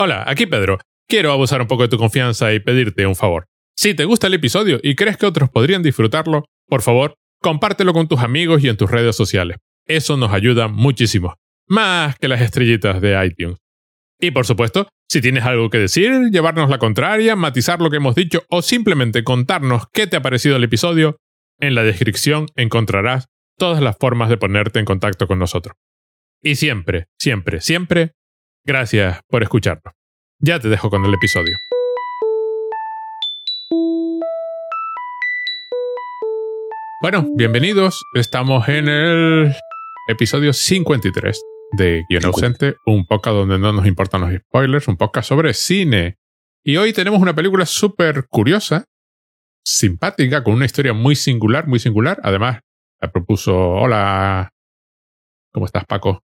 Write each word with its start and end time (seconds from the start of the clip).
Hola, 0.00 0.22
aquí 0.28 0.46
Pedro. 0.46 0.78
Quiero 1.08 1.32
abusar 1.32 1.60
un 1.60 1.66
poco 1.66 1.82
de 1.82 1.88
tu 1.88 1.98
confianza 1.98 2.52
y 2.52 2.60
pedirte 2.60 3.04
un 3.04 3.16
favor. 3.16 3.46
Si 3.76 3.94
te 3.94 4.04
gusta 4.04 4.28
el 4.28 4.34
episodio 4.34 4.78
y 4.80 4.94
crees 4.94 5.16
que 5.16 5.26
otros 5.26 5.50
podrían 5.50 5.82
disfrutarlo, 5.82 6.44
por 6.68 6.82
favor, 6.82 7.16
compártelo 7.42 7.92
con 7.92 8.06
tus 8.06 8.20
amigos 8.20 8.62
y 8.62 8.68
en 8.68 8.76
tus 8.76 8.88
redes 8.88 9.16
sociales. 9.16 9.56
Eso 9.86 10.16
nos 10.16 10.32
ayuda 10.32 10.68
muchísimo. 10.68 11.34
Más 11.66 12.16
que 12.16 12.28
las 12.28 12.40
estrellitas 12.40 13.00
de 13.00 13.26
iTunes. 13.26 13.58
Y 14.20 14.30
por 14.30 14.46
supuesto, 14.46 14.88
si 15.08 15.20
tienes 15.20 15.42
algo 15.42 15.68
que 15.68 15.78
decir, 15.78 16.30
llevarnos 16.30 16.70
la 16.70 16.78
contraria, 16.78 17.34
matizar 17.34 17.80
lo 17.80 17.90
que 17.90 17.96
hemos 17.96 18.14
dicho 18.14 18.44
o 18.50 18.62
simplemente 18.62 19.24
contarnos 19.24 19.86
qué 19.92 20.06
te 20.06 20.16
ha 20.16 20.22
parecido 20.22 20.54
el 20.54 20.64
episodio, 20.64 21.16
en 21.58 21.74
la 21.74 21.82
descripción 21.82 22.46
encontrarás 22.54 23.26
todas 23.56 23.82
las 23.82 23.96
formas 23.98 24.28
de 24.28 24.36
ponerte 24.36 24.78
en 24.78 24.84
contacto 24.84 25.26
con 25.26 25.40
nosotros. 25.40 25.74
Y 26.40 26.54
siempre, 26.54 27.06
siempre, 27.18 27.60
siempre, 27.60 28.12
gracias 28.68 29.22
por 29.28 29.42
escucharnos. 29.42 29.94
Ya 30.40 30.60
te 30.60 30.68
dejo 30.68 30.90
con 30.90 31.02
el 31.06 31.14
episodio. 31.14 31.56
Bueno, 37.00 37.26
bienvenidos. 37.34 38.04
Estamos 38.14 38.68
en 38.68 38.88
el 38.88 39.54
episodio 40.08 40.52
53 40.52 41.42
de 41.78 42.04
Guión 42.10 42.26
Ausente, 42.26 42.76
un 42.84 43.06
podcast 43.06 43.36
donde 43.36 43.58
no 43.58 43.72
nos 43.72 43.86
importan 43.86 44.20
los 44.20 44.34
spoilers, 44.34 44.86
un 44.86 44.98
podcast 44.98 45.30
sobre 45.30 45.54
cine. 45.54 46.18
Y 46.62 46.76
hoy 46.76 46.92
tenemos 46.92 47.22
una 47.22 47.34
película 47.34 47.64
súper 47.64 48.26
curiosa, 48.28 48.84
simpática, 49.64 50.44
con 50.44 50.52
una 50.52 50.66
historia 50.66 50.92
muy 50.92 51.16
singular, 51.16 51.66
muy 51.66 51.78
singular. 51.78 52.20
Además, 52.22 52.60
la 53.00 53.10
propuso. 53.10 53.56
Hola. 53.56 54.50
¿Cómo 55.52 55.64
estás, 55.64 55.86
Paco? 55.86 56.22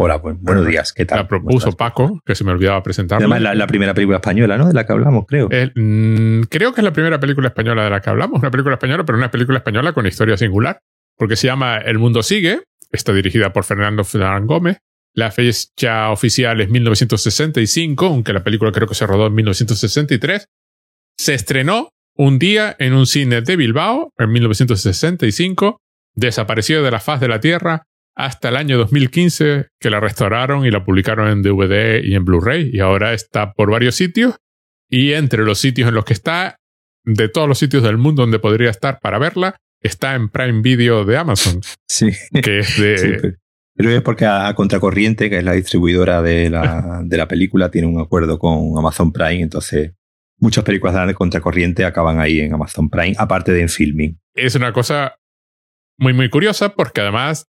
Hola, 0.00 0.22
pues, 0.22 0.36
buenos 0.40 0.64
días, 0.64 0.92
¿qué 0.92 1.04
tal? 1.04 1.18
La 1.18 1.26
propuso 1.26 1.72
Paco, 1.72 2.22
que 2.24 2.36
se 2.36 2.44
me 2.44 2.52
olvidaba 2.52 2.80
presentarla. 2.84 3.24
Además, 3.24 3.42
la, 3.42 3.56
la, 3.56 3.66
primera 3.66 3.94
película 3.94 4.18
española, 4.18 4.56
¿no? 4.56 4.68
De 4.68 4.72
la 4.72 4.86
que 4.86 4.92
hablamos, 4.92 5.24
creo. 5.26 5.48
Eh, 5.50 5.72
mm, 5.74 6.42
creo 6.42 6.72
que 6.72 6.82
es 6.82 6.84
la 6.84 6.92
primera 6.92 7.18
película 7.18 7.48
española 7.48 7.82
de 7.82 7.90
la 7.90 8.00
que 8.00 8.08
hablamos. 8.08 8.38
Una 8.38 8.52
película 8.52 8.76
española, 8.76 9.04
pero 9.04 9.18
una 9.18 9.32
película 9.32 9.58
española 9.58 9.92
con 9.92 10.06
historia 10.06 10.36
singular. 10.36 10.78
Porque 11.16 11.34
se 11.34 11.48
llama 11.48 11.78
El 11.78 11.98
Mundo 11.98 12.22
Sigue. 12.22 12.62
Está 12.92 13.12
dirigida 13.12 13.52
por 13.52 13.64
Fernando 13.64 14.04
Fernández 14.04 14.46
Gómez. 14.46 14.78
La 15.14 15.32
fecha 15.32 16.12
oficial 16.12 16.60
es 16.60 16.70
1965, 16.70 18.06
aunque 18.06 18.32
la 18.32 18.44
película 18.44 18.70
creo 18.70 18.86
que 18.86 18.94
se 18.94 19.04
rodó 19.04 19.26
en 19.26 19.34
1963. 19.34 20.46
Se 21.16 21.34
estrenó 21.34 21.90
un 22.14 22.38
día 22.38 22.76
en 22.78 22.94
un 22.94 23.08
cine 23.08 23.40
de 23.40 23.56
Bilbao 23.56 24.12
en 24.16 24.30
1965. 24.30 25.80
Desapareció 26.14 26.84
de 26.84 26.90
la 26.92 27.00
faz 27.00 27.18
de 27.18 27.26
la 27.26 27.40
Tierra 27.40 27.87
hasta 28.18 28.48
el 28.48 28.56
año 28.56 28.76
2015 28.78 29.68
que 29.80 29.90
la 29.90 30.00
restauraron 30.00 30.66
y 30.66 30.72
la 30.72 30.84
publicaron 30.84 31.28
en 31.28 31.42
DVD 31.42 32.02
y 32.02 32.16
en 32.16 32.24
Blu-ray 32.24 32.68
y 32.72 32.80
ahora 32.80 33.14
está 33.14 33.52
por 33.52 33.70
varios 33.70 33.94
sitios 33.94 34.34
y 34.90 35.12
entre 35.12 35.44
los 35.44 35.60
sitios 35.60 35.88
en 35.88 35.94
los 35.94 36.04
que 36.04 36.14
está, 36.14 36.56
de 37.04 37.28
todos 37.28 37.46
los 37.46 37.58
sitios 37.58 37.84
del 37.84 37.96
mundo 37.96 38.22
donde 38.22 38.40
podría 38.40 38.70
estar 38.70 38.98
para 39.00 39.20
verla, 39.20 39.56
está 39.80 40.16
en 40.16 40.30
Prime 40.30 40.62
Video 40.62 41.04
de 41.04 41.16
Amazon. 41.16 41.60
Sí. 41.88 42.10
Que 42.42 42.58
es 42.58 42.80
de... 42.80 42.98
Sí, 42.98 43.28
pero 43.74 43.90
es 43.90 44.02
porque 44.02 44.26
a 44.26 44.52
Contracorriente, 44.56 45.30
que 45.30 45.38
es 45.38 45.44
la 45.44 45.52
distribuidora 45.52 46.20
de 46.20 46.50
la, 46.50 47.02
de 47.04 47.16
la 47.16 47.28
película, 47.28 47.70
tiene 47.70 47.86
un 47.86 48.00
acuerdo 48.00 48.40
con 48.40 48.76
Amazon 48.76 49.12
Prime, 49.12 49.42
entonces 49.42 49.92
muchas 50.40 50.64
películas 50.64 51.06
de 51.06 51.14
Contracorriente 51.14 51.84
acaban 51.84 52.18
ahí 52.18 52.40
en 52.40 52.52
Amazon 52.52 52.90
Prime, 52.90 53.14
aparte 53.16 53.52
de 53.52 53.60
en 53.60 53.68
filming. 53.68 54.18
Es 54.34 54.56
una 54.56 54.72
cosa 54.72 55.14
muy, 55.98 56.14
muy 56.14 56.28
curiosa 56.30 56.74
porque 56.74 57.02
además 57.02 57.46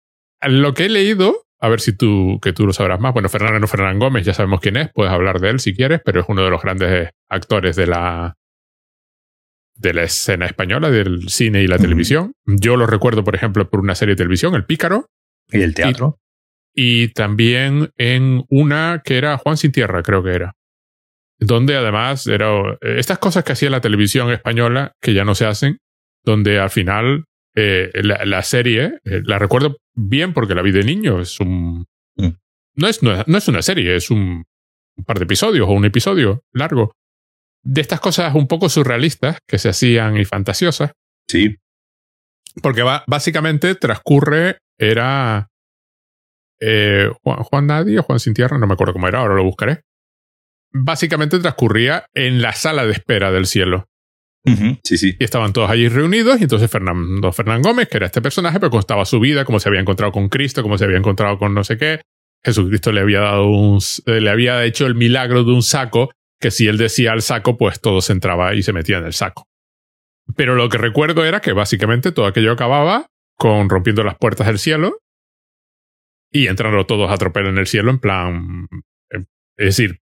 lo 0.48 0.74
que 0.74 0.86
he 0.86 0.90
leído, 0.90 1.46
a 1.60 1.70
ver 1.70 1.80
si 1.80 1.96
tú, 1.96 2.40
que 2.42 2.54
tú 2.54 2.66
lo 2.66 2.74
sabrás 2.74 3.00
más. 3.00 3.14
Bueno, 3.14 3.30
Fernando 3.30 3.68
Fernán 3.68 4.00
Gómez, 4.00 4.26
ya 4.26 4.34
sabemos 4.34 4.60
quién 4.60 4.78
es, 4.78 4.90
puedes 4.94 5.14
hablar 5.14 5.40
de 5.40 5.50
él 5.50 5.60
si 5.60 5.74
quieres, 5.74 6.02
pero 6.04 6.22
es 6.22 6.26
uno 6.28 6.44
de 6.44 6.50
los 6.50 6.62
grandes 6.62 7.10
actores 7.30 7.76
de 7.76 7.88
la, 7.88 8.36
de 9.76 9.94
la 9.94 10.04
escena 10.04 10.46
española, 10.46 10.90
del 10.90 11.30
cine 11.30 11.64
y 11.64 11.68
la 11.68 11.78
televisión. 11.78 12.34
Yo 12.46 12.76
lo 12.76 12.86
recuerdo, 12.86 13.24
por 13.24 13.36
ejemplo, 13.36 13.70
por 13.70 13.80
una 13.80 13.96
serie 13.96 14.14
de 14.14 14.18
televisión, 14.18 14.56
El 14.56 14.66
Pícaro. 14.66 15.08
Y 15.50 15.62
el 15.62 15.74
teatro. 15.74 16.20
Y, 16.74 17.04
y 17.04 17.08
también 17.10 17.92
en 17.98 18.44
una 18.50 19.02
que 19.04 19.18
era 19.18 19.38
Juan 19.38 19.58
Sin 19.58 19.72
Tierra, 19.72 20.04
creo 20.04 20.24
que 20.24 20.32
era. 20.32 20.56
Donde 21.40 21.76
además 21.76 22.28
era 22.28 22.78
estas 22.82 23.20
cosas 23.20 23.44
que 23.44 23.54
hacía 23.54 23.70
la 23.70 23.82
televisión 23.82 24.32
española, 24.32 24.94
que 25.02 25.14
ya 25.14 25.26
no 25.26 25.36
se 25.36 25.46
hacen, 25.46 25.80
donde 26.24 26.60
al 26.60 26.70
final 26.70 27.26
eh, 27.56 27.92
la, 27.96 28.26
la, 28.26 28.42
serie, 28.42 29.00
eh, 29.06 29.22
la 29.24 29.38
recuerdo 29.38 29.78
bien 29.94 30.34
porque 30.34 30.56
la 30.56 30.62
vi 30.62 30.72
de 30.72 30.84
niño, 30.84 31.22
es 31.22 31.40
un... 31.40 31.86
Mm. 32.16 32.30
No, 32.76 32.88
es, 32.88 33.04
no, 33.04 33.24
no, 33.28 33.38
es 33.38 33.48
una 33.48 33.62
serie, 33.62 33.96
es 33.96 34.10
un, 34.10 34.46
un, 34.98 35.06
par 35.06 35.20
de 35.20 35.26
episodios 35.26 35.68
o 35.68 35.72
un 35.72 35.86
episodio 35.86 36.44
largo. 36.52 36.94
De 37.64 37.82
estas 37.82 38.00
cosas 38.00 38.34
un 38.34 38.48
poco 38.48 38.70
surrealistas 38.70 39.38
que 39.48 39.60
se 39.60 39.70
hacían 39.70 40.18
y 40.18 40.26
fantasiosas. 40.26 40.94
Sí. 41.28 41.56
Porque 42.62 42.82
va, 42.82 43.04
básicamente 43.08 43.76
transcurre, 43.76 44.58
era... 44.78 45.50
Eh, 46.60 47.10
Juan, 47.24 47.44
Juan 47.44 47.68
Nadie 47.68 48.00
o 48.00 48.04
Juan 48.04 48.20
Sin 48.20 48.34
Tierra, 48.34 48.58
no 48.58 48.66
me 48.66 48.74
acuerdo 48.74 48.94
cómo 48.94 49.08
era, 49.08 49.20
ahora 49.20 49.36
lo 49.36 49.44
buscaré. 49.44 49.82
Básicamente 50.72 51.38
transcurría 51.40 52.08
en 52.14 52.42
la 52.42 52.54
sala 52.54 52.86
de 52.86 52.94
espera 52.94 53.32
del 53.32 53.46
cielo. 53.46 53.90
Uh 54.46 54.52
-huh, 54.52 54.80
sí, 54.84 54.98
sí. 54.98 55.16
Y 55.20 55.24
estaban 55.24 55.54
todos 55.54 55.70
allí 55.70 55.88
reunidos 55.88 56.40
y 56.40 56.44
entonces 56.44 56.70
Fernando 56.70 57.32
Fernán 57.32 57.62
Gómez, 57.62 57.88
que 57.88 57.98
era 57.98 58.08
este 58.08 58.22
personaje, 58.22 58.60
pero 58.60 58.72
contaba 58.72 59.06
su 59.06 59.20
vida, 59.20 59.46
cómo 59.46 59.60
se 59.60 59.70
había 59.70 59.80
encontrado 59.80 60.12
con 60.12 60.28
Cristo, 60.28 60.62
cómo 60.64 60.78
se 60.78 60.84
había 60.84 60.98
encontrado 60.98 61.38
con 61.38 61.54
no 61.54 61.64
sé 61.64 61.78
qué. 61.78 62.02
Jesucristo 62.44 62.92
le 62.92 63.00
había 63.02 63.22
dado 63.22 63.48
un, 63.48 63.80
le 64.06 64.30
había 64.30 64.66
hecho 64.66 64.86
el 64.86 64.96
milagro 64.96 65.46
de 65.46 65.52
un 65.54 65.64
saco, 65.64 66.12
que 66.42 66.52
si 66.52 66.68
él 66.68 66.78
decía 66.78 67.14
al 67.14 67.22
saco, 67.22 67.58
pues 67.58 67.80
todo 67.80 68.02
se 68.02 68.12
entraba 68.12 68.54
y 68.54 68.64
se 68.64 68.74
metía 68.74 68.98
en 68.98 69.06
el 69.06 69.14
saco. 69.14 69.48
Pero 70.36 70.56
lo 70.56 70.68
que 70.68 70.78
recuerdo 70.78 71.24
era 71.24 71.40
que 71.40 71.54
básicamente 71.54 72.12
todo 72.12 72.26
aquello 72.26 72.52
acababa 72.52 73.08
con 73.38 73.70
rompiendo 73.70 74.04
las 74.04 74.18
puertas 74.18 74.48
del 74.48 74.60
cielo 74.60 74.98
y 76.32 76.48
entrando 76.48 76.86
todos 76.86 77.10
a 77.10 77.18
tropel 77.18 77.48
en 77.48 77.58
el 77.58 77.68
cielo 77.68 77.92
en 77.92 78.00
plan, 78.00 78.68
es 79.58 79.78
decir, 79.78 80.00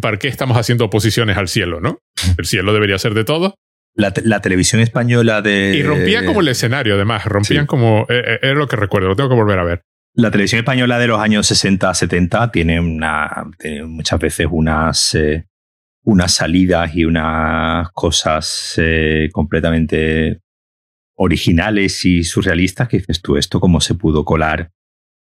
¿para 0.00 0.18
qué 0.18 0.28
estamos 0.28 0.56
haciendo 0.56 0.84
oposiciones 0.86 1.36
al 1.36 1.48
cielo, 1.48 1.80
no? 1.80 1.98
El 2.38 2.46
cielo 2.46 2.72
debería 2.72 2.98
ser 2.98 3.14
de 3.14 3.24
todo. 3.24 3.54
La, 3.96 4.12
te 4.12 4.22
la 4.22 4.40
televisión 4.40 4.80
española 4.80 5.40
de. 5.40 5.76
Y 5.76 5.82
rompía 5.82 6.24
como 6.24 6.40
el 6.40 6.48
escenario, 6.48 6.94
además. 6.94 7.24
Rompían 7.24 7.64
sí. 7.64 7.66
como. 7.66 8.06
Eh, 8.08 8.40
es 8.42 8.54
lo 8.54 8.66
que 8.66 8.76
recuerdo, 8.76 9.08
lo 9.08 9.16
tengo 9.16 9.28
que 9.28 9.36
volver 9.36 9.58
a 9.58 9.64
ver. 9.64 9.82
La 10.16 10.30
televisión 10.30 10.60
española 10.60 10.98
de 10.98 11.08
los 11.08 11.20
años 11.20 11.50
60-70 11.50 12.52
tiene, 12.52 12.78
una, 12.78 13.50
tiene 13.58 13.84
muchas 13.84 14.20
veces 14.20 14.46
unas, 14.48 15.14
eh, 15.16 15.46
unas 16.04 16.32
salidas 16.32 16.94
y 16.94 17.04
unas 17.04 17.90
cosas 17.90 18.74
eh, 18.76 19.28
completamente 19.32 20.40
originales 21.16 22.04
y 22.04 22.22
surrealistas 22.22 22.88
que 22.88 22.98
dices 22.98 23.22
tú, 23.22 23.36
esto 23.36 23.58
cómo 23.58 23.80
se 23.80 23.94
pudo 23.94 24.24
colar. 24.24 24.70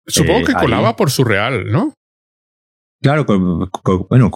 Supongo 0.08 0.46
que 0.46 0.54
colaba 0.54 0.90
ahí. 0.90 0.96
por 0.98 1.12
surreal, 1.12 1.72
¿no? 1.72 1.94
Claro, 3.02 3.26
bueno, 4.10 4.30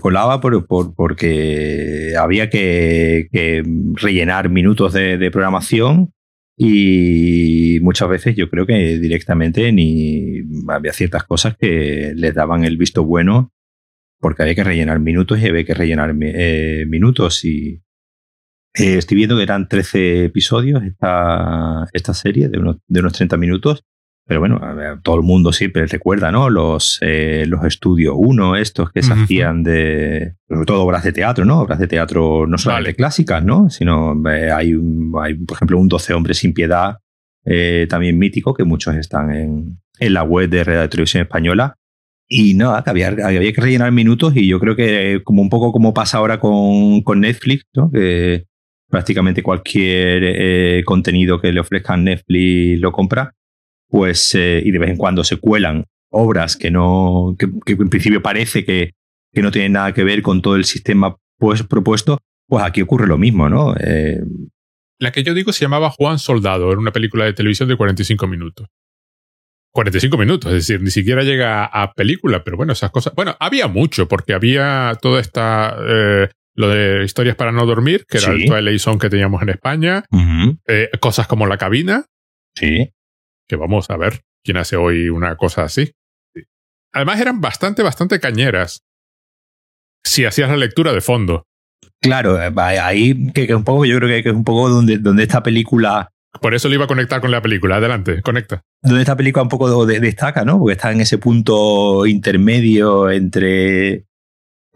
colaba 0.00 0.40
por, 0.40 0.66
por, 0.66 0.94
porque 0.94 2.14
había 2.18 2.48
que, 2.48 3.28
rellenar 3.94 4.48
minutos 4.48 4.94
de, 4.94 5.18
de, 5.18 5.30
programación 5.30 6.12
y 6.56 7.78
muchas 7.82 8.08
veces 8.08 8.34
yo 8.34 8.48
creo 8.48 8.66
que 8.66 8.98
directamente 8.98 9.70
ni 9.70 10.40
había 10.68 10.94
ciertas 10.94 11.24
cosas 11.24 11.56
que 11.58 12.12
les 12.14 12.34
daban 12.34 12.64
el 12.64 12.78
visto 12.78 13.04
bueno 13.04 13.52
porque 14.20 14.42
había 14.42 14.54
que 14.54 14.64
rellenar 14.64 15.00
minutos 15.00 15.38
y 15.38 15.46
había 15.46 15.64
que 15.64 15.74
rellenar 15.74 16.14
eh, 16.20 16.84
minutos. 16.88 17.44
Y 17.44 17.82
eh, 18.74 18.98
estoy 18.98 19.16
viendo 19.16 19.36
que 19.36 19.42
eran 19.42 19.68
13 19.68 20.24
episodios 20.24 20.82
esta, 20.82 21.86
esta 21.92 22.14
serie 22.14 22.48
de 22.48 22.58
unos, 22.58 22.76
de 22.86 23.00
unos 23.00 23.12
30 23.12 23.36
minutos 23.36 23.84
pero 24.26 24.40
bueno, 24.40 24.60
todo 25.04 25.16
el 25.16 25.22
mundo 25.22 25.52
siempre 25.52 25.86
recuerda, 25.86 26.32
¿no? 26.32 26.50
Los, 26.50 26.98
eh, 27.00 27.44
los 27.46 27.64
estudios 27.64 28.14
1, 28.18 28.56
estos 28.56 28.90
que 28.90 29.02
se 29.04 29.12
uh 29.12 29.16
-huh. 29.16 29.22
hacían 29.22 29.62
de, 29.62 30.34
sobre 30.48 30.66
todo 30.66 30.82
obras 30.82 31.04
de 31.04 31.12
teatro, 31.12 31.44
¿no? 31.44 31.60
Obras 31.60 31.78
de 31.78 31.86
teatro 31.86 32.44
no 32.48 32.58
solamente 32.58 32.88
vale. 32.88 32.96
clásicas, 32.96 33.44
¿no? 33.44 33.70
Sino 33.70 34.20
eh, 34.28 34.50
hay, 34.50 34.72
hay, 35.22 35.34
por 35.34 35.56
ejemplo, 35.56 35.78
un 35.78 35.88
12 35.88 36.12
hombres 36.12 36.38
sin 36.38 36.54
piedad, 36.54 36.96
eh, 37.44 37.86
también 37.88 38.18
mítico, 38.18 38.52
que 38.52 38.64
muchos 38.64 38.96
están 38.96 39.32
en, 39.32 39.78
en 40.00 40.12
la 40.12 40.24
web 40.24 40.50
de 40.50 40.64
Radio 40.64 40.88
Televisión 40.88 41.22
Española. 41.22 41.76
Y 42.28 42.54
nada, 42.54 42.82
que 42.82 42.90
había, 42.90 43.08
había 43.08 43.52
que 43.52 43.60
rellenar 43.60 43.92
minutos 43.92 44.34
y 44.34 44.48
yo 44.48 44.58
creo 44.58 44.74
que 44.74 45.20
como 45.22 45.40
un 45.40 45.48
poco 45.48 45.70
como 45.70 45.94
pasa 45.94 46.18
ahora 46.18 46.40
con, 46.40 47.02
con 47.02 47.20
Netflix, 47.20 47.62
¿no? 47.76 47.92
Que 47.92 48.46
prácticamente 48.90 49.44
cualquier 49.44 50.22
eh, 50.24 50.82
contenido 50.84 51.40
que 51.40 51.52
le 51.52 51.60
ofrezcan 51.60 52.02
Netflix 52.02 52.80
lo 52.80 52.90
compra 52.90 53.35
pues, 53.88 54.34
eh, 54.34 54.62
y 54.64 54.70
de 54.70 54.78
vez 54.78 54.90
en 54.90 54.96
cuando 54.96 55.24
se 55.24 55.36
cuelan 55.36 55.84
obras 56.10 56.56
que 56.56 56.70
no, 56.70 57.36
que, 57.38 57.48
que 57.64 57.72
en 57.72 57.88
principio 57.88 58.22
parece 58.22 58.64
que, 58.64 58.92
que, 59.32 59.42
no 59.42 59.50
tienen 59.50 59.72
nada 59.72 59.92
que 59.92 60.04
ver 60.04 60.22
con 60.22 60.42
todo 60.42 60.56
el 60.56 60.64
sistema 60.64 61.16
pues, 61.38 61.62
propuesto, 61.62 62.18
pues 62.48 62.64
aquí 62.64 62.82
ocurre 62.82 63.06
lo 63.06 63.18
mismo, 63.18 63.48
¿no? 63.48 63.74
Eh, 63.78 64.20
la 64.98 65.12
que 65.12 65.22
yo 65.22 65.34
digo 65.34 65.52
se 65.52 65.64
llamaba 65.64 65.90
Juan 65.90 66.18
Soldado, 66.18 66.70
era 66.70 66.80
una 66.80 66.92
película 66.92 67.24
de 67.24 67.32
televisión 67.32 67.68
de 67.68 67.76
45 67.76 68.26
minutos. 68.26 68.68
45 69.72 70.16
minutos, 70.16 70.52
es 70.52 70.66
decir, 70.66 70.80
ni 70.80 70.90
siquiera 70.90 71.22
llega 71.22 71.66
a 71.66 71.92
película, 71.92 72.42
pero 72.42 72.56
bueno, 72.56 72.72
esas 72.72 72.90
cosas. 72.90 73.12
Bueno, 73.14 73.36
había 73.38 73.68
mucho, 73.68 74.08
porque 74.08 74.32
había 74.32 74.96
toda 75.02 75.20
esta. 75.20 75.76
Eh, 75.86 76.28
lo 76.54 76.70
de 76.70 77.04
historias 77.04 77.36
para 77.36 77.52
no 77.52 77.66
dormir, 77.66 78.06
que 78.08 78.16
era 78.16 78.32
el 78.32 78.46
Twilight 78.46 78.80
Zone 78.80 78.98
que 78.98 79.10
teníamos 79.10 79.42
en 79.42 79.50
España. 79.50 80.02
Eh, 80.66 80.88
cosas 80.98 81.26
como 81.26 81.46
La 81.46 81.58
Cabina. 81.58 82.06
Sí. 82.54 82.90
Que 83.48 83.56
vamos 83.56 83.90
a 83.90 83.96
ver 83.96 84.22
quién 84.44 84.56
hace 84.56 84.76
hoy 84.76 85.08
una 85.08 85.36
cosa 85.36 85.64
así. 85.64 85.92
Además, 86.92 87.20
eran 87.20 87.40
bastante, 87.40 87.82
bastante 87.82 88.20
cañeras. 88.20 88.82
Si 90.04 90.24
hacías 90.24 90.48
la 90.48 90.56
lectura 90.56 90.92
de 90.92 91.00
fondo. 91.00 91.44
Claro, 92.00 92.40
eh, 92.40 92.52
ahí 92.80 93.32
que, 93.32 93.46
que 93.46 93.54
un 93.54 93.64
poco, 93.64 93.84
yo 93.84 93.96
creo 93.98 94.08
que 94.08 94.28
es 94.28 94.34
un 94.34 94.44
poco 94.44 94.68
donde, 94.68 94.98
donde 94.98 95.22
esta 95.22 95.42
película 95.42 96.10
por 96.40 96.54
eso 96.54 96.68
lo 96.68 96.74
iba 96.74 96.84
a 96.84 96.88
conectar 96.88 97.20
con 97.20 97.30
la 97.30 97.42
película. 97.42 97.76
Adelante, 97.76 98.22
conecta. 98.22 98.62
Donde 98.82 99.00
esta 99.00 99.16
película 99.16 99.42
un 99.42 99.48
poco 99.48 99.86
destaca, 99.86 100.44
¿no? 100.44 100.58
Porque 100.58 100.74
está 100.74 100.92
en 100.92 101.00
ese 101.00 101.18
punto 101.18 102.06
intermedio 102.06 103.10
entre, 103.10 104.04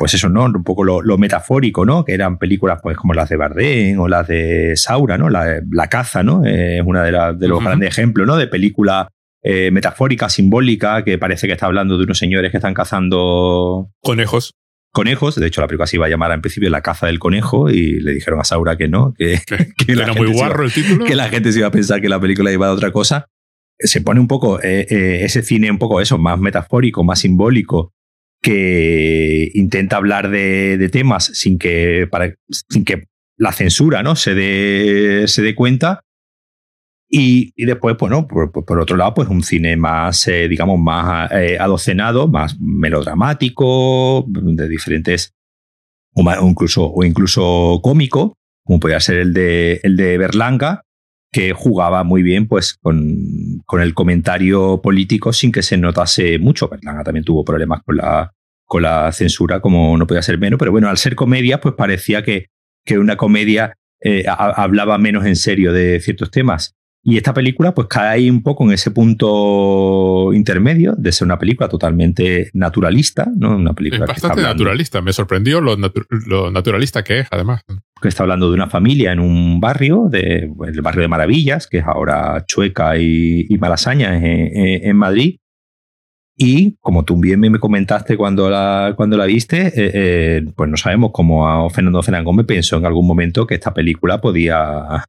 pues 0.00 0.14
eso, 0.14 0.30
¿no? 0.30 0.46
Un 0.46 0.64
poco 0.64 0.82
lo, 0.82 1.18
metafórico, 1.18 1.84
¿no? 1.84 2.06
Que 2.06 2.14
eran 2.14 2.38
películas, 2.38 2.80
pues, 2.82 2.96
como 2.96 3.12
las 3.12 3.28
de 3.28 3.36
Bardem 3.36 4.00
o 4.00 4.08
las 4.08 4.26
de 4.26 4.72
Saura, 4.74 5.18
¿no? 5.18 5.28
La, 5.28 5.86
caza, 5.90 6.22
¿no? 6.22 6.42
Es 6.42 6.82
una 6.82 7.02
de, 7.04 7.36
de 7.36 7.48
los 7.48 7.62
grandes 7.62 7.90
ejemplos, 7.90 8.26
¿no? 8.26 8.38
De 8.38 8.46
película 8.46 9.08
eh, 9.42 9.70
metafórica, 9.70 10.30
simbólica, 10.30 11.04
que 11.04 11.18
parece 11.18 11.46
que 11.46 11.52
está 11.52 11.66
hablando 11.66 11.98
de 11.98 12.04
unos 12.04 12.16
señores 12.16 12.50
que 12.50 12.56
están 12.56 12.72
cazando 12.72 13.90
conejos 14.02 14.54
conejos. 14.90 15.34
De 15.34 15.46
hecho, 15.46 15.60
la 15.60 15.66
película 15.66 15.86
se 15.86 15.96
iba 15.96 16.06
a 16.06 16.08
llamar 16.08 16.32
en 16.32 16.40
principio 16.40 16.70
La 16.70 16.80
caza 16.80 17.06
del 17.06 17.18
conejo 17.18 17.68
y 17.68 18.00
le 18.00 18.12
dijeron 18.12 18.40
a 18.40 18.44
Saura 18.44 18.76
que 18.76 18.88
no, 18.88 19.12
que, 19.18 19.38
era 19.86 20.14
muy 20.14 20.32
guarro 20.32 20.64
el 20.64 20.72
título. 20.72 21.04
Que 21.04 21.14
la 21.14 21.28
gente 21.28 21.52
se 21.52 21.58
iba 21.58 21.68
a 21.68 21.72
pensar 21.72 22.00
que 22.00 22.08
la 22.08 22.18
película 22.18 22.50
iba 22.50 22.68
a 22.68 22.72
otra 22.72 22.90
cosa. 22.90 23.26
Se 23.78 24.00
pone 24.00 24.18
un 24.18 24.28
poco 24.28 24.62
eh, 24.62 24.86
eh, 24.88 25.24
ese 25.24 25.42
cine 25.42 25.70
un 25.70 25.78
poco 25.78 26.00
eso, 26.00 26.16
más 26.16 26.38
metafórico, 26.38 27.04
más 27.04 27.20
simbólico, 27.20 27.92
que 28.42 29.50
intenta 29.54 29.96
hablar 29.96 30.30
de, 30.30 30.88
temas 30.90 31.24
sin 31.34 31.58
que, 31.58 32.08
para, 32.10 32.34
sin 32.48 32.84
que 32.84 33.04
la 33.36 33.52
censura 33.52 34.02
¿no? 34.02 34.16
se, 34.16 34.34
dé, 34.34 35.28
se 35.28 35.42
dé 35.42 35.54
cuenta. 35.54 36.02
Y, 37.12 37.52
y, 37.56 37.64
después, 37.64 37.96
bueno, 37.98 38.28
por, 38.28 38.52
por, 38.52 38.78
otro 38.78 38.96
lado, 38.96 39.14
pues 39.14 39.28
un 39.28 39.42
cine 39.42 39.76
más, 39.76 40.28
eh, 40.28 40.46
digamos, 40.46 40.78
más 40.78 41.30
eh, 41.32 41.58
adocenado, 41.58 42.28
más 42.28 42.56
melodramático, 42.60 44.24
de 44.28 44.68
diferentes, 44.68 45.34
o, 46.14 46.48
incluso, 46.48 46.86
o 46.86 47.02
incluso 47.02 47.80
cómico, 47.82 48.36
como 48.64 48.78
podría 48.78 49.00
ser 49.00 49.16
el 49.16 49.32
de, 49.32 49.80
el 49.82 49.96
de 49.96 50.18
Berlanga, 50.18 50.84
que 51.32 51.52
jugaba 51.52 52.02
muy 52.04 52.22
bien 52.22 52.48
pues 52.48 52.74
con, 52.74 53.62
con, 53.64 53.80
el 53.80 53.94
comentario 53.94 54.80
político 54.82 55.32
sin 55.32 55.52
que 55.52 55.62
se 55.62 55.76
notase 55.76 56.38
mucho. 56.38 56.68
Berlanga 56.68 57.04
también 57.04 57.24
tuvo 57.24 57.44
problemas 57.44 57.82
con 57.84 57.96
la, 57.96 58.32
con 58.64 58.82
la 58.82 59.12
censura, 59.12 59.60
como 59.60 59.96
no 59.96 60.06
podía 60.06 60.22
ser 60.22 60.38
menos, 60.38 60.58
pero 60.58 60.72
bueno, 60.72 60.88
al 60.88 60.98
ser 60.98 61.14
comedia, 61.14 61.60
pues 61.60 61.74
parecía 61.74 62.22
que, 62.22 62.46
que 62.84 62.98
una 62.98 63.16
comedia 63.16 63.74
eh, 64.00 64.24
hablaba 64.28 64.98
menos 64.98 65.26
en 65.26 65.36
serio 65.36 65.72
de 65.72 66.00
ciertos 66.00 66.30
temas. 66.30 66.74
Y 67.02 67.16
esta 67.16 67.32
película 67.32 67.72
pues 67.72 67.88
cae 67.88 68.08
ahí 68.08 68.30
un 68.30 68.42
poco 68.42 68.64
en 68.64 68.72
ese 68.72 68.90
punto 68.90 70.32
intermedio 70.34 70.94
de 70.98 71.12
ser 71.12 71.24
una 71.24 71.38
película 71.38 71.66
totalmente 71.66 72.50
naturalista, 72.52 73.26
¿no? 73.34 73.56
Una 73.56 73.72
película 73.72 74.04
bastante 74.04 74.42
naturalista, 74.42 75.00
me 75.00 75.14
sorprendió 75.14 75.62
lo, 75.62 75.76
naturalista 76.50 77.02
que 77.02 77.20
es, 77.20 77.28
además. 77.30 77.62
Que 78.02 78.08
está 78.08 78.24
hablando 78.24 78.48
de 78.48 78.54
una 78.54 78.68
familia 78.68 79.12
en 79.12 79.20
un 79.20 79.60
barrio, 79.60 80.08
de, 80.10 80.50
el 80.66 80.82
barrio 80.82 81.00
de 81.00 81.08
Maravillas, 81.08 81.66
que 81.66 81.78
es 81.78 81.84
ahora 81.86 82.44
Chueca 82.46 82.98
y, 82.98 83.56
Malasaña 83.58 84.18
en, 84.18 84.96
Madrid. 84.96 85.38
Y 86.36 86.76
como 86.80 87.04
tú 87.04 87.18
bien 87.18 87.40
me 87.40 87.58
comentaste 87.58 88.16
cuando 88.16 88.50
la, 88.50 88.92
cuando 88.94 89.16
la 89.16 89.24
viste, 89.24 89.68
eh, 89.68 89.72
eh, 89.94 90.42
pues 90.54 90.68
no 90.68 90.76
sabemos 90.76 91.10
cómo 91.12 91.68
Fernando 91.70 92.02
Fernández 92.02 92.24
Gómez 92.24 92.46
pensó 92.46 92.76
en 92.76 92.86
algún 92.86 93.06
momento 93.06 93.46
que 93.46 93.54
esta 93.54 93.74
película 93.74 94.20
podía 94.20 95.04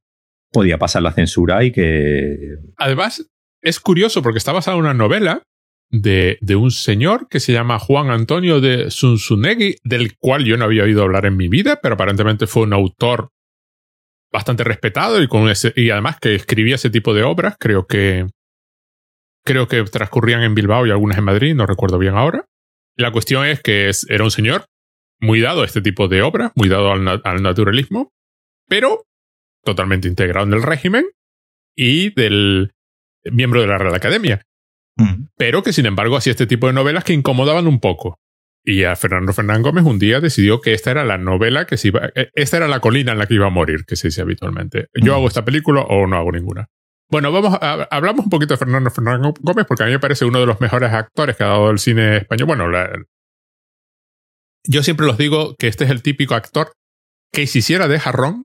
podía 0.51 0.77
pasar 0.77 1.01
la 1.01 1.13
censura 1.13 1.63
y 1.63 1.71
que... 1.71 2.57
Además, 2.77 3.25
es 3.61 3.79
curioso 3.79 4.21
porque 4.21 4.37
está 4.37 4.51
basada 4.51 4.77
en 4.77 4.83
una 4.83 4.93
novela 4.93 5.43
de, 5.89 6.37
de, 6.41 6.55
un 6.55 6.71
señor 6.71 7.27
que 7.29 7.39
se 7.39 7.53
llama 7.53 7.79
Juan 7.79 8.09
Antonio 8.09 8.61
de 8.61 8.89
Zunzunegui, 8.89 9.75
del 9.83 10.17
cual 10.17 10.45
yo 10.45 10.57
no 10.57 10.65
había 10.65 10.83
oído 10.83 11.03
hablar 11.03 11.25
en 11.25 11.37
mi 11.37 11.47
vida, 11.47 11.79
pero 11.81 11.95
aparentemente 11.95 12.47
fue 12.47 12.63
un 12.63 12.73
autor 12.73 13.29
bastante 14.31 14.63
respetado 14.63 15.21
y, 15.21 15.27
con 15.27 15.49
ese, 15.49 15.73
y 15.75 15.89
además 15.89 16.17
que 16.19 16.35
escribía 16.35 16.75
ese 16.75 16.89
tipo 16.89 17.13
de 17.13 17.23
obras. 17.23 17.55
Creo 17.59 17.85
que, 17.85 18.27
creo 19.43 19.67
que 19.67 19.83
transcurrían 19.83 20.43
en 20.43 20.55
Bilbao 20.55 20.87
y 20.87 20.91
algunas 20.91 21.17
en 21.17 21.25
Madrid, 21.25 21.55
no 21.55 21.65
recuerdo 21.65 21.97
bien 21.97 22.15
ahora. 22.15 22.45
La 22.95 23.11
cuestión 23.11 23.45
es 23.45 23.61
que 23.61 23.89
es, 23.89 24.05
era 24.09 24.23
un 24.23 24.31
señor 24.31 24.65
muy 25.19 25.39
dado 25.41 25.61
a 25.61 25.65
este 25.65 25.81
tipo 25.81 26.07
de 26.07 26.21
obras, 26.21 26.51
muy 26.55 26.69
dado 26.69 26.91
al 26.91 27.43
naturalismo, 27.43 28.11
pero 28.67 29.03
totalmente 29.63 30.07
integrado 30.07 30.45
en 30.45 30.53
el 30.53 30.63
régimen 30.63 31.05
y 31.75 32.13
del 32.13 32.71
miembro 33.25 33.61
de 33.61 33.67
la 33.67 33.77
Real 33.77 33.95
Academia. 33.95 34.41
Mm. 34.97 35.27
Pero 35.37 35.63
que 35.63 35.73
sin 35.73 35.85
embargo 35.85 36.17
hacía 36.17 36.31
este 36.31 36.47
tipo 36.47 36.67
de 36.67 36.73
novelas 36.73 37.03
que 37.03 37.13
incomodaban 37.13 37.67
un 37.67 37.79
poco. 37.79 38.19
Y 38.63 38.83
a 38.83 38.95
Fernando 38.95 39.33
Fernán 39.33 39.63
Gómez 39.63 39.85
un 39.85 39.97
día 39.97 40.19
decidió 40.19 40.61
que 40.61 40.73
esta 40.73 40.91
era 40.91 41.03
la 41.03 41.17
novela 41.17 41.65
que 41.65 41.77
se 41.77 41.87
iba, 41.87 42.11
eh, 42.13 42.29
esta 42.35 42.57
era 42.57 42.67
la 42.67 42.79
colina 42.79 43.11
en 43.11 43.17
la 43.17 43.25
que 43.25 43.33
iba 43.33 43.47
a 43.47 43.51
morir, 43.51 43.85
que 43.85 43.95
se 43.95 44.09
dice 44.09 44.21
habitualmente. 44.21 44.87
Yo 44.93 45.13
mm. 45.13 45.15
hago 45.15 45.27
esta 45.27 45.45
película 45.45 45.81
o 45.81 46.05
no 46.07 46.17
hago 46.17 46.31
ninguna. 46.31 46.67
Bueno, 47.09 47.31
vamos 47.31 47.57
a, 47.59 47.87
hablamos 47.91 48.25
un 48.25 48.29
poquito 48.29 48.53
de 48.53 48.57
Fernando 48.57 48.89
Fernán 48.89 49.33
Gómez 49.41 49.65
porque 49.67 49.83
a 49.83 49.85
mí 49.85 49.91
me 49.91 49.99
parece 49.99 50.25
uno 50.25 50.39
de 50.39 50.45
los 50.45 50.61
mejores 50.61 50.93
actores 50.93 51.35
que 51.35 51.43
ha 51.43 51.47
dado 51.47 51.69
el 51.69 51.79
cine 51.79 52.17
español. 52.17 52.47
Bueno, 52.47 52.65
yo 54.63 54.83
siempre 54.83 55.05
los 55.07 55.17
digo 55.17 55.55
que 55.57 55.67
este 55.67 55.83
es 55.83 55.89
el 55.89 56.03
típico 56.03 56.35
actor 56.35 56.71
que 57.33 57.47
si 57.47 57.59
hiciera 57.59 57.87
de 57.87 57.99
jarrón 57.99 58.43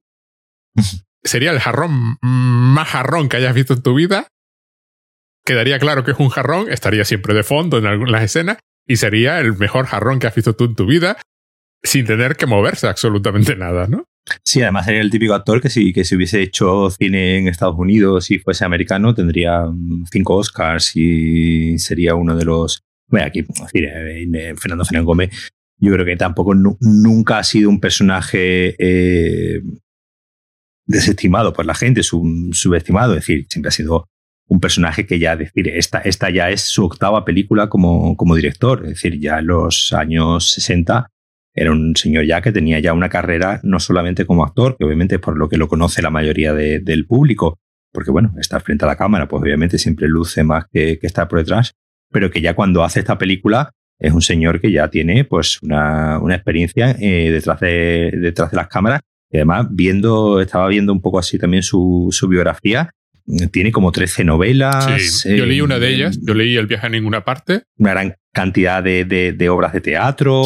sería 1.26 1.50
el 1.50 1.60
jarrón 1.60 2.18
más 2.22 2.88
jarrón 2.88 3.28
que 3.28 3.36
hayas 3.36 3.54
visto 3.54 3.74
en 3.74 3.82
tu 3.82 3.94
vida. 3.94 4.28
Quedaría 5.44 5.78
claro 5.78 6.04
que 6.04 6.10
es 6.10 6.18
un 6.18 6.28
jarrón, 6.28 6.70
estaría 6.70 7.04
siempre 7.04 7.34
de 7.34 7.42
fondo 7.42 7.78
en 7.78 7.86
algunas 7.86 8.22
escenas 8.22 8.58
y 8.86 8.96
sería 8.96 9.38
el 9.40 9.56
mejor 9.56 9.86
jarrón 9.86 10.18
que 10.18 10.26
has 10.26 10.34
visto 10.34 10.54
tú 10.54 10.64
en 10.64 10.74
tu 10.74 10.86
vida 10.86 11.16
sin 11.82 12.04
tener 12.04 12.36
que 12.36 12.46
moverse 12.46 12.88
absolutamente 12.88 13.54
nada, 13.54 13.86
¿no? 13.86 14.04
Sí, 14.44 14.60
además 14.60 14.86
sería 14.86 15.02
el 15.02 15.10
típico 15.10 15.34
actor 15.34 15.60
que 15.60 15.70
si, 15.70 15.92
que 15.92 16.04
si 16.04 16.16
hubiese 16.16 16.42
hecho 16.42 16.90
cine 16.90 17.38
en 17.38 17.48
Estados 17.48 17.76
Unidos 17.78 18.30
y 18.32 18.40
fuese 18.40 18.64
americano 18.64 19.14
tendría 19.14 19.64
cinco 20.10 20.36
Oscars 20.36 20.96
y 20.96 21.78
sería 21.78 22.16
uno 22.16 22.36
de 22.36 22.44
los... 22.44 22.82
Bueno, 23.08 23.26
aquí, 23.26 23.44
Fernando 23.44 24.84
Fernández 24.84 25.04
Gómez, 25.04 25.52
yo 25.78 25.92
creo 25.92 26.04
que 26.04 26.16
tampoco 26.16 26.54
nunca 26.54 27.38
ha 27.38 27.44
sido 27.44 27.70
un 27.70 27.80
personaje 27.80 28.74
eh, 28.78 29.62
desestimado 30.86 31.52
por 31.52 31.66
la 31.66 31.74
gente, 31.74 32.02
subestimado, 32.02 33.14
es 33.14 33.20
decir, 33.20 33.46
siempre 33.48 33.68
ha 33.68 33.72
sido 33.72 34.08
un 34.48 34.60
personaje 34.60 35.06
que 35.06 35.18
ya, 35.18 35.36
decir, 35.36 35.68
esta, 35.68 35.98
esta 35.98 36.30
ya 36.30 36.50
es 36.50 36.62
su 36.62 36.84
octava 36.84 37.24
película 37.24 37.68
como, 37.68 38.16
como 38.16 38.36
director, 38.36 38.82
es 38.84 38.90
decir, 38.90 39.18
ya 39.18 39.40
en 39.40 39.48
los 39.48 39.92
años 39.92 40.52
60 40.52 41.08
era 41.54 41.72
un 41.72 41.96
señor 41.96 42.26
ya 42.26 42.42
que 42.42 42.52
tenía 42.52 42.78
ya 42.78 42.92
una 42.92 43.08
carrera 43.08 43.60
no 43.64 43.80
solamente 43.80 44.26
como 44.26 44.44
actor, 44.44 44.76
que 44.78 44.84
obviamente 44.84 45.16
es 45.16 45.20
por 45.20 45.36
lo 45.36 45.48
que 45.48 45.56
lo 45.56 45.68
conoce 45.68 46.02
la 46.02 46.10
mayoría 46.10 46.52
del 46.52 47.06
público, 47.06 47.58
porque 47.92 48.10
bueno, 48.10 48.34
estar 48.38 48.60
frente 48.60 48.84
a 48.84 48.88
la 48.88 48.96
cámara, 48.96 49.26
pues 49.26 49.42
obviamente 49.42 49.78
siempre 49.78 50.06
luce 50.06 50.44
más 50.44 50.66
que, 50.70 50.98
que 50.98 51.06
estar 51.06 51.26
por 51.26 51.38
detrás, 51.38 51.72
pero 52.12 52.30
que 52.30 52.42
ya 52.42 52.54
cuando 52.54 52.84
hace 52.84 53.00
esta 53.00 53.18
película 53.18 53.70
es 53.98 54.12
un 54.12 54.20
señor 54.20 54.60
que 54.60 54.70
ya 54.70 54.88
tiene 54.88 55.24
pues 55.24 55.60
una, 55.62 56.18
una 56.18 56.34
experiencia 56.34 56.94
eh, 57.00 57.30
detrás, 57.30 57.58
de, 57.60 58.12
detrás 58.14 58.50
de 58.50 58.56
las 58.58 58.68
cámaras 58.68 59.00
y 59.30 59.38
además, 59.38 59.66
viendo, 59.70 60.40
estaba 60.40 60.68
viendo 60.68 60.92
un 60.92 61.00
poco 61.00 61.18
así 61.18 61.38
también 61.38 61.62
su, 61.62 62.08
su 62.10 62.28
biografía, 62.28 62.90
tiene 63.50 63.72
como 63.72 63.90
13 63.90 64.24
novelas. 64.24 64.86
Sí, 65.00 65.36
yo 65.36 65.46
leí 65.46 65.60
una 65.60 65.78
de 65.78 65.94
ellas, 65.94 66.18
yo 66.22 66.34
leí 66.34 66.56
El 66.56 66.66
viaje 66.66 66.86
a 66.86 66.90
ninguna 66.90 67.24
parte. 67.24 67.62
Una 67.76 67.90
gran 67.90 68.14
cantidad 68.32 68.82
de, 68.82 69.04
de, 69.04 69.48
obras 69.48 69.72
de 69.72 69.80
teatro, 69.80 70.42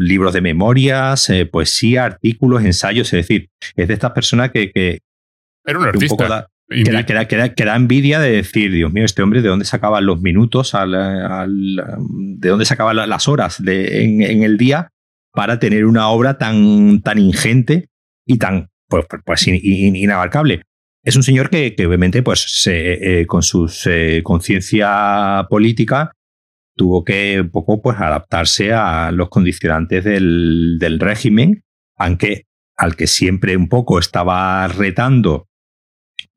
libros 0.00 0.34
de 0.34 0.40
memorias, 0.40 1.30
eh, 1.30 1.46
poesía, 1.46 2.04
artículos, 2.04 2.64
ensayos, 2.64 3.06
es 3.12 3.26
decir, 3.26 3.48
es 3.76 3.88
de 3.88 3.94
estas 3.94 4.10
personas 4.10 4.50
que... 4.50 4.70
que 4.72 4.98
Era 5.64 5.78
un 5.78 5.86
artista. 5.86 6.48
que, 6.68 7.64
da, 7.64 7.76
envidia 7.76 8.18
de 8.18 8.32
decir, 8.32 8.72
Dios 8.72 8.92
mío, 8.92 9.04
este 9.04 9.22
hombre, 9.22 9.40
¿de 9.40 9.48
dónde 9.48 9.64
sacaban 9.64 10.04
los 10.04 10.20
minutos? 10.20 10.74
Al, 10.74 11.80
¿De 12.08 12.48
dónde 12.48 12.64
sacaban 12.64 12.96
las 12.96 13.28
horas 13.28 13.62
de, 13.62 14.02
en, 14.02 14.22
en, 14.22 14.42
el 14.42 14.58
día 14.58 14.90
para 15.32 15.60
tener 15.60 15.86
una 15.86 16.08
obra 16.08 16.38
tan, 16.38 17.00
tan 17.02 17.18
ingente 17.18 17.88
y 18.28 18.38
tan 18.38 18.68
pues, 18.88 19.06
pues, 19.08 19.22
pues 19.24 19.48
inabarcable. 19.48 20.62
Es 21.02 21.16
un 21.16 21.24
señor 21.24 21.50
que, 21.50 21.74
obviamente, 21.86 22.22
pues, 22.22 22.64
eh, 22.66 23.24
con 23.26 23.42
su 23.42 23.72
eh, 23.86 24.20
conciencia 24.22 25.46
política, 25.50 26.12
tuvo 26.76 27.04
que 27.04 27.44
poco 27.50 27.82
pues, 27.82 27.98
adaptarse 27.98 28.72
a 28.72 29.10
los 29.10 29.28
condicionantes 29.30 30.04
del, 30.04 30.76
del 30.78 31.00
régimen, 31.00 31.64
aunque 31.96 32.44
al 32.76 32.94
que 32.94 33.08
siempre 33.08 33.56
un 33.56 33.68
poco 33.68 33.98
estaba 33.98 34.68
retando 34.68 35.48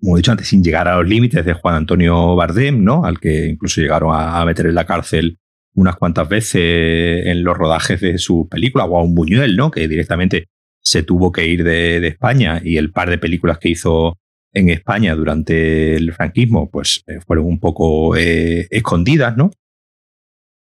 como 0.02 0.16
he 0.16 0.20
dicho 0.20 0.32
antes, 0.32 0.48
sin 0.48 0.64
llegar 0.64 0.88
a 0.88 0.98
los 0.98 1.08
límites 1.08 1.46
de 1.46 1.54
Juan 1.54 1.76
Antonio 1.76 2.36
Bardem, 2.36 2.84
¿no? 2.84 3.06
Al 3.06 3.20
que 3.20 3.48
incluso 3.48 3.82
llegaron 3.82 4.12
a, 4.14 4.44
meter 4.46 4.66
en 4.66 4.76
la 4.76 4.86
cárcel 4.86 5.38
unas 5.74 5.96
cuantas 5.96 6.28
veces 6.28 7.28
en 7.28 7.44
los 7.44 7.56
rodajes 7.56 8.02
de 8.02 8.18
su 8.18 8.48
película, 8.50 8.86
o 8.86 8.98
a 8.98 9.04
un 9.04 9.14
Buñuel, 9.14 9.56
¿no? 9.56 9.70
Que 9.70 9.88
directamente 9.88 10.48
se 10.84 11.04
tuvo 11.04 11.32
que 11.32 11.48
ir 11.48 11.64
de, 11.64 12.06
España 12.08 12.62
y 12.64 12.78
el 12.78 12.92
par 12.92 13.10
de 13.10 13.18
películas 13.18 13.60
que 13.60 13.70
hizo 13.70 14.18
en 14.54 14.70
España 14.70 15.16
durante 15.16 15.96
el 15.96 16.14
franquismo, 16.14 16.70
pues 16.70 17.04
eh, 17.08 17.20
fueron 17.26 17.46
un 17.46 17.60
poco 17.60 18.18
eh, 18.18 18.68
escondidas, 18.70 19.38
¿no? 19.38 19.52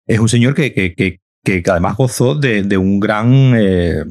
Es 0.06 0.20
un 0.20 0.28
señor 0.28 0.56
que, 0.56 0.74
que, 0.74 0.96
que, 0.96 1.20
que 1.44 1.64
además 1.70 1.96
gozó 1.96 2.36
de, 2.36 2.78
un 2.78 3.00
gran 3.00 3.54
eh, 3.56 4.04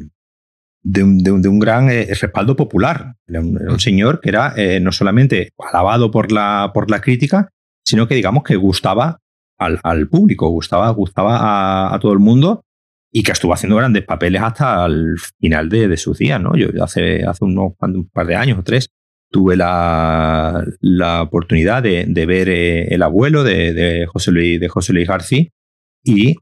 de 0.83 1.03
un, 1.03 1.59
gran 1.59 1.89
respaldo 1.89 2.57
popular. 2.57 3.17
Era 3.27 3.41
un, 3.41 3.81
señor 3.81 4.21
que 4.21 4.29
era 4.31 4.55
no 4.81 4.93
solamente 4.93 5.51
alabado 5.59 6.11
por 6.11 6.31
la, 6.31 6.71
por 6.73 6.89
la 6.89 7.01
crítica, 7.01 7.51
sino 7.85 8.07
que 8.07 8.15
digamos 8.15 8.45
que 8.45 8.55
gustaba 8.55 9.19
al, 9.59 10.09
público, 10.09 10.49
gustaba, 10.49 10.89
gustaba 10.91 11.95
a, 11.95 11.99
todo 11.99 12.13
el 12.13 12.21
mundo 12.21 12.65
y 13.13 13.23
que 13.23 13.33
estuvo 13.33 13.55
haciendo 13.55 13.77
grandes 13.77 14.05
papeles 14.05 14.43
hasta 14.43 14.85
el 14.87 15.17
final 15.41 15.69
de, 15.69 15.89
de 15.89 15.97
sus 15.97 16.19
días. 16.19 16.41
¿no? 16.41 16.57
Yo 16.57 16.69
hace, 16.83 17.25
hace 17.25 17.45
unos 17.45 17.73
un 17.81 18.09
par 18.09 18.27
de 18.27 18.37
años 18.37 18.59
o 18.59 18.63
tres 18.63 18.91
tuve 19.31 19.57
la, 19.57 20.65
la 20.81 21.23
oportunidad 21.23 21.83
de, 21.83 22.07
de 22.09 22.27
ver 22.27 22.49
eh, 22.49 22.95
El 22.95 23.03
abuelo 23.03 23.45
de, 23.45 23.75
de, 23.75 24.07
José 24.07 24.31
Luis, 24.31 24.59
de 24.59 24.69
José 24.69 24.93
Luis 24.93 25.07
García 25.07 25.47
y 26.03 26.35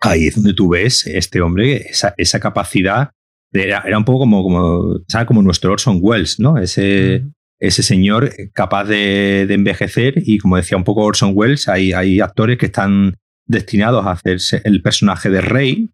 ahí 0.00 0.26
es 0.26 0.34
donde 0.34 0.54
tú 0.54 0.68
ves 0.68 1.06
este 1.06 1.40
hombre, 1.40 1.76
esa, 1.88 2.14
esa 2.16 2.40
capacidad, 2.40 3.10
de, 3.52 3.64
era, 3.64 3.96
un 3.96 4.04
poco 4.04 4.20
como, 4.20 4.42
como, 4.42 5.00
como 5.26 5.42
nuestro 5.42 5.72
Orson 5.72 5.98
Welles, 6.00 6.40
¿no? 6.40 6.58
Ese, 6.58 7.24
ese 7.60 7.82
señor 7.82 8.32
capaz 8.52 8.84
de, 8.84 9.46
de, 9.46 9.54
envejecer 9.54 10.14
y 10.16 10.38
como 10.38 10.56
decía 10.56 10.76
un 10.76 10.84
poco 10.84 11.04
Orson 11.04 11.32
Welles, 11.34 11.68
hay, 11.68 11.92
hay 11.92 12.20
actores 12.20 12.58
que 12.58 12.66
están 12.66 13.14
destinados 13.46 14.06
a 14.06 14.12
hacerse 14.12 14.62
el 14.64 14.82
personaje 14.82 15.30
de 15.30 15.40
rey, 15.40 15.90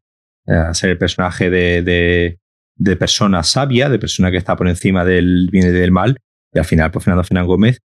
eh, 0.47 0.53
a 0.53 0.75
ser 0.75 0.91
el 0.91 0.99
personaje 0.99 1.51
de, 1.51 1.83
de, 1.83 2.39
de 2.77 2.97
persona 2.97 3.43
sabia, 3.43 3.89
de 3.89 3.99
persona 3.99 4.31
que 4.31 4.37
está 4.37 4.57
por 4.57 4.69
encima 4.69 5.05
del 5.05 5.49
bien 5.51 5.69
y 5.69 5.71
del 5.71 5.91
mal. 5.91 6.17
Y 6.53 6.59
al 6.59 6.65
final, 6.65 6.91
pues 6.91 7.05
Fernando 7.05 7.25
Fernán 7.25 7.47
Gómez, 7.47 7.81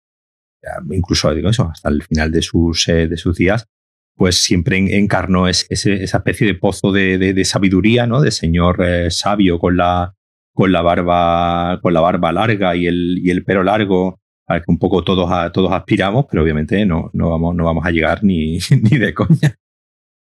incluso 0.90 1.34
digo 1.34 1.48
eso, 1.48 1.70
hasta 1.70 1.88
el 1.88 2.02
final 2.02 2.30
de 2.30 2.42
sus, 2.42 2.88
eh, 2.88 3.08
de 3.08 3.16
sus 3.16 3.36
días, 3.36 3.66
pues 4.14 4.42
siempre 4.42 4.76
encarnó 4.98 5.48
esa 5.48 5.66
especie 5.70 6.46
de 6.46 6.54
pozo 6.54 6.92
de, 6.92 7.42
sabiduría, 7.44 8.06
¿no? 8.06 8.20
De 8.20 8.30
señor 8.30 8.84
eh, 8.84 9.10
sabio 9.10 9.58
con 9.58 9.76
la, 9.76 10.14
con 10.54 10.70
la 10.70 10.82
barba, 10.82 11.80
con 11.82 11.94
la 11.94 12.00
barba 12.00 12.32
larga 12.32 12.76
y 12.76 12.86
el, 12.86 13.18
y 13.22 13.30
el 13.30 13.44
pelo 13.44 13.62
largo, 13.62 14.20
al 14.46 14.60
que 14.60 14.70
un 14.70 14.78
poco 14.78 15.02
todos, 15.04 15.52
todos 15.52 15.72
aspiramos, 15.72 16.26
pero 16.30 16.42
obviamente 16.42 16.84
no, 16.84 17.10
no, 17.12 17.30
vamos, 17.30 17.54
no 17.54 17.64
vamos 17.64 17.86
a 17.86 17.90
llegar 17.90 18.22
ni, 18.24 18.58
ni 18.70 18.98
de 18.98 19.14
coña. 19.14 19.56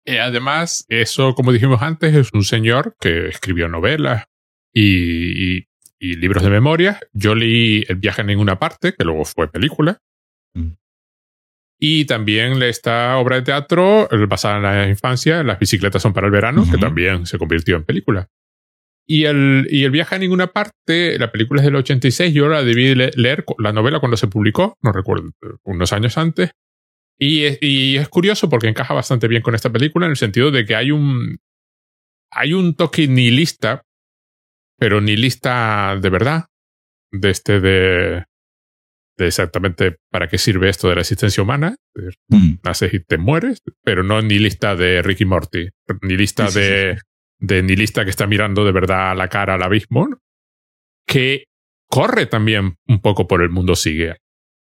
Y 0.07 0.17
además, 0.17 0.85
eso, 0.89 1.35
como 1.35 1.53
dijimos 1.53 1.81
antes, 1.81 2.15
es 2.15 2.31
un 2.33 2.45
señor 2.45 2.95
que 3.01 3.29
escribió 3.29 3.69
novelas, 3.69 4.25
y, 4.75 5.67
libros 6.01 6.43
de 6.43 6.51
memoria. 6.51 7.01
Yo 7.13 7.35
leí 7.35 7.85
El 7.89 7.97
viaje 7.97 8.21
en 8.21 8.27
ninguna 8.27 8.59
parte, 8.59 8.93
que 8.93 9.05
luego 9.05 9.25
fue 9.25 9.51
película. 9.51 10.01
Mm. 10.55 10.73
Y 11.79 12.05
también 12.05 12.63
esta 12.63 13.17
obra 13.17 13.37
de 13.37 13.43
teatro 13.43 14.09
basada 14.29 14.57
en 14.57 14.63
la 14.63 14.89
infancia, 14.89 15.43
Las 15.43 15.59
bicicletas 15.59 16.03
son 16.03 16.13
para 16.13 16.27
el 16.27 16.33
verano, 16.33 16.67
que 16.71 16.79
también 16.79 17.27
se 17.27 17.39
convirtió 17.39 17.77
en 17.77 17.85
película. 17.85 18.29
Y 19.07 19.25
el, 19.25 19.67
y 19.71 19.85
el 19.85 19.91
viaje 19.91 20.15
a 20.15 20.19
ninguna 20.19 20.47
parte, 20.49 21.19
la 21.19 21.31
película 21.31 21.61
es 21.61 21.67
del 21.67 21.77
86, 21.77 22.33
yo 22.33 22.49
la 22.49 22.63
debí 22.63 22.95
leer 22.95 23.45
la 23.59 23.73
novela 23.73 24.01
cuando 24.01 24.17
se 24.17 24.29
publicó, 24.29 24.79
no 24.83 24.93
recuerdo, 24.93 25.31
unos 25.65 25.93
años 25.93 26.17
antes. 26.17 26.53
Y 27.19 27.45
es, 27.45 27.59
y 27.61 27.97
es 27.97 28.09
curioso 28.09 28.49
porque 28.49 28.69
encaja 28.69 28.95
bastante 28.95 29.29
bien 29.29 29.43
con 29.43 29.55
esta 29.55 29.71
película 29.71 30.07
en 30.07 30.11
el 30.11 30.17
sentido 30.17 30.51
de 30.51 30.65
que 30.65 30.75
hay 30.75 30.91
un, 30.91 31.39
hay 32.31 32.55
un 32.55 32.75
toque 32.75 33.07
nihilista 33.07 33.83
pero 34.79 35.01
ni 35.01 35.17
lista 35.17 35.97
de 36.01 36.11
verdad, 36.11 36.47
de 37.11 37.31
este 37.31 37.61
de, 37.61 38.25
de 39.17 39.27
exactamente 39.27 39.97
para 40.11 40.29
qué 40.29 40.39
sirve 40.39 40.69
esto 40.69 40.89
de 40.89 40.97
la 40.97 41.01
existencia 41.03 41.43
humana. 41.43 41.77
Mm. 42.29 42.57
Naces 42.63 42.93
y 42.95 43.01
te 43.01 43.19
mueres, 43.19 43.63
pero 43.83 44.03
no 44.03 44.21
ni 44.23 44.39
lista 44.39 44.77
de 44.77 45.03
Ricky 45.03 45.25
Morty, 45.25 45.69
ni 46.03 46.17
lista 46.17 46.51
de, 46.51 46.99
de 47.47 47.63
ni 47.63 47.77
lista 47.77 48.05
que 48.05 48.11
está 48.11 48.27
mirando 48.27 48.65
de 48.65 48.73
verdad 48.73 49.11
a 49.11 49.15
la 49.15 49.29
cara 49.29 49.55
al 49.55 49.63
abismo, 49.63 50.09
que 51.07 51.45
corre 51.89 52.27
también 52.27 52.77
un 52.87 53.01
poco 53.01 53.27
por 53.27 53.43
el 53.43 53.51
mundo 53.51 53.77
sigue. 53.77 54.17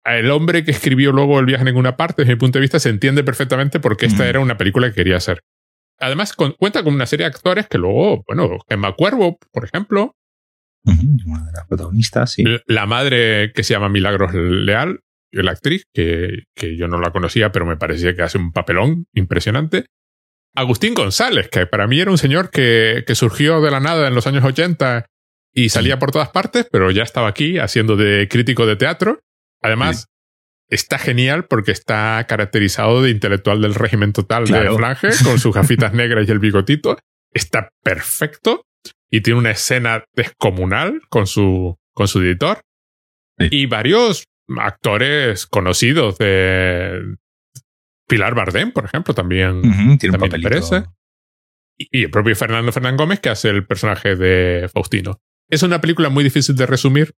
El 0.05 0.31
hombre 0.31 0.65
que 0.65 0.73
escribió 0.73 1.13
luego 1.13 1.39
El 1.39 1.47
viaje 1.47 1.63
en 1.63 1.67
ninguna 1.67 1.97
parte, 1.97 2.23
desde 2.23 2.35
mi 2.35 2.41
punto 2.41 2.59
de 2.59 2.63
vista, 2.63 2.81
se 2.81 2.89
entiende 2.89 3.23
perfectamente 3.23 3.79
porque 3.79 4.07
esta 4.07 4.25
mm. 4.25 4.27
era 4.27 4.41
una 4.41 4.57
película 4.57 4.89
que 4.89 4.97
quería 4.97 5.17
hacer 5.17 5.43
además 6.03 6.35
cuenta 6.35 6.83
con 6.83 6.95
una 6.95 7.07
serie 7.07 7.25
de 7.25 7.31
actores 7.31 7.69
que 7.69 7.79
luego, 7.79 8.25
bueno, 8.27 8.59
Emma 8.69 8.93
Cuervo, 8.93 9.39
por 9.53 9.65
ejemplo. 9.65 10.17
una 10.85 11.45
de 11.47 11.53
las 11.53 11.67
protagonistas, 11.69 12.33
sí. 12.33 12.45
La 12.67 12.87
madre 12.87 13.53
que 13.55 13.63
se 13.63 13.75
llama 13.75 13.89
Milagros 13.89 14.35
Leal, 14.35 15.01
la 15.31 15.53
actriz, 15.53 15.85
que, 15.95 16.45
que 16.55 16.77
yo 16.77 16.89
no 16.89 16.99
la 16.99 17.13
conocía, 17.13 17.53
pero 17.53 17.67
me 17.67 17.77
parecía 17.77 18.15
que 18.15 18.23
hace 18.23 18.39
un 18.39 18.53
papelón 18.53 19.07
impresionante. 19.15 19.87
Agustín 20.55 20.95
González, 20.95 21.49
que 21.49 21.67
para 21.67 21.87
mí 21.87 22.01
era 22.01 22.11
un 22.11 22.19
señor 22.19 22.51
que, 22.51 23.05
que 23.07 23.15
surgió 23.15 23.61
de 23.61 23.71
la 23.71 23.81
nada 23.81 24.09
en 24.09 24.15
los 24.15 24.27
años 24.27 24.45
80 24.45 25.07
y 25.55 25.69
salía 25.69 25.99
por 25.99 26.11
todas 26.11 26.31
partes, 26.31 26.67
pero 26.71 26.91
ya 26.91 27.03
estaba 27.03 27.29
aquí 27.29 27.59
haciendo 27.59 27.97
de 27.97 28.29
crítico 28.29 28.67
de 28.67 28.77
teatro. 28.77 29.21
Además, 29.61 30.09
está 30.69 30.99
genial 30.99 31.45
porque 31.45 31.73
está 31.73 32.25
caracterizado 32.29 33.03
de 33.03 33.11
intelectual 33.11 33.61
del 33.61 33.75
régimen 33.75 34.13
total 34.13 34.47
de 34.47 34.71
Flange, 34.71 35.11
con 35.25 35.39
sus 35.39 35.55
gafitas 35.55 35.93
negras 35.93 36.27
y 36.27 36.33
el 36.33 36.39
bigotito. 36.39 36.99
Está 37.33 37.71
perfecto 37.83 38.65
y 39.11 39.21
tiene 39.21 39.39
una 39.39 39.51
escena 39.51 40.05
descomunal 40.15 41.03
con 41.09 41.27
su, 41.27 41.77
con 41.95 42.09
su 42.09 42.21
editor. 42.21 42.63
Y 43.39 43.67
varios 43.67 44.25
actores 44.59 45.47
conocidos 45.47 46.17
de 46.19 47.17
Pilar 48.09 48.35
Bardem, 48.35 48.73
por 48.73 48.85
ejemplo, 48.85 49.15
también, 49.15 49.63
tiene 49.99 50.17
un 50.17 50.25
aparece. 50.25 50.85
Y, 51.79 52.05
el 52.05 52.11
propio 52.11 52.37
Fernando 52.37 52.73
Fernán 52.73 52.97
Gómez, 52.97 53.21
que 53.21 53.31
hace 53.31 53.49
el 53.49 53.67
personaje 53.67 54.17
de 54.17 54.69
Faustino. 54.73 55.21
Es 55.49 55.63
una 55.63 55.81
película 55.81 56.09
muy 56.09 56.25
difícil 56.25 56.57
de 56.57 56.67
resumir. 56.67 57.15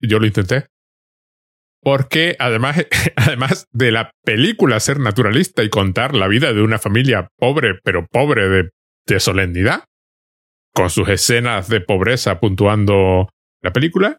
Yo 0.00 0.18
lo 0.18 0.26
intenté 0.26 0.66
porque 1.86 2.34
además, 2.40 2.84
además 3.16 3.68
de 3.72 3.92
la 3.92 4.10
película 4.24 4.80
ser 4.80 4.98
naturalista 4.98 5.62
y 5.62 5.70
contar 5.70 6.16
la 6.16 6.26
vida 6.26 6.52
de 6.52 6.60
una 6.60 6.80
familia 6.80 7.28
pobre, 7.38 7.78
pero 7.84 8.08
pobre 8.10 8.48
de, 8.48 8.70
de 9.06 9.20
solemnidad, 9.20 9.84
con 10.74 10.90
sus 10.90 11.08
escenas 11.08 11.68
de 11.68 11.80
pobreza 11.80 12.40
puntuando 12.40 13.28
la 13.62 13.72
película, 13.72 14.18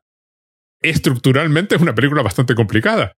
estructuralmente 0.81 1.75
es 1.75 1.81
una 1.81 1.93
película 1.93 2.21
bastante 2.21 2.55
complicada. 2.55 3.11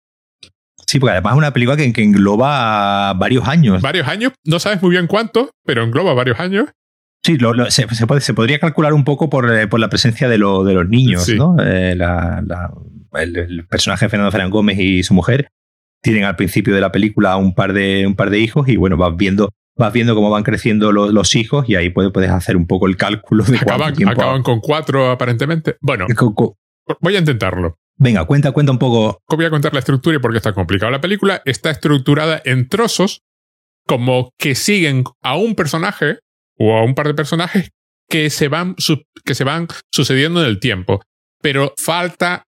Sí, 0.87 0.99
porque 0.99 1.11
además 1.11 1.33
es 1.33 1.37
una 1.37 1.51
película 1.51 1.75
que, 1.75 1.91
engloba 2.01 3.13
varios 3.13 3.47
años. 3.47 3.81
Varios 3.81 4.07
años, 4.07 4.31
no 4.45 4.59
sabes 4.59 4.81
muy 4.81 4.91
bien 4.91 5.07
cuánto, 5.07 5.51
pero 5.65 5.83
engloba 5.83 6.13
varios 6.13 6.39
años. 6.39 6.69
Sí, 7.23 7.37
se, 7.69 8.33
podría 8.33 8.59
calcular 8.59 8.93
un 8.93 9.03
poco 9.03 9.29
por, 9.29 9.53
eh, 9.53 9.67
la 9.69 9.89
presencia 9.89 10.29
de, 10.29 10.35
de 10.35 10.39
los 10.39 10.87
niños, 10.87 11.27
¿no? 11.29 11.57
Eh, 11.59 11.93
la, 11.93 12.41
el, 13.15 13.65
personaje 13.67 14.05
de 14.05 14.09
Fernando 14.09 14.31
Fernández 14.31 14.53
Gómez 14.53 14.79
y 14.79 15.03
su 15.03 15.13
mujer 15.13 15.49
tienen 16.01 16.23
al 16.23 16.37
principio 16.37 16.73
de 16.73 16.79
la 16.79 16.91
película 16.91 17.35
un 17.35 17.53
par 17.53 17.73
de, 17.73 18.05
un 18.07 18.15
par 18.15 18.29
de 18.29 18.39
hijos 18.39 18.69
y 18.69 18.77
bueno, 18.77 18.95
vas 18.95 19.13
viendo, 19.17 19.49
vas 19.75 19.91
viendo 19.91 20.15
cómo 20.15 20.29
van 20.29 20.43
creciendo 20.43 20.93
los, 20.93 21.35
hijos 21.35 21.67
y 21.67 21.75
ahí 21.75 21.89
puedes, 21.89 22.13
puedes, 22.13 22.29
hacer 22.29 22.55
un 22.55 22.65
poco 22.65 22.87
el 22.87 22.95
cálculo 22.95 23.43
de 23.43 23.57
acaban, 23.57 23.93
acaban 24.07 24.41
con 24.41 24.61
cuatro 24.61 25.11
aparentemente. 25.11 25.75
Bueno, 25.81 26.05
voy 27.01 27.15
a 27.15 27.19
intentarlo. 27.19 27.77
Venga, 27.97 28.25
cuenta, 28.25 28.51
cuenta 28.51 28.71
un 28.71 28.79
poco. 28.79 29.21
Voy 29.27 29.45
a 29.45 29.49
contar 29.49 29.73
la 29.73 29.79
estructura 29.79 30.17
y 30.17 30.19
por 30.19 30.31
qué 30.31 30.37
está 30.37 30.53
complicada. 30.53 30.91
La 30.91 31.01
película 31.01 31.41
está 31.45 31.71
estructurada 31.71 32.41
en 32.45 32.67
trozos 32.67 33.21
como 33.85 34.31
que 34.37 34.53
siguen 34.55 35.03
a 35.21 35.35
un 35.35 35.55
personaje 35.55 36.19
o 36.57 36.77
a 36.77 36.83
un 36.83 36.93
par 36.93 37.07
de 37.07 37.13
personajes 37.13 37.71
que 38.09 38.29
se 38.29 38.47
van, 38.47 38.75
que 39.25 39.35
se 39.35 39.43
van 39.43 39.67
sucediendo 39.91 40.41
en 40.41 40.47
el 40.47 40.59
tiempo. 40.59 41.01
Pero 41.41 41.73
falta 41.77 42.43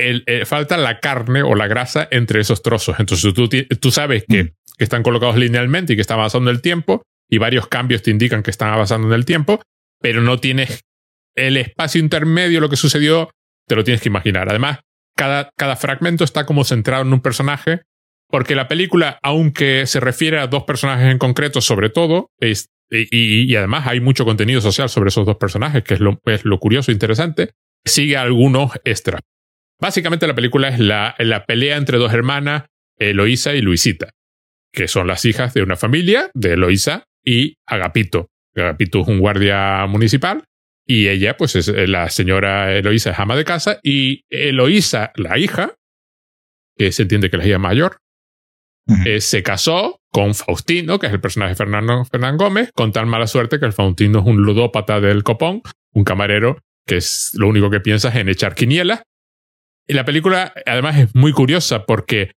eh, 0.00 0.44
falta 0.46 0.76
la 0.76 1.00
carne 1.00 1.42
o 1.42 1.56
la 1.56 1.66
grasa 1.66 2.06
entre 2.12 2.40
esos 2.40 2.62
trozos. 2.62 3.00
Entonces 3.00 3.34
tú, 3.34 3.48
tú 3.48 3.90
sabes 3.90 4.24
que, 4.28 4.44
mm. 4.44 4.48
que, 4.78 4.84
están 4.84 5.02
colocados 5.02 5.36
linealmente 5.36 5.92
y 5.92 5.96
que 5.96 6.02
están 6.02 6.18
avanzando 6.18 6.50
el 6.50 6.62
tiempo, 6.62 7.02
y 7.28 7.38
varios 7.38 7.66
cambios 7.66 8.02
te 8.02 8.12
indican 8.12 8.44
que 8.44 8.52
están 8.52 8.72
avanzando 8.72 9.08
en 9.08 9.14
el 9.14 9.24
tiempo, 9.24 9.60
pero 10.00 10.22
no 10.22 10.38
tienes 10.38 10.82
el 11.34 11.56
espacio 11.56 12.00
intermedio, 12.00 12.60
lo 12.60 12.68
que 12.68 12.76
sucedió, 12.76 13.30
te 13.68 13.76
lo 13.76 13.84
tienes 13.84 14.00
que 14.00 14.08
imaginar. 14.08 14.48
Además, 14.48 14.80
cada, 15.16 15.50
cada 15.56 15.76
fragmento 15.76 16.24
está 16.24 16.46
como 16.46 16.64
centrado 16.64 17.02
en 17.02 17.12
un 17.12 17.20
personaje, 17.20 17.82
porque 18.28 18.54
la 18.54 18.68
película, 18.68 19.18
aunque 19.22 19.86
se 19.86 20.00
refiere 20.00 20.38
a 20.38 20.46
dos 20.46 20.64
personajes 20.64 21.10
en 21.10 21.18
concreto, 21.18 21.60
sobre 21.60 21.90
todo, 21.90 22.30
es, 22.38 22.70
y, 22.90 23.54
además 23.54 23.86
hay 23.86 24.00
mucho 24.00 24.24
contenido 24.24 24.60
social 24.60 24.88
sobre 24.88 25.08
esos 25.08 25.26
dos 25.26 25.36
personajes, 25.36 25.84
que 25.84 25.94
es 25.94 26.00
lo, 26.00 26.18
es 26.24 26.44
lo 26.44 26.58
curioso 26.58 26.90
e 26.90 26.94
interesante, 26.94 27.50
sigue 27.84 28.16
algunos 28.16 28.72
extras. 28.84 29.20
Básicamente 29.80 30.26
la 30.26 30.34
película 30.34 30.68
es 30.68 30.78
la, 30.80 31.14
la 31.18 31.44
pelea 31.44 31.76
entre 31.76 31.98
dos 31.98 32.12
hermanas, 32.12 32.64
Eloísa 32.98 33.54
y 33.54 33.60
Luisita, 33.60 34.10
que 34.72 34.88
son 34.88 35.06
las 35.06 35.24
hijas 35.24 35.54
de 35.54 35.62
una 35.62 35.76
familia 35.76 36.30
de 36.34 36.54
Eloísa 36.54 37.04
y 37.24 37.56
Agapito. 37.66 38.28
Agapito 38.56 39.02
es 39.02 39.08
un 39.08 39.20
guardia 39.20 39.86
municipal 39.86 40.42
y 40.90 41.08
ella, 41.08 41.36
pues 41.36 41.54
es 41.54 41.68
la 41.68 42.08
señora 42.08 42.74
Eloísa 42.74 43.10
es 43.10 43.18
ama 43.18 43.36
de 43.36 43.44
casa 43.44 43.78
y 43.82 44.24
Eloísa, 44.30 45.12
la 45.16 45.36
hija, 45.36 45.74
que 46.76 46.92
se 46.92 47.02
entiende 47.02 47.28
que 47.28 47.36
la 47.36 47.46
hija 47.46 47.58
mayor, 47.58 47.98
eh, 49.04 49.20
se 49.20 49.42
casó 49.42 50.00
con 50.10 50.34
Faustino, 50.34 50.98
que 50.98 51.08
es 51.08 51.12
el 51.12 51.20
personaje 51.20 51.50
de 51.50 51.56
Fernando, 51.56 52.06
Fernán 52.06 52.38
Gómez, 52.38 52.72
con 52.74 52.90
tal 52.90 53.04
mala 53.04 53.26
suerte 53.26 53.60
que 53.60 53.66
el 53.66 53.74
Faustino 53.74 54.20
es 54.20 54.24
un 54.24 54.38
ludópata 54.38 54.98
del 54.98 55.22
copón, 55.24 55.60
un 55.92 56.04
camarero 56.04 56.56
que 56.86 56.96
es 56.96 57.32
lo 57.34 57.48
único 57.48 57.68
que 57.68 57.80
piensa 57.80 58.08
es 58.08 58.16
en 58.16 58.30
echar 58.30 58.54
quinielas. 58.54 59.02
Y 59.86 59.92
la 59.92 60.06
película, 60.06 60.54
además, 60.64 60.96
es 60.96 61.14
muy 61.14 61.32
curiosa 61.32 61.84
porque 61.84 62.32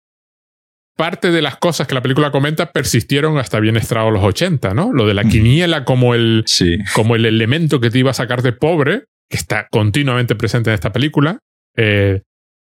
parte 1.01 1.31
de 1.31 1.41
las 1.41 1.57
cosas 1.57 1.87
que 1.87 1.95
la 1.95 2.03
película 2.03 2.29
comenta 2.29 2.71
persistieron 2.71 3.39
hasta 3.39 3.59
bien 3.59 3.75
estrados 3.75 4.13
los 4.13 4.23
80, 4.23 4.75
¿no? 4.75 4.93
Lo 4.93 5.07
de 5.07 5.15
la 5.15 5.23
quiniela 5.23 5.83
como 5.83 6.13
el, 6.13 6.45
como 6.93 7.15
el 7.15 7.25
elemento 7.25 7.79
que 7.79 7.89
te 7.89 7.97
iba 7.97 8.11
a 8.11 8.13
sacar 8.13 8.43
de 8.43 8.53
pobre, 8.53 9.05
que 9.27 9.37
está 9.37 9.67
continuamente 9.71 10.35
presente 10.35 10.69
en 10.69 10.75
esta 10.75 10.91
película. 10.91 11.39
Eh, 11.75 12.21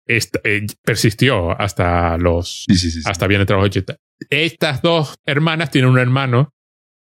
eh, 0.09 0.65
persistió 0.83 1.57
hasta 1.57 2.17
los 2.17 2.65
hasta 3.05 3.27
bien 3.27 3.39
entre 3.39 3.55
los 3.55 3.63
80. 3.63 3.95
Estas 4.29 4.81
dos 4.81 5.15
hermanas 5.25 5.71
tienen 5.71 5.89
un 5.89 5.97
hermano 5.97 6.49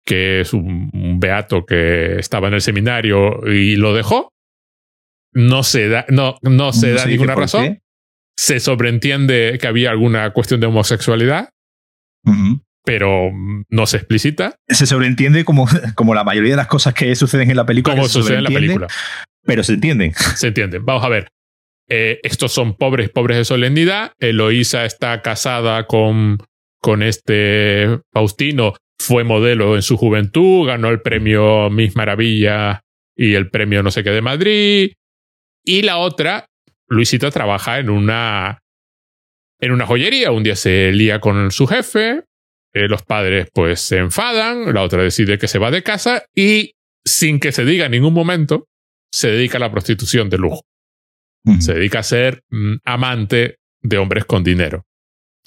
que 0.04 0.40
es 0.40 0.52
un, 0.52 0.90
beato 1.20 1.64
que 1.64 2.18
estaba 2.18 2.48
en 2.48 2.54
el 2.54 2.62
seminario 2.62 3.46
y 3.46 3.76
lo 3.76 3.94
dejó. 3.94 4.32
No 5.32 5.62
se 5.62 5.88
da, 5.88 6.04
no, 6.08 6.34
no 6.42 6.72
se 6.72 6.94
da 6.94 7.06
ninguna 7.06 7.36
razón. 7.36 7.78
Se 8.42 8.58
sobreentiende 8.58 9.56
que 9.60 9.68
había 9.68 9.92
alguna 9.92 10.32
cuestión 10.32 10.58
de 10.58 10.66
homosexualidad, 10.66 11.50
pero 12.84 13.30
no 13.68 13.86
se 13.86 13.98
explicita. 13.98 14.56
Se 14.66 14.86
sobreentiende 14.86 15.44
como, 15.44 15.68
como 15.94 16.12
la 16.12 16.24
mayoría 16.24 16.50
de 16.50 16.56
las 16.56 16.66
cosas 16.66 16.92
que 16.92 17.14
suceden 17.14 17.50
en 17.50 17.56
la 17.56 17.66
película. 17.66 17.94
Como 17.94 18.08
sucede 18.08 18.38
en 18.38 18.44
la 18.44 18.50
película. 18.50 18.88
Pero 19.44 19.62
se 19.62 19.74
entienden. 19.74 20.12
Se 20.34 20.48
entienden. 20.48 20.84
Vamos 20.84 21.04
a 21.04 21.08
ver. 21.08 21.28
Eh, 21.88 22.18
estos 22.24 22.52
son 22.52 22.74
pobres, 22.74 23.10
pobres 23.10 23.36
de 23.36 23.44
solemnidad. 23.44 24.12
Eloísa 24.18 24.84
está 24.86 25.22
casada 25.22 25.86
con, 25.86 26.38
con 26.80 27.04
este 27.04 28.00
Faustino, 28.12 28.74
fue 28.98 29.22
modelo 29.22 29.76
en 29.76 29.82
su 29.82 29.96
juventud, 29.96 30.66
ganó 30.66 30.88
el 30.88 31.00
premio 31.00 31.70
Miss 31.70 31.94
Maravilla 31.94 32.80
y 33.16 33.34
el 33.34 33.50
premio 33.50 33.82
no 33.82 33.92
sé 33.92 34.02
qué 34.02 34.10
de 34.10 34.22
Madrid. 34.22 34.92
Y 35.64 35.82
la 35.82 35.98
otra, 35.98 36.46
Luisita, 36.92 37.30
trabaja 37.30 37.78
en 37.78 37.90
una, 37.90 38.62
en 39.60 39.72
una 39.72 39.86
joyería. 39.86 40.30
Un 40.30 40.42
día 40.42 40.56
se 40.56 40.92
lía 40.92 41.20
con 41.20 41.50
su 41.50 41.66
jefe, 41.66 42.24
eh, 42.74 42.88
los 42.88 43.02
padres 43.02 43.48
pues 43.52 43.80
se 43.80 43.98
enfadan, 43.98 44.72
la 44.72 44.82
otra 44.82 45.02
decide 45.02 45.38
que 45.38 45.48
se 45.48 45.58
va 45.58 45.70
de 45.70 45.82
casa 45.82 46.24
y 46.34 46.74
sin 47.04 47.40
que 47.40 47.52
se 47.52 47.64
diga 47.64 47.86
en 47.86 47.92
ningún 47.92 48.14
momento, 48.14 48.68
se 49.12 49.28
dedica 49.28 49.58
a 49.58 49.60
la 49.60 49.70
prostitución 49.70 50.30
de 50.30 50.38
lujo. 50.38 50.62
Se 51.58 51.74
dedica 51.74 51.98
a 51.98 52.04
ser 52.04 52.44
mm, 52.50 52.76
amante 52.84 53.56
de 53.80 53.98
hombres 53.98 54.24
con 54.24 54.44
dinero. 54.44 54.86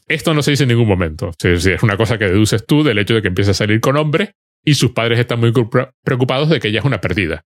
Esto 0.08 0.34
no 0.34 0.44
se 0.44 0.52
dice 0.52 0.64
en 0.64 0.70
ningún 0.70 0.90
momento. 0.90 1.32
Es 1.42 1.84
una 1.84 1.96
cosa 1.96 2.18
que 2.18 2.26
deduces 2.26 2.66
tú 2.66 2.84
del 2.84 3.00
hecho 3.00 3.16
de 3.16 3.22
que 3.22 3.30
empieza 3.30 3.52
a 3.52 3.56
salir 3.56 3.80
con 3.80 3.96
hombres 3.96 4.32
y 4.64 4.76
sus 4.76 4.92
padres 4.92 5.20
están 5.20 5.40
muy 5.40 5.54
preocupados 6.04 6.50
de 6.50 6.60
que 6.60 6.68
ella 6.68 6.80
es 6.80 6.86
una 6.86 7.00
perdida. 7.00 7.46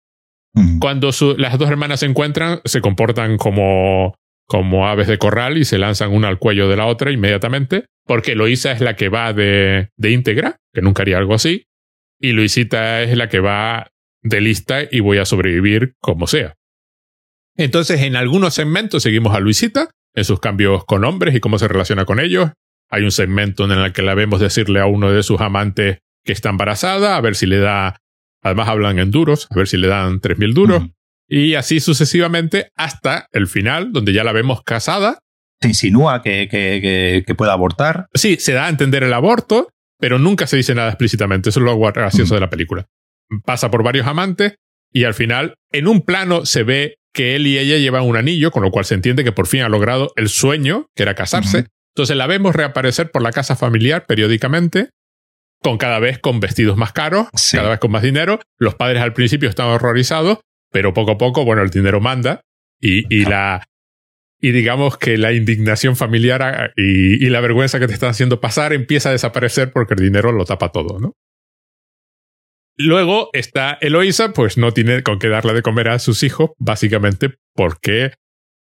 Cuando 0.81 1.11
las 1.39 1.59
dos 1.59 1.71
hermanas 1.71 2.01
se 2.01 2.07
encuentran, 2.07 2.61
se 2.65 2.83
comportan 2.83 3.39
como, 3.39 4.15
como 4.47 4.87
aves 4.87 5.07
de 5.07 5.17
corral 5.17 5.57
y 5.57 5.65
se 5.65 5.79
lanzan 5.79 6.13
una 6.13 6.29
al 6.29 6.39
cuello 6.39 6.69
de 6.69 6.77
la 6.77 6.87
otra 6.87 7.11
inmediatamente, 7.11 7.87
porque 8.05 8.35
Loisa 8.35 8.73
es 8.73 8.81
la 8.81 8.95
que 8.95 9.09
va 9.09 9.33
de, 9.33 9.89
de 9.97 10.11
íntegra, 10.11 10.57
que 10.75 10.83
nunca 10.83 11.03
haría 11.03 11.19
algo 11.19 11.35
así, 11.35 11.65
y 12.21 12.33
Luisita 12.33 13.03
es 13.03 13.17
la 13.17 13.29
que 13.29 13.41
va 13.41 13.89
de 14.23 14.41
lista 14.41 14.81
y 14.89 15.01
voy 15.01 15.19
a 15.19 15.25
sobrevivir 15.25 15.95
como 16.01 16.27
sea. 16.27 16.55
Entonces, 17.57 18.03
en 18.03 18.17
algunos 18.17 18.55
segmentos 18.55 19.03
seguimos 19.03 19.35
a 19.35 19.41
Luisita, 19.41 19.91
en 20.15 20.25
sus 20.25 20.41
cambios 20.41 20.85
con 20.85 21.05
hombres 21.05 21.35
y 21.35 21.41
cómo 21.41 21.59
se 21.59 21.69
relaciona 21.69 22.05
con 22.05 22.21
ellos. 22.21 22.51
Hay 22.91 23.03
un 23.03 23.11
segmento 23.11 23.65
en 23.65 23.73
el 23.73 23.93
que 23.93 24.03
la 24.03 24.15
vemos 24.15 24.41
decirle 24.41 24.81
a 24.81 24.87
uno 24.87 25.11
de 25.11 25.23
sus 25.23 25.41
amantes 25.41 25.99
que 26.25 26.33
está 26.33 26.51
embarazada, 26.51 27.17
a 27.17 27.21
ver 27.21 27.35
si 27.35 27.47
le 27.47 27.59
da, 27.59 27.97
además 28.43 28.69
hablan 28.69 28.99
en 28.99 29.11
duros, 29.11 29.49
a 29.51 29.57
ver 29.57 29.69
si 29.69 29.77
le 29.77 29.89
dan 29.89 30.21
3.000 30.21 30.53
duros. 30.53 30.83
Y 31.29 31.55
así 31.55 31.81
sucesivamente 31.81 32.71
hasta 32.77 33.27
el 33.33 33.47
final, 33.47 33.93
donde 33.93 34.13
ya 34.13 34.25
la 34.25 34.33
vemos 34.33 34.63
casada. 34.63 35.19
Se 35.61 35.69
insinúa 35.69 36.23
que, 36.23 36.49
que, 36.51 37.23
que, 37.27 37.35
pueda 37.35 37.53
abortar. 37.53 38.09
Sí, 38.13 38.37
se 38.39 38.53
da 38.53 38.67
a 38.67 38.69
entender 38.69 39.05
el 39.05 39.13
aborto, 39.13 39.69
pero 39.99 40.19
nunca 40.19 40.47
se 40.47 40.57
dice 40.57 40.75
nada 40.75 40.89
explícitamente. 40.89 41.51
Eso 41.51 41.61
es 41.61 41.65
lo 41.65 41.79
gracioso 41.79 42.35
de 42.35 42.41
la 42.41 42.51
película. 42.51 42.87
Pasa 43.47 43.71
por 43.71 43.83
varios 43.83 44.07
amantes 44.07 44.57
y 44.93 45.05
al 45.05 45.15
final, 45.15 45.55
en 45.71 45.89
un 45.89 46.03
plano, 46.03 46.45
se 46.45 46.65
ve 46.65 46.97
que 47.15 47.37
él 47.37 47.47
y 47.47 47.59
ella 47.59 47.79
llevan 47.79 48.05
un 48.05 48.17
anillo, 48.17 48.51
con 48.51 48.63
lo 48.63 48.71
cual 48.71 48.85
se 48.85 48.95
entiende 48.95 49.25
que 49.25 49.33
por 49.33 49.47
fin 49.47 49.63
ha 49.63 49.69
logrado 49.69 50.13
el 50.17 50.29
sueño, 50.29 50.87
que 50.95 51.03
era 51.03 51.15
casarse. 51.15 51.67
Entonces 51.95 52.17
la 52.17 52.27
vemos 52.27 52.55
reaparecer 52.55 53.11
por 53.11 53.23
la 53.23 53.33
casa 53.33 53.55
familiar 53.55 54.07
periódicamente, 54.07 54.91
con 55.63 55.79
cada 55.79 55.99
vez 55.99 56.19
con 56.19 56.41
vestidos 56.41 56.77
más 56.77 56.93
caros, 56.93 57.29
cada 57.53 57.71
vez 57.71 57.79
con 57.79 57.91
más 57.91 58.03
dinero. 58.03 58.41
Los 58.59 58.75
padres 58.75 59.01
al 59.01 59.13
principio 59.13 59.49
están 59.49 59.69
horrorizados, 59.69 60.41
pero 60.71 60.93
poco 60.93 61.13
a 61.13 61.19
poco, 61.19 61.45
bueno, 61.45 61.63
el 61.63 61.71
dinero 61.71 62.01
manda 62.01 62.43
y, 62.81 63.05
y 63.15 63.25
la 63.25 63.65
y 64.41 64.51
digamos 64.51 64.99
que 64.99 65.17
la 65.19 65.33
indignación 65.33 65.95
familiar 65.95 66.73
y, 66.77 67.25
y, 67.25 67.29
la 67.29 67.41
vergüenza 67.41 67.79
que 67.79 67.87
te 67.87 67.95
están 67.95 68.11
haciendo 68.11 68.41
pasar 68.41 68.73
empieza 68.73 69.09
a 69.09 69.13
desaparecer 69.13 69.71
porque 69.71 69.95
el 69.95 70.01
dinero 70.01 70.33
lo 70.33 70.45
tapa 70.45 70.73
todo, 70.73 70.99
¿no? 70.99 71.13
Luego 72.77 73.31
está 73.33 73.79
Eloisa, 73.81 74.33
pues 74.33 74.59
no 74.59 74.73
tiene 74.73 75.05
con 75.05 75.21
qué 75.21 75.29
darle 75.29 75.53
de 75.53 75.63
comer 75.63 75.89
a 75.89 76.01
sus 76.01 76.25
hijos, 76.25 76.51
básicamente 76.59 77.35
porque 77.55 78.15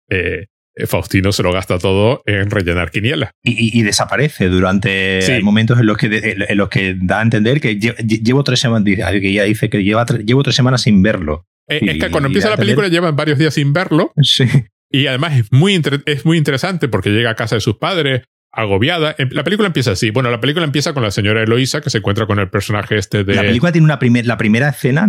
eh, 0.08 0.46
Faustino 0.86 1.32
se 1.32 1.42
lo 1.42 1.52
gasta 1.52 1.78
todo 1.78 2.22
en 2.26 2.50
rellenar 2.50 2.90
quinielas. 2.90 3.30
Y, 3.42 3.82
desaparece 3.82 4.48
durante 4.48 5.40
momentos 5.42 5.78
en 5.78 5.86
los, 5.86 5.96
que, 5.96 6.46
en 6.48 6.58
los 6.58 6.68
que 6.68 6.96
da 6.98 7.20
a 7.20 7.22
entender 7.22 7.60
que 7.60 7.78
llevo 7.78 8.44
tres 8.44 8.60
semanas, 8.60 8.84
que 8.84 9.28
ella 9.28 9.44
dice 9.44 9.68
que 9.68 9.82
lleva 9.82 10.06
llevo 10.06 10.42
tres 10.42 10.56
semanas 10.56 10.82
sin 10.82 11.02
verlo. 11.02 11.46
Eh, 11.68 11.80
es 11.82 11.98
que 11.98 12.10
cuando 12.10 12.28
empieza 12.28 12.50
la 12.50 12.56
película 12.56 12.88
llevan 12.88 13.16
varios 13.16 13.38
días 13.38 13.54
sin 13.54 13.72
verlo. 13.72 14.12
Sí. 14.22 14.44
Y 14.90 15.06
además 15.06 15.38
es 15.38 15.52
muy, 15.52 15.80
es 16.04 16.26
muy 16.26 16.36
interesante 16.36 16.88
porque 16.88 17.10
llega 17.10 17.30
a 17.30 17.34
casa 17.34 17.54
de 17.54 17.60
sus 17.62 17.78
padres, 17.78 18.24
agobiada. 18.52 19.14
Em, 19.18 19.30
la 19.32 19.42
película 19.42 19.66
empieza 19.66 19.92
así. 19.92 20.10
Bueno, 20.10 20.30
la 20.30 20.40
película 20.40 20.64
empieza 20.64 20.92
con 20.92 21.02
la 21.02 21.10
señora 21.10 21.42
Eloísa 21.42 21.80
que 21.80 21.90
se 21.90 21.98
encuentra 21.98 22.26
con 22.26 22.38
el 22.38 22.50
personaje 22.50 22.98
este 22.98 23.24
de. 23.24 23.34
La 23.34 23.42
película 23.42 23.72
tiene 23.72 23.86
una 23.86 23.98
primer, 23.98 24.26
la 24.26 24.36
primera 24.36 24.68
escena, 24.68 25.08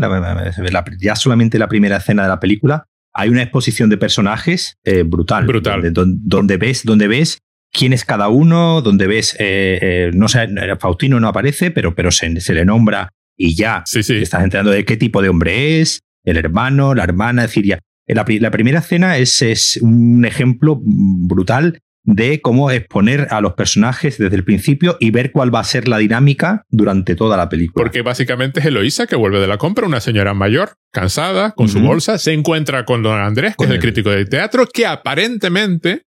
ya 1.00 1.16
solamente 1.16 1.60
la 1.60 1.68
primera 1.68 1.98
escena 1.98 2.24
de 2.24 2.30
la 2.30 2.40
película, 2.40 2.86
hay 3.14 3.30
una 3.30 3.44
exposición 3.44 3.90
de 3.90 3.98
personajes 3.98 4.78
eh, 4.84 5.04
brutal. 5.04 5.46
Brutal. 5.46 5.94
Donde, 5.94 6.58
ves, 6.58 6.84
donde 6.84 7.08
ves 7.08 7.40
quién 7.72 7.94
es 7.94 8.06
cada 8.06 8.30
uno, 8.30 8.82
donde 8.82 9.08
ves, 9.08 9.36
eh, 9.40 9.80
eh, 9.82 10.12
no 10.14 10.28
sé, 10.28 10.48
Faustino 10.80 11.20
no 11.20 11.28
aparece, 11.28 11.72
pero, 11.72 11.96
pero 11.96 12.12
se, 12.12 12.30
le 12.30 12.66
nombra 12.66 13.10
y 13.38 13.56
ya 13.56 13.84
sí, 13.86 14.04
sí. 14.04 14.16
estás 14.16 14.44
enterando 14.44 14.72
de 14.72 14.86
qué 14.86 14.98
tipo 14.98 15.22
de 15.22 15.30
hombre 15.30 15.82
es, 15.82 16.02
el 16.24 16.38
hermano, 16.38 16.94
la 16.94 17.04
hermana, 17.04 17.44
es 17.44 17.50
decir, 17.50 17.66
ya. 17.66 17.80
La, 18.06 18.26
la 18.28 18.52
primera 18.52 18.80
escena 18.80 19.18
es, 19.18 19.42
es 19.42 19.78
un 19.82 20.26
ejemplo 20.26 20.78
brutal 20.84 21.80
de 22.06 22.42
cómo 22.42 22.70
exponer 22.70 23.28
a 23.32 23.40
los 23.40 23.54
personajes 23.54 24.18
desde 24.18 24.36
el 24.36 24.44
principio 24.44 24.98
y 25.00 25.12
ver 25.12 25.32
cuál 25.32 25.54
va 25.54 25.62
a 25.62 25.64
ser 25.64 25.88
la 25.88 25.98
dinámica 25.98 26.66
durante 26.70 27.16
toda 27.16 27.38
la 27.38 27.48
película. 27.48 27.84
Porque 27.84 28.02
básicamente 28.02 28.60
es 28.60 28.66
Eloísa 28.66 29.08
que 29.08 29.16
vuelve 29.16 29.40
de 29.40 29.48
la 29.48 29.58
compra, 29.58 29.88
una 29.88 30.02
señora 30.02 30.34
mayor, 30.34 30.74
cansada, 30.92 31.52
con 31.52 31.70
su 31.70 31.80
bolsa, 31.80 32.18
se 32.18 32.34
encuentra 32.34 32.84
con 32.84 33.04
don 33.04 33.20
Andrés, 33.20 33.56
que 33.58 33.66
es 33.66 33.72
el 33.72 33.80
crítico 33.80 34.10
de 34.10 34.26
teatro, 34.26 34.68
que 34.68 34.86
aparentemente, 34.86 36.04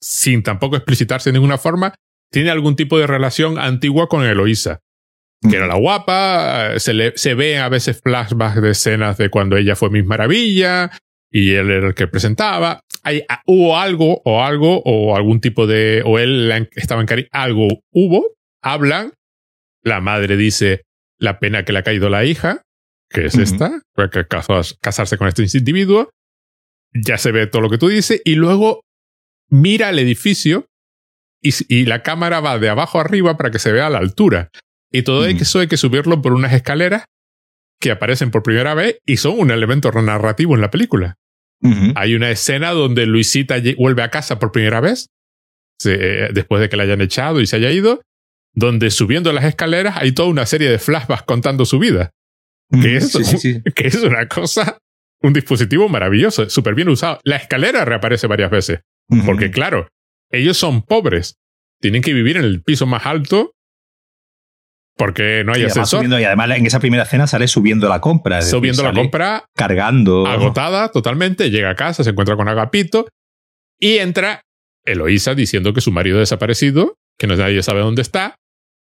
sin 0.00 0.42
tampoco 0.42 0.76
explicitarse 0.76 1.30
de 1.30 1.34
ninguna 1.34 1.58
forma, 1.58 1.94
tiene 2.30 2.50
algún 2.50 2.74
tipo 2.74 2.98
de 2.98 3.06
relación 3.06 3.58
antigua 3.58 4.08
con 4.08 4.24
Eloísa. 4.24 4.80
Que 5.48 5.56
era 5.56 5.66
la 5.66 5.76
guapa, 5.76 6.78
se, 6.78 6.94
le, 6.94 7.12
se 7.16 7.34
ve 7.34 7.58
a 7.58 7.68
veces 7.68 8.00
flashbacks 8.02 8.62
de 8.62 8.70
escenas 8.70 9.18
de 9.18 9.28
cuando 9.28 9.58
ella 9.58 9.76
fue 9.76 9.90
Miss 9.90 10.06
Maravilla, 10.06 10.90
y 11.30 11.50
él 11.50 11.70
era 11.70 11.88
el 11.88 11.94
que 11.94 12.06
presentaba. 12.06 12.80
Hay, 13.04 13.22
ah, 13.28 13.42
hubo 13.46 13.78
algo 13.78 14.22
o 14.24 14.42
algo 14.42 14.82
o 14.84 15.14
algún 15.14 15.40
tipo 15.40 15.66
de, 15.66 16.02
o 16.04 16.18
él 16.18 16.50
estaba 16.74 17.00
en 17.00 17.06
cari 17.06 17.28
algo 17.32 17.68
hubo, 17.92 18.34
hablan, 18.62 19.12
la 19.82 20.00
madre 20.00 20.36
dice 20.36 20.82
la 21.18 21.38
pena 21.38 21.64
que 21.64 21.72
le 21.72 21.80
ha 21.80 21.82
caído 21.82 22.08
la 22.08 22.24
hija, 22.24 22.62
que 23.10 23.26
es 23.26 23.36
esta, 23.36 23.82
que 24.10 24.26
casarse 24.80 25.18
con 25.18 25.28
este 25.28 25.42
individuo, 25.42 26.10
ya 26.92 27.18
se 27.18 27.30
ve 27.30 27.46
todo 27.46 27.62
lo 27.62 27.70
que 27.70 27.78
tú 27.78 27.88
dices, 27.88 28.20
y 28.24 28.34
luego 28.34 28.80
mira 29.48 29.90
el 29.90 29.98
edificio 29.98 30.66
y, 31.42 31.52
y, 31.68 31.84
la 31.84 32.02
cámara 32.02 32.40
va 32.40 32.58
de 32.58 32.70
abajo 32.70 32.98
arriba 32.98 33.36
para 33.36 33.50
que 33.50 33.58
se 33.58 33.70
vea 33.70 33.90
la 33.90 33.98
altura. 33.98 34.48
Y 34.90 35.02
todo 35.02 35.26
eso 35.26 35.60
hay 35.60 35.66
que 35.66 35.76
subirlo 35.76 36.22
por 36.22 36.32
unas 36.32 36.52
escaleras 36.52 37.04
que 37.80 37.90
aparecen 37.90 38.30
por 38.30 38.42
primera 38.42 38.74
vez 38.74 38.98
y 39.04 39.18
son 39.18 39.38
un 39.38 39.50
elemento 39.50 39.90
narrativo 39.92 40.54
en 40.54 40.62
la 40.62 40.70
película. 40.70 41.16
Hay 41.94 42.14
una 42.14 42.30
escena 42.30 42.72
donde 42.72 43.06
Luisita 43.06 43.56
vuelve 43.78 44.02
a 44.02 44.10
casa 44.10 44.38
por 44.38 44.52
primera 44.52 44.80
vez, 44.80 45.08
después 45.82 46.60
de 46.60 46.68
que 46.68 46.76
la 46.76 46.82
hayan 46.82 47.00
echado 47.00 47.40
y 47.40 47.46
se 47.46 47.56
haya 47.56 47.70
ido, 47.70 48.02
donde 48.54 48.90
subiendo 48.90 49.32
las 49.32 49.44
escaleras 49.44 49.96
hay 49.96 50.12
toda 50.12 50.28
una 50.28 50.46
serie 50.46 50.70
de 50.70 50.78
flashbacks 50.78 51.22
contando 51.22 51.64
su 51.64 51.78
vida. 51.78 52.10
Que, 52.70 52.96
es, 52.96 53.12
que 53.74 53.86
es 53.86 53.94
una 53.96 54.28
cosa, 54.28 54.78
un 55.22 55.32
dispositivo 55.32 55.88
maravilloso, 55.88 56.48
súper 56.50 56.74
bien 56.74 56.88
usado. 56.88 57.18
La 57.24 57.36
escalera 57.36 57.84
reaparece 57.84 58.26
varias 58.26 58.50
veces. 58.50 58.80
Porque 59.24 59.50
claro, 59.50 59.88
ellos 60.30 60.56
son 60.56 60.82
pobres, 60.82 61.36
tienen 61.80 62.02
que 62.02 62.14
vivir 62.14 62.36
en 62.36 62.44
el 62.44 62.62
piso 62.62 62.86
más 62.86 63.06
alto 63.06 63.53
porque 64.96 65.42
no 65.44 65.52
hay 65.52 65.62
y 65.62 65.64
ascensor. 65.64 66.06
y 66.06 66.24
además 66.24 66.50
en 66.56 66.66
esa 66.66 66.80
primera 66.80 67.02
escena 67.02 67.26
sale 67.26 67.48
subiendo 67.48 67.88
la 67.88 68.00
compra. 68.00 68.42
Subiendo 68.42 68.82
la 68.82 68.92
compra. 68.92 69.44
Cargando. 69.54 70.26
Agotada 70.26 70.90
totalmente. 70.90 71.50
Llega 71.50 71.70
a 71.70 71.74
casa, 71.74 72.04
se 72.04 72.10
encuentra 72.10 72.36
con 72.36 72.48
Agapito 72.48 73.06
y 73.78 73.98
entra 73.98 74.42
Eloísa 74.84 75.34
diciendo 75.34 75.72
que 75.72 75.80
su 75.80 75.90
marido 75.90 76.18
ha 76.18 76.20
desaparecido, 76.20 76.96
que 77.18 77.26
no 77.26 77.36
nadie 77.36 77.62
sabe 77.62 77.80
dónde 77.80 78.02
está 78.02 78.36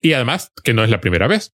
y 0.00 0.12
además 0.12 0.52
que 0.62 0.74
no 0.74 0.84
es 0.84 0.90
la 0.90 1.00
primera 1.00 1.26
vez. 1.26 1.52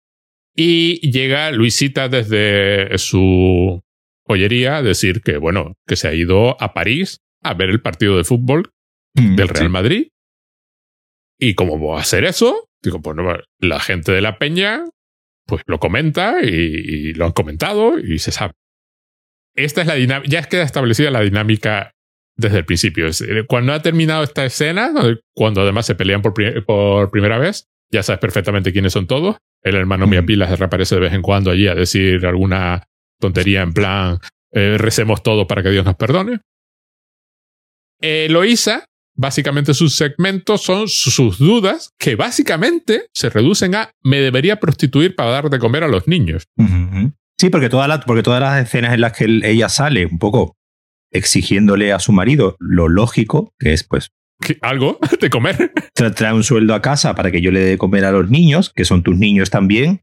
Y 0.56 1.12
llega 1.12 1.52
Luisita 1.52 2.10
desde 2.10 2.98
su 2.98 3.82
joyería 4.26 4.78
a 4.78 4.82
decir 4.82 5.22
que, 5.22 5.38
bueno, 5.38 5.76
que 5.88 5.96
se 5.96 6.08
ha 6.08 6.14
ido 6.14 6.62
a 6.62 6.74
París 6.74 7.20
a 7.44 7.54
ver 7.54 7.70
el 7.70 7.82
partido 7.82 8.18
de 8.18 8.24
fútbol 8.24 8.72
mm, 9.16 9.36
del 9.36 9.48
Real 9.48 9.70
Madrid. 9.70 10.08
Y 11.40 11.56
como 11.56 11.80
va 11.80 11.98
a 11.98 12.02
hacer 12.02 12.24
eso, 12.24 12.68
digo, 12.82 13.02
pues 13.02 13.18
la 13.60 13.80
gente 13.80 14.12
de 14.12 14.22
la 14.22 14.38
peña, 14.38 14.86
pues 15.46 15.64
lo 15.68 15.80
comenta 15.80 16.42
y, 16.42 17.14
lo 17.14 17.26
han 17.26 17.32
comentado 17.32 18.00
y 18.00 18.20
se 18.20 18.32
sabe. 18.32 18.54
Esta 19.56 19.82
es 19.82 19.88
la 19.88 19.96
dinámica, 19.96 20.30
ya 20.30 20.44
queda 20.44 20.64
establecida 20.64 21.12
la 21.12 21.22
dinámica 21.22 21.94
desde 22.38 22.60
el 22.60 22.66
principio. 22.66 23.08
Eh, 23.08 23.46
cuando 23.48 23.74
ha 23.74 23.82
terminado 23.82 24.24
esta 24.24 24.46
escena, 24.46 24.92
cuando 25.36 25.62
además 25.62 25.86
se 25.86 25.96
pelean 25.96 26.22
por, 26.22 26.34
por 26.66 27.12
primera 27.12 27.38
vez, 27.38 27.68
ya 27.92 28.04
sabes 28.04 28.20
perfectamente 28.20 28.72
quiénes 28.72 28.94
son 28.94 29.08
todos. 29.08 29.38
El 29.62 29.76
hermano 29.76 30.08
Mia 30.08 30.24
Pilas 30.24 30.58
reaparece 30.58 30.96
de 30.96 31.02
vez 31.02 31.14
en 31.14 31.22
cuando 31.22 31.52
allí 31.52 31.68
a 31.68 31.76
decir 31.76 32.26
alguna 32.26 32.84
tontería 33.20 33.62
en 33.62 33.74
plan, 33.74 34.20
eh, 34.52 34.78
recemos 34.78 35.22
todo 35.22 35.48
para 35.48 35.62
que 35.62 35.70
Dios 35.70 35.86
nos 35.86 35.96
perdone. 35.96 36.40
Eloísa, 38.00 38.86
básicamente 39.16 39.74
sus 39.74 39.96
segmentos 39.96 40.62
son 40.62 40.88
sus 40.88 41.38
dudas 41.38 41.92
que 41.98 42.16
básicamente 42.16 43.08
se 43.14 43.30
reducen 43.30 43.76
a 43.76 43.92
me 44.04 44.18
debería 44.20 44.60
prostituir 44.60 45.16
para 45.16 45.32
dar 45.32 45.50
de 45.50 45.60
comer 45.60 45.84
a 45.84 45.88
los 45.88 46.08
niños. 46.08 46.44
Sí, 47.38 47.50
porque, 47.50 47.70
porque 47.70 48.24
todas 48.24 48.42
las 48.42 48.64
escenas 48.64 48.94
en 48.94 49.02
las 49.02 49.14
que 49.14 49.26
ella 49.44 49.70
sale 49.70 50.06
un 50.06 50.20
poco 50.20 50.56
exigiéndole 51.12 51.92
a 51.92 52.00
su 52.00 52.12
marido 52.12 52.56
lo 52.60 52.88
lógico, 52.88 53.54
que 53.60 53.74
es 53.74 53.84
pues 53.84 54.12
¿Algo 54.62 55.00
de 55.22 55.30
comer? 55.30 55.72
trae 55.94 56.34
un 56.34 56.44
sueldo 56.44 56.74
a 56.74 56.82
casa 56.82 57.16
para 57.16 57.32
que 57.32 57.42
yo 57.42 57.52
le 57.52 57.60
dé 57.60 57.70
de 57.72 57.78
comer 57.78 58.06
a 58.06 58.12
los 58.12 58.30
niños, 58.30 58.72
que 58.76 58.86
son 58.86 59.04
tus 59.04 59.18
niños 59.18 59.50
también. 59.50 60.02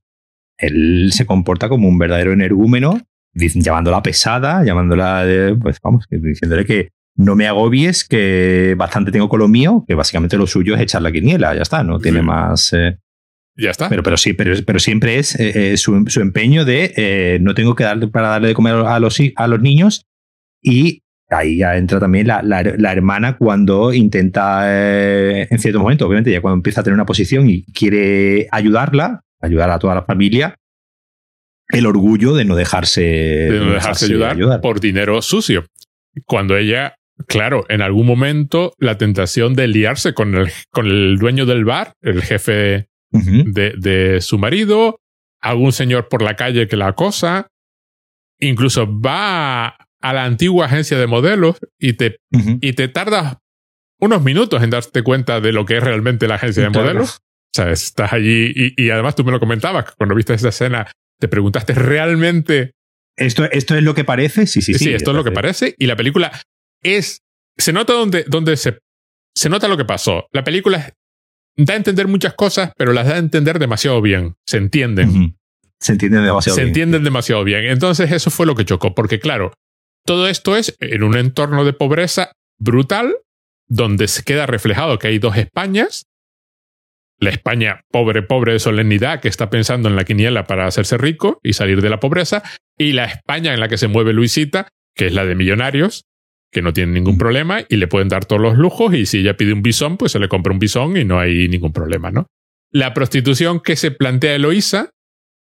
Él 0.59 1.11
se 1.13 1.27
comporta 1.27 1.69
como 1.69 1.89
un 1.89 1.99
verdadero 1.99 2.33
energúmeno, 2.33 3.01
llamándola 3.33 4.03
pesada, 4.03 4.65
llamándola, 4.65 5.25
pues 5.61 5.79
vamos, 5.83 6.07
diciéndole 6.11 6.65
que 6.65 6.91
no 7.19 7.37
me 7.37 7.47
agobies, 7.47 8.05
que 8.05 8.75
bastante 8.79 9.13
tengo 9.13 9.29
con 9.29 9.41
lo 9.41 9.49
mío, 9.49 9.85
que 9.87 9.95
básicamente 9.95 10.39
lo 10.39 10.47
suyo 10.47 10.75
es 10.75 10.81
echar 10.81 11.03
la 11.03 11.13
quiniela, 11.13 11.55
ya 11.55 11.63
está, 11.63 11.83
no 11.83 11.99
tiene 11.99 12.23
más. 12.23 12.73
Eh. 12.73 12.97
ya 13.55 13.71
está. 13.71 13.91
Pero, 13.91 14.03
pero 14.03 14.17
sí, 14.17 14.33
pero, 14.33 14.55
pero 14.65 14.79
siempre 14.79 15.19
es 15.19 15.39
eh, 15.39 15.73
eh, 15.73 15.77
su, 15.77 16.05
su, 16.07 16.23
empeño 16.23 16.65
de 16.65 17.39
no 17.43 17.55
tengo 17.55 17.75
que 17.75 17.85
darle 17.85 18.09
para 18.09 18.29
darle 18.29 18.49
de 18.49 18.55
comer 18.55 18.75
a 18.75 18.99
los, 18.99 19.19
a 19.37 19.47
los 19.47 19.61
niños 19.61 20.07
y 20.63 21.03
ahí 21.31 21.59
ya 21.59 21.77
entra 21.77 22.01
también 22.01 22.27
la, 22.27 22.43
la, 22.43 22.93
hermana 22.93 23.37
cuando 23.37 23.93
intenta, 23.93 24.63
eh, 24.65 25.47
en 25.51 25.59
cierto 25.59 25.81
momento, 25.81 26.07
obviamente, 26.07 26.33
ya 26.33 26.41
cuando 26.41 26.57
empieza 26.57 26.81
a 26.81 26.85
tener 26.85 26.95
una 26.95 27.07
posición 27.07 27.49
y 27.49 27.65
quiere 27.65 28.49
ayudarla, 28.51 29.21
ayudar 29.41 29.71
a 29.71 29.79
toda 29.79 29.95
la 29.95 30.03
familia, 30.03 30.57
el 31.69 31.87
orgullo 31.87 32.35
de 32.35 32.45
no 32.45 32.57
dejarse, 32.57 33.03
de 33.03 33.61
no 33.61 33.73
dejarse, 33.73 34.07
ayudar, 34.07 34.61
por 34.61 34.81
dinero 34.81 35.21
sucio. 35.21 35.67
Cuando 36.25 36.57
ella, 36.57 36.95
claro, 37.27 37.67
en 37.69 37.83
algún 37.83 38.07
momento 38.07 38.73
la 38.79 38.99
tentación 38.99 39.55
de 39.55 39.69
liarse 39.69 40.15
con 40.15 40.35
el, 40.35 40.51
con 40.71 40.87
el 40.87 41.19
dueño 41.19 41.47
del 41.47 41.65
bar, 41.65 41.95
el 42.01 42.23
jefe 42.23 42.89
de, 43.11 43.75
de 43.77 44.21
su 44.21 44.39
marido, 44.39 45.01
algún 45.41 45.73
señor 45.73 46.09
por 46.09 46.23
la 46.23 46.37
calle 46.37 46.69
que 46.69 46.77
la 46.77 46.89
acosa, 46.89 47.49
incluso 48.39 49.01
va 49.01 49.77
a 50.01 50.13
la 50.13 50.25
antigua 50.25 50.67
agencia 50.67 50.99
de 50.99 51.07
modelos 51.07 51.59
y 51.79 51.95
te, 51.95 52.19
y 52.61 52.73
te 52.75 52.89
tardas 52.89 53.39
unos 54.01 54.23
minutos 54.23 54.63
en 54.63 54.71
darte 54.71 55.03
cuenta 55.03 55.41
de 55.41 55.53
lo 55.53 55.67
que 55.67 55.79
es 55.79 55.83
realmente 55.83 56.29
la 56.29 56.37
agencia 56.37 56.63
de 56.63 56.71
modelos. 56.71 57.17
O 57.17 57.55
sea, 57.55 57.71
estás 57.71 58.13
allí 58.13 58.53
y, 58.55 58.75
y, 58.77 58.91
además 58.91 59.17
tú 59.17 59.25
me 59.25 59.33
lo 59.33 59.41
comentabas, 59.41 59.93
cuando 59.97 60.15
viste 60.15 60.35
esa 60.35 60.51
escena, 60.51 60.91
te 61.19 61.29
preguntaste 61.29 61.75
realmente... 61.75 62.73
¿Esto, 63.17 63.51
esto 63.51 63.75
es 63.75 63.83
lo 63.83 63.95
que 63.95 64.05
parece? 64.05 64.47
Sí, 64.47 64.63
sí, 64.63 64.75
sí. 64.75 64.85
Sí, 64.85 64.95
esto 64.95 65.11
es 65.11 65.17
lo 65.17 65.25
que 65.25 65.33
parece. 65.33 65.75
Y 65.77 65.87
la 65.87 65.97
película 65.97 66.31
es... 66.83 67.21
Se 67.57 67.73
nota 67.73 67.93
donde, 67.93 68.25
donde 68.25 68.57
se... 68.57 68.79
Se 69.35 69.49
nota 69.49 69.69
lo 69.69 69.77
que 69.77 69.85
pasó. 69.85 70.27
La 70.33 70.43
película 70.43 70.93
da 71.57 71.75
a 71.75 71.77
entender 71.77 72.09
muchas 72.09 72.35
cosas, 72.35 72.73
pero 72.77 72.93
las 72.93 73.07
da 73.07 73.15
a 73.15 73.19
entender 73.19 73.59
demasiado 73.59 74.01
bien. 74.01 74.35
Se 74.47 74.57
entienden. 74.57 75.37
Se 75.81 75.93
entienden 75.93 76.25
demasiado 76.25 76.57
bien. 76.57 76.65
Se 76.65 76.69
entienden 76.69 77.05
demasiado 77.05 77.45
bien. 77.45 77.65
Entonces 77.65 78.11
eso 78.11 78.31
fue 78.31 78.47
lo 78.47 78.55
que 78.55 78.65
chocó, 78.65 78.95
porque 78.95 79.21
claro, 79.21 79.53
todo 80.05 80.29
esto 80.29 80.57
es 80.57 80.75
en 80.81 81.03
un 81.03 81.17
entorno 81.17 81.65
de 81.65 81.73
pobreza 81.73 82.33
brutal, 82.59 83.17
donde 83.69 84.09
se 84.09 84.25
queda 84.25 84.47
reflejado 84.47 84.99
que 84.99 85.09
hay 85.09 85.19
dos 85.19 85.37
Españas. 85.37 86.07
La 87.21 87.31
España 87.31 87.83
pobre, 87.91 88.23
pobre 88.23 88.55
de 88.55 88.59
solemnidad, 88.59 89.21
que 89.21 89.29
está 89.29 89.51
pensando 89.51 89.89
en 89.89 89.97
la 89.97 90.05
quiniela 90.05 90.47
para 90.47 90.67
hacerse 90.67 90.97
rico 90.97 91.41
y 91.43 91.53
salir 91.53 91.83
de 91.83 91.91
la 91.91 92.01
pobreza, 92.01 92.43
y 92.79 92.93
la 92.93 93.05
España 93.05 93.53
en 93.53 93.61
la 93.61 93.69
que 93.69 93.77
se 93.77 93.89
mueve 93.89 94.13
Luisita, 94.13 94.69
que 94.95 95.09
es 95.09 95.13
la 95.13 95.27
de 95.27 95.35
millonarios, 95.35 96.05
que 96.51 96.63
no 96.63 96.73
tienen 96.73 96.95
ningún 96.95 97.19
problema 97.19 97.61
y 97.69 97.77
le 97.77 97.89
pueden 97.89 98.09
dar 98.09 98.25
todos 98.25 98.41
los 98.41 98.57
lujos, 98.57 98.95
y 98.95 99.07
si 99.07 99.19
ella 99.19 99.37
pide 99.37 99.53
un 99.53 99.63
bisón, 99.63 99.97
pues 99.97 100.13
se 100.13 100.19
le 100.19 100.29
compra 100.29 100.53
un 100.53 100.59
bisón 100.59 100.97
y 100.97 101.05
no 101.05 101.19
hay 101.19 101.49
ningún 101.49 101.73
problema, 101.73 102.11
¿no? 102.11 102.27
La 102.71 102.95
prostitución 102.95 103.61
que 103.61 103.77
se 103.77 103.91
plantea 103.91 104.35
Eloísa 104.35 104.91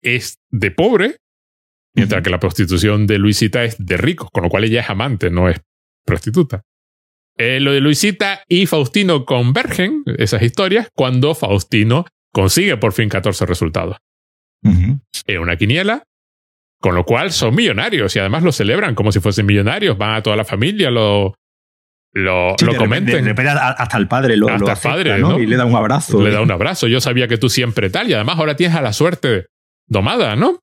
es 0.03 0.39
de 0.51 0.71
pobre, 0.71 1.17
Mientras 1.95 2.23
que 2.23 2.31
la 2.31 2.41
prostitución 2.41 3.07
de 3.07 3.19
Luisita 3.19 3.65
es 3.65 3.77
de 3.79 3.97
ricos, 3.97 4.31
con 4.33 4.43
lo 4.43 4.49
cual 4.49 4.65
ella 4.65 4.81
es 4.81 4.91
amante, 4.91 5.31
no 5.31 5.49
es 5.49 5.61
prostituta. 6.07 6.63
Eh, 7.37 7.61
lo 7.61 7.73
de 7.73 7.81
Luisita 7.81 8.45
y 8.49 8.67
Faustino 8.67 9.25
convergen, 9.25 10.03
esas 10.19 10.43
historias, 10.43 10.89
cuando 10.95 11.35
Faustino 11.35 12.07
consigue 12.33 12.77
por 12.77 12.93
fin 12.93 13.09
14 13.09 13.47
resultados. 13.47 13.97
Es 15.27 15.39
una 15.39 15.57
quiniela, 15.57 16.05
con 16.83 16.97
lo 16.97 17.05
cual 17.05 17.31
son 17.31 17.55
millonarios 17.55 18.15
y 18.17 18.19
además 18.19 18.43
lo 18.43 18.51
celebran 18.51 18.97
como 18.97 19.13
si 19.13 19.21
fuesen 19.21 19.47
millonarios. 19.47 19.97
Van 19.97 20.17
a 20.17 20.23
toda 20.23 20.35
la 20.35 20.45
familia, 20.45 20.91
lo, 20.91 21.33
lo, 22.13 22.57
lo 22.61 22.77
comenten. 22.77 23.27
hasta 23.29 23.97
el 23.97 24.09
padre 24.09 24.37
lo, 24.37 24.49
hasta 24.49 24.73
el 24.73 24.79
padre, 24.79 25.43
Y 25.43 25.47
le 25.47 25.57
da 25.57 25.65
un 25.65 25.77
abrazo. 25.77 26.21
Le 26.21 26.33
da 26.33 26.43
un 26.43 26.51
abrazo. 26.51 26.89
Yo 26.89 27.01
sabía 27.01 27.29
que 27.29 27.39
tú 27.39 27.49
siempre 27.49 27.89
tal. 27.89 28.11
Y 28.11 28.15
además 28.15 28.37
ahora 28.37 28.57
tienes 28.57 28.77
a 28.77 28.83
la 28.83 28.93
suerte 28.93 29.47
domada, 29.87 30.35
¿no? 30.35 30.59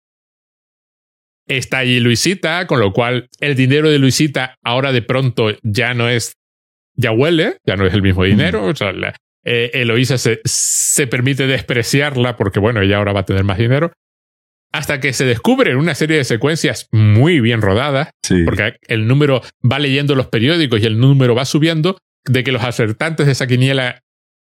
Está 1.48 1.80
allí 1.80 2.02
Luisita, 2.02 2.68
con 2.68 2.82
lo 2.82 2.92
cual 2.92 3.30
el 3.40 3.56
dinero 3.56 3.90
de 3.90 3.98
Luisita 3.98 4.56
ahora 4.62 4.92
de 4.92 5.02
pronto 5.02 5.52
ya 5.64 5.94
no 5.94 6.10
es, 6.10 6.34
ya 6.96 7.12
huele, 7.12 7.58
ya 7.66 7.78
no 7.78 7.88
es 7.88 7.94
el 7.94 8.02
mismo 8.02 8.26
dinero. 8.26 8.66
O 8.66 8.76
sea, 8.76 8.92
eh, 9.46 9.72
Eloisa 9.74 10.18
se, 10.18 10.42
se 10.44 11.08
permite 11.08 11.48
despreciarla 11.48 12.36
porque, 12.36 12.60
bueno, 12.60 12.82
ella 12.82 12.98
ahora 12.98 13.14
va 13.14 13.22
a 13.22 13.26
tener 13.26 13.46
más 13.46 13.58
dinero. 13.58 13.94
Hasta 14.72 15.00
que 15.00 15.14
se 15.14 15.26
descubre 15.26 15.72
en 15.72 15.78
una 15.78 15.96
serie 15.96 16.18
de 16.18 16.24
secuencias 16.24 16.88
muy 16.92 17.40
bien 17.40 17.62
rodadas, 17.62 18.12
porque 18.46 18.78
el 18.88 19.08
número 19.08 19.42
va 19.70 19.80
leyendo 19.80 20.14
los 20.16 20.28
periódicos 20.28 20.82
y 20.82 20.86
el 20.86 21.00
número 21.00 21.34
va 21.34 21.46
subiendo, 21.46 21.98
de 22.26 22.44
que 22.44 22.52
los 22.52 22.64
acertantes 22.64 23.26
de 23.26 23.32
esa 23.32 23.48
quiniela 23.48 24.04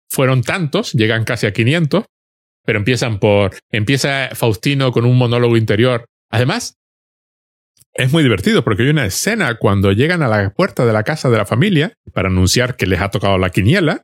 fueron 0.08 0.42
tantos, 0.42 0.92
llegan 0.92 1.24
casi 1.24 1.46
a 1.46 1.52
500, 1.52 2.04
pero 2.64 2.78
empiezan 2.78 3.18
por, 3.18 3.56
empieza 3.70 4.30
Faustino 4.34 4.92
con 4.92 5.04
un 5.04 5.18
monólogo 5.18 5.56
interior. 5.56 6.06
Además, 6.30 6.78
es 7.94 8.12
muy 8.12 8.22
divertido 8.22 8.62
porque 8.62 8.84
hay 8.84 8.88
una 8.90 9.06
escena 9.06 9.56
cuando 9.56 9.92
llegan 9.92 10.22
a 10.22 10.28
la 10.28 10.50
puerta 10.50 10.86
de 10.86 10.92
la 10.92 11.02
casa 11.02 11.30
de 11.30 11.38
la 11.38 11.46
familia 11.46 11.94
para 12.12 12.28
anunciar 12.28 12.76
que 12.76 12.86
les 12.86 13.00
ha 13.00 13.10
tocado 13.10 13.38
la 13.38 13.50
quiniela 13.50 14.02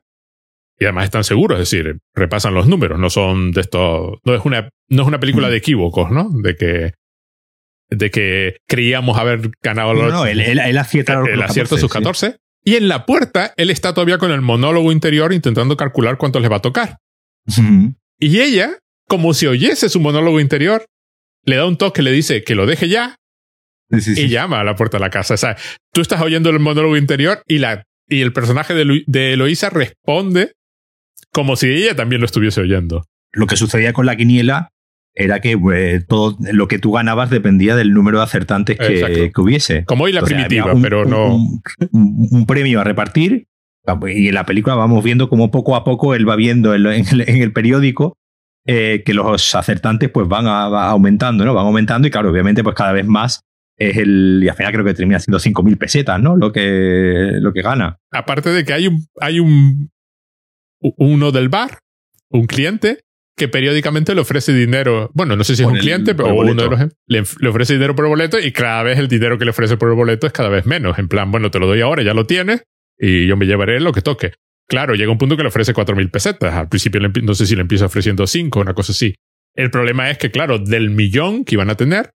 y 0.77 0.85
además 0.85 1.05
están 1.05 1.23
seguros, 1.23 1.59
es 1.59 1.69
decir, 1.69 1.97
repasan 2.13 2.53
los 2.53 2.67
números, 2.67 2.99
no 2.99 3.09
son 3.09 3.51
de 3.51 3.61
esto, 3.61 4.21
no 4.23 4.35
es 4.35 4.45
una, 4.45 4.69
no 4.89 5.03
es 5.03 5.07
una 5.07 5.19
película 5.19 5.49
de 5.49 5.57
equívocos, 5.57 6.11
¿no? 6.11 6.29
De 6.29 6.55
que, 6.55 6.93
de 7.89 8.11
que 8.11 8.57
creíamos 8.67 9.17
haber 9.17 9.51
ganado 9.61 9.93
los, 9.93 10.11
No, 10.11 10.25
él, 10.25 10.39
él, 10.39 10.77
acierta, 10.77 11.21
el 11.31 11.41
acierto 11.41 11.77
sus 11.77 11.91
14. 11.91 12.37
Y 12.63 12.75
en 12.75 12.87
la 12.87 13.05
puerta, 13.05 13.53
él 13.57 13.69
está 13.69 13.93
todavía 13.93 14.17
con 14.17 14.31
el 14.31 14.41
monólogo 14.41 14.91
interior 14.91 15.33
intentando 15.33 15.77
calcular 15.77 16.17
cuánto 16.17 16.39
les 16.39 16.51
va 16.51 16.57
a 16.57 16.61
tocar. 16.61 16.97
Y 18.19 18.41
ella, 18.41 18.77
como 19.07 19.33
si 19.33 19.47
oyese 19.47 19.89
su 19.89 19.99
monólogo 19.99 20.39
interior, 20.39 20.85
le 21.45 21.55
da 21.55 21.65
un 21.65 21.77
toque, 21.77 22.01
le 22.01 22.11
dice 22.11 22.43
que 22.43 22.55
lo 22.55 22.65
deje 22.65 22.89
ya 22.89 23.15
y 23.89 24.27
llama 24.27 24.59
a 24.59 24.63
la 24.63 24.75
puerta 24.75 24.97
de 24.97 25.01
la 25.01 25.09
casa. 25.09 25.35
O 25.35 25.37
sea, 25.37 25.57
tú 25.93 26.01
estás 26.01 26.21
oyendo 26.21 26.49
el 26.49 26.59
monólogo 26.59 26.97
interior 26.97 27.41
y, 27.47 27.59
la, 27.59 27.83
y 28.07 28.21
el 28.21 28.33
personaje 28.33 28.73
de, 28.73 29.03
de 29.07 29.33
Eloísa 29.33 29.69
responde 29.69 30.53
como 31.31 31.55
si 31.55 31.67
ella 31.67 31.95
también 31.95 32.21
lo 32.21 32.25
estuviese 32.25 32.61
oyendo. 32.61 33.05
Lo 33.31 33.47
que 33.47 33.55
sucedía 33.55 33.93
con 33.93 34.05
la 34.05 34.15
quiniela 34.15 34.69
era 35.15 35.41
que 35.41 35.57
pues, 35.57 36.05
todo 36.07 36.37
lo 36.51 36.67
que 36.67 36.79
tú 36.79 36.91
ganabas 36.93 37.29
dependía 37.29 37.75
del 37.75 37.93
número 37.93 38.19
de 38.19 38.23
acertantes 38.23 38.77
que, 38.77 39.31
hubiese. 39.37 39.85
Como 39.85 40.05
hoy 40.05 40.13
la 40.13 40.21
primitiva, 40.21 40.73
pero 40.81 41.05
no. 41.05 41.35
Un, 41.91 42.45
premio 42.45 42.81
a 42.81 42.83
repartir. 42.83 43.47
Y 44.07 44.27
en 44.27 44.35
la 44.35 44.45
película 44.45 44.75
vamos 44.75 45.03
viendo 45.03 45.29
cómo 45.29 45.49
poco 45.49 45.75
a 45.75 45.83
poco 45.83 46.13
él 46.13 46.27
va 46.29 46.35
viendo 46.35 46.75
en, 46.75 46.85
el, 46.85 47.53
periódico 47.53 48.17
eh, 48.67 49.01
que 49.03 49.15
los 49.15 49.55
acertantes 49.55 50.09
pues 50.09 50.27
van 50.27 50.45
aumentando, 50.47 51.43
¿no? 51.43 51.55
Van 51.55 51.65
aumentando 51.65 52.07
y 52.07 52.11
claro, 52.11 52.29
obviamente 52.29 52.63
pues 52.63 52.75
cada 52.75 52.91
vez 52.91 53.07
más 53.07 53.41
es 53.79 53.97
el. 53.97 54.41
Y 54.43 54.49
al 54.49 54.55
final 54.55 54.73
creo 54.73 54.85
que 54.85 54.93
termina 54.93 55.19
siendo 55.19 55.39
5.000 55.39 55.77
pesetas, 55.77 56.21
¿no? 56.21 56.35
Lo 56.35 56.51
que, 56.51 57.31
lo 57.39 57.51
que 57.51 57.61
gana. 57.61 57.97
Aparte 58.11 58.49
de 58.49 58.63
que 58.63 58.73
hay 58.73 58.87
un, 58.87 59.07
hay 59.19 59.39
un. 59.39 59.89
Uno 60.81 61.31
del 61.31 61.49
bar, 61.49 61.79
un 62.29 62.45
cliente, 62.45 63.01
que 63.39 63.47
periódicamente 63.47 64.13
le 64.13 64.21
ofrece 64.21 64.53
dinero. 64.53 65.09
Bueno, 65.15 65.35
no 65.35 65.43
sé 65.43 65.55
si 65.55 65.63
es 65.63 65.67
un 65.67 65.77
cliente, 65.77 66.13
pero 66.13 66.35
uno 66.35 66.61
de 66.61 66.69
los. 66.69 66.79
Le, 67.07 67.23
le, 67.39 67.49
ofrece 67.49 67.73
dinero 67.73 67.95
por 67.95 68.05
el 68.05 68.09
boleto 68.09 68.37
y 68.37 68.51
cada 68.51 68.83
vez 68.83 68.99
el 68.99 69.07
dinero 69.07 69.39
que 69.39 69.45
le 69.45 69.51
ofrece 69.51 69.77
por 69.77 69.89
el 69.89 69.95
boleto 69.95 70.27
es 70.27 70.33
cada 70.33 70.49
vez 70.49 70.67
menos. 70.67 70.99
En 70.99 71.07
plan, 71.07 71.31
bueno, 71.31 71.49
te 71.49 71.57
lo 71.57 71.65
doy 71.65 71.81
ahora, 71.81 72.03
ya 72.03 72.13
lo 72.13 72.27
tienes 72.27 72.63
y 72.99 73.25
yo 73.25 73.37
me 73.37 73.47
llevaré 73.47 73.79
lo 73.79 73.93
que 73.93 74.01
toque. 74.01 74.33
Claro, 74.67 74.93
llega 74.93 75.11
un 75.11 75.17
punto 75.17 75.35
que 75.35 75.41
le 75.41 75.49
ofrece 75.49 75.73
4.000 75.73 76.11
pesetas. 76.11 76.53
Al 76.53 76.69
principio 76.69 77.01
no 77.01 77.33
sé 77.33 77.47
si 77.47 77.55
le 77.55 77.61
empieza 77.61 77.85
ofreciendo 77.85 78.27
5, 78.27 78.59
una 78.59 78.75
cosa 78.75 78.91
así. 78.91 79.15
El 79.55 79.71
problema 79.71 80.11
es 80.11 80.19
que, 80.19 80.29
claro, 80.29 80.59
del 80.59 80.91
millón 80.91 81.43
que 81.43 81.55
iban 81.55 81.71
a 81.71 81.75
tener, 81.75 82.11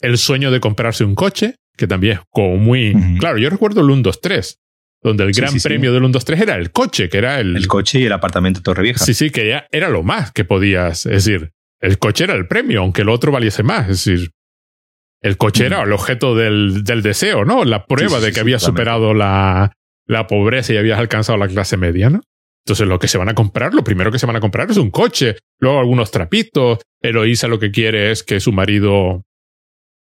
el 0.00 0.18
sueño 0.18 0.50
de 0.50 0.60
comprarse 0.60 1.04
un 1.04 1.14
coche, 1.14 1.54
que 1.76 1.86
también 1.86 2.18
es 2.18 2.20
como 2.30 2.58
muy... 2.58 2.94
Claro, 3.18 3.38
yo 3.38 3.48
recuerdo 3.48 3.80
el 3.80 3.90
1, 3.90 4.02
2, 4.02 4.20
3, 4.20 4.58
donde 5.02 5.24
el 5.24 5.32
gran 5.32 5.54
premio 5.62 5.92
del 5.92 6.02
1, 6.02 6.12
2, 6.12 6.24
3 6.24 6.40
era 6.40 6.54
el 6.56 6.72
coche, 6.72 7.08
que 7.08 7.18
era 7.18 7.40
el... 7.40 7.56
El 7.56 7.68
coche 7.68 8.00
y 8.00 8.06
el 8.06 8.12
apartamento 8.12 8.60
de 8.60 8.64
Torrevieja. 8.64 9.04
Sí, 9.04 9.14
sí, 9.14 9.30
que 9.30 9.48
ya 9.48 9.66
era 9.70 9.88
lo 9.88 10.02
más 10.02 10.32
que 10.32 10.44
podías. 10.44 11.06
Es 11.06 11.24
decir, 11.24 11.52
el 11.80 11.98
coche 11.98 12.24
era 12.24 12.34
el 12.34 12.48
premio, 12.48 12.80
aunque 12.80 13.02
el 13.02 13.08
otro 13.08 13.30
valiese 13.30 13.62
más. 13.62 13.88
Es 13.88 14.04
decir, 14.04 14.30
el 15.22 15.36
coche 15.36 15.66
era 15.66 15.82
el 15.82 15.92
objeto 15.92 16.34
del, 16.34 16.84
del, 16.84 17.02
deseo, 17.02 17.44
¿no? 17.44 17.64
La 17.64 17.86
prueba 17.86 18.20
de 18.20 18.32
que 18.32 18.40
habías 18.40 18.62
superado 18.62 19.14
la, 19.14 19.72
la 20.06 20.26
pobreza 20.26 20.72
y 20.72 20.76
habías 20.76 20.98
alcanzado 20.98 21.38
la 21.38 21.48
clase 21.48 21.76
media, 21.76 22.10
¿no? 22.10 22.20
Entonces 22.64 22.86
lo 22.86 22.98
que 22.98 23.08
se 23.08 23.18
van 23.18 23.28
a 23.28 23.34
comprar, 23.34 23.72
lo 23.72 23.82
primero 23.82 24.12
que 24.12 24.18
se 24.18 24.26
van 24.26 24.36
a 24.36 24.40
comprar 24.40 24.70
es 24.70 24.76
un 24.76 24.90
coche, 24.90 25.38
luego 25.58 25.78
algunos 25.78 26.10
trapitos. 26.10 26.80
Eloísa 27.00 27.48
lo 27.48 27.58
que 27.58 27.70
quiere 27.70 28.10
es 28.10 28.22
que 28.22 28.40
su 28.40 28.52
marido 28.52 29.22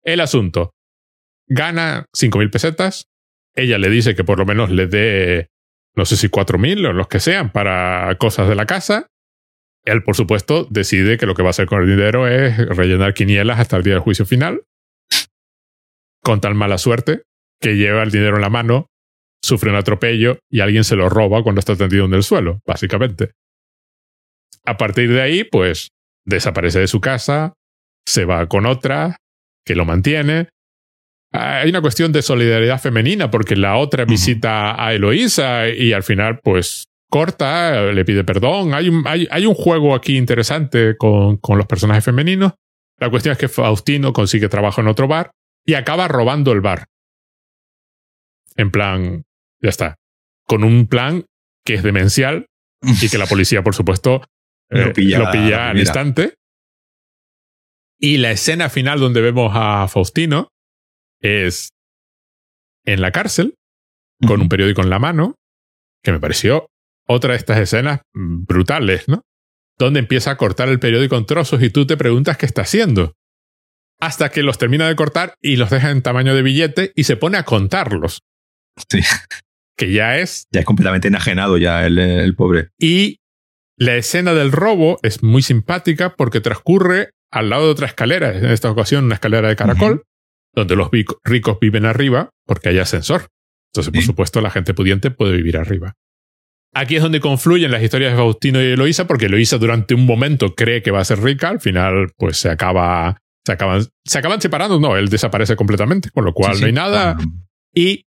el 0.03 0.21
asunto. 0.21 0.73
Gana 1.49 2.07
5.000 2.17 2.51
pesetas. 2.51 3.07
Ella 3.57 3.79
le 3.79 3.89
dice 3.91 4.15
que 4.15 4.23
por 4.23 4.39
lo 4.39 4.47
menos 4.47 4.71
le 4.71 4.87
dé, 4.87 5.49
no 5.97 6.05
sé 6.05 6.17
si 6.17 6.29
4.000 6.29 6.89
o 6.89 6.93
los 6.93 7.09
que 7.09 7.21
sean 7.21 7.51
para 7.51 8.15
cosas 8.19 8.49
de 8.49 8.55
la 8.55 8.67
casa. 8.67 9.09
Él, 9.85 10.03
por 10.03 10.15
supuesto, 10.15 10.67
decide 10.71 11.17
que 11.17 11.27
lo 11.27 11.35
que 11.35 11.43
va 11.43 11.49
a 11.49 11.51
hacer 11.51 11.67
con 11.67 11.81
el 11.81 11.89
dinero 11.89 12.29
es 12.29 12.59
rellenar 12.69 13.15
quinielas 13.15 13.59
hasta 13.59 13.77
el 13.77 13.83
día 13.83 13.95
del 13.95 14.03
juicio 14.03 14.27
final. 14.27 14.65
Con 16.23 16.41
tal 16.41 16.55
mala 16.55 16.77
suerte 16.79 17.23
que 17.61 17.77
lleva 17.77 18.03
el 18.03 18.11
dinero 18.11 18.37
en 18.37 18.43
la 18.43 18.51
mano, 18.51 18.89
sufre 19.43 19.71
un 19.71 19.77
atropello 19.77 20.41
y 20.51 20.61
alguien 20.61 20.85
se 20.85 20.97
lo 20.97 21.09
roba 21.09 21.43
cuando 21.43 21.61
está 21.61 21.77
tendido 21.77 22.05
en 22.05 22.15
el 22.15 22.23
suelo, 22.23 22.61
básicamente. 22.67 23.33
A 24.65 24.77
partir 24.77 25.13
de 25.13 25.23
ahí, 25.23 25.45
pues, 25.45 25.91
desaparece 26.27 26.81
de 26.81 26.89
su 26.89 27.01
casa, 27.01 27.55
se 28.07 28.25
va 28.25 28.47
con 28.49 28.67
otra, 28.67 29.17
que 29.65 29.77
lo 29.77 29.85
mantiene. 29.85 30.49
Hay 31.33 31.69
una 31.69 31.81
cuestión 31.81 32.13
de 32.13 32.23
solidaridad 32.23 32.81
femenina 32.81 33.31
porque 33.31 33.57
la 33.57 33.77
otra 33.77 34.05
visita 34.05 34.83
a 34.83 34.95
Eloísa 34.95 35.69
y 35.69 35.93
al 35.93 36.03
final 36.03 36.41
pues 36.43 36.87
corta, 37.11 37.93
le 37.93 38.05
pide 38.05 38.25
perdón. 38.25 38.75
Hay 38.75 38.89
un, 38.89 39.03
hay, 39.07 39.27
hay 39.31 39.47
un 39.47 39.55
juego 39.55 39.95
aquí 39.95 40.17
interesante 40.17 40.97
con, 40.97 41.37
con 41.39 41.59
los 41.59 41.67
personajes 41.67 42.05
femeninos. 42.05 42.53
La 42.99 43.11
cuestión 43.11 43.33
es 43.33 43.39
que 43.39 43.49
Faustino 43.49 44.13
consigue 44.13 44.49
trabajo 44.49 44.81
en 44.81 44.89
otro 44.89 45.09
bar 45.09 45.31
y 45.67 45.75
acaba 45.75 46.09
robando 46.09 46.53
el 46.53 46.61
bar. 46.61 46.87
En 48.57 48.71
plan, 48.71 49.25
ya 49.61 49.69
está. 49.69 49.97
Con 50.47 50.65
un 50.65 50.87
plan 50.87 51.25
que 51.65 51.75
es 51.75 51.83
demencial 51.83 52.47
y 52.83 53.09
que 53.09 53.19
la 53.19 53.27
policía, 53.27 53.63
por 53.63 53.75
supuesto, 53.75 54.23
lo 54.71 54.93
pilla, 54.93 55.19
lo 55.19 55.31
pilla 55.31 55.71
al 55.71 55.79
instante. 55.79 56.35
Y 57.99 58.19
la 58.19 58.31
escena 58.31 58.71
final 58.71 59.01
donde 59.01 59.21
vemos 59.21 59.53
a 59.55 59.87
Faustino 59.89 60.49
es 61.27 61.71
en 62.85 63.01
la 63.01 63.11
cárcel, 63.11 63.55
con 64.27 64.41
un 64.41 64.49
periódico 64.49 64.83
en 64.83 64.91
la 64.91 64.99
mano, 64.99 65.35
que 66.03 66.13
me 66.13 66.21
pareció 66.21 66.69
otra 67.07 67.33
de 67.33 67.39
estas 67.39 67.59
escenas 67.59 68.01
brutales, 68.15 69.09
¿no? 69.09 69.23
Donde 69.79 70.01
empieza 70.01 70.31
a 70.31 70.37
cortar 70.37 70.69
el 70.69 70.81
periódico 70.81 71.17
en 71.17 71.27
trozos 71.27 71.63
y 71.63 71.71
tú 71.71 71.87
te 71.87 71.97
preguntas 71.97 72.37
qué 72.37 72.47
está 72.47 72.63
haciendo. 72.63 73.15
Hasta 74.01 74.31
que 74.31 74.43
los 74.43 74.59
termina 74.59 74.89
de 74.89 74.97
cortar 74.97 75.35
y 75.41 75.57
los 75.57 75.71
deja 75.71 75.91
en 75.91 76.03
tamaño 76.03 76.35
de 76.35 76.43
billete 76.43 76.93
y 76.95 77.05
se 77.05 77.17
pone 77.17 77.39
a 77.39 77.45
contarlos. 77.45 78.23
Sí. 78.89 79.01
Que 79.77 79.93
ya 79.93 80.19
es. 80.19 80.47
Ya 80.53 80.61
es 80.61 80.67
completamente 80.67 81.09
enajenado 81.09 81.59
ya 81.59 81.87
el, 81.87 81.99
el 81.99 82.35
pobre. 82.35 82.71
Y 82.79 83.19
la 83.77 83.97
escena 83.97 84.33
del 84.33 84.53
robo 84.53 84.99
es 85.03 85.23
muy 85.23 85.43
simpática 85.43 86.15
porque 86.17 86.41
transcurre 86.41 87.11
al 87.31 87.51
lado 87.51 87.67
de 87.67 87.73
otra 87.73 87.87
escalera, 87.87 88.35
en 88.35 88.47
esta 88.47 88.71
ocasión 88.71 89.05
una 89.05 89.15
escalera 89.15 89.49
de 89.49 89.57
caracol, 89.57 90.05
donde 90.57 90.75
los 90.75 90.89
ricos 91.23 91.59
viven 91.61 91.85
arriba 91.85 92.31
porque 92.47 92.71
hay 92.71 92.79
ascensor. 92.79 93.29
Entonces, 93.73 93.93
por 93.93 94.03
supuesto, 94.03 94.41
la 94.41 94.51
gente 94.51 94.73
pudiente 94.75 95.11
puede 95.11 95.37
vivir 95.37 95.59
arriba. 95.59 95.95
Aquí 96.75 96.97
es 96.97 97.03
donde 97.03 97.21
confluyen 97.21 97.71
las 97.71 97.83
historias 97.83 98.13
de 98.13 98.19
Faustino 98.19 98.63
y 98.63 98.67
Eloísa, 98.67 99.07
porque 99.07 99.27
Eloísa 99.27 99.59
durante 99.59 99.95
un 99.95 100.07
momento 100.07 100.55
cree 100.55 100.83
que 100.83 100.91
va 100.91 101.01
a 101.01 101.05
ser 101.05 101.23
rica, 101.23 101.49
al 101.49 101.61
final, 101.61 102.13
pues 102.17 102.39
se 102.39 102.49
acaba. 102.49 103.19
Se 103.47 103.53
acaban, 103.53 103.87
se 104.05 104.19
acaban 104.19 104.41
separando, 104.41 104.81
no, 104.81 104.97
él 104.97 105.09
desaparece 105.09 105.55
completamente, 105.55 106.11
con 106.11 106.25
lo 106.25 106.33
cual 106.33 106.59
no 106.59 106.67
hay 106.67 106.73
nada. 106.73 107.17
Y 107.73 108.07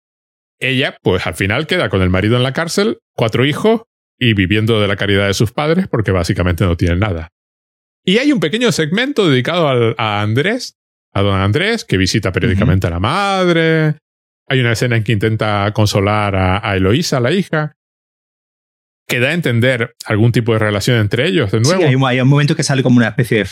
ella, 0.59 0.97
pues 1.03 1.27
al 1.27 1.35
final 1.35 1.67
queda 1.67 1.89
con 1.89 2.01
el 2.01 2.09
marido 2.09 2.37
en 2.37 2.43
la 2.43 2.53
cárcel, 2.53 2.97
cuatro 3.13 3.45
hijos 3.45 3.83
y 4.17 4.33
viviendo 4.33 4.81
de 4.81 4.87
la 4.87 4.95
caridad 4.95 5.27
de 5.27 5.35
sus 5.35 5.51
padres, 5.51 5.87
porque 5.87 6.11
básicamente 6.11 6.65
no 6.65 6.75
tienen 6.75 6.97
nada. 6.97 7.29
Y 8.03 8.17
hay 8.17 8.31
un 8.31 8.39
pequeño 8.39 8.71
segmento 8.71 9.29
dedicado 9.29 9.93
a 9.99 10.21
Andrés, 10.21 10.75
a 11.13 11.21
don 11.21 11.39
Andrés, 11.39 11.85
que 11.85 11.97
visita 11.97 12.31
periódicamente 12.31 12.87
a 12.87 12.89
la 12.89 12.99
madre. 12.99 13.95
Hay 14.47 14.59
una 14.59 14.73
escena 14.73 14.95
en 14.95 15.03
que 15.03 15.11
intenta 15.11 15.71
consolar 15.73 16.35
a, 16.35 16.69
a 16.69 16.75
Eloísa, 16.75 17.19
la 17.19 17.31
hija, 17.31 17.75
que 19.07 19.19
da 19.19 19.29
a 19.29 19.33
entender 19.33 19.95
algún 20.05 20.31
tipo 20.31 20.53
de 20.53 20.59
relación 20.59 20.97
entre 20.97 21.27
ellos, 21.27 21.51
de 21.51 21.61
nuevo. 21.61 21.79
Sí, 21.79 21.87
hay, 21.87 22.19
un, 22.19 22.27
momento 22.27 22.55
que 22.55 22.63
sale 22.63 22.83
como 22.83 22.97
una 22.97 23.07
especie 23.07 23.43
de, 23.43 23.49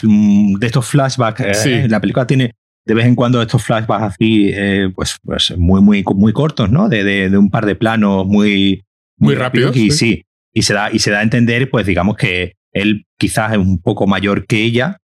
de 0.60 0.68
estos 0.68 0.86
flashbacks. 0.88 1.40
Eh, 1.40 1.54
sí. 1.54 1.88
la 1.88 2.02
película 2.02 2.28
tiene 2.28 2.52
de 2.86 2.94
vez 2.94 3.06
en 3.06 3.16
cuando 3.16 3.42
estos 3.42 3.64
flashbacks 3.64 4.04
así, 4.04 4.52
eh, 4.54 4.92
pues, 4.94 5.18
pues 5.24 5.54
muy, 5.58 5.82
muy, 5.82 6.04
muy 6.16 6.34
cortos, 6.34 6.70
¿no? 6.70 6.88
De, 6.88 7.04
de, 7.04 7.38
un 7.38 7.50
par 7.50 7.66
de 7.66 7.76
planos 7.76 8.28
muy, 8.28 8.84
muy, 9.18 9.34
rápidos. 9.34 9.76
Y 9.76 9.92
sí. 9.92 10.24
y 10.54 10.62
se 10.62 10.74
da, 10.74 10.92
y 10.92 11.00
se 11.00 11.10
da 11.10 11.20
a 11.20 11.24
entender, 11.24 11.70
pues 11.70 11.86
digamos 11.86 12.16
que 12.16 12.54
él 12.74 13.06
quizás 13.18 13.54
es 13.54 13.58
un 13.58 13.82
poco 13.82 14.06
mayor 14.06 14.46
que 14.46 14.62
ella, 14.64 14.98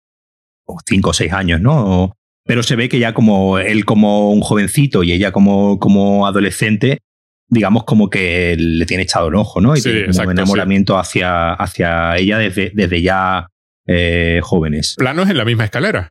o 0.66 0.78
cinco 0.84 1.10
o 1.10 1.14
seis 1.14 1.32
años, 1.32 1.60
¿no? 1.60 2.16
Pero 2.50 2.64
se 2.64 2.74
ve 2.74 2.88
que 2.88 2.98
ya 2.98 3.14
como 3.14 3.60
él 3.60 3.84
como 3.84 4.32
un 4.32 4.40
jovencito 4.40 5.04
y 5.04 5.12
ella 5.12 5.30
como, 5.30 5.78
como 5.78 6.26
adolescente, 6.26 6.98
digamos 7.46 7.84
como 7.84 8.10
que 8.10 8.56
le 8.58 8.86
tiene 8.86 9.04
echado 9.04 9.28
el 9.28 9.36
ojo, 9.36 9.60
¿no? 9.60 9.76
Y 9.76 9.80
tiene 9.80 10.06
un 10.08 10.30
enamoramiento 10.32 10.98
hacia, 10.98 11.52
hacia 11.52 12.16
ella 12.16 12.38
desde, 12.38 12.72
desde 12.74 13.02
ya 13.02 13.46
eh, 13.86 14.40
jóvenes. 14.42 14.96
Planos 14.98 15.30
en 15.30 15.38
la 15.38 15.44
misma 15.44 15.62
escalera. 15.62 16.08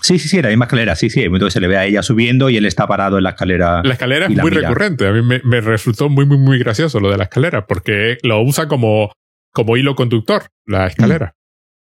Sí, 0.00 0.18
sí, 0.18 0.30
sí, 0.30 0.38
en 0.38 0.44
la 0.44 0.48
misma 0.48 0.64
escalera, 0.64 0.96
sí, 0.96 1.10
sí. 1.10 1.24
Entonces 1.24 1.52
se 1.52 1.60
le 1.60 1.68
ve 1.68 1.76
a 1.76 1.84
ella 1.84 2.02
subiendo 2.02 2.48
y 2.48 2.56
él 2.56 2.64
está 2.64 2.86
parado 2.86 3.18
en 3.18 3.24
la 3.24 3.30
escalera. 3.30 3.82
La 3.84 3.92
escalera 3.92 4.28
es 4.28 4.34
muy 4.34 4.50
recurrente. 4.50 5.06
A 5.06 5.12
mí 5.12 5.20
me, 5.20 5.42
me, 5.44 5.60
resultó 5.60 6.08
muy, 6.08 6.24
muy, 6.24 6.38
muy 6.38 6.58
gracioso 6.58 7.00
lo 7.00 7.10
de 7.10 7.18
la 7.18 7.24
escalera, 7.24 7.66
porque 7.66 8.16
lo 8.22 8.40
usa 8.40 8.66
como 8.66 9.12
como 9.52 9.76
hilo 9.76 9.94
conductor, 9.94 10.46
la 10.64 10.86
escalera. 10.86 11.34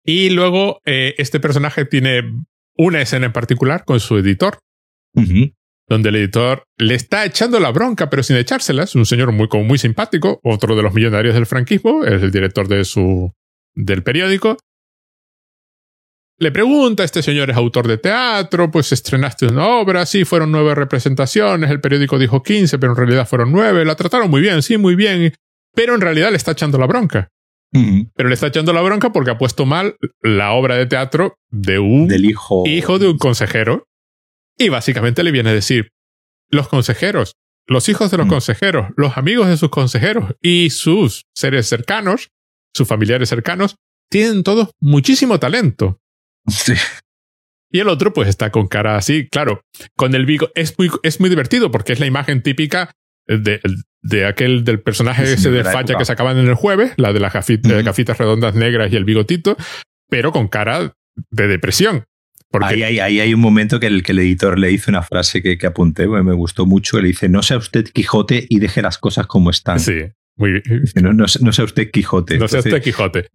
Y 0.05 0.31
luego 0.31 0.81
eh, 0.87 1.15
este 1.19 1.39
personaje 1.39 1.85
tiene 1.85 2.23
una 2.81 3.03
escena 3.03 3.27
en 3.27 3.33
particular 3.33 3.85
con 3.85 4.01
su 4.01 4.17
editor, 4.17 4.59
donde 5.87 6.09
el 6.09 6.17
editor 6.17 6.65
le 6.79 6.95
está 6.95 7.27
echando 7.27 7.61
la 7.61 7.71
bronca, 7.73 8.09
pero 8.09 8.23
sin 8.23 8.37
echársela. 8.37 8.85
Es 8.85 8.95
un 8.95 9.05
señor 9.05 9.33
muy, 9.33 9.49
muy 9.65 9.77
simpático, 9.77 10.41
otro 10.43 10.75
de 10.75 10.83
los 10.83 10.95
millonarios 10.95 11.35
del 11.35 11.45
franquismo, 11.45 12.05
es 12.05 12.23
el 12.23 12.31
director 12.31 12.69
de 12.69 12.87
su, 12.87 13.33
del 13.75 14.03
periódico. 14.03 14.57
Le 16.39 16.53
pregunta, 16.53 17.05
este 17.05 17.23
señor 17.23 17.51
es 17.51 17.57
autor 17.59 17.87
de 17.87 17.99
teatro, 17.99 18.71
pues 18.71 18.93
estrenaste 18.93 19.49
una 19.49 19.67
obra, 19.67 20.07
sí, 20.07 20.25
fueron 20.25 20.51
nueve 20.51 20.75
representaciones, 20.75 21.71
el 21.71 21.83
periódico 21.83 22.19
dijo 22.19 22.43
quince, 22.43 22.79
pero 22.79 22.93
en 22.93 22.97
realidad 22.97 23.29
fueron 23.29 23.53
nueve, 23.53 23.85
la 23.85 23.95
trataron 23.95 24.31
muy 24.31 24.41
bien, 24.41 24.63
sí, 24.63 24.79
muy 24.79 24.95
bien, 24.95 25.35
pero 25.75 25.95
en 25.95 26.01
realidad 26.01 26.31
le 26.31 26.39
está 26.39 26.53
echando 26.53 26.79
la 26.79 26.87
bronca. 26.87 27.29
Pero 27.73 28.29
le 28.29 28.35
está 28.35 28.49
echando 28.49 28.73
la 28.73 28.83
bronca 28.83 29.13
porque 29.13 29.31
ha 29.31 29.39
puesto 29.39 29.65
mal 29.65 29.97
la 30.23 30.53
obra 30.53 30.77
de 30.77 30.87
teatro 30.87 31.37
de 31.51 31.79
un 31.79 32.09
Del 32.09 32.25
hijo. 32.25 32.65
hijo 32.67 32.99
de 32.99 33.09
un 33.09 33.19
consejero 33.19 33.87
Y 34.59 34.69
básicamente 34.69 35.23
le 35.23 35.31
viene 35.31 35.51
a 35.51 35.55
decir, 35.55 35.93
los 36.51 36.69
consejeros, 36.69 37.37
los 37.67 37.89
hijos 37.89 38.11
de 38.11 38.17
los 38.17 38.27
consejeros, 38.27 38.89
los 38.97 39.17
amigos 39.17 39.47
de 39.49 39.57
sus 39.57 39.71
consejeros 39.71 40.35
y 40.43 40.71
sus 40.71 41.27
seres 41.35 41.69
cercanos, 41.69 42.31
sus 42.75 42.89
familiares 42.89 43.29
cercanos, 43.29 43.77
tienen 44.11 44.43
todos 44.43 44.71
muchísimo 44.81 45.39
talento. 45.39 46.01
Sí. 46.49 46.75
Y 47.71 47.79
el 47.79 47.89
otro, 47.89 48.13
pues 48.13 48.29
está 48.29 48.51
con 48.51 48.67
cara 48.67 48.97
así, 48.97 49.29
claro, 49.29 49.63
con 49.97 50.17
el 50.17 50.27
bigo. 50.27 50.51
Es 50.57 50.77
muy, 50.77 50.91
es 51.05 51.21
muy 51.21 51.31
divertido 51.31 51.71
porque 51.71 51.93
es 51.93 52.01
la 52.01 52.07
imagen 52.07 52.43
típica 52.43 52.91
de, 53.39 53.61
de 54.03 54.27
aquel 54.27 54.65
del 54.65 54.81
personaje 54.81 55.27
Sí, 55.27 55.33
ese 55.35 55.51
de 55.51 55.65
facha 55.65 55.97
que 55.97 56.05
sacaban 56.05 56.39
en 56.39 56.49
el 56.49 56.55
jueves, 56.55 56.93
la 56.97 57.13
de 57.13 57.21
las 57.21 57.35
Ujú. 57.35 57.83
gafitas 57.85 58.19
redondas 58.19 58.55
negras 58.55 58.93
y 58.93 58.97
el 58.97 59.05
bigotito, 59.05 59.57
pero 60.09 60.33
con 60.33 60.49
cara 60.49 60.93
de 61.31 61.49
depresión. 61.49 62.05
Porque 62.51 62.67
Ahí, 62.67 62.83
ahí, 62.83 62.99
ahí 62.99 63.21
hay 63.21 63.33
un 63.33 63.41
momento 63.41 63.79
que 63.79 63.87
el, 63.87 64.03
que 64.03 64.11
el 64.11 64.19
editor 64.19 64.59
le 64.59 64.73
hizo 64.73 64.91
una 64.91 65.03
frase 65.03 65.41
que, 65.41 65.57
que 65.57 65.67
apunté, 65.69 66.09
me 66.09 66.35
gustó 66.35 66.67
mucho, 66.67 67.01
le 67.01 67.09
dice, 67.09 67.29
no 67.29 67.43
sea 67.43 67.59
usted 67.59 67.85
Quijote 67.93 68.45
y 68.49 68.59
deje 68.59 68.83
las 68.83 68.99
cosas 68.99 69.27
como 69.29 69.51
están. 69.51 69.79
sí, 69.79 70.01
muy, 70.37 70.61
No, 70.97 71.13
no, 71.13 71.27
no 71.41 71.53
sea 71.53 71.65
usted 71.65 71.91
Quijote. 71.93 72.39
No 72.39 72.49
sea 72.49 72.59
usted 72.61 72.83
Quijote. 72.83 73.29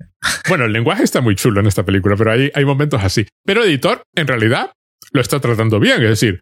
Bueno, 0.50 0.66
el 0.66 0.74
lenguaje 0.74 1.04
está 1.04 1.22
muy 1.22 1.36
chulo 1.36 1.62
en 1.62 1.68
esta 1.68 1.86
película, 1.86 2.16
pero 2.18 2.32
hay, 2.32 2.52
hay 2.54 2.66
momentos 2.66 3.02
así. 3.04 3.26
Pero 3.46 3.64
el 3.64 3.70
editor, 3.70 4.04
en 4.16 4.28
realidad, 4.28 4.72
lo 5.14 5.22
está 5.22 5.40
tratando 5.40 5.80
bien, 5.80 6.02
es 6.04 6.10
decir, 6.10 6.42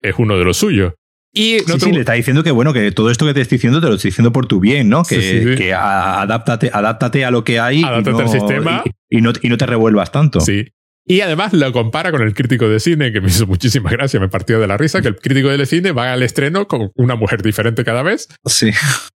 es 0.00 0.14
uno 0.18 0.38
de 0.38 0.44
los 0.44 0.58
suyos. 0.58 0.92
Y 1.34 1.60
Sí, 1.60 1.92
le 1.92 2.00
está 2.00 2.12
diciendo 2.12 2.42
que 2.42 2.50
bueno, 2.50 2.72
que 2.72 2.92
todo 2.92 3.10
esto 3.10 3.24
que 3.26 3.32
te 3.34 3.40
estoy 3.40 3.56
diciendo 3.56 3.80
te 3.80 3.86
lo 3.88 3.94
estoy 3.94 4.10
diciendo 4.10 4.32
por 4.32 4.46
tu 4.46 4.60
bien, 4.60 4.88
¿no? 4.90 5.02
Que, 5.02 5.20
Sí, 5.22 5.56
que 5.56 5.72
a- 5.72 6.20
adáptate, 6.22 6.70
adáptate 6.72 7.24
a 7.24 7.30
lo 7.30 7.42
que 7.42 7.58
hay 7.58 7.82
Adáptate 7.82 8.10
y, 8.10 8.12
no, 8.12 8.18
al 8.20 8.28
sistema. 8.28 8.82
y, 9.08 9.18
y 9.18 9.20
no, 9.22 9.32
y 9.40 9.48
no 9.48 9.56
te 9.56 9.64
revuelvas 9.66 10.12
tanto. 10.12 10.40
Sí. 10.40 10.66
Y 11.06 11.20
además 11.22 11.52
lo 11.52 11.72
compara 11.72 12.12
con 12.12 12.22
el 12.22 12.32
crítico 12.34 12.68
de 12.68 12.78
cine, 12.78 13.12
que 13.12 13.20
me 13.20 13.28
hizo 13.28 13.46
muchísima 13.46 13.90
gracia, 13.90 14.20
me 14.20 14.28
partió 14.28 14.60
de 14.60 14.66
la 14.68 14.76
risa, 14.76 15.00
que 15.02 15.08
el 15.08 15.16
crítico 15.16 15.48
de 15.48 15.66
cine 15.66 15.90
va 15.92 16.12
al 16.12 16.22
estreno 16.22 16.68
con 16.68 16.90
una 16.94 17.16
mujer 17.16 17.42
diferente 17.42 17.82
cada 17.82 18.02
vez. 18.02 18.28
Sí. 18.44 18.70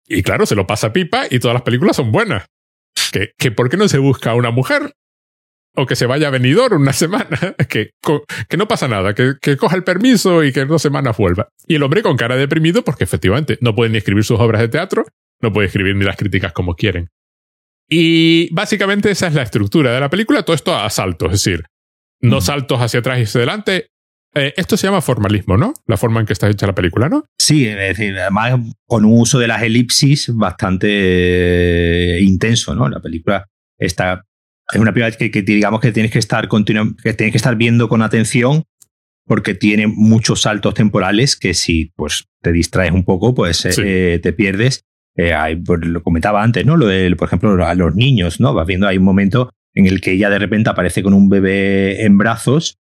Y 0.07 0.22
claro, 0.22 0.46
se 0.46 0.55
lo 0.55 0.66
pasa 0.66 0.92
pipa 0.92 1.25
y 1.31 1.38
todas 1.38 1.55
las 1.55 1.62
películas 1.62 1.96
son 1.96 2.12
buenas. 2.12 2.44
Que, 3.11 3.31
que 3.38 3.51
¿por 3.51 3.68
qué 3.70 3.77
no 3.79 3.88
se 3.88 3.98
busca 3.98 4.35
una 4.35 4.51
mujer? 4.51 4.92
O 5.74 5.87
que 5.87 5.96
se 5.96 6.06
vaya 6.06 6.28
a 6.28 6.30
venidor 6.30 6.74
una 6.74 6.92
semana. 7.02 7.38
Que, 7.68 7.90
que 8.48 8.56
no 8.56 8.68
pasa 8.68 8.88
nada, 8.88 9.14
que, 9.14 9.35
que 9.40 9.56
coja 9.56 9.76
el 9.76 9.85
permiso 9.85 10.44
y 10.44 10.52
que 10.52 10.61
en 10.61 10.68
dos 10.68 10.82
semanas 10.82 11.16
vuelva. 11.16 11.48
Y 11.66 11.76
el 11.76 11.82
hombre 11.82 12.02
con 12.02 12.16
cara 12.16 12.37
deprimido 12.37 12.82
porque 12.85 13.04
efectivamente 13.04 13.58
no 13.61 13.74
puede 13.74 13.90
ni 13.90 13.98
escribir 13.98 14.24
sus 14.24 14.38
obras 14.38 14.61
de 14.61 14.68
teatro, 14.68 15.04
no 15.40 15.52
puede 15.52 15.68
escribir 15.68 15.96
ni 15.96 16.04
las 16.04 16.16
críticas 16.16 16.52
como 16.52 16.74
quieren. 16.74 17.08
Y 17.88 18.52
básicamente 18.54 19.11
esa 19.11 19.26
es 19.26 19.35
la 19.35 19.42
estructura 19.42 19.92
de 19.92 20.00
la 20.00 20.08
película, 20.11 20.42
todo 20.44 20.54
esto 20.54 20.74
a 20.74 20.88
saltos, 20.90 21.32
es 21.32 21.44
decir, 21.44 21.64
no 22.20 22.38
Mm. 22.38 22.42
saltos 22.42 22.78
hacia 22.80 23.00
atrás 23.00 23.18
y 23.18 23.22
hacia 23.22 23.38
adelante. 23.40 23.87
Eh, 24.35 24.54
esto 24.56 24.78
se 24.78 24.87
llama 24.87 25.02
formalismo, 25.02 25.58
¿no? 25.58 25.74
La 25.87 25.98
forma 25.98 26.20
en 26.20 26.24
que 26.26 26.32
está 26.32 26.48
hecha 26.48 26.66
la 26.66 26.74
película, 26.74 27.08
¿no? 27.11 27.24
Sí, 27.38 27.66
es 27.66 27.76
decir, 27.76 28.18
además 28.18 28.58
con 28.87 29.04
un 29.04 29.20
uso 29.20 29.38
de 29.38 29.46
las 29.46 29.62
elipsis 29.62 30.30
bastante 30.35 30.88
eh, 30.90 32.20
intenso, 32.22 32.74
¿no? 32.74 32.88
La 32.88 33.00
película 33.00 33.46
está. 33.78 34.24
Es 34.72 34.80
una 34.80 34.92
película 34.92 35.16
que, 35.16 35.30
que 35.30 35.42
digamos 35.42 35.80
que 35.80 35.92
tienes 35.92 36.11
que 36.12 36.18
estar 36.18 36.48
que 36.48 37.14
tienes 37.14 37.32
que 37.32 37.37
estar 37.37 37.56
viendo 37.56 37.88
con 37.88 38.02
atención 38.02 38.64
porque 39.26 39.54
tiene 39.54 39.87
muchos 39.87 40.42
saltos 40.42 40.74
temporales 40.74 41.37
que 41.37 41.54
si 41.54 41.92
pues 41.96 42.24
te 42.42 42.52
distraes 42.52 42.92
un 42.92 43.04
poco, 43.04 43.35
pues 43.35 43.64
eh, 43.66 43.72
Sí. 43.72 43.82
eh, 43.85 44.20
te 44.22 44.32
pierdes. 44.32 44.85
Eh, 45.16 45.35
hay, 45.35 45.56
pues, 45.56 45.80
lo 45.85 46.02
comentaba 46.02 46.42
antes, 46.42 46.64
¿no? 46.64 46.76
Lo 46.76 46.87
de, 46.87 47.14
por 47.16 47.28
ejemplo, 47.28 47.64
a 47.66 47.74
los 47.74 47.94
niños, 47.94 48.40
¿no? 48.40 48.54
Vas 48.54 48.66
viendo, 48.66 48.87
hay 48.88 48.96
un 48.98 49.04
momento 49.04 49.50
en 49.74 49.87
el 49.87 50.00
que 50.00 50.12
ella 50.12 50.30
de 50.30 50.38
repente 50.38 50.70
aparece 50.70 51.02
con 51.02 51.12
un 51.14 51.28
bebé 51.28 52.02
en 52.04 52.16
brazos 52.18 52.78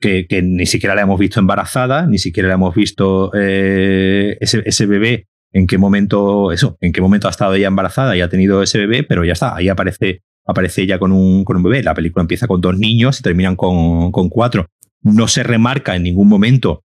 que, 0.00 0.26
que 0.26 0.42
ni 0.42 0.66
siquiera 0.66 0.94
la 0.96 1.02
hemos 1.02 1.18
visto 1.20 1.38
embarazada, 1.40 2.06
ni 2.06 2.18
siquiera 2.18 2.48
la 2.48 2.54
hemos 2.54 2.74
visto 2.74 3.30
eh, 3.34 4.36
ese, 4.40 4.62
ese 4.66 4.86
bebé, 4.86 5.26
en 5.52 5.66
qué 5.66 5.78
momento, 5.78 6.50
eso, 6.52 6.76
en 6.80 6.92
qué 6.92 7.00
momento 7.00 7.28
ha 7.28 7.30
estado 7.30 7.54
ella 7.54 7.68
embarazada 7.68 8.16
y 8.16 8.20
ha 8.20 8.28
tenido 8.28 8.62
ese 8.62 8.78
bebé, 8.78 9.04
pero 9.04 9.24
ya 9.24 9.32
está, 9.32 9.54
ahí 9.56 9.68
aparece, 9.68 10.22
aparece 10.46 10.82
ella 10.82 10.98
con 10.98 11.12
un, 11.12 11.44
con 11.44 11.56
un 11.56 11.62
bebé. 11.62 11.82
La 11.82 11.94
película 11.94 12.22
empieza 12.22 12.46
con 12.46 12.60
dos 12.60 12.76
niños 12.76 13.20
y 13.20 13.22
terminan 13.22 13.56
con, 13.56 14.12
con 14.12 14.28
cuatro. 14.28 14.68
No 15.02 15.28
se 15.28 15.42
remarca 15.42 15.96
en 15.96 16.04
ningún 16.04 16.28
momento 16.28 16.84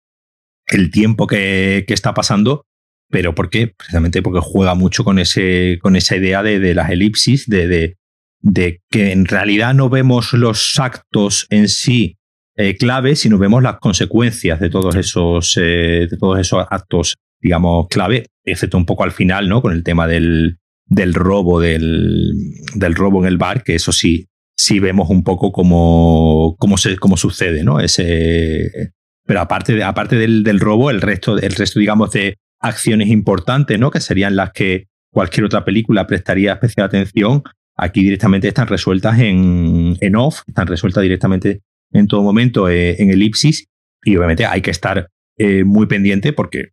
el 0.68 0.92
tiempo 0.92 1.28
que, 1.28 1.86
que 1.88 1.94
está 1.94 2.14
pasando, 2.14 2.66
pero 3.10 3.36
¿por 3.36 3.50
qué? 3.50 3.68
Precisamente 3.68 4.22
porque 4.22 4.40
juega 4.42 4.74
mucho 4.74 5.04
con, 5.04 5.20
ese, 5.20 5.80
con 5.82 5.96
esa 5.96 6.16
idea 6.16 6.44
de, 6.44 6.60
de 6.60 6.74
las 6.74 6.90
elipsis, 6.90 7.48
de, 7.48 7.98
de, 8.42 8.82
que 8.90 9.12
en 9.12 9.26
realidad 9.26 9.74
no 9.74 9.90
vemos 9.90 10.34
los 10.34 10.80
actos 10.80 11.46
en 11.50 11.68
sí 11.68 12.18
eh, 12.56 12.78
clave, 12.78 13.16
sino 13.16 13.38
vemos 13.38 13.64
las 13.64 13.80
consecuencias 13.80 14.60
de 14.60 14.70
todos 14.70 14.96
esos, 14.96 15.58
eh, 15.58 16.08
de 16.10 16.18
todos 16.18 16.40
esos 16.40 16.66
actos, 16.70 17.16
digamos, 17.42 17.88
clave, 17.90 18.28
excepto 18.46 18.78
un 18.78 18.86
poco 18.86 19.04
al 19.04 19.12
final, 19.12 19.50
¿no? 19.50 19.62
Con 19.62 19.74
el 19.74 19.84
tema 19.84 20.08
del, 20.08 20.58
del 20.92 21.14
robo, 21.14 21.62
del, 21.62 22.34
del 22.76 22.96
robo 22.96 23.22
en 23.22 23.28
el 23.28 23.38
bar, 23.38 23.64
que 23.64 23.76
eso 23.76 23.94
sí, 23.94 24.28
sí 24.58 24.80
vemos 24.80 25.10
un 25.10 25.24
poco 25.24 25.54
cómo, 25.54 26.58
cómo, 26.60 26.78
se, 26.78 26.98
cómo 26.98 27.16
sucede, 27.16 27.64
¿no? 27.64 27.80
Ese, 27.80 28.92
pero 29.26 29.40
aparte, 29.40 29.74
de, 29.74 29.84
aparte 29.86 30.18
del, 30.18 30.44
del 30.44 30.60
robo, 30.60 30.92
el 30.92 31.00
resto, 31.00 31.38
el 31.38 31.54
resto, 31.54 31.80
digamos, 31.80 32.12
de 32.12 32.38
acciones 32.60 33.08
importantes, 33.08 33.80
¿no? 33.80 33.90
Que 33.90 34.02
serían 34.02 34.36
las 34.36 34.52
que 34.52 34.88
cualquier 35.14 35.46
otra 35.46 35.64
película 35.64 36.08
prestaría 36.08 36.52
especial 36.52 36.88
atención, 36.88 37.42
aquí 37.78 38.02
directamente 38.02 38.50
están 38.50 38.68
resueltas 38.68 39.18
en, 39.20 39.98
en 40.02 40.16
off, 40.18 40.42
están 40.46 40.68
resueltas 40.68 41.04
directamente 41.04 41.62
en 41.94 42.08
todo 42.08 42.22
momento 42.22 42.68
eh, 42.68 43.02
en 43.02 43.12
elipsis 43.12 43.70
y 44.04 44.18
obviamente 44.18 44.46
hay 44.46 44.62
que 44.62 44.72
estar 44.72 45.08
eh, 45.38 45.64
muy 45.64 45.86
pendiente 45.86 46.34
porque, 46.34 46.72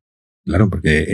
claro, 0.48 0.70
porque 0.70 1.00
eh, 1.00 1.06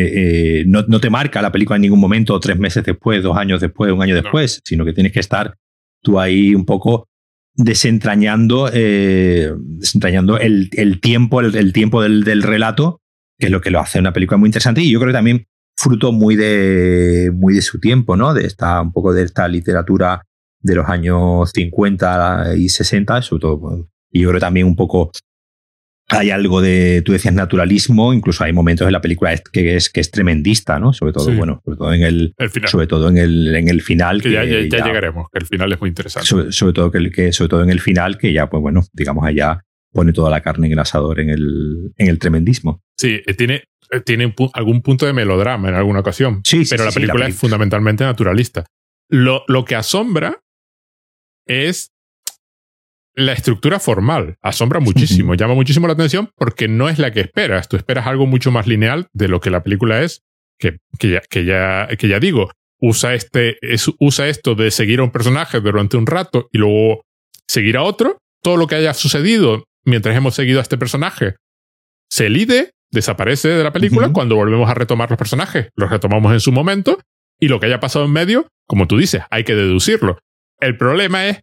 eh, 0.60 0.64
no, 0.66 0.84
no, 0.86 1.00
te 1.00 1.10
marca 1.10 1.42
la 1.42 1.52
película 1.52 1.76
en 1.76 1.82
ningún 1.82 2.00
momento 2.00 2.38
tres 2.40 2.58
meses 2.58 2.84
después, 2.84 3.22
dos 3.22 3.36
años 3.36 3.60
después, 3.60 3.92
un 3.92 4.02
año 4.02 4.14
después, 4.14 4.58
no. 4.58 4.62
sino 4.64 4.84
que 4.84 4.92
tienes 4.92 5.12
que 5.12 5.20
estar 5.20 5.56
tú 6.02 6.20
ahí 6.20 6.54
un 6.54 6.64
poco 6.64 7.08
desentrañando, 7.54 8.70
eh, 8.72 9.52
desentrañando 9.58 10.38
el, 10.38 10.70
el 10.72 11.00
tiempo, 11.00 11.40
el, 11.40 11.54
el 11.56 11.72
tiempo 11.72 12.02
del, 12.02 12.24
del, 12.24 12.42
relato, 12.42 13.00
que 13.38 13.46
es 13.46 13.52
lo 13.52 13.60
que 13.60 13.70
lo 13.70 13.80
hace 13.80 13.98
una 13.98 14.12
película 14.12 14.38
muy 14.38 14.48
interesante 14.48 14.82
y 14.82 14.90
yo 14.90 15.00
creo 15.00 15.10
que 15.10 15.18
también 15.18 15.46
fruto 15.76 16.12
muy 16.12 16.36
de, 16.36 17.32
muy 17.34 17.54
de 17.54 17.62
su 17.62 17.80
tiempo, 17.80 18.16
¿no? 18.16 18.34
De 18.34 18.46
esta, 18.46 18.80
un 18.80 18.92
poco 18.92 19.12
de 19.12 19.24
esta 19.24 19.48
literatura 19.48 20.22
de 20.60 20.74
los 20.76 20.88
años 20.88 21.50
50 21.52 22.56
y 22.56 22.68
60, 22.68 23.22
sobre 23.22 23.40
todo, 23.40 23.88
y 24.10 24.20
yo 24.20 24.28
creo 24.28 24.40
también 24.40 24.66
un 24.66 24.76
poco 24.76 25.10
hay 26.14 26.30
algo 26.30 26.60
de, 26.60 27.02
tú 27.04 27.12
decías 27.12 27.34
naturalismo, 27.34 28.12
incluso 28.12 28.44
hay 28.44 28.52
momentos 28.52 28.86
en 28.86 28.92
la 28.92 29.00
película 29.00 29.36
que 29.52 29.76
es, 29.76 29.90
que 29.90 30.00
es 30.00 30.10
tremendista, 30.10 30.78
¿no? 30.78 30.92
Sobre 30.92 31.12
todo, 31.12 31.26
sí. 31.26 31.36
bueno, 31.36 31.60
sobre 31.64 31.76
todo 31.76 31.92
en 31.92 32.02
el, 32.02 32.34
el 32.38 32.50
final. 32.50 32.68
sobre 32.68 32.86
todo 32.86 33.08
en 33.08 33.18
el, 33.18 33.54
en 33.54 33.68
el 33.68 33.82
final. 33.82 34.22
Que, 34.22 34.28
que 34.28 34.34
ya, 34.34 34.44
ya, 34.44 34.60
ya, 34.60 34.84
llegaremos, 34.84 35.28
que 35.30 35.38
el 35.38 35.46
final 35.46 35.72
es 35.72 35.80
muy 35.80 35.88
interesante. 35.88 36.26
Sobre, 36.26 36.52
sobre, 36.52 36.72
todo 36.72 36.90
que, 36.90 37.10
que, 37.10 37.32
sobre 37.32 37.48
todo 37.48 37.62
en 37.62 37.70
el 37.70 37.80
final, 37.80 38.18
que 38.18 38.32
ya, 38.32 38.48
pues 38.48 38.60
bueno, 38.60 38.82
digamos 38.92 39.24
allá 39.26 39.60
pone 39.92 40.12
toda 40.12 40.28
la 40.28 40.40
carne 40.40 40.66
en 40.66 40.72
el 40.72 40.78
asador 40.80 41.20
en 41.20 41.30
el, 41.30 41.92
en 41.96 42.08
el 42.08 42.18
tremendismo. 42.18 42.82
Sí, 42.96 43.22
tiene, 43.38 43.64
tiene 44.04 44.28
pu 44.28 44.50
algún 44.52 44.82
punto 44.82 45.06
de 45.06 45.12
melodrama 45.12 45.68
en 45.68 45.76
alguna 45.76 46.00
ocasión. 46.00 46.40
Sí, 46.44 46.64
sí 46.64 46.70
pero 46.70 46.82
sí, 46.82 46.86
la 46.86 46.92
película 46.92 46.92
sí, 46.92 47.06
la 47.06 47.12
película. 47.12 47.28
es 47.28 47.36
fundamentalmente 47.36 48.04
naturalista. 48.04 48.66
Lo, 49.08 49.44
lo 49.46 49.64
que 49.64 49.76
asombra 49.76 50.40
es 51.46 51.93
la 53.14 53.32
estructura 53.32 53.78
formal. 53.78 54.36
Asombra 54.42 54.80
muchísimo, 54.80 55.34
llama 55.34 55.54
muchísimo 55.54 55.86
la 55.86 55.92
atención 55.94 56.30
porque 56.36 56.68
no 56.68 56.88
es 56.88 56.98
la 56.98 57.12
que 57.12 57.20
esperas. 57.20 57.68
Tú 57.68 57.76
esperas 57.76 58.06
algo 58.06 58.26
mucho 58.26 58.50
más 58.50 58.66
lineal 58.66 59.08
de 59.12 59.28
lo 59.28 59.40
que 59.40 59.50
la 59.50 59.62
película 59.62 60.02
es, 60.02 60.22
que, 60.58 60.78
que, 60.98 61.10
ya, 61.10 61.20
que, 61.28 61.44
ya, 61.44 61.88
que 61.98 62.08
ya 62.08 62.20
digo, 62.20 62.50
usa, 62.80 63.14
este, 63.14 63.56
es, 63.60 63.90
usa 63.98 64.28
esto 64.28 64.54
de 64.54 64.70
seguir 64.70 65.00
a 65.00 65.04
un 65.04 65.10
personaje 65.10 65.60
durante 65.60 65.96
un 65.96 66.06
rato 66.06 66.48
y 66.52 66.58
luego 66.58 67.02
seguir 67.48 67.76
a 67.76 67.82
otro. 67.82 68.18
Todo 68.42 68.56
lo 68.56 68.66
que 68.66 68.74
haya 68.74 68.94
sucedido 68.94 69.64
mientras 69.84 70.16
hemos 70.16 70.34
seguido 70.34 70.58
a 70.58 70.62
este 70.62 70.76
personaje 70.76 71.36
se 72.10 72.26
elide, 72.26 72.70
desaparece 72.92 73.48
de 73.48 73.64
la 73.64 73.72
película 73.72 74.06
uh 74.06 74.10
-huh. 74.10 74.14
cuando 74.14 74.36
volvemos 74.36 74.68
a 74.70 74.74
retomar 74.74 75.10
los 75.10 75.18
personajes. 75.18 75.68
Los 75.76 75.90
retomamos 75.90 76.32
en 76.32 76.40
su 76.40 76.52
momento 76.52 77.00
y 77.40 77.48
lo 77.48 77.58
que 77.58 77.66
haya 77.66 77.80
pasado 77.80 78.04
en 78.04 78.12
medio, 78.12 78.46
como 78.66 78.86
tú 78.86 78.96
dices, 78.96 79.22
hay 79.30 79.44
que 79.44 79.54
deducirlo. 79.54 80.18
El 80.60 80.76
problema 80.76 81.26
es, 81.26 81.40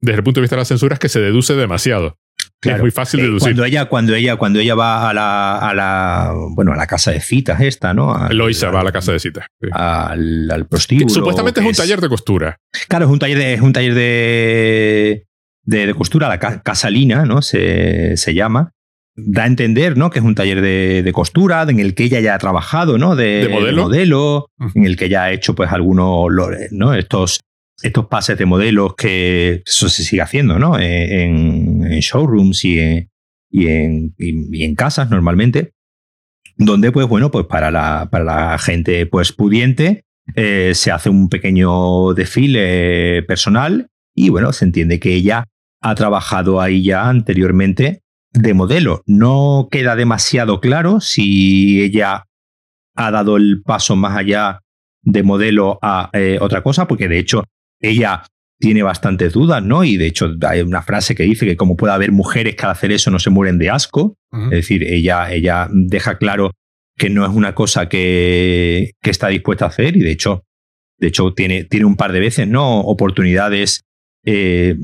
desde 0.00 0.18
el 0.18 0.24
punto 0.24 0.40
de 0.40 0.42
vista 0.42 0.56
de 0.56 0.60
la 0.62 0.64
censura, 0.64 0.94
es 0.94 1.00
que 1.00 1.08
se 1.08 1.20
deduce 1.20 1.54
demasiado. 1.54 2.16
Claro. 2.62 2.76
Es 2.76 2.82
muy 2.82 2.90
fácil 2.90 3.20
eh, 3.20 3.22
deducir. 3.24 3.48
Cuando 3.48 3.64
ella, 3.64 3.84
cuando 3.86 4.14
ella, 4.14 4.36
cuando 4.36 4.58
ella 4.58 4.74
va 4.74 5.08
a 5.08 5.14
la, 5.14 5.58
a 5.58 5.74
la, 5.74 6.34
bueno, 6.54 6.72
a 6.72 6.76
la 6.76 6.86
casa 6.86 7.10
de 7.10 7.20
citas 7.20 7.60
esta, 7.60 7.94
¿no? 7.94 8.28
Loisa 8.30 8.70
va 8.70 8.80
a 8.80 8.84
la 8.84 8.92
casa 8.92 9.12
de 9.12 9.18
citas. 9.18 9.46
Sí. 9.60 9.68
Al, 9.72 10.50
al 10.50 10.66
prostíbulo. 10.66 11.08
Supuestamente 11.08 11.60
es 11.60 11.66
un 11.66 11.72
taller 11.72 12.00
de 12.00 12.08
costura. 12.08 12.56
Claro, 12.88 13.06
es 13.06 13.10
un 13.10 13.18
taller 13.18 13.38
de, 13.38 13.54
es 13.54 13.60
un 13.62 13.72
taller 13.72 13.94
de, 13.94 15.26
de, 15.64 15.86
de 15.86 15.94
costura, 15.94 16.28
la 16.28 16.38
ca 16.38 16.60
Casalina, 16.62 17.24
¿no? 17.24 17.40
Se, 17.40 18.16
se 18.16 18.34
llama 18.34 18.72
da 19.16 19.44
a 19.44 19.46
entender, 19.46 19.96
¿no? 19.98 20.10
Que 20.10 20.18
es 20.20 20.24
un 20.24 20.34
taller 20.34 20.60
de, 20.60 21.02
de, 21.02 21.12
costura, 21.12 21.62
en 21.62 21.80
el 21.80 21.94
que 21.94 22.04
ella 22.04 22.20
ya 22.20 22.34
ha 22.34 22.38
trabajado, 22.38 22.96
¿no? 22.96 23.16
De, 23.16 23.44
de 23.44 23.48
modelo, 23.48 23.66
de 23.66 23.82
modelo 23.82 24.46
uh 24.58 24.64
-huh. 24.64 24.72
en 24.74 24.84
el 24.84 24.96
que 24.96 25.08
ya 25.08 25.24
ha 25.24 25.32
hecho, 25.32 25.54
pues, 25.54 25.72
algunos, 25.72 26.28
¿no? 26.70 26.94
Estos, 26.94 27.40
estos 27.82 28.06
pases 28.06 28.38
de 28.38 28.46
modelos 28.46 28.94
que 28.94 29.62
eso 29.66 29.88
se 29.88 30.04
sigue 30.04 30.22
haciendo, 30.22 30.58
¿no? 30.58 30.78
En, 30.78 31.84
en 31.84 32.00
showrooms 32.00 32.64
y 32.64 32.78
en, 32.78 33.10
y 33.50 33.68
en, 33.68 34.14
y, 34.18 34.64
en 34.64 34.74
casas 34.74 35.10
normalmente, 35.10 35.72
donde 36.56 36.92
pues 36.92 37.06
bueno, 37.06 37.30
pues 37.30 37.46
para 37.46 37.70
la, 37.70 38.08
para 38.10 38.24
la 38.24 38.58
gente 38.58 39.06
pues 39.06 39.32
pudiente 39.32 40.04
eh, 40.36 40.72
se 40.74 40.90
hace 40.90 41.10
un 41.10 41.28
pequeño 41.28 42.14
desfile 42.14 43.22
personal 43.24 43.88
y 44.14 44.28
bueno, 44.28 44.52
se 44.52 44.64
entiende 44.64 45.00
que 45.00 45.14
ella 45.14 45.44
ha 45.80 45.94
trabajado 45.94 46.60
ahí 46.60 46.84
ya 46.84 47.08
anteriormente 47.08 48.02
de 48.32 48.54
modelo. 48.54 49.02
No 49.06 49.68
queda 49.70 49.96
demasiado 49.96 50.60
claro 50.60 51.00
si 51.00 51.82
ella 51.82 52.26
ha 52.94 53.10
dado 53.10 53.36
el 53.36 53.62
paso 53.62 53.96
más 53.96 54.16
allá 54.16 54.60
de 55.02 55.22
modelo 55.22 55.78
a 55.82 56.10
eh, 56.12 56.38
otra 56.40 56.62
cosa, 56.62 56.86
porque 56.86 57.08
de 57.08 57.18
hecho 57.18 57.44
ella 57.80 58.22
tiene 58.60 58.82
bastantes 58.82 59.32
dudas, 59.32 59.62
¿no? 59.62 59.84
Y 59.84 59.96
de 59.96 60.06
hecho 60.06 60.36
hay 60.46 60.60
una 60.60 60.82
frase 60.82 61.14
que 61.14 61.22
dice 61.22 61.46
que 61.46 61.56
como 61.56 61.76
puede 61.76 61.94
haber 61.94 62.12
mujeres 62.12 62.54
que 62.54 62.64
al 62.66 62.72
hacer 62.72 62.92
eso 62.92 63.10
no 63.10 63.18
se 63.18 63.30
mueren 63.30 63.58
de 63.58 63.70
asco. 63.70 64.16
Es 64.32 64.50
decir, 64.50 64.84
ella, 64.84 65.32
ella 65.32 65.68
deja 65.72 66.18
claro 66.18 66.52
que 66.96 67.08
no 67.08 67.24
es 67.24 67.32
una 67.32 67.54
cosa 67.54 67.88
que, 67.88 68.92
que, 69.02 69.10
está 69.10 69.28
dispuesta 69.28 69.64
a 69.64 69.68
hacer 69.68 69.96
y 69.96 70.00
de 70.00 70.12
hecho, 70.12 70.44
de 70.98 71.08
hecho 71.08 71.32
tiene, 71.32 71.64
tiene 71.64 71.86
un 71.86 71.96
par 71.96 72.12
de 72.12 72.20
veces, 72.20 72.46
¿no? 72.46 72.80
Oportunidades 72.80 73.80
eh, 74.24 74.76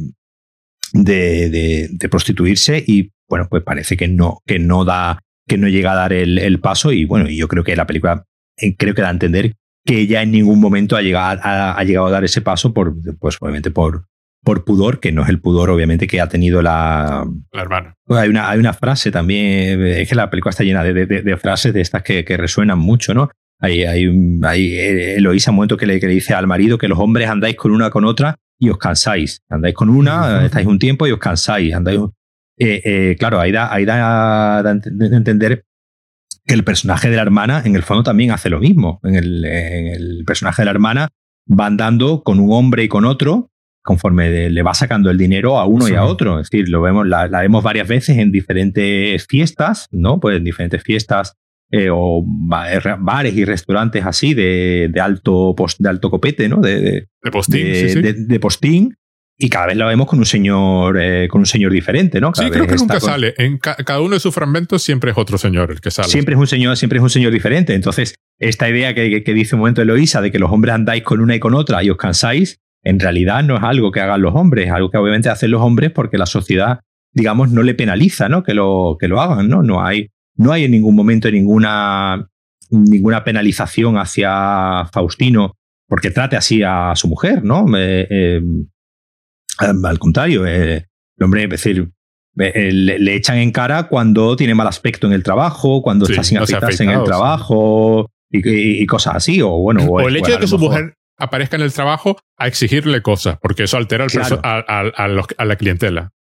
de, 0.93 1.89
de, 1.93 2.09
prostituirse 2.09 2.83
y 2.85 3.11
bueno, 3.29 3.47
pues 3.51 3.63
parece 3.63 3.99
que 3.99 4.09
no, 4.09 4.41
que 4.47 4.59
no 4.59 4.87
da, 4.87 5.21
que 5.47 5.59
no 5.59 5.69
llega 5.69 5.93
a 5.93 5.97
dar 5.97 6.13
el, 6.15 6.39
el 6.39 6.59
paso 6.59 6.91
y 6.93 7.05
bueno, 7.05 7.29
yo 7.29 7.47
creo 7.47 7.63
que 7.63 7.77
la 7.77 7.87
película 7.87 8.25
eh, 8.57 8.75
creo 8.77 8.95
que 8.95 9.03
da 9.03 9.09
a 9.09 9.13
entender 9.13 9.53
que 9.87 10.01
ella 10.01 10.23
en 10.23 10.33
ningún 10.33 10.61
momento 10.61 10.97
ha 10.97 11.03
llegado, 11.03 11.41
ha, 11.43 11.83
llegado 11.85 12.07
a 12.07 12.11
dar 12.11 12.25
ese 12.25 12.43
paso 12.43 12.75
por, 12.75 12.95
pues 13.19 13.37
obviamente 13.41 13.71
por, 13.71 14.07
por 14.43 14.65
pudor, 14.65 15.01
que 15.01 15.13
no 15.13 15.23
es 15.23 15.29
el 15.29 15.41
pudor 15.41 15.71
obviamente 15.71 16.07
que 16.07 16.21
ha 16.21 16.29
tenido 16.29 16.61
la... 16.61 17.25
La 17.53 17.63
hermana. 17.63 17.95
Pues 18.05 18.21
hay, 18.21 18.29
una, 18.29 18.51
hay 18.51 18.59
una 18.59 18.73
frase 18.73 19.11
también, 19.11 19.81
es 19.83 20.09
que 20.09 20.15
la 20.17 20.29
película 20.29 20.51
está 20.51 20.65
llena 20.65 20.83
de, 20.83 21.07
de, 21.07 21.37
frases 21.37 21.73
de 21.73 21.81
estas 21.81 22.03
que, 22.03 22.25
que, 22.25 22.37
resuenan 22.37 22.79
mucho, 22.79 23.15
¿no? 23.15 23.31
Hay, 23.61 23.85
hay, 23.85 24.11
hay 24.43 24.75
eh, 24.75 25.17
Eloísa 25.17 25.53
un 25.53 25.57
momento 25.57 25.77
que 25.77 25.87
le, 25.87 26.01
que 26.01 26.09
le 26.09 26.15
dice 26.15 26.35
al 26.35 26.47
marido 26.47 26.77
que 26.77 26.89
los 26.89 26.99
hombres 26.99 27.31
andáis 27.31 27.57
con 27.57 27.71
una 27.71 27.89
con 27.89 28.05
otra 28.05 28.37
y 28.59 28.69
os 28.69 28.79
cansáis. 28.79 29.41
Andáis 29.49 29.75
con 29.75 29.89
una, 29.89 30.45
estáis 30.45 30.67
un 30.67 30.79
tiempo 30.79 31.07
y 31.07 31.13
os 31.13 31.19
cansáis. 31.19 31.75
Andáis, 31.75 32.01
eh, 32.59 32.83
eh, 32.85 33.17
claro, 33.19 33.41
ahí 33.41 33.53
da, 33.53 33.73
ahí 33.73 33.85
da, 33.85 34.63
da 34.63 34.71
entender 34.71 35.65
que 36.47 36.55
el 36.55 36.65
personaje 36.65 37.11
de 37.11 37.17
la 37.17 37.23
hermana 37.23 37.63
en 37.65 37.77
el 37.77 37.83
fondo 37.83 38.03
también 38.03 38.31
hace 38.31 38.51
lo 38.51 38.61
mismo. 38.61 39.01
En 39.03 39.15
el, 39.15 39.45
en 39.45 39.87
el 39.89 40.25
personaje 40.27 40.63
de 40.63 40.67
la 40.67 40.71
hermana 40.71 41.09
va 41.49 41.67
andando 41.67 42.23
con 42.23 42.41
un 42.41 42.53
hombre 42.53 42.85
y 42.85 42.89
con 42.89 43.05
otro 43.05 43.51
conforme 43.87 44.51
le 44.51 44.63
va 44.63 44.75
sacando 44.75 45.11
el 45.11 45.17
dinero 45.17 45.59
a 45.59 45.65
uno 45.65 45.89
y 45.89 45.95
a 45.95 46.05
otro. 46.05 46.41
Es 46.41 46.51
decir, 46.51 46.69
lo 46.69 46.83
vemos, 46.83 47.07
la, 47.07 47.29
la, 47.29 47.43
vemos 47.43 47.63
varias 47.63 47.87
veces 47.87 48.19
en 48.19 48.33
diferentes 48.33 49.25
fiestas, 49.29 49.87
¿no? 49.93 50.19
Pues 50.19 50.39
en 50.39 50.45
diferentes 50.45 50.83
fiestas 50.83 51.37
eh, 51.71 51.89
o 51.91 52.25
bares 52.27 53.35
y 53.35 53.45
restaurantes 53.45 54.05
así 54.05 54.35
de, 54.35 54.91
de 54.93 55.01
alto 55.01 55.55
post, 55.57 55.79
de 55.79 55.89
alto 55.89 56.11
copete, 56.11 56.49
¿no? 56.49 56.61
De, 56.61 57.07
de, 57.23 57.31
postín, 57.31 57.65
de, 57.65 57.89
sí, 57.89 58.03
de, 58.03 58.41
postín 58.41 58.97
y 59.39 59.49
cada 59.51 59.67
vez 59.67 59.77
la 59.77 59.87
vemos 59.87 60.07
con 60.07 60.19
un 60.19 60.25
señor 60.25 60.99
eh, 60.99 61.29
con 61.29 61.41
un 61.41 61.47
señor 61.47 61.73
diferente, 61.73 62.21
¿no? 62.21 62.33
Cada 62.33 62.49
sí, 62.49 62.53
creo 62.53 62.67
que 62.67 62.77
nunca 62.77 62.99
con... 63.01 63.11
sale. 63.11 63.35
En 63.37 63.59
ca 63.59 63.77
cada 63.77 64.01
uno 64.01 64.15
de 64.15 64.21
sus 64.21 64.35
fragmentos 64.35 64.83
siempre 64.83 65.11
es 65.11 65.19
otro 65.19 65.37
señor 65.37 65.71
el 65.71 65.81
que 65.81 65.91
sale. 65.91 66.09
Siempre 66.09 66.35
es 66.35 66.41
un 66.41 66.47
señor, 66.47 66.77
siempre 66.77 66.99
es 66.99 67.03
un 67.03 67.11
señor 67.11 67.33
diferente. 67.33 67.75
Entonces, 67.75 68.15
esta 68.39 68.69
idea 68.69 68.95
que, 68.95 69.11
que, 69.11 69.23
que 69.23 69.35
dice 69.35 69.55
un 69.55 69.61
momento 69.61 69.83
Eloísa 69.83 70.23
de 70.23 70.31
que 70.31 70.39
los 70.39 70.51
hombres 70.51 70.75
andáis 70.75 71.03
con 71.03 71.21
una 71.21 71.35
y 71.35 71.41
con 71.41 71.55
otra 71.55 71.83
y 71.83 71.91
os 71.91 71.99
cansáis, 71.99 72.61
en 72.83 72.99
realidad 72.99 73.43
no 73.43 73.57
es 73.57 73.63
algo 73.63 73.91
que 73.91 74.01
hagan 74.01 74.23
los 74.23 74.35
hombres, 74.35 74.67
es 74.69 74.73
algo 74.73 74.91
que 74.91 74.97
obviamente 74.97 75.29
hacen 75.29 75.51
los 75.51 75.61
hombres 75.61 75.91
porque 75.91 76.19
la 76.19 76.27
sociedad, 76.27 76.81
digamos, 77.13 77.51
no 77.51 77.63
le 77.63 77.75
penaliza, 77.75 78.29
¿no? 78.29 78.43
Que 78.43 78.55
lo, 78.55 78.97
que 78.99 79.09
lo 79.09 79.21
hagan, 79.21 79.49
¿no? 79.49 79.63
No 79.63 79.85
hay, 79.85 80.09
no 80.37 80.53
hay 80.53 80.65
en 80.65 80.71
ningún 80.71 80.95
momento 80.95 81.31
ninguna, 81.31 82.29
ninguna 82.71 83.25
penalización 83.25 83.99
hacia 83.99 84.87
Faustino 84.93 85.53
porque 85.89 86.11
trate 86.11 86.37
así 86.37 86.63
a 86.63 86.93
su 86.97 87.09
mujer, 87.09 87.45
¿no? 87.45 87.67
Eh, 87.77 88.07
eh, 88.09 88.41
al 89.59 89.99
contrario, 89.99 90.47
eh, 90.47 90.87
el 91.17 91.25
hombre, 91.25 91.45
es 91.45 91.51
decir, 91.51 91.91
le, 92.35 92.99
le, 92.99 93.15
echan 93.15 93.39
en 93.39 93.51
cara 93.51 93.85
cuando 93.89 94.37
tiene 94.37 94.55
mal 94.55 94.67
aspecto 94.67 95.07
en 95.07 95.13
el 95.13 95.23
trabajo, 95.23 95.83
cuando 95.83 96.07
sí, 96.07 96.13
está 96.13 96.23
sin 96.23 96.39
no 96.39 96.45
afeitarse 96.45 96.85
en 96.85 96.91
el 96.91 97.05
trabajo 97.05 98.11
sí. 98.31 98.43
y, 98.45 98.87
cosas 98.87 99.17
así, 99.17 99.41
o 99.41 99.51
bueno. 99.51 99.85
O, 99.85 100.03
o 100.03 100.09
el 100.09 100.17
hecho 100.17 100.33
de 100.33 100.39
que 100.39 100.47
su 100.47 100.59
mujer 100.59 100.95
aparezca 101.19 101.57
en 101.57 101.63
el 101.63 101.73
trabajo 101.73 102.19
a 102.37 102.47
exigirle 102.47 103.03
cosas, 103.03 103.39
porque 103.41 103.65
eso 103.65 103.77
altera 103.77 104.05
el 104.05 104.11
claro. 104.11 104.41
a, 104.43 104.59
a, 104.59 104.81
a, 104.81 105.09
los, 105.09 105.27
a, 105.37 105.45
la 105.45 105.57
clientela. 105.57 106.13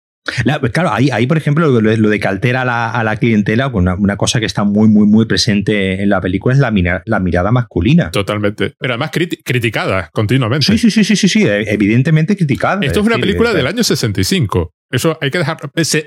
La, 0.45 0.59
claro, 0.59 0.91
ahí, 0.91 1.11
ahí, 1.11 1.27
por 1.27 1.37
ejemplo, 1.37 1.69
lo, 1.69 1.81
lo, 1.81 2.09
de 2.09 2.19
que 2.19 2.27
altera 2.27 2.63
a 2.63 2.65
la, 2.65 2.91
a 2.91 3.05
la 3.05 3.17
clientela, 3.17 3.69
una, 3.69 3.95
una, 3.95 4.17
cosa 4.17 4.41
que 4.41 4.47
está 4.47 4.65
muy, 4.65 4.89
muy, 4.89 5.07
muy 5.07 5.27
presente 5.27 6.03
en 6.03 6.09
la 6.09 6.21
película 6.21 6.55
es 6.55 6.61
la, 6.61 6.71
mira, 6.71 7.03
la 7.05 7.21
mirada 7.21 7.53
masculina. 7.53 8.11
Totalmente. 8.11 8.73
Pero 8.79 8.95
además 8.95 9.11
crit 9.13 9.43
criticada 9.45 10.09
continuamente. 10.13 10.65
Sí, 10.67 10.79
sí, 10.79 10.91
sí, 10.91 11.05
sí, 11.05 11.15
sí, 11.15 11.29
sí, 11.29 11.45
evidentemente 11.47 12.37
criticada. 12.37 12.81
Esto 12.81 13.01
es 13.01 13.07
una 13.07 13.17
decir, 13.17 13.27
película 13.27 13.53
del 13.53 13.67
año 13.67 13.85
65. 13.85 14.73
Eso 14.91 15.19
hay 15.21 15.31
que 15.31 15.39
dejar. 15.39 15.59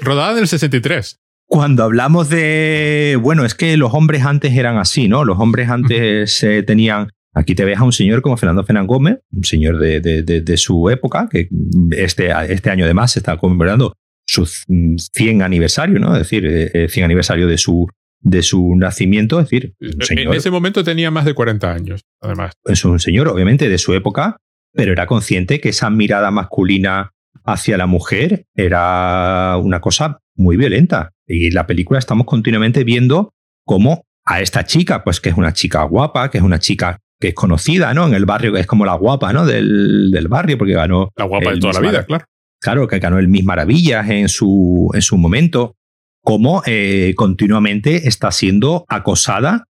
Rodada 0.01 0.31
en 0.31 0.39
el 0.39 0.47
63. 0.47 1.19
Cuando 1.45 1.83
hablamos 1.83 2.29
de. 2.29 3.19
Bueno, 3.21 3.45
es 3.45 3.53
que 3.53 3.77
los 3.77 3.93
hombres 3.93 4.25
antes 4.25 4.53
eran 4.53 4.77
así, 4.77 5.07
¿no? 5.07 5.25
Los 5.25 5.39
hombres 5.39 5.69
antes 5.69 6.43
eh, 6.43 6.63
tenían 6.63 7.09
Aquí 7.37 7.53
te 7.53 7.65
ves 7.65 7.77
a 7.77 7.83
un 7.83 7.91
señor 7.91 8.23
como 8.23 8.35
Fernando 8.35 8.63
Fernán 8.63 8.87
Gómez, 8.87 9.19
un 9.31 9.43
señor 9.43 9.77
de, 9.77 9.99
de, 10.01 10.23
de, 10.23 10.41
de, 10.41 10.57
su 10.57 10.89
época, 10.89 11.29
que 11.29 11.47
este, 11.91 12.31
este 12.49 12.71
año 12.71 12.85
además 12.85 13.11
se 13.11 13.19
está 13.19 13.37
conmemorando 13.37 13.93
su 14.27 14.45
100 14.45 15.41
aniversario, 15.41 15.99
¿no? 15.99 16.13
Es 16.13 16.19
decir, 16.19 16.45
eh, 16.45 16.87
100 16.89 17.05
aniversario 17.05 17.47
de 17.47 17.57
su, 17.57 17.87
de 18.19 18.43
su 18.43 18.75
nacimiento. 18.75 19.39
Es 19.39 19.49
decir, 19.49 19.73
un 19.79 20.01
señor, 20.01 20.33
en 20.33 20.33
ese 20.33 20.51
momento 20.51 20.83
tenía 20.83 21.11
más 21.11 21.25
de 21.25 21.33
40 21.33 21.71
años, 21.71 22.01
además. 22.21 22.53
Es 22.65 22.83
un 22.85 22.99
señor, 22.99 23.27
obviamente, 23.29 23.69
de 23.69 23.77
su 23.77 23.93
época, 23.93 24.37
pero 24.73 24.91
era 24.91 25.07
consciente 25.07 25.59
que 25.59 25.69
esa 25.69 25.89
mirada 25.89 26.29
masculina 26.31 27.11
hacia 27.45 27.77
la 27.77 27.87
mujer 27.87 28.45
era 28.55 29.57
una 29.57 29.79
cosa 29.79 30.19
muy 30.35 30.57
violenta. 30.57 31.11
Y 31.25 31.47
en 31.47 31.53
la 31.53 31.65
película 31.65 31.99
estamos 31.99 32.25
continuamente 32.25 32.83
viendo 32.83 33.33
cómo 33.65 34.03
a 34.25 34.41
esta 34.41 34.65
chica, 34.65 35.03
pues 35.03 35.21
que 35.21 35.29
es 35.29 35.37
una 35.37 35.53
chica 35.53 35.83
guapa, 35.83 36.29
que 36.29 36.37
es 36.37 36.43
una 36.43 36.59
chica 36.59 36.99
que 37.19 37.29
es 37.29 37.33
conocida, 37.33 37.93
¿no? 37.93 38.05
En 38.05 38.13
el 38.13 38.25
barrio, 38.25 38.53
que 38.53 38.59
es 38.59 38.67
como 38.67 38.85
la 38.85 38.93
guapa, 38.93 39.33
¿no? 39.33 39.45
Del, 39.45 40.11
del 40.11 40.27
barrio, 40.27 40.57
porque 40.57 40.73
ganó. 40.73 41.09
La 41.15 41.25
guapa 41.25 41.51
de 41.51 41.59
toda 41.59 41.73
la 41.73 41.79
vida, 41.79 42.05
claro. 42.05 42.25
Claro, 42.59 42.87
que 42.87 42.99
ganó 42.99 43.19
el 43.19 43.27
Miss 43.27 43.43
Maravillas 43.43 44.09
en 44.09 44.29
su, 44.29 44.91
en 44.93 45.01
su 45.01 45.17
momento. 45.17 45.75
Como 46.21 46.61
eh, 46.65 47.13
continuamente 47.15 48.07
está 48.07 48.31
siendo 48.31 48.85
acosada 48.89 49.65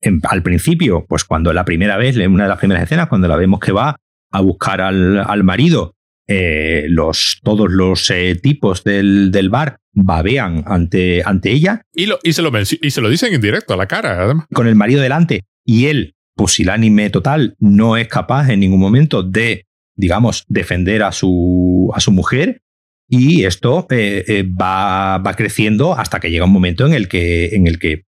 en, 0.00 0.20
al 0.28 0.42
principio, 0.42 1.04
pues 1.06 1.24
cuando 1.24 1.52
la 1.52 1.64
primera 1.64 1.96
vez, 1.96 2.16
en 2.16 2.32
una 2.32 2.44
de 2.44 2.48
las 2.48 2.58
primeras 2.58 2.84
escenas, 2.84 3.08
cuando 3.08 3.28
la 3.28 3.36
vemos 3.36 3.60
que 3.60 3.72
va 3.72 3.96
a 4.30 4.40
buscar 4.40 4.80
al, 4.80 5.18
al 5.18 5.44
marido, 5.44 5.94
eh, 6.26 6.86
los, 6.88 7.40
todos 7.42 7.70
los 7.70 8.08
eh, 8.10 8.36
tipos 8.40 8.84
del, 8.84 9.30
del, 9.30 9.50
bar 9.50 9.78
babean 9.92 10.62
ante, 10.66 11.22
ante 11.24 11.50
ella. 11.50 11.82
Y, 11.92 12.06
lo, 12.06 12.18
y, 12.22 12.32
se 12.32 12.42
lo, 12.42 12.52
y 12.58 12.90
se 12.90 13.00
lo 13.00 13.10
dicen 13.10 13.34
en 13.34 13.40
directo 13.40 13.74
a 13.74 13.76
la 13.76 13.86
cara, 13.86 14.22
además. 14.22 14.46
Con 14.52 14.66
el 14.66 14.76
marido 14.76 15.02
delante. 15.02 15.44
Y 15.64 15.86
él 15.86 16.14
pusilánime 16.38 17.10
total, 17.10 17.56
no 17.58 17.96
es 17.96 18.06
capaz 18.06 18.48
en 18.48 18.60
ningún 18.60 18.78
momento 18.78 19.24
de, 19.24 19.66
digamos, 19.98 20.44
defender 20.48 21.02
a 21.02 21.12
su, 21.12 21.90
a 21.94 22.00
su 22.00 22.12
mujer. 22.12 22.62
Y 23.10 23.44
esto 23.44 23.86
eh, 23.90 24.24
eh, 24.28 24.42
va, 24.42 25.18
va, 25.18 25.34
creciendo 25.34 25.94
hasta 25.94 26.20
que 26.20 26.30
llega 26.30 26.44
un 26.44 26.52
momento 26.52 26.86
en 26.86 26.94
el 26.94 27.08
que, 27.08 27.48
en 27.48 27.66
el 27.66 27.78
que 27.78 28.04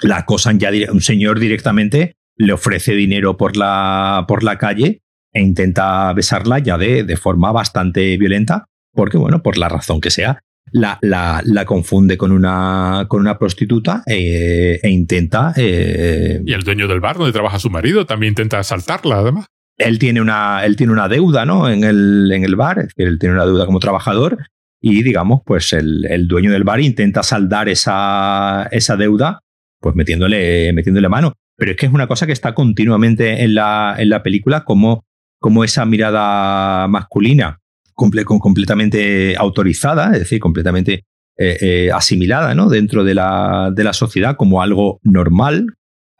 la 0.00 0.18
acosan 0.18 0.58
ya, 0.58 0.70
un 0.90 1.00
señor 1.00 1.40
directamente 1.40 2.14
le 2.36 2.52
ofrece 2.52 2.94
dinero 2.94 3.36
por 3.36 3.56
la, 3.56 4.24
por 4.28 4.42
la 4.42 4.56
calle 4.56 5.02
e 5.32 5.42
intenta 5.42 6.12
besarla 6.12 6.58
ya 6.58 6.78
de, 6.78 7.04
de 7.04 7.16
forma 7.16 7.52
bastante 7.52 8.16
violenta, 8.16 8.66
porque, 8.92 9.16
bueno, 9.16 9.42
por 9.42 9.56
la 9.58 9.68
razón 9.68 10.00
que 10.00 10.10
sea, 10.10 10.40
la, 10.72 10.98
la, 11.00 11.64
confunde 11.64 12.16
con 12.16 12.32
una, 12.32 13.06
con 13.08 13.20
una 13.20 13.38
prostituta 13.38 14.02
eh, 14.06 14.80
e 14.82 14.90
intenta... 14.90 15.52
Y 15.56 16.52
el 16.52 16.62
dueño 16.64 16.88
del 16.88 17.00
bar 17.00 17.16
donde 17.16 17.32
trabaja 17.32 17.58
su 17.58 17.70
marido 17.70 18.06
también 18.06 18.32
intenta 18.32 18.58
asaltarla, 18.58 19.18
además. 19.18 19.46
Él 19.80 19.98
tiene 19.98 20.20
una, 20.20 20.64
él 20.64 20.76
tiene 20.76 20.92
una 20.92 21.08
deuda 21.08 21.44
¿no? 21.46 21.68
en, 21.68 21.84
el, 21.84 22.30
en 22.32 22.44
el 22.44 22.56
bar, 22.56 22.78
es 22.78 22.88
decir, 22.88 23.06
él 23.06 23.18
tiene 23.18 23.34
una 23.34 23.46
deuda 23.46 23.66
como 23.66 23.80
trabajador 23.80 24.38
y, 24.80 25.02
digamos, 25.02 25.40
pues 25.44 25.72
el, 25.72 26.06
el 26.06 26.28
dueño 26.28 26.52
del 26.52 26.64
bar 26.64 26.80
intenta 26.80 27.22
saldar 27.22 27.68
esa, 27.68 28.68
esa 28.70 28.96
deuda 28.96 29.40
pues 29.80 29.94
metiéndole, 29.96 30.72
metiéndole 30.72 31.08
mano. 31.08 31.34
Pero 31.56 31.72
es 31.72 31.76
que 31.76 31.86
es 31.86 31.92
una 31.92 32.06
cosa 32.06 32.26
que 32.26 32.32
está 32.32 32.54
continuamente 32.54 33.42
en 33.42 33.54
la, 33.54 33.96
en 33.98 34.08
la 34.08 34.22
película 34.22 34.64
como, 34.64 35.04
como 35.38 35.64
esa 35.64 35.84
mirada 35.84 36.86
masculina 36.88 37.58
comple 37.94 38.24
completamente 38.24 39.36
autorizada, 39.36 40.12
es 40.12 40.20
decir, 40.20 40.40
completamente 40.40 41.04
eh, 41.36 41.58
eh, 41.60 41.90
asimilada 41.92 42.54
¿no? 42.54 42.70
dentro 42.70 43.04
de 43.04 43.14
la, 43.14 43.70
de 43.74 43.84
la, 43.84 43.92
sociedad 43.92 44.36
como 44.36 44.62
algo 44.62 45.00
normal, 45.02 45.66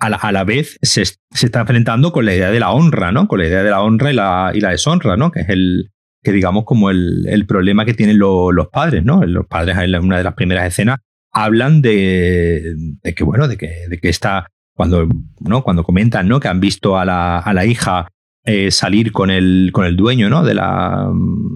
a 0.01 0.11
la, 0.11 0.17
a 0.17 0.33
la 0.33 0.45
vez 0.45 0.79
se, 0.83 1.05
se, 1.05 1.17
está 1.31 1.61
enfrentando 1.61 2.13
con 2.13 2.25
la 2.25 2.35
idea 2.35 2.51
de 2.51 2.61
la 2.61 2.71
honra, 2.71 3.13
¿no? 3.13 3.29
con 3.29 3.39
la 3.39 3.47
idea 3.47 3.63
de 3.63 3.71
la 3.71 3.83
honra 3.83 4.11
y 4.11 4.15
la, 4.15 4.51
y 4.55 4.61
la 4.61 4.71
deshonra, 4.71 5.17
¿no? 5.17 5.31
que 5.31 5.41
es 5.41 5.49
el, 5.49 5.91
que 6.23 6.33
digamos 6.33 6.65
como 6.65 6.91
el, 6.91 7.27
el 7.29 7.47
problema 7.47 7.85
que 7.85 7.95
tienen 7.95 8.19
los 8.19 8.69
padres, 8.73 9.05
¿no? 9.05 9.25
Los 9.25 9.47
padres 9.47 9.77
en 9.79 9.95
una 10.05 10.19
de 10.19 10.25
las 10.25 10.35
primeras 10.35 10.67
escenas 10.67 10.99
hablan 11.33 11.81
de, 11.81 12.75
de 13.03 13.15
que, 13.15 13.25
bueno, 13.25 13.49
de 13.49 13.57
que, 13.57 13.87
de 13.89 13.99
que 13.99 14.09
está, 14.09 14.47
cuando, 14.75 15.09
¿no? 15.41 15.63
Cuando 15.63 15.85
comentan, 15.85 16.29
¿no? 16.29 16.41
Que 16.41 16.49
han 16.49 16.61
visto 16.61 16.99
a 16.99 17.05
la, 17.05 17.39
a 17.39 17.55
la 17.55 17.65
hija 17.65 18.09
eh, 18.45 18.71
salir 18.71 19.13
con 19.13 19.31
el, 19.31 19.71
con 19.73 19.87
el 19.87 19.97
dueño, 19.97 20.29
¿no? 20.29 20.45
De 20.45 20.55
la... 20.55 21.11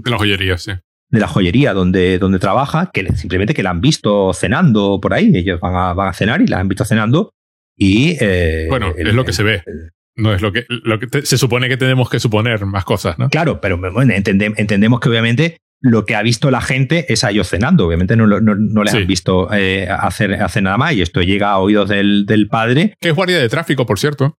De 0.05 0.11
la 0.11 0.19
joyería, 0.19 0.57
sí. 0.57 0.73
De 1.11 1.21
la 1.21 1.29
joyería 1.29 1.75
donde, 1.75 2.19
donde 2.19 2.39
trabaja, 2.39 2.91
que 2.93 3.07
simplemente 3.15 3.55
que 3.55 3.63
la 3.63 3.71
han 3.71 3.81
visto 3.81 4.33
cenando 4.33 4.99
por 5.01 5.13
ahí. 5.13 5.31
Ellos 5.35 5.61
van 5.61 5.75
a, 5.75 5.93
van 5.93 6.09
a 6.09 6.13
cenar 6.13 6.41
y 6.41 6.47
la 6.47 6.61
han 6.61 6.69
visto 6.69 6.85
cenando. 6.85 7.31
Y. 7.77 8.17
Eh, 8.21 8.67
bueno, 8.69 8.93
es 8.97 9.15
lo 9.15 9.25
que 9.25 9.33
se 9.33 9.43
ve. 9.43 9.63
no 10.17 10.35
es 10.35 10.43
lo 10.43 10.53
que, 10.53 10.65
lo 10.69 10.99
que 10.99 11.23
se 11.23 11.39
supone 11.39 11.69
que 11.69 11.77
tenemos 11.77 12.09
que 12.09 12.21
suponer 12.21 12.65
más 12.67 12.85
cosas, 12.85 13.19
¿no? 13.19 13.29
Claro, 13.29 13.61
pero 13.61 13.79
bueno, 13.79 14.13
entendemos 14.15 15.01
que 15.01 15.09
obviamente 15.09 15.59
lo 15.85 16.07
que 16.07 16.15
ha 16.15 16.23
visto 16.23 16.51
la 16.51 16.63
gente 16.63 17.13
es 17.13 17.25
a 17.25 17.31
ellos 17.31 17.49
cenando. 17.49 17.87
Obviamente 17.87 18.17
no, 18.17 18.27
no, 18.27 18.85
les 18.85 18.95
han 18.95 19.07
visto 19.07 19.53
eh, 19.53 19.87
hacer, 19.87 20.33
hacer 20.43 20.63
nada 20.63 20.79
más 20.79 20.95
y 20.95 21.03
esto 21.03 21.21
llega 21.21 21.51
a 21.51 21.59
oídos 21.59 21.91
del, 21.91 22.25
del 22.25 22.49
padre. 22.49 22.95
Que 23.01 23.11
es 23.11 23.15
guardia 23.15 23.39
de 23.39 23.49
tráfico, 23.51 23.85
por 23.85 23.99
cierto. 23.99 24.39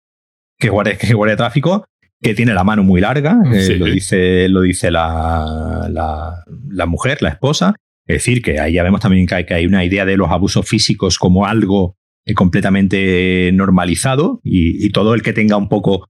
Que 0.57 0.69
guardia, 0.69 0.97
que 0.97 1.13
guardia 1.13 1.33
de 1.33 1.37
tráfico, 1.37 1.85
que 2.19 2.33
tiene 2.33 2.55
la 2.55 2.63
mano 2.63 2.83
muy 2.83 2.99
larga, 2.99 3.37
eh, 3.53 3.75
lo 3.77 3.85
dice, 3.85 4.49
lo 4.49 4.61
dice 4.61 4.89
la, 4.89 5.87
la, 5.87 6.85
mujer, 6.87 7.21
la 7.21 7.29
esposa. 7.29 7.75
Es 8.07 8.17
decir, 8.17 8.41
que 8.41 8.59
ahí 8.59 8.73
ya 8.73 8.83
vemos 8.83 9.01
también 9.01 9.27
que 9.27 9.35
hay, 9.35 9.45
que 9.45 9.53
hay 9.53 9.67
una 9.67 9.85
idea 9.85 10.05
de 10.05 10.17
los 10.17 10.31
abusos 10.31 10.67
físicos 10.67 11.19
como 11.19 11.45
algo 11.45 11.95
completamente 12.33 13.51
normalizado 13.53 14.41
y, 14.43 14.89
todo 14.89 15.13
el 15.13 15.21
que 15.21 15.33
tenga 15.33 15.57
un 15.57 15.69
poco 15.69 16.07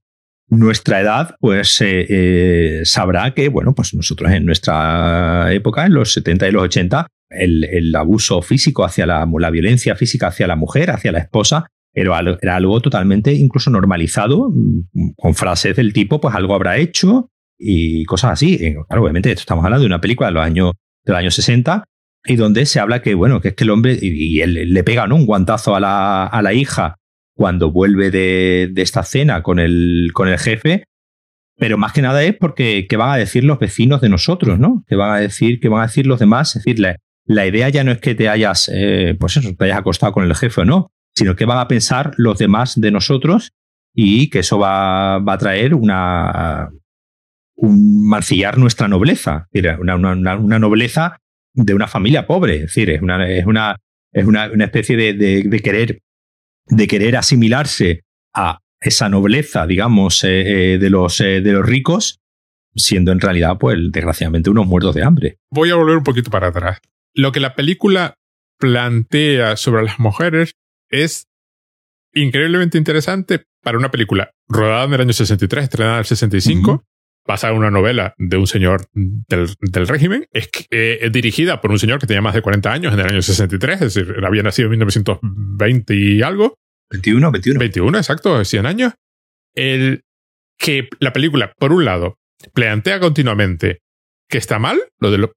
nuestra 0.48 1.00
edad, 1.00 1.36
pues 1.40 1.80
eh, 1.80 2.06
eh, 2.08 2.80
sabrá 2.84 3.34
que, 3.34 3.48
bueno, 3.48 3.74
pues 3.74 3.94
nosotros 3.94 4.30
en 4.30 4.46
nuestra 4.46 5.52
época, 5.52 5.84
en 5.86 5.94
los 5.94 6.12
70 6.12 6.48
y 6.48 6.52
los 6.52 6.62
80, 6.62 7.08
el, 7.30 7.94
abuso 7.96 8.40
físico 8.42 8.84
hacia 8.84 9.06
la, 9.06 9.28
la, 9.38 9.50
violencia 9.50 9.96
física 9.96 10.28
hacia 10.28 10.46
la 10.46 10.56
mujer, 10.56 10.90
hacia 10.90 11.12
la 11.12 11.18
esposa, 11.18 11.66
era, 11.92 12.18
algo 12.54 12.80
totalmente 12.80 13.32
incluso 13.32 13.70
normalizado, 13.70 14.50
mm, 14.50 15.14
con 15.16 15.34
frases 15.34 15.76
del 15.76 15.92
tipo, 15.92 16.20
pues 16.20 16.34
algo 16.34 16.54
habrá 16.54 16.76
hecho 16.76 17.30
y 17.58 18.04
cosas 18.04 18.32
así. 18.32 18.58
Claro, 18.88 19.02
obviamente, 19.02 19.32
estamos 19.32 19.64
hablando 19.64 19.82
de 19.82 19.86
una 19.86 20.00
película 20.00 20.28
de 20.28 20.34
los 20.34 20.44
años, 20.44 20.72
de 21.04 21.12
los 21.12 21.18
años 21.18 21.34
60, 21.34 21.84
y 22.26 22.36
donde 22.36 22.66
se 22.66 22.80
habla 22.80 23.02
que, 23.02 23.14
bueno, 23.14 23.40
que 23.40 23.48
es 23.48 23.54
que 23.54 23.64
el 23.64 23.70
hombre, 23.70 23.98
y, 24.00 24.40
él 24.40 24.72
le 24.72 24.84
pega 24.84 25.06
¿no? 25.06 25.16
un 25.16 25.26
guantazo 25.26 25.74
a 25.76 25.80
la, 25.80 26.26
a 26.26 26.42
la 26.42 26.52
hija 26.52 26.96
cuando 27.34 27.70
vuelve 27.70 28.10
de, 28.10 28.70
de, 28.72 28.82
esta 28.82 29.02
cena 29.02 29.42
con 29.42 29.58
el, 29.58 30.10
con 30.14 30.28
el 30.28 30.38
jefe, 30.38 30.84
pero 31.58 31.78
más 31.78 31.92
que 31.92 32.02
nada 32.02 32.22
es 32.22 32.34
porque 32.36 32.86
qué 32.88 32.96
van 32.96 33.10
a 33.10 33.16
decir 33.16 33.44
los 33.44 33.58
vecinos 33.58 34.00
de 34.00 34.08
nosotros, 34.08 34.58
¿no? 34.58 34.84
¿Qué 34.86 34.96
van 34.96 35.12
a 35.12 35.20
decir, 35.20 35.60
qué 35.60 35.68
van 35.68 35.80
a 35.80 35.86
decir 35.86 36.06
los 36.06 36.18
demás? 36.18 36.56
Es 36.56 36.64
decir, 36.64 36.80
la, 37.26 37.46
idea 37.46 37.68
ya 37.68 37.84
no 37.84 37.92
es 37.92 37.98
que 37.98 38.14
te 38.14 38.28
hayas, 38.28 38.70
eh, 38.72 39.16
pues 39.18 39.36
eso, 39.36 39.54
te 39.54 39.64
hayas 39.64 39.78
acostado 39.78 40.12
con 40.12 40.24
el 40.24 40.34
jefe 40.34 40.62
o 40.62 40.64
no, 40.64 40.90
sino 41.14 41.36
que 41.36 41.44
van 41.44 41.58
a 41.58 41.68
pensar 41.68 42.12
los 42.16 42.38
demás 42.38 42.78
de 42.80 42.90
nosotros 42.90 43.52
y 43.94 44.28
que 44.28 44.40
eso 44.40 44.58
va, 44.58 45.18
va 45.18 45.34
a 45.34 45.38
traer 45.38 45.74
una, 45.74 46.70
un 47.56 48.06
mancillar 48.06 48.58
nuestra 48.58 48.88
nobleza, 48.88 49.48
una, 49.78 49.96
una, 49.96 50.36
una 50.36 50.58
nobleza 50.58 51.20
de 51.56 51.74
una 51.74 51.88
familia 51.88 52.26
pobre. 52.26 52.56
Es 52.56 52.62
decir, 52.62 52.90
es 52.90 53.02
una, 53.02 53.28
es 53.28 53.46
una, 53.46 53.76
es 54.12 54.24
una, 54.24 54.50
una 54.52 54.64
especie 54.64 54.96
de, 54.96 55.14
de, 55.14 55.60
querer, 55.60 56.00
de 56.66 56.86
querer 56.86 57.16
asimilarse 57.16 58.04
a 58.34 58.60
esa 58.80 59.08
nobleza, 59.08 59.66
digamos, 59.66 60.22
eh, 60.22 60.74
eh, 60.74 60.78
de, 60.78 60.90
los, 60.90 61.20
eh, 61.20 61.40
de 61.40 61.52
los 61.52 61.66
ricos, 61.66 62.20
siendo 62.74 63.10
en 63.10 63.20
realidad, 63.20 63.56
pues, 63.58 63.78
desgraciadamente, 63.90 64.50
unos 64.50 64.66
muertos 64.66 64.94
de 64.94 65.02
hambre. 65.02 65.38
Voy 65.50 65.70
a 65.70 65.76
volver 65.76 65.96
un 65.96 66.04
poquito 66.04 66.30
para 66.30 66.48
atrás. 66.48 66.78
Lo 67.14 67.32
que 67.32 67.40
la 67.40 67.54
película 67.54 68.14
plantea 68.58 69.56
sobre 69.56 69.84
las 69.84 69.98
mujeres 69.98 70.52
es 70.90 71.26
increíblemente 72.12 72.78
interesante 72.78 73.44
para 73.62 73.78
una 73.78 73.90
película 73.90 74.30
rodada 74.48 74.84
en 74.84 74.94
el 74.94 75.00
año 75.00 75.12
63, 75.12 75.64
estrenada 75.64 75.96
en 75.96 76.00
el 76.00 76.04
65, 76.04 76.84
basada 77.26 77.52
en 77.52 77.58
una 77.58 77.70
novela 77.70 78.14
de 78.18 78.36
un 78.36 78.46
señor 78.46 78.86
del, 78.92 79.48
del 79.60 79.88
régimen, 79.88 80.26
es, 80.32 80.48
eh, 80.70 81.08
dirigida 81.12 81.60
por 81.60 81.70
un 81.70 81.78
señor 81.78 81.98
que 81.98 82.06
tenía 82.06 82.22
más 82.22 82.34
de 82.34 82.42
40 82.42 82.72
años 82.72 82.92
en 82.92 83.00
el 83.00 83.06
año 83.06 83.22
63, 83.22 83.82
es 83.82 83.94
decir, 83.94 84.24
había 84.24 84.42
nacido 84.42 84.66
en 84.66 84.70
1920 84.70 85.94
y 85.94 86.22
algo. 86.22 86.54
21, 86.90 87.32
21. 87.32 87.58
21, 87.58 87.98
exacto, 87.98 88.44
100 88.44 88.66
años. 88.66 88.92
El 89.54 90.02
que 90.58 90.88
la 91.00 91.12
película, 91.12 91.52
por 91.58 91.72
un 91.72 91.84
lado, 91.84 92.18
plantea 92.54 93.00
continuamente 93.00 93.80
que 94.28 94.38
está 94.38 94.58
mal, 94.58 94.80
lo 94.98 95.10
de 95.10 95.30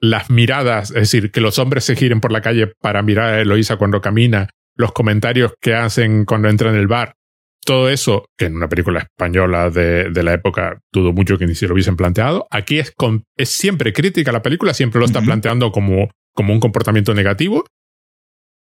las 0.00 0.30
miradas, 0.30 0.90
es 0.90 1.10
decir, 1.10 1.30
que 1.30 1.40
los 1.40 1.58
hombres 1.58 1.84
se 1.84 1.96
giren 1.96 2.20
por 2.20 2.30
la 2.32 2.42
calle 2.42 2.72
para 2.80 3.02
mirar 3.02 3.34
a 3.34 3.40
Eloisa 3.40 3.76
cuando 3.76 4.00
camina, 4.00 4.48
los 4.76 4.92
comentarios 4.92 5.54
que 5.60 5.74
hacen 5.74 6.24
cuando 6.24 6.48
entra 6.48 6.70
en 6.70 6.76
el 6.76 6.86
bar, 6.86 7.16
todo 7.64 7.88
eso, 7.88 8.26
que 8.36 8.46
en 8.46 8.56
una 8.56 8.68
película 8.68 9.00
española 9.00 9.70
de, 9.70 10.10
de, 10.10 10.22
la 10.22 10.34
época 10.34 10.80
dudo 10.92 11.12
mucho 11.12 11.38
que 11.38 11.46
ni 11.46 11.54
si 11.54 11.66
lo 11.66 11.74
hubiesen 11.74 11.96
planteado, 11.96 12.46
aquí 12.50 12.78
es, 12.78 12.94
es 13.36 13.48
siempre 13.48 13.92
crítica 13.92 14.32
la 14.32 14.42
película, 14.42 14.74
siempre 14.74 15.00
lo 15.00 15.06
está 15.06 15.20
planteando 15.22 15.72
como, 15.72 16.10
como 16.34 16.52
un 16.52 16.60
comportamiento 16.60 17.14
negativo. 17.14 17.64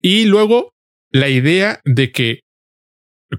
Y 0.01 0.25
luego 0.25 0.71
la 1.11 1.29
idea 1.29 1.79
de 1.85 2.11
que, 2.11 2.41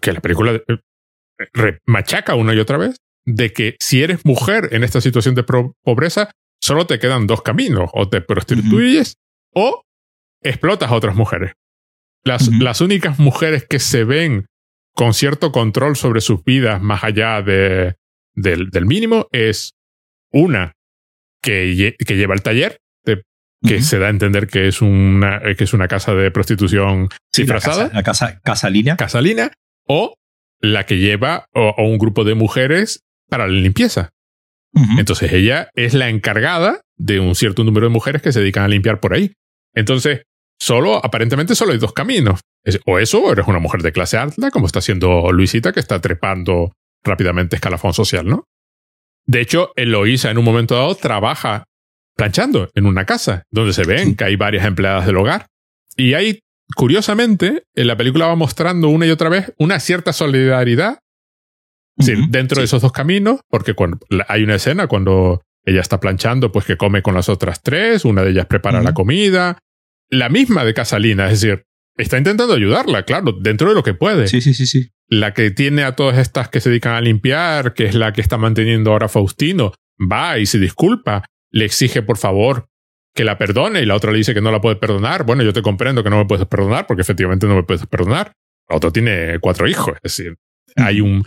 que 0.00 0.12
la 0.12 0.20
película 0.20 0.60
eh, 0.68 1.78
machaca 1.86 2.34
una 2.34 2.54
y 2.54 2.58
otra 2.58 2.78
vez, 2.78 2.96
de 3.24 3.52
que 3.52 3.76
si 3.80 4.02
eres 4.02 4.24
mujer 4.24 4.68
en 4.72 4.84
esta 4.84 5.00
situación 5.00 5.34
de 5.34 5.44
pobreza, 5.44 6.30
solo 6.60 6.86
te 6.86 6.98
quedan 6.98 7.26
dos 7.26 7.42
caminos, 7.42 7.90
o 7.92 8.08
te 8.08 8.20
prostituyes 8.20 9.16
o 9.52 9.82
explotas 10.42 10.90
a 10.90 10.94
otras 10.94 11.16
mujeres. 11.16 11.52
Las, 12.24 12.48
las 12.48 12.80
únicas 12.80 13.18
mujeres 13.18 13.66
que 13.68 13.78
se 13.78 14.04
ven 14.04 14.46
con 14.96 15.14
cierto 15.14 15.52
control 15.52 15.94
sobre 15.94 16.20
sus 16.20 16.42
vidas 16.42 16.82
más 16.82 17.04
allá 17.04 17.42
de, 17.42 17.96
del, 18.34 18.70
del, 18.70 18.86
mínimo 18.86 19.28
es 19.30 19.74
una 20.32 20.72
que, 21.42 21.94
que 21.98 22.16
lleva 22.16 22.34
el 22.34 22.42
taller, 22.42 22.80
que 23.62 23.82
se 23.82 23.98
da 23.98 24.06
a 24.06 24.10
entender 24.10 24.46
que 24.46 24.68
es 24.68 24.80
una, 24.80 25.40
que 25.56 25.64
es 25.64 25.72
una 25.72 25.88
casa 25.88 26.14
de 26.14 26.30
prostitución 26.30 27.08
disfrazada. 27.34 27.90
La 27.92 28.02
casa, 28.02 28.40
casa, 28.42 28.70
línea. 28.70 28.96
Casa 28.96 29.20
línea. 29.20 29.52
O 29.86 30.14
la 30.60 30.86
que 30.86 30.98
lleva 30.98 31.46
o, 31.52 31.74
un 31.78 31.98
grupo 31.98 32.24
de 32.24 32.34
mujeres 32.34 33.02
para 33.28 33.46
la 33.46 33.52
limpieza. 33.52 34.10
Entonces 34.98 35.32
ella 35.32 35.70
es 35.74 35.94
la 35.94 36.10
encargada 36.10 36.82
de 36.96 37.18
un 37.18 37.34
cierto 37.34 37.64
número 37.64 37.86
de 37.86 37.92
mujeres 37.92 38.20
que 38.20 38.30
se 38.30 38.40
dedican 38.40 38.64
a 38.64 38.68
limpiar 38.68 39.00
por 39.00 39.14
ahí. 39.14 39.32
Entonces, 39.74 40.24
solo, 40.60 41.02
aparentemente 41.02 41.54
solo 41.54 41.72
hay 41.72 41.78
dos 41.78 41.94
caminos. 41.94 42.40
O 42.84 42.98
eso, 42.98 43.22
o 43.22 43.32
eres 43.32 43.46
una 43.46 43.58
mujer 43.58 43.82
de 43.82 43.92
clase 43.92 44.16
alta, 44.16 44.50
como 44.50 44.66
está 44.66 44.80
haciendo 44.80 45.30
Luisita, 45.32 45.72
que 45.72 45.80
está 45.80 46.00
trepando 46.00 46.72
rápidamente 47.04 47.56
escalafón 47.56 47.94
social, 47.94 48.26
¿no? 48.26 48.44
De 49.26 49.40
hecho, 49.40 49.72
Eloísa 49.76 50.30
en 50.30 50.38
un 50.38 50.44
momento 50.44 50.74
dado 50.74 50.94
trabaja 50.94 51.64
planchando 52.16 52.70
en 52.74 52.86
una 52.86 53.04
casa, 53.04 53.44
donde 53.50 53.72
se 53.72 53.84
ven 53.84 54.16
que 54.16 54.24
hay 54.24 54.36
varias 54.36 54.64
empleadas 54.64 55.06
del 55.06 55.16
hogar. 55.16 55.46
Y 55.96 56.14
hay, 56.14 56.40
curiosamente, 56.74 57.64
en 57.74 57.86
la 57.86 57.96
película 57.96 58.26
va 58.26 58.36
mostrando 58.36 58.88
una 58.88 59.06
y 59.06 59.10
otra 59.10 59.28
vez 59.28 59.52
una 59.58 59.80
cierta 59.80 60.12
solidaridad 60.12 61.00
dentro 61.96 62.60
de 62.60 62.64
esos 62.64 62.82
dos 62.82 62.92
caminos, 62.92 63.40
porque 63.48 63.74
cuando, 63.74 63.98
hay 64.28 64.42
una 64.42 64.56
escena 64.56 64.86
cuando 64.86 65.42
ella 65.64 65.80
está 65.80 65.98
planchando, 65.98 66.52
pues 66.52 66.64
que 66.66 66.76
come 66.76 67.02
con 67.02 67.14
las 67.14 67.28
otras 67.28 67.62
tres, 67.62 68.04
una 68.04 68.22
de 68.22 68.30
ellas 68.30 68.46
prepara 68.46 68.82
la 68.82 68.94
comida, 68.94 69.58
la 70.10 70.28
misma 70.28 70.64
de 70.64 70.74
Casalina, 70.74 71.30
es 71.30 71.40
decir, 71.40 71.64
está 71.96 72.18
intentando 72.18 72.54
ayudarla, 72.54 73.04
claro, 73.04 73.32
dentro 73.32 73.68
de 73.68 73.74
lo 73.74 73.82
que 73.82 73.94
puede. 73.94 74.28
Sí, 74.28 74.40
sí, 74.40 74.54
sí, 74.54 74.66
sí. 74.66 74.90
La 75.08 75.34
que 75.34 75.50
tiene 75.50 75.84
a 75.84 75.92
todas 75.92 76.18
estas 76.18 76.48
que 76.48 76.60
se 76.60 76.68
dedican 76.68 76.94
a 76.94 77.00
limpiar, 77.00 77.74
que 77.74 77.86
es 77.86 77.94
la 77.94 78.12
que 78.12 78.20
está 78.20 78.38
manteniendo 78.38 78.90
ahora 78.90 79.08
Faustino, 79.08 79.72
va 80.00 80.38
y 80.38 80.46
se 80.46 80.58
disculpa, 80.58 81.24
le 81.50 81.64
exige 81.64 82.02
por 82.02 82.18
favor 82.18 82.68
que 83.14 83.24
la 83.24 83.38
perdone 83.38 83.80
y 83.80 83.86
la 83.86 83.94
otra 83.94 84.12
le 84.12 84.18
dice 84.18 84.34
que 84.34 84.42
no 84.42 84.50
la 84.52 84.60
puede 84.60 84.76
perdonar. 84.76 85.24
Bueno, 85.24 85.42
yo 85.42 85.52
te 85.52 85.62
comprendo 85.62 86.04
que 86.04 86.10
no 86.10 86.18
me 86.18 86.26
puedes 86.26 86.46
perdonar 86.46 86.86
porque 86.86 87.02
efectivamente 87.02 87.46
no 87.46 87.54
me 87.54 87.62
puedes 87.62 87.86
perdonar. 87.86 88.32
La 88.68 88.76
otra 88.76 88.90
tiene 88.90 89.38
cuatro 89.40 89.66
hijos, 89.66 89.94
es 89.96 90.16
decir, 90.16 90.36
hay 90.76 91.00
un 91.00 91.24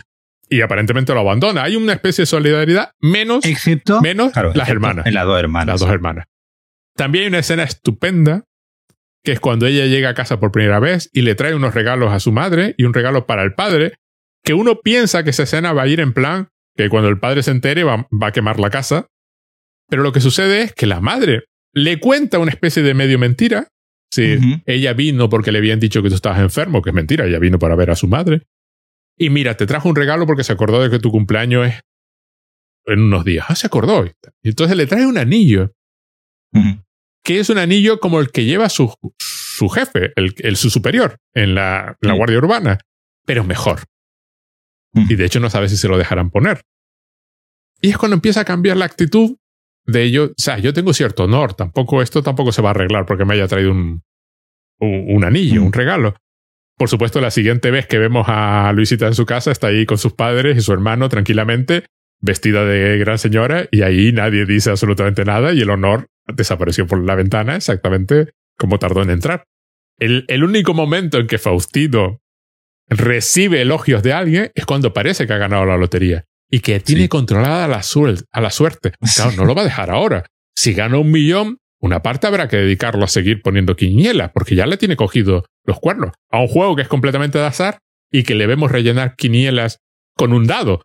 y 0.50 0.62
aparentemente 0.62 1.14
lo 1.14 1.20
abandona. 1.20 1.62
Hay 1.62 1.76
una 1.76 1.92
especie 1.92 2.22
de 2.22 2.26
solidaridad 2.26 2.92
menos 3.00 3.44
excepto 3.44 4.00
menos 4.00 4.32
las 4.54 4.68
hermanas. 4.68 5.06
En 5.06 5.14
las 5.14 5.24
dos 5.24 5.38
hermanas. 5.38 5.66
Las 5.66 5.80
dos 5.80 5.90
hermanas. 5.90 6.26
También 6.96 7.22
hay 7.22 7.28
una 7.28 7.38
escena 7.38 7.62
estupenda 7.62 8.44
que 9.22 9.32
es 9.32 9.40
cuando 9.40 9.66
ella 9.66 9.86
llega 9.86 10.10
a 10.10 10.14
casa 10.14 10.40
por 10.40 10.52
primera 10.52 10.80
vez 10.80 11.10
y 11.12 11.22
le 11.22 11.34
trae 11.34 11.54
unos 11.54 11.74
regalos 11.74 12.12
a 12.12 12.20
su 12.20 12.32
madre 12.32 12.74
y 12.78 12.84
un 12.84 12.94
regalo 12.94 13.26
para 13.26 13.42
el 13.42 13.54
padre, 13.54 13.94
que 14.42 14.54
uno 14.54 14.80
piensa 14.80 15.22
que 15.24 15.30
esa 15.30 15.42
escena 15.42 15.72
va 15.72 15.82
a 15.82 15.88
ir 15.88 16.00
en 16.00 16.12
plan 16.12 16.48
que 16.76 16.88
cuando 16.88 17.08
el 17.08 17.18
padre 17.18 17.42
se 17.42 17.50
entere 17.50 17.84
va, 17.84 18.06
a 18.20 18.32
quemar 18.32 18.58
la 18.58 18.70
casa, 18.70 19.08
pero 19.88 20.02
lo 20.02 20.12
que 20.12 20.20
sucede 20.20 20.62
es 20.62 20.72
que 20.72 20.86
la 20.86 21.00
madre 21.00 21.44
le 21.74 22.00
cuenta 22.00 22.38
una 22.38 22.50
especie 22.50 22.82
de 22.82 22.94
medio 22.94 23.18
mentira. 23.18 23.68
Sí, 24.12 24.38
ella 24.66 24.92
vino 24.92 25.28
porque 25.28 25.52
le 25.52 25.58
habían 25.58 25.78
dicho 25.78 26.02
que 26.02 26.08
tú 26.08 26.16
estabas 26.16 26.40
enfermo, 26.40 26.82
que 26.82 26.90
es 26.90 26.94
mentira, 26.94 27.26
ella 27.26 27.38
vino 27.38 27.58
para 27.58 27.76
ver 27.76 27.90
a 27.90 27.96
su 27.96 28.08
madre. 28.08 28.42
Y 29.16 29.30
mira, 29.30 29.56
te 29.56 29.66
trajo 29.66 29.88
un 29.88 29.94
regalo 29.94 30.26
porque 30.26 30.42
se 30.42 30.52
acordó 30.52 30.82
de 30.82 30.90
que 30.90 30.98
tu 30.98 31.10
cumpleaños 31.10 31.68
es 31.68 31.80
en 32.86 33.02
unos 33.02 33.24
días. 33.24 33.46
Ah, 33.48 33.54
se 33.54 33.66
acordó. 33.66 34.04
Y 34.42 34.48
entonces 34.48 34.76
le 34.76 34.86
trae 34.86 35.06
un 35.06 35.18
anillo, 35.18 35.72
que 37.22 37.40
es 37.40 37.50
un 37.50 37.58
anillo 37.58 38.00
como 38.00 38.20
el 38.20 38.30
que 38.30 38.44
lleva 38.44 38.68
su, 38.68 38.94
su 39.18 39.68
jefe, 39.68 40.12
el, 40.16 40.56
su 40.56 40.70
superior 40.70 41.18
en 41.34 41.54
la, 41.54 41.96
la 42.00 42.14
Guardia 42.14 42.38
Urbana, 42.38 42.78
pero 43.26 43.44
mejor. 43.44 43.80
Y 44.92 45.14
de 45.14 45.24
hecho 45.24 45.38
no 45.38 45.50
sabe 45.50 45.68
si 45.68 45.76
se 45.76 45.88
lo 45.88 45.98
dejarán 45.98 46.30
poner. 46.30 46.62
Y 47.80 47.90
es 47.90 47.98
cuando 47.98 48.14
empieza 48.14 48.40
a 48.40 48.44
cambiar 48.44 48.76
la 48.76 48.86
actitud 48.86 49.36
de 49.86 50.02
ello. 50.02 50.24
O 50.26 50.34
sea, 50.36 50.58
yo 50.58 50.72
tengo 50.72 50.92
cierto 50.92 51.24
honor. 51.24 51.54
Tampoco 51.54 52.02
esto 52.02 52.22
tampoco 52.22 52.52
se 52.52 52.62
va 52.62 52.70
a 52.70 52.72
arreglar 52.72 53.06
porque 53.06 53.24
me 53.24 53.34
haya 53.34 53.46
traído 53.46 53.70
un, 53.70 54.02
un, 54.80 55.24
anillo, 55.24 55.62
un 55.62 55.72
regalo. 55.72 56.14
Por 56.76 56.88
supuesto, 56.88 57.20
la 57.20 57.30
siguiente 57.30 57.70
vez 57.70 57.86
que 57.86 57.98
vemos 57.98 58.26
a 58.28 58.72
Luisita 58.72 59.06
en 59.06 59.14
su 59.14 59.26
casa, 59.26 59.50
está 59.50 59.68
ahí 59.68 59.86
con 59.86 59.98
sus 59.98 60.14
padres 60.14 60.56
y 60.56 60.60
su 60.62 60.72
hermano 60.72 61.08
tranquilamente, 61.08 61.84
vestida 62.20 62.64
de 62.64 62.98
gran 62.98 63.18
señora, 63.18 63.68
y 63.70 63.82
ahí 63.82 64.12
nadie 64.12 64.46
dice 64.46 64.70
absolutamente 64.70 65.24
nada 65.24 65.52
y 65.52 65.60
el 65.60 65.70
honor 65.70 66.08
desapareció 66.34 66.86
por 66.86 67.04
la 67.04 67.14
ventana 67.14 67.56
exactamente 67.56 68.32
como 68.58 68.78
tardó 68.78 69.02
en 69.02 69.10
entrar. 69.10 69.44
El, 69.98 70.24
el 70.28 70.44
único 70.44 70.74
momento 70.74 71.18
en 71.18 71.26
que 71.26 71.38
Faustino 71.38 72.20
recibe 72.88 73.62
elogios 73.62 74.02
de 74.02 74.12
alguien 74.12 74.50
es 74.54 74.66
cuando 74.66 74.92
parece 74.92 75.26
que 75.26 75.32
ha 75.32 75.38
ganado 75.38 75.64
la 75.64 75.76
lotería 75.76 76.24
y 76.50 76.60
que 76.60 76.80
tiene 76.80 77.08
controlada 77.08 77.68
la, 77.68 77.82
a 78.32 78.40
la 78.40 78.50
suerte. 78.50 78.92
Claro, 79.14 79.32
no 79.36 79.44
lo 79.44 79.54
va 79.54 79.62
a 79.62 79.64
dejar 79.64 79.90
ahora. 79.90 80.26
Si 80.56 80.74
gana 80.74 80.98
un 80.98 81.10
millón, 81.10 81.58
una 81.80 82.02
parte 82.02 82.26
habrá 82.26 82.48
que 82.48 82.56
dedicarlo 82.56 83.04
a 83.04 83.08
seguir 83.08 83.40
poniendo 83.40 83.76
quinielas, 83.76 84.32
porque 84.32 84.56
ya 84.56 84.66
le 84.66 84.76
tiene 84.76 84.96
cogido 84.96 85.46
los 85.64 85.78
cuernos 85.78 86.12
a 86.30 86.40
un 86.40 86.48
juego 86.48 86.74
que 86.74 86.82
es 86.82 86.88
completamente 86.88 87.38
de 87.38 87.46
azar 87.46 87.78
y 88.10 88.24
que 88.24 88.34
le 88.34 88.46
vemos 88.46 88.72
rellenar 88.72 89.14
quinielas 89.16 89.78
con 90.16 90.32
un 90.32 90.46
dado. 90.46 90.82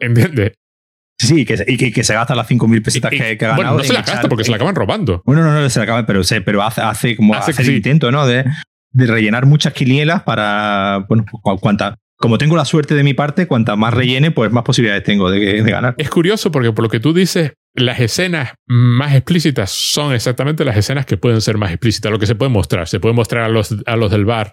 ¿Entiendes? 0.00 0.52
Sí, 1.20 1.44
que, 1.44 1.64
y 1.66 1.92
que, 1.92 2.04
se 2.04 2.14
gasta 2.14 2.34
las 2.34 2.48
5.000 2.48 2.82
pesitas 2.82 3.10
que, 3.10 3.36
que, 3.36 3.44
ha 3.44 3.48
ganado. 3.48 3.56
Bueno, 3.56 3.78
no 3.78 3.84
se 3.84 3.92
la 3.92 4.02
gasta 4.02 4.28
porque 4.28 4.44
se 4.44 4.50
la 4.50 4.56
acaban 4.56 4.76
robando. 4.76 5.22
Bueno, 5.24 5.42
no, 5.42 5.52
no, 5.52 5.68
se 5.68 5.80
la 5.80 5.82
acaban, 5.82 6.06
pero, 6.06 6.22
pero 6.44 6.62
hace, 6.62 6.80
hace 6.80 7.16
como 7.16 7.34
hace, 7.34 7.60
el 7.60 7.74
intento, 7.74 8.12
¿no? 8.12 8.26
De, 8.26 8.44
de 8.92 9.06
rellenar 9.06 9.44
muchas 9.44 9.72
quinielas 9.72 10.22
para, 10.22 11.04
bueno, 11.08 11.24
cuánta, 11.60 11.96
como 12.18 12.36
tengo 12.36 12.56
la 12.56 12.64
suerte 12.64 12.94
de 12.94 13.04
mi 13.04 13.14
parte, 13.14 13.46
cuanta 13.46 13.76
más 13.76 13.94
rellene, 13.94 14.32
pues 14.32 14.50
más 14.50 14.64
posibilidades 14.64 15.04
tengo 15.04 15.30
de, 15.30 15.62
ganar. 15.62 15.94
Es 15.98 16.10
curioso 16.10 16.50
porque 16.50 16.72
por 16.72 16.84
lo 16.84 16.88
que 16.88 16.98
tú 16.98 17.12
dices, 17.12 17.52
las 17.74 18.00
escenas 18.00 18.54
más 18.66 19.14
explícitas 19.14 19.70
son 19.70 20.12
exactamente 20.12 20.64
las 20.64 20.76
escenas 20.76 21.06
que 21.06 21.16
pueden 21.16 21.40
ser 21.40 21.58
más 21.58 21.70
explícitas, 21.70 22.10
lo 22.10 22.18
que 22.18 22.26
se 22.26 22.34
puede 22.34 22.50
mostrar. 22.50 22.88
Se 22.88 22.98
puede 22.98 23.14
mostrar 23.14 23.44
a 23.44 23.48
los, 23.48 23.74
a 23.86 23.96
los 23.96 24.10
del 24.10 24.24
bar 24.24 24.52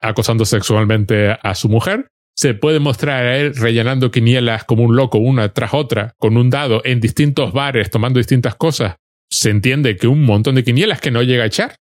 acosando 0.00 0.44
sexualmente 0.44 1.36
a 1.40 1.54
su 1.54 1.68
mujer. 1.68 2.08
Se 2.36 2.54
puede 2.54 2.80
mostrar 2.80 3.24
a 3.24 3.36
él 3.38 3.54
rellenando 3.54 4.10
quinielas 4.10 4.64
como 4.64 4.82
un 4.82 4.96
loco, 4.96 5.18
una 5.18 5.52
tras 5.52 5.72
otra, 5.72 6.14
con 6.18 6.36
un 6.36 6.50
dado 6.50 6.82
en 6.84 7.00
distintos 7.00 7.52
bares, 7.52 7.90
tomando 7.90 8.18
distintas 8.18 8.56
cosas. 8.56 8.96
Se 9.30 9.50
entiende 9.50 9.96
que 9.96 10.08
un 10.08 10.24
montón 10.24 10.56
de 10.56 10.64
quinielas 10.64 11.00
que 11.00 11.10
no 11.10 11.22
llega 11.22 11.44
a 11.44 11.46
echar. 11.46 11.76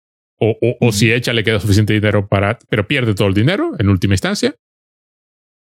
O, 0.41 0.55
o 0.79 0.91
si 0.93 1.11
echa 1.11 1.33
le 1.33 1.43
queda 1.43 1.59
suficiente 1.59 1.93
dinero 1.93 2.29
para... 2.29 2.57
pero 2.69 2.87
pierde 2.87 3.13
todo 3.13 3.27
el 3.27 3.33
dinero 3.33 3.73
en 3.77 3.89
última 3.89 4.13
instancia. 4.13 4.55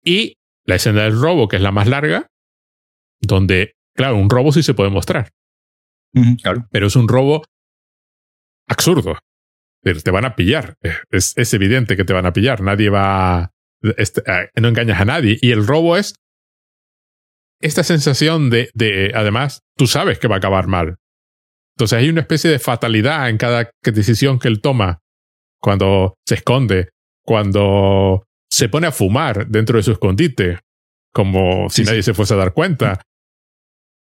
Y 0.05 0.37
la 0.67 0.75
escena 0.75 1.05
del 1.05 1.19
robo, 1.19 1.49
que 1.49 1.57
es 1.57 1.63
la 1.63 1.73
más 1.73 1.89
larga, 1.89 2.29
donde, 3.21 3.75
claro, 3.95 4.17
un 4.17 4.29
robo 4.29 4.53
sí 4.53 4.63
se 4.63 4.75
puede 4.75 4.91
mostrar. 4.91 5.31
claro. 6.43 6.69
Pero 6.71 6.87
es 6.89 6.97
un 6.97 7.09
robo 7.09 7.43
absurdo. 8.69 9.19
Te 9.83 10.11
van 10.11 10.25
a 10.25 10.35
pillar. 10.35 10.75
Es, 11.11 11.33
es 11.37 11.55
evidente 11.55 11.97
que 11.97 12.05
te 12.05 12.13
van 12.13 12.27
a 12.27 12.33
pillar. 12.33 12.61
Nadie 12.61 12.91
va. 12.91 13.53
Este, 13.97 14.23
no 14.57 14.69
engañas 14.69 15.01
a 15.01 15.05
nadie. 15.05 15.39
Y 15.41 15.53
el 15.53 15.67
robo 15.67 15.97
es 15.97 16.15
esta 17.61 17.83
sensación 17.83 18.51
de, 18.51 18.71
de, 18.75 19.13
además, 19.15 19.61
tú 19.77 19.87
sabes 19.87 20.19
que 20.19 20.29
va 20.29 20.37
a 20.37 20.39
acabar 20.39 20.67
mal. 20.67 20.97
Entonces 21.77 21.99
hay 21.99 22.09
una 22.09 22.23
especie 22.23 22.51
de 22.51 22.59
fatalidad 22.59 23.29
en 23.29 23.39
cada 23.39 23.71
decisión 23.83 24.39
que 24.39 24.49
él 24.49 24.61
toma. 24.61 25.01
Cuando 25.61 26.15
se 26.27 26.37
esconde, 26.37 26.91
cuando 27.25 28.25
se 28.51 28.69
pone 28.69 28.87
a 28.87 28.93
fumar 28.93 29.47
dentro 29.49 29.77
de 29.77 29.83
su 29.83 29.93
escondite, 29.93 30.61
como 31.13 31.69
si 31.69 31.83
nadie 31.85 32.03
se 32.03 32.15
fuese 32.15 32.35
a 32.35 32.39
dar 32.39 32.53
cuenta. 32.53 33.03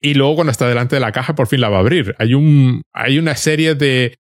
Y 0.01 0.15
luego 0.15 0.35
cuando 0.35 0.51
está 0.51 0.67
delante 0.67 0.95
de 0.95 0.99
la 0.99 1.11
caja 1.11 1.35
por 1.35 1.47
fin 1.47 1.61
la 1.61 1.69
va 1.69 1.77
a 1.77 1.81
abrir. 1.81 2.15
Hay, 2.17 2.33
un, 2.33 2.81
hay 2.93 3.19
una 3.19 3.35
serie 3.35 3.75
de 3.75 4.17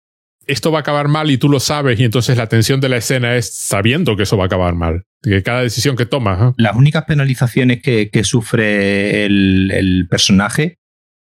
esto 0.47 0.71
va 0.71 0.79
a 0.79 0.81
acabar 0.81 1.09
mal 1.09 1.31
y 1.31 1.39
tú 1.39 1.49
lo 1.49 1.61
sabes 1.61 1.99
y 1.99 2.05
entonces 2.05 2.37
la 2.37 2.49
tensión 2.49 2.81
de 2.81 2.89
la 2.89 2.97
escena 2.97 3.37
es 3.37 3.53
sabiendo 3.53 4.17
que 4.17 4.25
eso 4.25 4.37
va 4.37 4.45
a 4.45 4.47
acabar 4.47 4.75
mal. 4.75 5.05
Que 5.23 5.43
cada 5.43 5.63
decisión 5.63 5.97
que 5.97 6.07
toma. 6.07 6.55
Las 6.57 6.77
únicas 6.77 7.05
penalizaciones 7.05 7.83
que, 7.83 8.25
sufre 8.25 9.25
el, 9.25 10.07
personaje, 10.09 10.79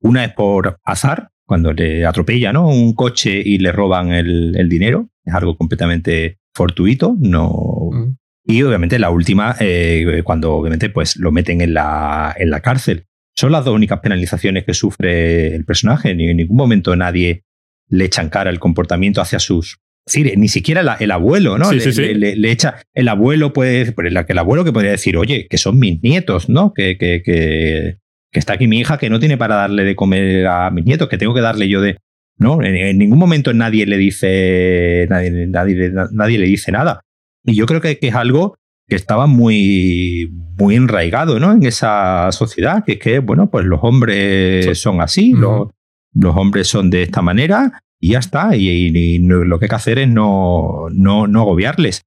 una 0.02 0.26
es 0.26 0.34
por 0.34 0.78
azar, 0.84 1.30
cuando 1.46 1.74
le 1.74 2.06
atropella 2.06 2.52
¿no? 2.52 2.68
un 2.68 2.94
coche 2.94 3.42
y 3.44 3.58
le 3.60 3.72
roban 3.72 4.12
el, 4.12 4.68
dinero. 4.70 5.10
Es 5.24 5.34
algo 5.34 5.58
completamente 5.58 6.38
fortuito, 6.54 7.16
no, 7.20 7.90
mm. 7.92 8.16
Y 8.48 8.62
obviamente 8.62 9.00
la 9.00 9.10
última, 9.10 9.56
eh, 9.60 10.22
cuando 10.24 10.54
obviamente 10.54 10.90
pues 10.90 11.18
lo 11.18 11.32
meten 11.32 11.62
en 11.62 11.74
la, 11.74 12.36
en 12.38 12.52
la 12.52 12.60
cárcel. 12.60 13.06
Son 13.36 13.52
las 13.52 13.66
dos 13.66 13.74
únicas 13.74 14.00
penalizaciones 14.00 14.66
que 14.66 14.76
sufre 14.76 15.56
el 15.56 15.66
personaje. 15.66 16.14
Ni 16.14 16.30
en 16.30 16.38
ningún 16.38 16.56
momento 16.56 16.96
nadie 16.96 17.44
le 17.90 18.06
echa 18.06 18.22
en 18.22 18.30
cara 18.30 18.50
el 18.50 18.60
comportamiento 18.60 19.22
hacia 19.22 19.40
sus. 19.40 19.78
Es 20.08 20.14
decir, 20.14 20.38
ni 20.38 20.48
siquiera 20.48 20.98
el 21.00 21.12
abuelo, 21.12 21.58
¿no? 21.58 21.72
le, 21.72 22.52
echa. 22.52 22.76
El 22.94 23.08
abuelo 23.08 23.54
puede. 23.54 23.94
El 23.98 24.38
abuelo 24.38 24.64
que 24.64 24.72
podría 24.72 24.92
decir, 24.92 25.18
oye, 25.18 25.48
que 25.50 25.58
son 25.58 25.80
mis 25.80 26.02
nietos, 26.04 26.48
¿no? 26.48 26.74
Que, 26.74 26.98
que, 26.98 27.24
que, 27.24 27.98
que, 28.32 28.40
está 28.40 28.54
aquí 28.54 28.68
mi 28.68 28.80
hija 28.80 29.00
que 29.00 29.10
no 29.10 29.20
tiene 29.20 29.38
para 29.38 29.56
darle 29.56 29.84
de 29.84 29.96
comer 29.96 30.46
a 30.46 30.70
mis 30.70 30.86
nietos, 30.86 31.10
que 31.10 31.18
tengo 31.18 31.34
que 31.34 31.42
darle 31.42 31.68
yo 31.70 31.82
de. 31.82 31.98
¿No? 32.38 32.62
En, 32.62 32.98
ningún 32.98 33.18
momento 33.18 33.52
nadie 33.54 33.88
le 33.88 33.98
dice. 33.98 35.08
Nadie, 35.10 35.48
nadie, 35.48 35.92
nadie 36.12 36.38
le 36.38 36.46
dice 36.46 36.72
nada. 36.72 37.02
Y 37.44 37.56
yo 37.56 37.66
creo 37.66 37.82
que, 37.82 37.98
es 38.00 38.16
algo 38.16 38.58
que 38.88 38.96
estaba 38.96 39.26
muy, 39.26 40.30
muy 40.60 40.76
enraigado 40.76 41.40
¿no? 41.40 41.52
en 41.52 41.66
esa 41.66 42.32
sociedad, 42.32 42.84
que 42.86 42.94
es 42.94 43.00
que, 43.00 43.20
bueno, 43.20 43.50
pues 43.50 43.66
los 43.66 43.80
hombres 43.82 44.78
son 44.78 45.02
así, 45.02 45.32
los, 45.32 45.70
los, 46.16 46.36
hombres 46.36 46.68
son 46.68 46.90
de 46.90 47.04
esta 47.04 47.22
manera 47.22 47.84
y 48.00 48.12
ya 48.14 48.20
está. 48.20 48.56
Y, 48.56 49.20
lo 49.20 49.60
que 49.60 49.66
hay 49.66 49.70
que 49.70 49.76
hacer 49.76 50.00
es 50.00 50.08
no, 50.08 50.88
no, 50.92 51.28
no 51.28 51.42
agobiarles. 51.42 52.04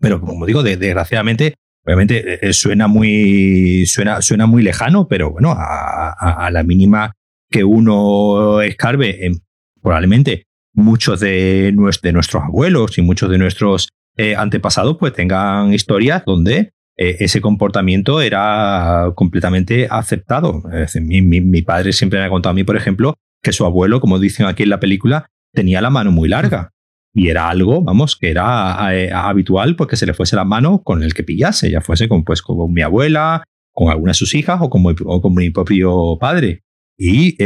Pero 0.00 0.20
como 0.20 0.46
digo, 0.46 0.62
desgraciadamente, 0.62 1.54
obviamente 1.84 2.34
eh, 2.34 2.38
eh, 2.42 2.52
suena 2.52 2.88
muy, 2.88 3.86
suena, 3.86 4.22
suena 4.22 4.46
muy 4.46 4.62
lejano, 4.62 5.08
pero 5.08 5.32
bueno, 5.32 5.54
a, 5.56 6.48
la 6.52 6.62
mínima 6.62 7.12
que 7.50 7.64
uno 7.64 8.60
escarbe, 8.62 9.30
probablemente 9.80 10.44
muchos 10.74 11.20
de, 11.20 11.74
de 12.02 12.12
nuestros 12.12 12.42
abuelos 12.42 12.98
y 12.98 13.02
muchos 13.02 13.30
de 13.30 13.38
nuestros 13.38 13.88
eh, 14.16 14.34
antepasados 14.36 14.96
pues 14.98 15.12
tengan 15.12 15.72
historias 15.72 16.24
donde 16.24 16.72
ese 16.98 17.40
comportamiento 17.40 18.20
era 18.20 19.12
completamente 19.14 19.86
aceptado. 19.88 20.64
mi, 21.00 21.62
padre 21.62 21.92
siempre 21.92 22.18
me 22.18 22.26
ha 22.26 22.30
contado 22.30 22.50
a 22.50 22.54
mí, 22.54 22.64
por 22.64 22.76
ejemplo, 22.76 23.14
que 23.42 23.52
su 23.52 23.64
abuelo, 23.64 24.00
como 24.00 24.18
dicen 24.18 24.46
aquí 24.46 24.64
en 24.64 24.70
la 24.70 24.80
película, 24.80 25.26
tenía 25.52 25.80
la 25.80 25.90
mano 25.90 26.10
muy 26.10 26.28
larga. 26.28 26.72
Y 27.14 27.28
era 27.28 27.48
algo, 27.48 27.82
vamos, 27.82 28.16
que 28.16 28.30
era 28.30 28.76
eh, 28.92 29.10
habitual 29.12 29.76
porque 29.76 29.96
se 29.96 30.06
le 30.06 30.14
fuese 30.14 30.36
la 30.36 30.44
mano 30.44 30.82
con 30.82 31.02
el 31.02 31.14
que 31.14 31.24
pillase, 31.24 31.70
ya 31.70 31.80
fuese 31.80 32.08
con, 32.08 32.24
pues, 32.24 32.42
con 32.42 32.72
mi 32.72 32.82
abuela, 32.82 33.44
con 33.72 33.90
alguna 33.90 34.10
de 34.10 34.14
sus 34.14 34.34
hijas 34.34 34.58
o 34.60 34.68
con, 34.68 35.34
mi 35.34 35.50
propio 35.50 36.18
padre. 36.18 36.62
Y 36.98 37.36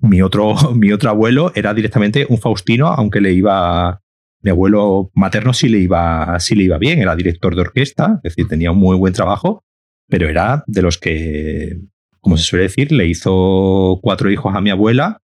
mi, 0.00 0.22
otro, 0.22 0.54
mi 0.74 0.90
otro 0.90 1.10
abuelo 1.10 1.52
era 1.54 1.74
directamente 1.74 2.26
un 2.28 2.38
Faustino, 2.38 2.88
aunque 2.88 3.20
le 3.20 3.32
iba 3.32 4.01
mi 4.42 4.50
abuelo 4.50 5.10
materno 5.14 5.52
sí 5.52 5.68
le 5.68 5.78
iba, 5.78 6.38
sí 6.40 6.54
le 6.54 6.64
iba 6.64 6.78
bien, 6.78 7.00
era 7.00 7.16
director 7.16 7.54
de 7.54 7.62
orquesta, 7.62 8.20
es 8.22 8.34
decir, 8.34 8.48
tenía 8.48 8.70
un 8.70 8.78
muy 8.78 8.96
buen 8.96 9.12
trabajo, 9.12 9.64
pero 10.08 10.28
era 10.28 10.64
de 10.66 10.82
los 10.82 10.98
que, 10.98 11.78
como 12.20 12.36
se 12.36 12.44
suele 12.44 12.64
decir, 12.64 12.92
le 12.92 13.06
hizo 13.06 13.98
cuatro 14.02 14.30
hijos 14.30 14.54
a 14.54 14.60
mi 14.60 14.70
abuela 14.70 15.18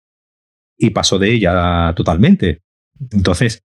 y 0.78 0.90
pasó 0.90 1.18
de 1.18 1.32
ella 1.32 1.92
totalmente. 1.96 2.60
Entonces, 3.10 3.62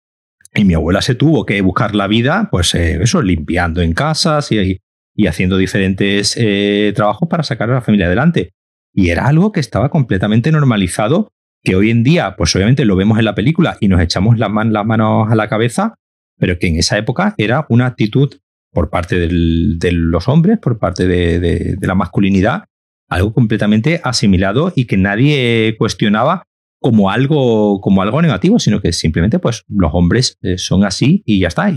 y 0.54 0.66
mi 0.66 0.74
abuela 0.74 1.02
se 1.02 1.16
tuvo 1.16 1.45
que 1.45 1.62
buscar 1.62 1.95
la 1.95 2.08
vida, 2.08 2.49
pues 2.52 2.74
eh, 2.76 2.99
eso, 3.02 3.22
limpiando 3.22 3.82
en 3.82 3.93
casas 3.93 4.52
y, 4.52 4.80
y 5.16 5.28
haciendo 5.28 5.58
diferentes 5.58 6.36
eh, 6.38 6.93
trabajos 6.95 7.28
para 7.30 7.43
sacar 7.43 7.70
a 7.70 7.76
la 7.76 7.82
familia 7.82 8.08
adelante. 8.08 8.54
Y 8.93 9.10
era 9.10 9.28
algo 9.28 9.52
que 9.52 9.60
estaba 9.60 9.89
completamente 9.89 10.52
normalizado 10.52 11.32
que 11.64 11.76
hoy 11.76 11.91
en 11.91 12.03
día, 12.03 12.36
pues 12.36 12.55
obviamente 12.55 12.86
lo 12.86 12.95
vemos 12.95 13.20
en 13.20 13.26
la 13.26 13.36
película 13.36 13.78
y 13.80 13.88
nos 13.88 14.01
echamos 14.01 14.38
las, 14.38 14.49
manos 14.49 15.32
a 15.32 15.36
la 15.36 15.47
cabeza, 15.47 15.95
pero 16.38 16.57
que 16.57 16.68
en 16.68 16.78
esa 16.78 16.97
época 16.97 17.36
era 17.38 17.66
una 17.70 17.86
actitud 17.86 18.34
por 18.72 18.89
parte 18.89 19.20
de 19.20 19.91
los 19.91 20.28
hombres, 20.28 20.57
por 20.59 20.80
parte 20.80 21.07
de, 21.07 21.78
la 21.82 21.95
masculinidad, 21.95 22.66
algo 23.09 23.34
completamente 23.34 23.99
asimilado 24.03 24.72
y 24.76 24.86
que 24.86 24.97
nadie 24.97 25.76
cuestionaba 25.78 26.43
como 26.80 27.12
algo, 27.12 27.80
como 27.82 28.01
algo 28.01 28.22
negativo, 28.22 28.57
sino 28.57 28.82
que 28.82 28.93
simplemente 28.93 29.38
pues 29.38 29.64
los 29.68 29.91
hombres 29.93 30.38
eh, 30.41 30.57
son 30.57 30.84
así 30.84 31.22
y 31.26 31.39
ya 31.39 31.49
está. 31.49 31.72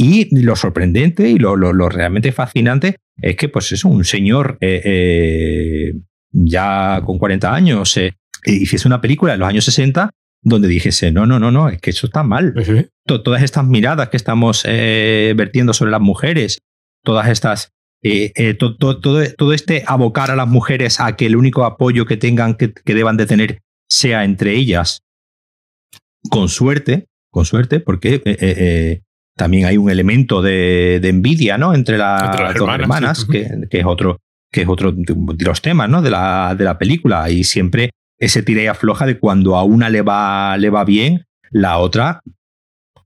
Y, 0.00 0.42
lo 0.42 0.56
sorprendente 0.56 1.28
y 1.28 1.38
lo, 1.38 1.56
realmente 1.88 2.32
fascinante 2.32 2.96
es 3.20 3.36
que, 3.36 3.48
pues 3.48 3.70
es 3.72 3.84
un 3.84 4.04
señor 4.04 4.58
eh, 4.60 4.80
eh, 4.84 5.92
ya 6.32 7.02
con 7.04 7.18
40 7.18 7.54
años 7.54 7.98
hiciese 8.52 8.88
una 8.88 9.00
película 9.00 9.34
en 9.34 9.40
los 9.40 9.48
años 9.48 9.64
60 9.64 10.10
donde 10.42 10.68
dijese, 10.68 11.10
no, 11.10 11.26
no, 11.26 11.38
no, 11.38 11.50
no, 11.50 11.68
es 11.68 11.80
que 11.80 11.90
eso 11.90 12.06
está 12.06 12.22
mal. 12.22 12.54
Todas 13.06 13.42
estas 13.42 13.66
miradas 13.66 14.08
que 14.08 14.16
estamos 14.16 14.62
vertiendo 14.62 15.72
sobre 15.72 15.90
las 15.90 16.00
mujeres, 16.00 16.58
todas 17.02 17.28
estas 17.28 17.72
todo, 18.58 19.52
este 19.52 19.84
abocar 19.86 20.30
a 20.30 20.36
las 20.36 20.46
mujeres 20.46 21.00
a 21.00 21.16
que 21.16 21.26
el 21.26 21.36
único 21.36 21.64
apoyo 21.64 22.06
que 22.06 22.16
tengan, 22.16 22.54
que, 22.54 22.72
deban 22.84 23.16
de 23.16 23.26
tener, 23.26 23.58
sea 23.88 24.24
entre 24.24 24.54
ellas, 24.54 25.02
con 26.30 26.48
suerte, 26.48 27.06
con 27.30 27.44
suerte, 27.44 27.80
porque 27.80 29.02
también 29.36 29.66
hay 29.66 29.76
un 29.76 29.90
elemento 29.90 30.42
de, 30.42 30.96
envidia, 31.02 31.58
¿no? 31.58 31.74
Entre, 31.74 31.98
las 31.98 32.54
dos 32.54 32.68
hermanas, 32.68 33.24
que, 33.24 33.48
es 33.70 33.84
otro, 33.84 34.20
que 34.52 34.62
es 34.62 34.68
otro 34.68 34.92
de 34.92 35.44
los 35.44 35.62
temas, 35.62 35.88
¿no? 35.88 36.02
De 36.02 36.10
la, 36.10 36.54
de 36.56 36.64
la 36.64 36.78
película. 36.78 37.30
Y 37.30 37.44
siempre 37.44 37.90
ese 38.18 38.42
tira 38.42 38.62
y 38.62 38.66
afloja 38.66 39.06
de 39.06 39.18
cuando 39.18 39.56
a 39.56 39.64
una 39.64 39.90
le 39.90 40.02
va, 40.02 40.56
le 40.58 40.70
va 40.70 40.84
bien, 40.84 41.26
la 41.50 41.78
otra, 41.78 42.22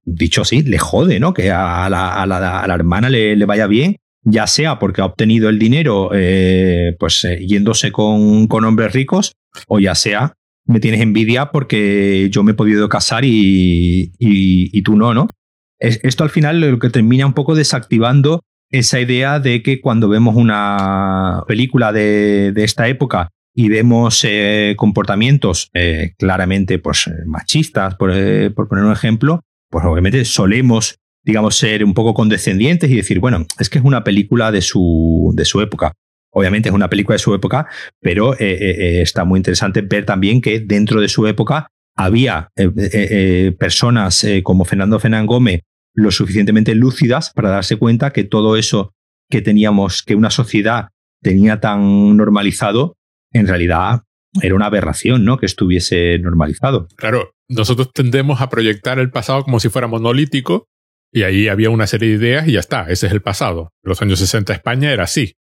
dicho 0.05 0.43
así, 0.43 0.63
le 0.63 0.79
jode, 0.79 1.21
¿no? 1.21 1.35
Que 1.35 1.51
a 1.51 1.89
la, 1.89 2.23
a 2.23 2.27
la, 2.27 2.75
hermana 2.75 3.11
le, 3.11 3.37
le, 3.37 3.45
vaya 3.45 3.67
bien, 3.67 3.97
ya 4.23 4.47
sea 4.47 4.79
porque 4.79 5.01
ha 5.01 5.07
obtenido 5.07 5.49
el 5.49 5.59
dinero, 5.59 6.11
eh, 6.15 6.97
pues 6.99 7.25
eh, 7.25 7.45
yéndose 7.47 7.93
con, 7.93 8.47
con 8.47 8.65
hombres 8.65 8.93
ricos, 8.93 9.33
o 9.69 9.79
ya 9.79 9.95
sea 9.95 10.35
me 10.65 10.81
tienes 10.81 11.01
envidia 11.01 11.51
porque 11.51 12.29
yo 12.31 12.43
me 12.43 12.53
he 12.53 12.55
podido 12.55 12.89
casar 12.89 13.25
y, 13.25 14.13
y, 14.19 14.83
tú 14.83 14.97
no, 14.97 15.15
¿no? 15.15 15.29
esto 15.79 16.23
al 16.23 16.31
final 16.31 16.61
lo 16.61 16.79
que 16.79 16.91
termina 16.91 17.27
un 17.27 17.33
poco 17.33 17.57
desactivando 17.57 18.45
esa 18.71 19.01
idea 19.01 19.41
de 19.41 19.63
que 19.63 19.81
cuando 19.81 20.09
vemos 20.09 20.37
una 20.37 21.43
película 21.49 21.93
de, 21.93 22.53
esta 22.57 22.87
época 22.89 23.31
y 23.55 23.69
vemos 23.69 24.25
eh, 24.25 24.75
comportamientos 24.77 25.71
eh, 25.75 26.15
claramente 26.19 26.79
pues, 26.79 27.11
machistas, 27.27 27.97
eh, 28.13 28.51
por, 28.55 28.69
poner 28.69 28.85
un 28.85 28.93
ejemplo, 28.93 29.41
pues 29.71 29.85
obviamente 29.85 30.25
solemos, 30.25 30.99
digamos, 31.25 31.57
ser 31.57 31.85
un 31.85 31.95
poco 31.95 32.15
condescendientes 32.15 32.91
y 32.91 32.97
decir, 32.97 33.21
bueno, 33.21 33.47
es 33.59 33.69
que 33.69 33.79
es 33.79 33.85
una 33.85 34.05
película 34.05 34.51
de 34.51 34.63
su, 34.63 35.33
de 35.35 35.45
su 35.45 35.61
época. 35.61 35.93
Obviamente 36.35 36.71
es 36.71 36.75
una 36.75 36.89
película 36.89 37.15
de 37.15 37.19
su 37.19 37.35
época, 37.35 37.67
pero 38.01 38.35
está 38.39 39.27
muy 39.27 39.39
interesante 39.39 39.83
ver 39.83 40.07
también 40.07 40.41
que 40.41 40.61
dentro 40.61 40.99
de 41.03 41.09
su 41.11 41.27
época 41.27 41.69
había 41.95 42.49
personas 43.59 44.27
como 44.43 44.65
Fernando 44.65 44.99
Fernán 44.99 45.27
Gómez 45.27 45.61
lo 45.95 46.11
suficientemente 46.11 46.75
lúcidas 46.75 47.33
para 47.35 47.51
darse 47.51 47.77
cuenta 47.77 48.15
que 48.15 48.25
todo 48.25 48.57
eso 48.57 48.95
que 49.31 49.43
teníamos, 49.43 50.03
que 50.03 50.15
una 50.15 50.31
sociedad 50.31 50.89
tenía 51.23 51.61
tan 51.61 52.17
normalizado, 52.17 52.97
en 53.33 53.47
realidad 53.47 54.03
era 54.41 54.55
una 54.55 54.67
aberración, 54.67 55.25
¿no? 55.25 55.37
Que 55.37 55.47
estuviese 55.47 56.19
normalizado. 56.19 56.89
Claro, 56.97 57.33
nosotros 57.49 57.93
tendemos 57.93 58.41
a 58.41 58.49
proyectar 58.49 58.99
el 58.99 59.11
pasado 59.11 59.43
como 59.43 59.61
si 59.61 59.69
fuera 59.69 59.89
monolítico 59.89 60.67
y 61.13 61.25
ahí 61.25 61.49
había 61.49 61.71
una 61.71 61.87
serie 61.87 62.11
de 62.11 62.15
ideas 62.15 62.49
y 62.49 62.53
ya 62.53 62.61
está, 62.61 62.83
ese 62.89 63.07
es 63.07 63.13
el 63.13 63.21
pasado. 63.21 63.71
los 63.83 64.01
años 64.01 64.19
60 64.19 64.53
España 64.55 64.91
era 64.93 65.05
así 65.05 65.35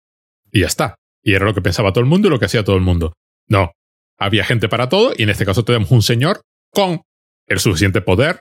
y 0.50 0.60
ya 0.60 0.66
está. 0.66 0.96
Y 1.22 1.34
era 1.34 1.46
lo 1.46 1.54
que 1.54 1.62
pensaba 1.62 1.92
todo 1.92 2.02
el 2.02 2.10
mundo 2.10 2.28
y 2.28 2.30
lo 2.30 2.38
que 2.38 2.46
hacía 2.46 2.64
todo 2.64 2.76
el 2.76 2.82
mundo. 2.82 3.14
No, 3.48 3.72
había 4.18 4.44
gente 4.44 4.68
para 4.68 4.88
todo 4.88 5.12
y 5.16 5.22
en 5.22 5.30
este 5.30 5.46
caso 5.46 5.64
tenemos 5.64 5.90
un 5.90 6.02
señor 6.02 6.42
con 6.70 7.02
el 7.46 7.60
suficiente 7.60 8.02
poder, 8.02 8.40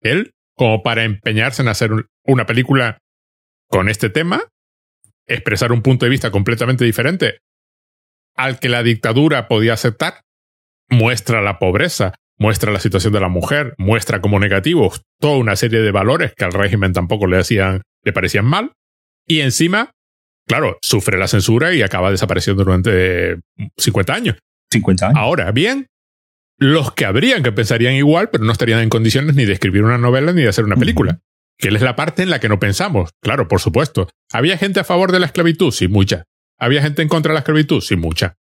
él 0.00 0.32
como 0.56 0.82
para 0.82 1.04
empeñarse 1.04 1.62
en 1.62 1.68
hacer 1.68 1.90
una 2.24 2.46
película 2.46 2.98
con 3.68 3.88
este 3.88 4.10
tema, 4.10 4.42
expresar 5.26 5.72
un 5.72 5.82
punto 5.82 6.04
de 6.04 6.10
vista 6.10 6.30
completamente 6.30 6.84
diferente 6.84 7.38
al 8.36 8.58
que 8.58 8.68
la 8.68 8.82
dictadura 8.82 9.48
podía 9.48 9.74
aceptar, 9.74 10.22
muestra 10.88 11.42
la 11.42 11.58
pobreza, 11.58 12.14
muestra 12.38 12.72
la 12.72 12.80
situación 12.80 13.12
de 13.12 13.20
la 13.20 13.28
mujer, 13.28 13.74
muestra 13.78 14.20
como 14.20 14.38
negativos 14.38 15.02
toda 15.20 15.36
una 15.36 15.56
serie 15.56 15.80
de 15.80 15.90
valores 15.90 16.32
que 16.36 16.44
al 16.44 16.52
régimen 16.52 16.92
tampoco 16.92 17.26
le 17.26 17.38
hacían, 17.38 17.82
le 18.04 18.12
parecían 18.12 18.44
mal, 18.44 18.72
y 19.26 19.40
encima, 19.40 19.92
claro, 20.46 20.78
sufre 20.82 21.18
la 21.18 21.28
censura 21.28 21.74
y 21.74 21.82
acaba 21.82 22.10
desapareciendo 22.10 22.64
durante 22.64 23.38
50 23.76 24.14
años. 24.14 24.36
50 24.72 25.06
años. 25.06 25.18
Ahora 25.18 25.52
bien, 25.52 25.86
los 26.58 26.92
que 26.92 27.04
habrían 27.04 27.42
que 27.42 27.52
pensarían 27.52 27.94
igual, 27.94 28.30
pero 28.30 28.44
no 28.44 28.52
estarían 28.52 28.80
en 28.80 28.88
condiciones 28.88 29.36
ni 29.36 29.44
de 29.44 29.52
escribir 29.52 29.84
una 29.84 29.98
novela 29.98 30.32
ni 30.32 30.42
de 30.42 30.48
hacer 30.48 30.64
una 30.64 30.76
película. 30.76 31.20
Que 31.58 31.68
es 31.68 31.82
la 31.82 31.96
parte 31.96 32.22
en 32.22 32.30
la 32.30 32.40
que 32.40 32.48
no 32.48 32.58
pensamos. 32.58 33.10
Claro, 33.22 33.46
por 33.46 33.60
supuesto. 33.60 34.08
¿Había 34.32 34.58
gente 34.58 34.80
a 34.80 34.84
favor 34.84 35.12
de 35.12 35.20
la 35.20 35.26
esclavitud? 35.26 35.70
Sí, 35.70 35.86
mucha. 35.86 36.24
¿Había 36.62 36.80
gente 36.80 37.02
en 37.02 37.08
contra 37.08 37.30
de 37.30 37.34
la 37.34 37.40
esclavitud? 37.40 37.80
Sí, 37.80 37.96
mucha. 37.96 38.36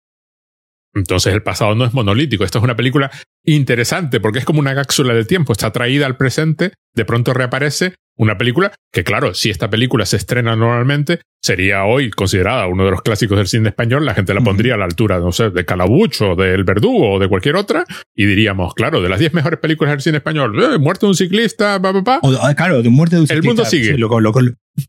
Entonces 0.95 1.33
el 1.33 1.43
pasado 1.43 1.75
no 1.75 1.87
es 1.87 1.95
monolítico. 1.95 2.45
Esto 2.45 2.59
es 2.59 2.65
una 2.65 2.77
película 2.77 3.11
interesante 3.47 4.21
porque 4.21 4.41
es 4.41 4.45
como 4.45 4.61
una 4.61 4.75
cápsula 4.75 5.15
del 5.15 5.27
tiempo. 5.27 5.53
Está 5.53 5.71
traída 5.71 6.05
al 6.05 6.19
presente, 6.19 6.75
de 6.95 7.05
pronto 7.07 7.33
reaparece 7.33 7.95
una 8.19 8.37
película 8.37 8.75
que, 8.93 9.05
claro, 9.05 9.33
si 9.33 9.49
esta 9.49 9.71
película 9.71 10.05
se 10.05 10.19
estrena 10.19 10.55
normalmente, 10.55 11.21
sería 11.43 11.85
hoy 11.85 12.11
considerada 12.11 12.67
uno 12.67 12.85
de 12.85 12.91
los 12.91 13.01
clásicos 13.01 13.39
del 13.39 13.47
cine 13.47 13.71
español. 13.71 14.05
La 14.05 14.13
gente 14.13 14.35
la 14.35 14.43
pondría 14.43 14.75
a 14.75 14.77
la 14.77 14.85
altura, 14.85 15.19
no 15.19 15.33
sé, 15.33 15.49
de 15.49 15.65
Calabucho, 15.65 16.35
del 16.35 16.65
Verdugo 16.65 17.13
o 17.13 17.19
de 17.19 17.29
cualquier 17.29 17.57
otra. 17.57 17.87
Y 18.15 18.27
diríamos, 18.27 18.75
claro, 18.75 19.01
de 19.01 19.09
las 19.09 19.19
10 19.21 19.33
mejores 19.33 19.61
películas 19.61 19.93
del 19.93 20.03
cine 20.03 20.19
español, 20.19 20.63
eh, 20.63 20.79
muerte 20.79 21.07
de 21.07 21.11
un 21.11 21.17
ciclista, 21.17 21.81
pa, 21.81 21.95
pa, 21.95 22.05
pa. 22.05 22.21
Ah, 22.43 22.55
claro, 22.55 22.83
de 22.83 22.91
muerte 22.91 23.17
de 23.17 23.23
un 23.23 23.29
ciclista. 23.29 23.49
El 23.49 23.57
mundo 23.57 23.65
sigue. 23.65 23.97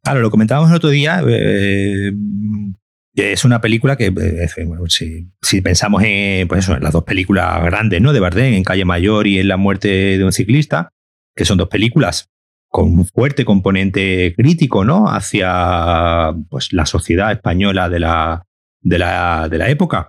claro, 0.03 0.19
lo 0.19 0.31
comentábamos 0.31 0.69
el 0.69 0.75
otro 0.75 0.89
día. 0.89 1.23
Eh, 1.25 2.11
es 3.15 3.45
una 3.45 3.61
película 3.61 3.97
que, 3.97 4.07
eh, 4.07 4.47
si, 5.41 5.61
pensamos 5.61 6.03
en, 6.03 6.47
pues 6.47 6.65
eso, 6.65 6.75
en 6.75 6.83
las 6.83 6.93
dos 6.93 7.03
películas 7.03 7.63
grandes 7.63 8.01
¿no? 8.01 8.13
de 8.13 8.19
Bardem, 8.19 8.53
en 8.53 8.63
Calle 8.63 8.85
Mayor 8.85 9.27
y 9.27 9.39
en 9.39 9.47
La 9.47 9.57
muerte 9.57 10.17
de 10.17 10.23
un 10.23 10.31
ciclista, 10.31 10.89
que 11.35 11.45
son 11.45 11.57
dos 11.57 11.69
películas 11.69 12.29
con 12.69 12.97
un 12.97 13.05
fuerte 13.05 13.43
componente 13.43 14.33
crítico 14.35 14.85
¿no? 14.85 15.09
hacia 15.09 16.33
pues, 16.49 16.71
la 16.71 16.85
sociedad 16.85 17.31
española 17.31 17.89
de 17.89 17.99
la, 17.99 18.45
de 18.79 18.97
la, 18.97 19.49
de 19.49 19.57
la 19.57 19.69
época 19.69 20.07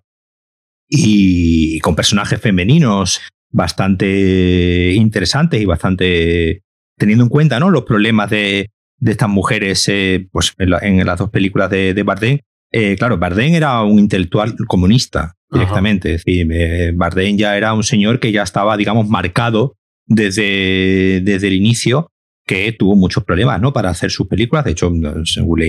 y, 0.89 1.81
con 1.81 1.97
personajes 1.97 2.41
femeninos 2.41 3.21
bastante 3.51 4.93
interesantes 4.95 5.61
y 5.61 5.65
bastante 5.65 6.63
teniendo 6.97 7.25
en 7.25 7.31
cuenta 7.31 7.59
¿no? 7.59 7.71
los 7.71 7.83
problemas 7.83 8.31
de, 8.31 8.71
de 8.99 9.11
estas 9.11 9.29
mujeres 9.29 9.89
eh, 9.89 10.29
pues, 10.31 10.55
en, 10.59 11.05
las 11.05 11.19
dos 11.19 11.31
películas 11.31 11.71
de, 11.71 11.95
de 11.95 12.03
Bardem. 12.03 12.39
Eh, 12.73 12.97
claro, 12.97 13.19
Bardem 13.19 13.55
era 13.55 13.83
un 13.83 13.99
intelectual 13.99 14.57
comunista 14.67 15.35
directamente. 15.51 16.15
Es 16.15 16.25
decir, 16.25 16.49
eh, 16.51 16.93
Bardem 16.95 17.37
ya 17.37 17.57
era 17.57 17.75
un 17.75 17.83
señor 17.83 18.19
que 18.19 18.33
ya 18.33 18.43
estaba, 18.43 18.77
digamos, 18.77 19.09
marcado 19.09 19.77
desde, 20.07 21.21
desde 21.23 21.49
el 21.49 21.55
inicio 21.55 22.11
que 22.47 22.73
tuvo 22.73 22.97
muchos 22.97 23.25
problemas 23.25 23.61
¿no? 23.61 23.73
para 23.73 23.91
hacer 23.91 24.11
sus 24.11 24.27
películas. 24.27 24.65
De 24.65 24.73
hecho, 24.73 24.91
según 25.25 25.61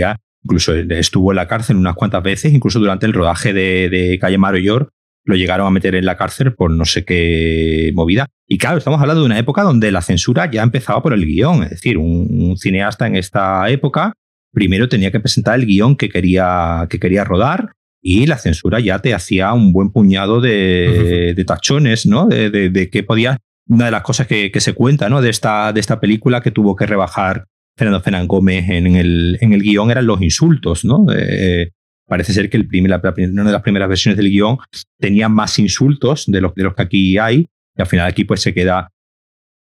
incluso 0.43 0.73
estuvo 0.73 1.31
en 1.31 1.35
la 1.37 1.47
cárcel 1.47 1.75
unas 1.75 1.95
cuantas 1.95 2.23
veces, 2.23 2.53
incluso 2.53 2.79
durante 2.79 3.05
el 3.05 3.13
rodaje 3.13 3.53
de, 3.53 3.89
de 3.89 4.17
Calle 4.19 4.37
York 4.61 4.89
lo 5.25 5.35
llegaron 5.35 5.67
a 5.67 5.71
meter 5.71 5.95
en 5.95 6.05
la 6.05 6.17
cárcel 6.17 6.53
por 6.53 6.71
no 6.71 6.85
sé 6.85 7.05
qué 7.05 7.91
movida. 7.93 8.27
Y 8.47 8.57
claro, 8.57 8.77
estamos 8.77 8.99
hablando 8.99 9.21
de 9.21 9.25
una 9.25 9.39
época 9.39 9.63
donde 9.63 9.91
la 9.91 10.01
censura 10.01 10.49
ya 10.51 10.63
empezaba 10.63 11.01
por 11.01 11.13
el 11.13 11.25
guion. 11.25 11.63
Es 11.63 11.69
decir, 11.71 11.97
un, 11.97 12.55
cineasta 12.57 13.07
en 13.07 13.15
esta 13.15 13.69
época 13.69 14.13
primero 14.53 14.87
tenía 14.87 15.11
que 15.11 15.19
presentar 15.19 15.59
el 15.59 15.65
guion 15.65 15.95
que 15.95 16.09
quería, 16.09 16.87
que 16.89 16.99
quería 16.99 17.23
rodar 17.23 17.73
y 18.01 18.25
la 18.27 18.37
censura 18.37 18.79
ya 18.79 18.99
te 18.99 19.13
hacía 19.13 19.53
un 19.53 19.73
buen 19.73 19.89
puñado 19.89 20.39
de, 20.39 21.41
tachones, 21.47 22.05
¿no? 22.05 22.27
De, 22.27 22.49
de, 22.49 22.69
de 22.69 22.89
qué 22.89 23.03
podías 23.03 23.37
una 23.67 23.85
de 23.85 23.91
las 23.91 24.03
cosas 24.03 24.27
que, 24.27 24.51
se 24.57 24.73
cuenta 24.73 25.09
¿no? 25.09 25.21
de, 25.21 25.29
esta, 25.29 25.71
de 25.73 25.79
esta 25.79 25.99
película 25.99 26.41
que 26.41 26.51
tuvo 26.51 26.75
que 26.75 26.85
rebajar 26.85 27.45
Fernando 27.77 28.01
Fernán 28.01 28.27
Gómez 28.27 28.69
en 28.69 28.95
el, 28.95 29.37
en 29.41 29.53
el 29.53 29.61
guion 29.61 29.89
eran 29.89 30.05
los 30.05 30.21
insultos. 30.21 30.85
¿no? 30.85 31.05
Eh, 31.15 31.71
parece 32.07 32.33
ser 32.33 32.49
que 32.49 32.57
el 32.57 32.67
primer, 32.67 32.91
una 32.91 33.43
de 33.43 33.51
las 33.51 33.61
primeras 33.61 33.89
versiones 33.89 34.17
del 34.17 34.29
guion 34.29 34.57
tenía 34.99 35.29
más 35.29 35.57
insultos 35.59 36.25
de 36.27 36.41
los, 36.41 36.53
de 36.55 36.63
los 36.63 36.75
que 36.75 36.81
aquí 36.81 37.17
hay 37.17 37.47
y 37.75 37.81
al 37.81 37.87
final 37.87 38.07
aquí 38.07 38.25
pues 38.25 38.41
se 38.41 38.53
queda 38.53 38.89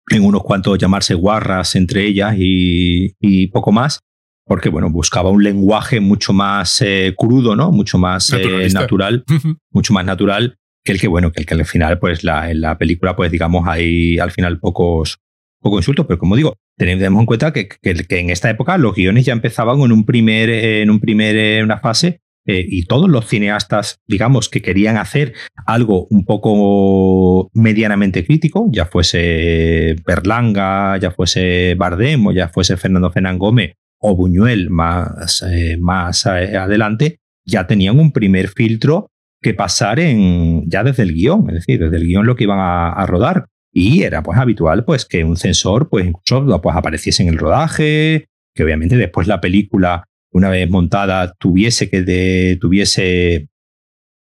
en 0.10 0.24
unos 0.24 0.44
cuantos 0.44 0.78
llamarse 0.78 1.14
guarras 1.16 1.76
entre 1.76 2.06
ellas 2.06 2.36
y, 2.38 3.14
y 3.20 3.48
poco 3.48 3.72
más 3.72 4.00
porque 4.48 4.70
bueno, 4.70 4.90
buscaba 4.90 5.30
un 5.30 5.44
lenguaje 5.44 6.00
mucho 6.00 6.34
más 6.34 6.82
eh, 6.82 7.14
crudo, 7.18 7.56
¿no? 7.56 7.72
Mucho 7.72 7.98
más 7.98 8.32
eh, 8.34 8.70
natural, 8.74 9.24
mucho 9.72 9.94
más 9.94 10.06
natural 10.06 10.58
que 10.84 10.94
el 10.94 11.02
que, 11.02 11.08
bueno, 11.08 11.32
que 11.32 11.42
el 11.42 11.46
que 11.46 11.54
al 11.54 11.66
final, 11.66 12.00
pues 12.00 12.24
la, 12.24 12.50
en 12.50 12.62
la 12.62 12.78
película, 12.78 13.16
pues 13.16 13.30
digamos, 13.30 13.68
hay 13.68 14.20
al 14.20 14.32
final 14.32 14.60
pocos, 14.60 15.20
pocos 15.60 15.80
insultos, 15.80 16.06
pero 16.08 16.18
como 16.18 16.38
digo, 16.38 16.56
tenemos 16.78 17.20
en 17.20 17.26
cuenta 17.26 17.52
que, 17.52 17.68
que, 17.68 18.06
en 18.10 18.30
esta 18.30 18.50
época 18.50 18.78
los 18.78 18.96
guiones 18.96 19.26
ya 19.26 19.34
empezaban 19.34 19.82
en 19.82 19.92
un 19.92 20.06
primer, 20.06 20.50
en 20.50 20.90
un 20.90 21.02
primer, 21.02 21.62
una 21.62 21.80
fase 21.80 22.22
eh, 22.46 22.66
y 22.66 22.86
todos 22.86 23.10
los 23.10 23.28
cineastas, 23.28 24.00
digamos, 24.08 24.48
que 24.48 24.62
querían 24.62 24.96
hacer 24.96 25.34
algo 25.66 26.08
un 26.10 26.24
poco 26.24 27.50
medianamente 27.54 28.26
crítico, 28.26 28.68
ya 28.72 28.86
fuese 28.86 29.98
Berlanga, 30.06 30.96
ya 30.98 31.12
fuese 31.12 31.76
Bardem 31.78 32.28
o 32.28 32.32
ya 32.32 32.48
fuese 32.48 32.78
Fernando 32.78 33.12
Fernán 33.12 33.38
Gómez 33.38 33.74
o 34.00 34.16
Buñuel 34.16 34.70
más, 34.70 35.44
eh, 35.44 35.78
más 35.80 36.26
eh, 36.26 36.58
adelante, 36.58 37.20
ya 37.46 37.68
tenían 37.68 38.00
un 38.00 38.12
primer 38.12 38.50
filtro 38.50 39.10
que 39.42 39.54
pasar 39.54 40.00
en 40.00 40.70
ya 40.70 40.84
desde 40.84 41.04
el 41.04 41.14
guion, 41.14 41.50
es 41.50 41.56
decir, 41.56 41.80
desde 41.80 41.98
el 41.98 42.06
guion 42.06 42.26
lo 42.26 42.36
que 42.36 42.44
iban 42.44 42.60
a, 42.60 43.06
rodar. 43.06 43.48
Y 43.72 44.04
era 44.04 44.24
pues 44.24 44.40
habitual 44.40 44.86
pues 44.86 45.06
que 45.06 45.24
un 45.24 45.38
censor 45.38 45.90
pues 45.90 46.08
incluso 46.08 46.62
pues, 46.62 46.76
apareciese 46.76 47.24
en 47.24 47.30
el 47.30 47.38
rodaje, 47.38 48.28
que 48.56 48.64
obviamente 48.64 48.98
después 48.98 49.28
la 49.28 49.40
película 49.40 50.06
una 50.32 50.50
vez 50.50 50.70
montada, 50.70 51.34
tuviese 51.40 51.90
que 51.90 52.58
tuviese 52.60 53.48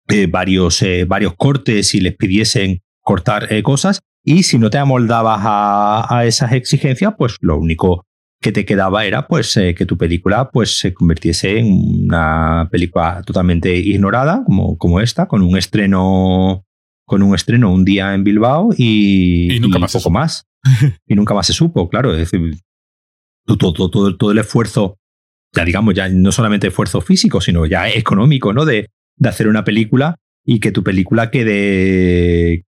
eh, 0.10 0.28
varios, 0.28 0.84
varios 1.08 1.34
cortes 1.36 1.96
y 1.96 2.02
les 2.02 2.16
pidiesen 2.16 2.82
cortar 3.02 3.48
cosas. 3.64 4.02
Y 4.24 4.44
si 4.44 4.58
no 4.58 4.70
te 4.70 4.78
amoldabas 4.78 5.42
a, 5.44 6.24
esas 6.26 6.54
exigencias, 6.54 7.14
pues 7.18 7.36
lo 7.42 7.58
único 7.58 8.06
que 8.44 8.52
te 8.52 8.66
quedaba 8.66 9.06
era 9.06 9.28
pues 9.28 9.54
que 9.56 9.86
tu 9.88 9.98
película 9.98 10.52
pues 10.52 10.78
se 10.78 10.94
convirtiese 10.94 11.58
en 11.58 11.66
una 12.06 12.70
película 12.72 13.24
totalmente 13.26 13.76
ignorada 13.76 14.44
como, 14.46 14.78
como 14.78 15.00
esta 15.00 15.28
con 15.28 15.42
un 15.42 15.58
estreno 15.58 16.64
con 17.06 17.24
un 17.24 17.34
estreno 17.34 17.74
un 17.74 17.84
día 17.84 18.14
en 18.14 18.24
Bilbao 18.24 18.70
y, 18.78 19.58
nunca 19.60 19.80
más 19.80 19.94
poco 19.94 20.12
más 20.12 20.46
y 21.08 21.16
nunca 21.16 21.34
más 21.34 21.48
se 21.48 21.54
supo 21.54 21.90
claro 21.90 22.14
es 22.14 22.20
decir 22.20 22.58
todo, 23.46 23.74
todo, 23.74 24.16
todo 24.16 24.32
el 24.32 24.38
esfuerzo 24.38 24.98
ya 25.54 25.66
digamos, 25.66 25.94
ya 25.94 26.10
no 26.10 26.32
solamente 26.32 26.68
esfuerzo 26.68 27.02
físico, 27.02 27.40
sino 27.40 27.66
ya 27.66 27.88
económico, 27.90 28.54
¿no? 28.54 28.66
De, 28.66 28.90
de 29.18 29.30
hacer 29.30 29.48
una 29.48 29.64
película 29.64 30.16
y 30.44 30.60
que 30.60 30.72
tu 30.72 30.84
película 30.84 31.32
quede 31.32 32.66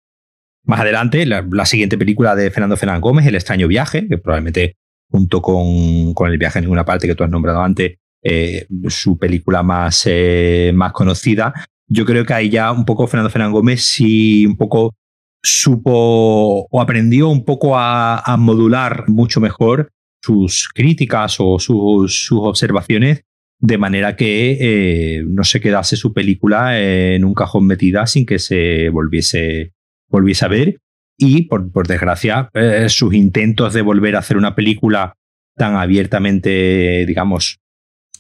más 0.65 0.81
adelante, 0.81 1.25
la, 1.27 1.67
siguiente 1.67 1.99
película 1.99 2.35
de 2.37 2.51
Fernando 2.51 2.77
Fernán 2.77 3.01
Gómez, 3.01 3.27
El 3.27 3.35
extraño 3.35 3.67
viaje, 3.69 4.07
que 4.09 4.19
probablemente 4.19 4.77
junto 5.13 5.41
con, 5.41 6.15
con 6.15 6.33
El 6.33 6.39
viaje 6.39 6.59
en 6.59 6.65
ninguna 6.65 6.85
parte 6.85 7.07
que 7.07 7.15
tú 7.15 7.23
has 7.23 7.31
nombrado 7.31 7.63
antes, 7.63 7.99
eh, 8.25 8.67
su 8.89 9.19
película 9.19 9.63
más, 9.63 10.03
eh, 10.07 10.73
más 10.75 10.93
conocida. 10.93 11.53
Yo 11.87 12.05
creo 12.05 12.25
que 12.25 12.33
ahí 12.35 12.49
ya 12.49 12.73
un 12.73 12.85
poco 12.85 13.07
Fernando 13.07 13.31
Fernán 13.31 13.53
Gómez 13.53 13.85
sí 13.85 14.47
un 14.47 14.57
poco 14.57 14.95
supo 15.43 16.67
o 16.71 16.81
aprendió 16.81 17.29
un 17.29 17.45
poco 17.45 17.77
a, 17.77 18.19
a 18.21 18.37
modular 18.37 19.09
mucho 19.09 19.41
mejor 19.41 19.91
sus 20.25 20.69
críticas 20.73 21.37
o 21.39 21.59
sus, 21.59 22.25
sus 22.25 22.39
observaciones 22.41 23.23
de 23.63 23.79
manera 23.79 24.17
que 24.17 24.57
eh, 24.61 25.23
no 25.25 25.45
se 25.45 25.61
quedase 25.61 25.97
su 25.97 26.13
película 26.13 26.81
en 26.81 27.25
un 27.25 27.33
cajón 27.33 27.67
metida 27.67 28.07
sin 28.07 28.27
que 28.27 28.41
se 28.41 28.89
volviese, 28.89 29.73
volviese 30.09 30.45
a 30.45 30.49
ver. 30.49 30.79
Y 31.25 31.43
por, 31.43 31.87
desgracia, 31.87 32.51
eh, 32.53 32.89
sus 32.89 33.15
intentos 33.15 33.73
de 33.75 33.83
volver 33.83 34.17
a 34.17 34.19
hacer 34.19 34.37
una 34.37 34.57
película 34.57 35.15
tan 35.57 35.77
abiertamente, 35.77 37.07
digamos, 37.07 37.61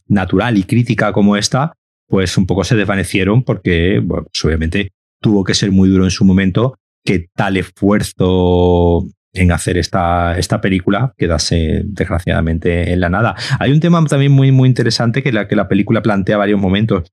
natural 0.07 0.57
y 0.57 0.62
crítica 0.62 1.12
como 1.12 1.36
esta, 1.36 1.72
pues 2.07 2.38
un 2.38 2.46
poco 2.46 2.62
se 2.62 2.76
desvanecieron 2.76 3.42
porque, 3.42 4.00
pues 4.07 4.44
obviamente 4.44 4.92
tuvo 5.20 5.42
que 5.42 5.55
ser 5.55 5.72
muy 5.72 5.88
duro 5.88 6.05
en 6.05 6.12
su 6.12 6.24
momento 6.24 6.78
que 7.05 7.26
tal 7.34 7.57
esfuerzo 7.57 9.05
en 9.32 9.50
hacer 9.50 9.78
esta, 9.78 10.38
esta 10.38 10.61
película 10.61 11.12
quedase 11.18 11.82
desgraciadamente 11.84 12.92
en 12.92 13.00
la 13.00 13.09
nada. 13.09 13.34
Hay 13.59 13.72
un 13.72 13.80
tema 13.80 14.05
también 14.05 14.30
muy, 14.30 14.53
muy 14.53 14.68
interesante 14.68 15.24
que 15.24 15.32
la, 15.32 15.48
que 15.48 15.57
la 15.57 15.66
película 15.66 16.03
plantea 16.03 16.36
varios 16.36 16.61
momentos 16.61 17.11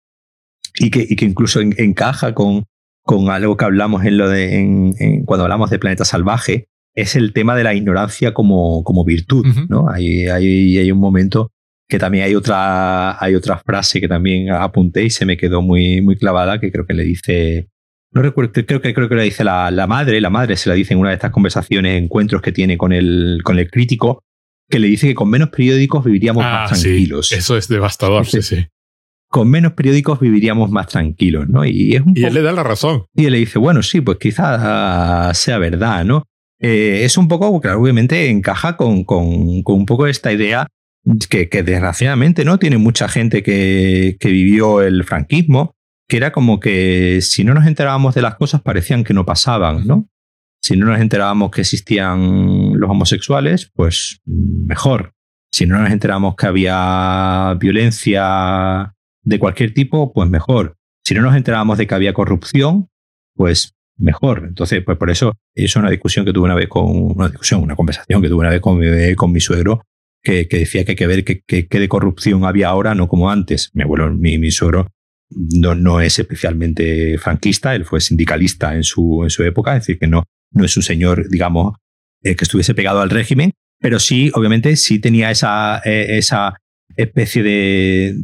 y 0.78 0.92
que, 0.92 1.04
y 1.10 1.16
que 1.16 1.26
incluso 1.26 1.62
encaja 1.62 2.36
con, 2.36 2.66
con 3.10 3.32
algo 3.32 3.58
que 3.58 3.66
hablamos 3.66 4.06
en 4.06 4.20
lo 4.20 4.30
de 4.30 5.24
cuando 5.26 5.46
hablamos 5.46 5.72
de 5.72 5.80
Planeta 5.80 6.06
Salvaje, 6.06 6.68
es 6.94 7.16
el 7.16 7.34
tema 7.34 7.56
de 7.56 7.64
la 7.64 7.74
ignorancia 7.74 8.36
como, 8.36 8.84
como 8.84 9.04
virtud. 9.04 9.48
¿no? 9.68 9.90
Hay, 9.90 10.28
hay, 10.28 10.78
hay 10.78 10.92
un 10.92 11.00
momento 11.00 11.52
que 11.88 11.98
también 11.98 12.26
hay 12.26 12.36
otra, 12.36 13.20
hay 13.20 13.34
otra 13.34 13.58
frase 13.58 14.00
que 14.00 14.08
también 14.08 14.52
apunté 14.52 15.06
y 15.06 15.10
se 15.10 15.26
me 15.26 15.38
quedó 15.38 15.64
muy, 15.64 16.02
muy 16.02 16.18
clavada, 16.18 16.60
que 16.60 16.72
creo 16.72 16.86
que 16.86 16.94
le 16.94 17.04
dice 17.04 17.70
no 18.12 18.22
recuerdo, 18.22 18.52
creo 18.54 18.80
que 18.80 18.94
creo 18.94 19.10
que 19.10 19.16
le 19.16 19.24
dice 19.24 19.44
la, 19.44 19.72
madre, 19.88 20.22
la 20.22 20.30
madre 20.30 20.56
se 20.56 20.70
la 20.70 20.76
dice 20.76 20.94
en 20.94 21.00
una 21.00 21.10
de 21.10 21.16
estas 21.16 21.32
conversaciones, 21.32 22.00
encuentros 22.00 22.44
que 22.44 22.52
tiene 22.52 22.78
con 22.78 22.94
el, 22.94 23.42
con 23.44 23.58
el 23.58 23.72
crítico, 23.72 24.24
que 24.70 24.78
le 24.78 24.88
dice 24.88 25.08
que 25.08 25.16
con 25.16 25.32
menos 25.32 25.50
periódicos 25.50 26.06
viviríamos 26.06 26.44
ah, 26.46 26.68
más 26.70 26.80
tranquilos. 26.80 27.32
eso 27.32 27.58
es 27.58 27.68
devastador, 27.68 28.28
sí, 28.28 28.44
sí. 28.44 28.68
Con 29.30 29.50
menos 29.50 29.74
periódicos 29.74 30.20
viviríamos 30.20 30.72
más 30.72 30.88
tranquilos, 30.88 31.48
¿no? 31.48 31.64
Y, 31.66 31.96
es 31.96 32.04
y 32.16 32.24
él 32.24 32.34
le 32.34 32.42
da 32.42 32.52
la 32.52 32.64
razón. 32.64 33.04
Y 33.14 33.26
él 33.26 33.34
le 33.34 33.40
dice, 33.40 33.60
bueno, 33.60 33.84
sí, 33.84 34.02
pues 34.02 34.18
quizás 34.18 35.38
sea 35.38 35.58
verdad, 35.60 36.04
¿no? 36.04 36.24
Eh, 36.60 37.02
es 37.04 37.18
un 37.18 37.28
poco, 37.28 37.62
claro, 37.62 37.82
obviamente 37.82 38.30
encaja 38.30 38.76
con, 38.76 39.04
con, 39.04 39.62
con 39.64 39.76
un 39.76 39.86
poco 39.86 40.08
esta 40.08 40.34
idea 40.34 40.68
que, 41.30 41.48
que, 41.48 41.64
desgraciadamente 41.64 42.44
no 42.44 42.60
tiene 42.60 42.78
mucha 42.78 43.08
gente 43.08 43.44
que, 43.44 44.18
que 44.20 44.30
vivió 44.30 44.82
el 44.82 45.06
franquismo 45.06 45.76
que 46.10 46.18
era 46.18 46.32
como 46.32 46.60
que 46.60 47.20
si 47.22 47.44
no 47.44 47.54
nos 47.54 47.68
enterábamos 47.68 48.16
de 48.16 48.24
las 48.24 48.36
cosas 48.36 48.62
parecían 48.62 49.04
que 49.04 49.14
no 49.14 49.26
pasaban, 49.26 49.86
¿no? 49.86 50.10
Si 50.62 50.76
no 50.76 50.88
nos 50.88 51.00
enterábamos 51.00 51.52
que 51.52 51.62
existían 51.62 52.78
los 52.78 52.90
homosexuales, 52.90 53.72
pues 53.74 54.20
mejor. 54.26 55.14
Si 55.52 55.68
no 55.68 55.80
nos 55.80 55.92
enterábamos 55.92 56.36
que 56.36 56.48
había 56.48 57.56
violencia 57.60 58.96
de 59.30 59.40
cualquier 59.40 59.74
tipo, 59.74 60.12
pues 60.12 60.30
mejor. 60.30 60.76
Si 61.04 61.14
no 61.14 61.22
nos 61.22 61.36
enterábamos 61.36 61.78
de 61.78 61.86
que 61.86 61.96
había 61.96 62.14
corrupción, 62.14 62.90
pues 63.36 63.76
mejor. 63.98 64.46
Entonces, 64.48 64.84
pues 64.84 64.98
por 64.98 65.10
eso 65.10 65.38
es 65.56 65.76
una 65.76 65.90
discusión 65.90 66.26
que 66.26 66.34
tuve 66.34 66.46
una 66.46 66.56
vez 66.56 66.68
con 66.68 66.86
una 66.88 67.30
discusión, 67.30 67.62
una 67.62 67.76
conversación 67.76 68.22
que 68.22 68.28
tuve 68.28 68.40
una 68.40 68.50
vez 68.50 68.60
con 68.60 68.80
mi, 68.80 69.16
con 69.16 69.32
mi 69.32 69.40
suegro, 69.40 69.84
que, 70.24 70.48
decía 70.50 70.84
que 70.84 70.92
hay 70.92 70.96
que 70.96 71.08
ver 71.08 71.24
qué 71.24 71.68
de 71.80 71.88
corrupción 71.88 72.44
había 72.44 72.70
ahora, 72.70 72.96
no 72.96 73.08
como 73.08 73.30
antes. 73.30 73.70
Mi 73.74 73.84
abuelo, 73.84 74.12
mi, 74.12 74.40
mi 74.40 74.50
suegro 74.50 74.88
no, 75.30 75.76
no 75.76 76.02
es 76.02 76.18
especialmente 76.18 77.18
franquista, 77.20 77.76
él 77.76 77.86
fue 77.86 78.02
sindicalista 78.02 78.74
en 78.76 78.84
su, 78.84 79.22
en 79.24 79.30
su 79.30 79.44
época, 79.44 79.76
es 79.76 79.84
decir, 79.84 80.00
que 80.00 80.08
no, 80.08 80.24
no 80.52 80.66
es 80.66 80.76
un 80.76 80.82
señor, 80.82 81.30
digamos, 81.30 81.76
eh, 82.24 82.36
que 82.36 82.46
estuviese 82.46 82.74
pegado 82.74 83.02
al 83.02 83.12
régimen, 83.12 83.52
pero 83.80 84.00
sí, 84.00 84.32
obviamente, 84.34 84.76
sí 84.76 84.98
tenía 84.98 85.30
esa, 85.30 85.82
eh, 85.86 86.18
esa 86.18 86.56
especie 86.96 87.44
de, 87.44 88.16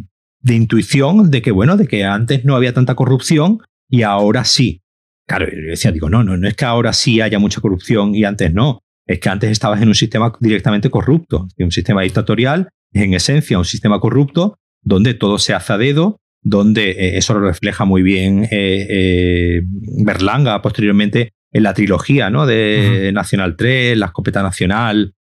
de 0.46 0.54
intuición 0.54 1.32
de 1.32 1.41
que, 1.41 1.50
bueno, 1.52 1.76
de 1.76 1.88
que 1.88 2.04
antes 2.04 2.46
no 2.46 2.56
había 2.56 2.72
tanta 2.72 2.93
corrupción 2.93 3.62
y 3.89 4.04
ahora 4.04 4.46
sí. 4.46 4.84
Claro, 5.28 5.48
yo 5.48 5.70
decía, 5.72 5.91
digo, 5.91 6.08
no, 6.08 6.24
no, 6.24 6.38
no 6.38 6.48
es 6.48 6.54
que 6.54 6.66
ahora 6.66 6.93
sí 6.93 7.20
haya 7.20 7.39
mucha 7.39 7.62
corrupción 7.62 8.14
y 8.14 8.26
antes 8.26 8.54
no. 8.54 8.84
Es 9.08 9.20
que 9.20 9.30
antes 9.30 9.50
estabas 9.50 9.82
en 9.82 9.88
un 9.88 9.96
sistema 9.96 10.32
directamente 10.39 10.91
corrupto, 10.91 11.48
un 11.58 11.72
sistema 11.72 12.04
dictatorial, 12.04 12.70
en 12.93 13.16
esencia 13.16 13.58
un 13.58 13.66
sistema 13.66 14.00
corrupto, 14.00 14.60
donde 14.84 15.16
todo 15.16 15.39
se 15.39 15.56
hace 15.56 15.74
a 15.74 15.78
dedo, 15.80 16.20
donde 16.43 16.91
eh, 16.91 17.18
eso 17.18 17.34
lo 17.34 17.39
refleja 17.39 17.86
muy 17.86 18.04
bien 18.04 18.43
eh, 18.43 18.86
eh, 18.88 19.62
Berlanga 20.04 20.62
posteriormente 20.62 21.34
en 21.52 21.64
la 21.64 21.74
trilogía 21.74 22.30
¿no? 22.30 22.46
de 22.46 23.12
Nacional 23.12 23.56
3, 23.56 23.98
La 23.98 24.08
Escopeta 24.08 24.43
Nacional 24.43 25.16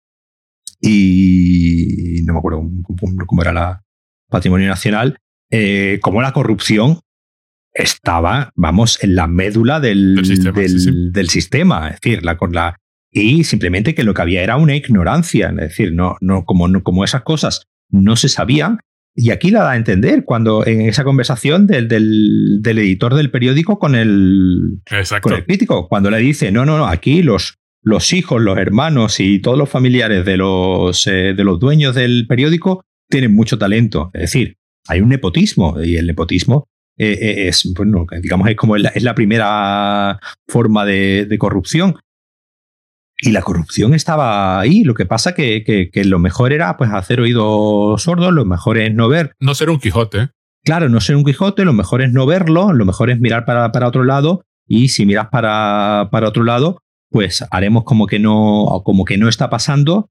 y 0.80 2.22
no 2.24 2.32
me 2.32 2.38
acuerdo 2.40 2.68
cómo 3.26 3.42
era 3.42 3.52
la 3.52 3.82
Patrimonio 4.32 4.68
Nacional, 4.68 5.18
como 6.00 6.22
la 6.22 6.32
corrupción 6.32 6.98
estaba, 7.74 8.52
vamos, 8.54 9.02
en 9.02 9.14
la 9.14 9.26
médula 9.26 9.80
del, 9.80 10.20
sistema, 11.28 11.88
es 11.88 12.00
decir, 12.00 12.24
la, 12.24 12.36
la, 12.50 12.76
y 13.10 13.44
simplemente 13.44 13.94
que 13.94 14.04
lo 14.04 14.14
que 14.14 14.22
había 14.22 14.42
era 14.42 14.56
una 14.56 14.76
ignorancia, 14.76 15.48
es 15.50 15.56
decir, 15.56 15.92
no, 15.92 16.16
no, 16.20 16.44
como, 16.44 16.68
no, 16.68 16.82
como 16.82 17.04
esas 17.04 17.22
cosas 17.22 17.66
no 17.90 18.16
se 18.16 18.28
sabían, 18.28 18.78
y 19.14 19.30
aquí 19.30 19.50
la 19.50 19.62
da 19.62 19.72
a 19.72 19.76
entender 19.76 20.24
cuando 20.24 20.66
en 20.66 20.82
esa 20.82 21.04
conversación 21.04 21.66
del, 21.66 21.86
del, 21.88 22.78
editor 22.78 23.14
del 23.14 23.30
periódico 23.30 23.78
con 23.78 23.94
el, 23.94 24.80
con 25.20 25.34
el 25.34 25.44
crítico, 25.44 25.88
cuando 25.88 26.10
le 26.10 26.18
dice, 26.18 26.50
no, 26.50 26.64
no, 26.64 26.78
no, 26.78 26.86
aquí 26.86 27.22
los, 27.22 27.58
los 27.82 28.12
hijos, 28.14 28.40
los 28.40 28.56
hermanos 28.56 29.20
y 29.20 29.38
todos 29.40 29.58
los 29.58 29.68
familiares 29.68 30.24
de 30.24 30.38
los, 30.38 31.06
eh, 31.06 31.34
de 31.34 31.44
los 31.44 31.60
dueños 31.60 31.94
del 31.94 32.26
periódico 32.26 32.84
tienen 33.12 33.34
mucho 33.34 33.58
talento. 33.58 34.10
Es 34.14 34.22
decir, 34.22 34.56
hay 34.88 35.00
un 35.00 35.10
nepotismo 35.10 35.80
y 35.80 35.96
el 35.96 36.06
nepotismo 36.06 36.66
eh, 36.98 37.18
eh, 37.20 37.48
es, 37.48 37.70
bueno, 37.76 38.06
digamos, 38.20 38.48
es 38.48 38.56
como 38.56 38.74
es 38.76 39.02
la, 39.02 39.14
primera 39.14 40.18
forma 40.48 40.84
de, 40.84 41.26
de 41.26 41.38
corrupción. 41.38 41.96
Y 43.20 43.30
la 43.30 43.42
corrupción 43.42 43.94
estaba 43.94 44.58
ahí. 44.58 44.82
Lo 44.82 44.94
que 44.94 45.06
pasa 45.06 45.34
que, 45.34 45.62
que, 45.62 46.04
lo 46.04 46.18
mejor 46.18 46.52
era 46.52 46.76
pues 46.76 46.90
hacer 46.90 47.20
oídos 47.20 48.02
sordos, 48.02 48.32
lo 48.32 48.44
mejor 48.44 48.78
es 48.78 48.92
no 48.92 49.08
ver. 49.08 49.34
No 49.38 49.54
ser 49.54 49.70
un 49.70 49.78
Quijote. 49.78 50.30
Claro, 50.64 50.88
no 50.88 51.00
ser 51.00 51.14
un 51.16 51.24
Quijote, 51.24 51.64
lo 51.64 51.72
mejor 51.72 52.02
es 52.02 52.12
no 52.12 52.26
verlo, 52.26 52.72
lo 52.72 52.84
mejor 52.84 53.10
es 53.10 53.20
mirar 53.20 53.44
para, 53.44 53.70
para 53.70 53.86
otro 53.86 54.02
lado. 54.02 54.42
Y 54.66 54.88
si 54.88 55.06
miras 55.06 55.28
para, 55.28 56.08
para 56.10 56.28
otro 56.28 56.42
lado, 56.42 56.78
pues 57.10 57.44
haremos 57.50 57.84
como 57.84 58.06
que 58.06 58.18
no, 58.18 58.82
como 58.84 59.04
que 59.04 59.18
no 59.18 59.28
está 59.28 59.50
pasando. 59.50 60.08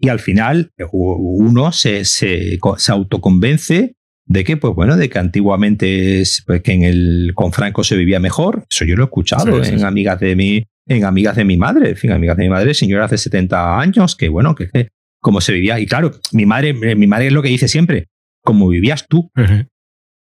Y 0.00 0.08
al 0.08 0.18
final 0.18 0.70
uno 0.92 1.72
se, 1.72 2.04
se, 2.04 2.58
se 2.78 2.92
autoconvence 2.92 3.94
de 4.24 4.44
que, 4.44 4.56
pues 4.56 4.74
bueno, 4.74 4.96
de 4.96 5.10
que 5.10 5.18
antiguamente 5.18 6.22
pues, 6.46 6.62
que 6.62 6.72
en 6.72 6.84
el, 6.84 7.32
con 7.34 7.52
Franco 7.52 7.84
se 7.84 7.96
vivía 7.96 8.20
mejor. 8.20 8.64
Eso 8.70 8.84
yo 8.84 8.96
lo 8.96 9.02
he 9.02 9.06
escuchado 9.06 9.62
en 9.62 9.84
amigas 9.84 10.20
de 10.20 10.36
mi, 10.36 10.64
en 10.86 11.04
amigas 11.04 11.36
de 11.36 11.44
mi 11.44 11.56
madre, 11.56 11.90
en 11.90 11.96
fin, 11.96 12.12
amigas 12.12 12.36
de 12.36 12.44
mi 12.44 12.48
madre, 12.48 12.72
señora 12.72 13.04
hace 13.04 13.18
70 13.18 13.78
años, 13.78 14.16
que 14.16 14.28
bueno, 14.28 14.54
que, 14.54 14.68
que 14.70 14.88
como 15.20 15.40
se 15.40 15.52
vivía. 15.52 15.78
Y 15.78 15.86
claro, 15.86 16.12
mi 16.32 16.46
madre, 16.46 16.72
mi 16.72 17.06
madre 17.06 17.26
es 17.26 17.32
lo 17.32 17.42
que 17.42 17.48
dice 17.48 17.68
siempre, 17.68 18.06
como 18.42 18.68
vivías 18.68 19.06
tú. 19.06 19.30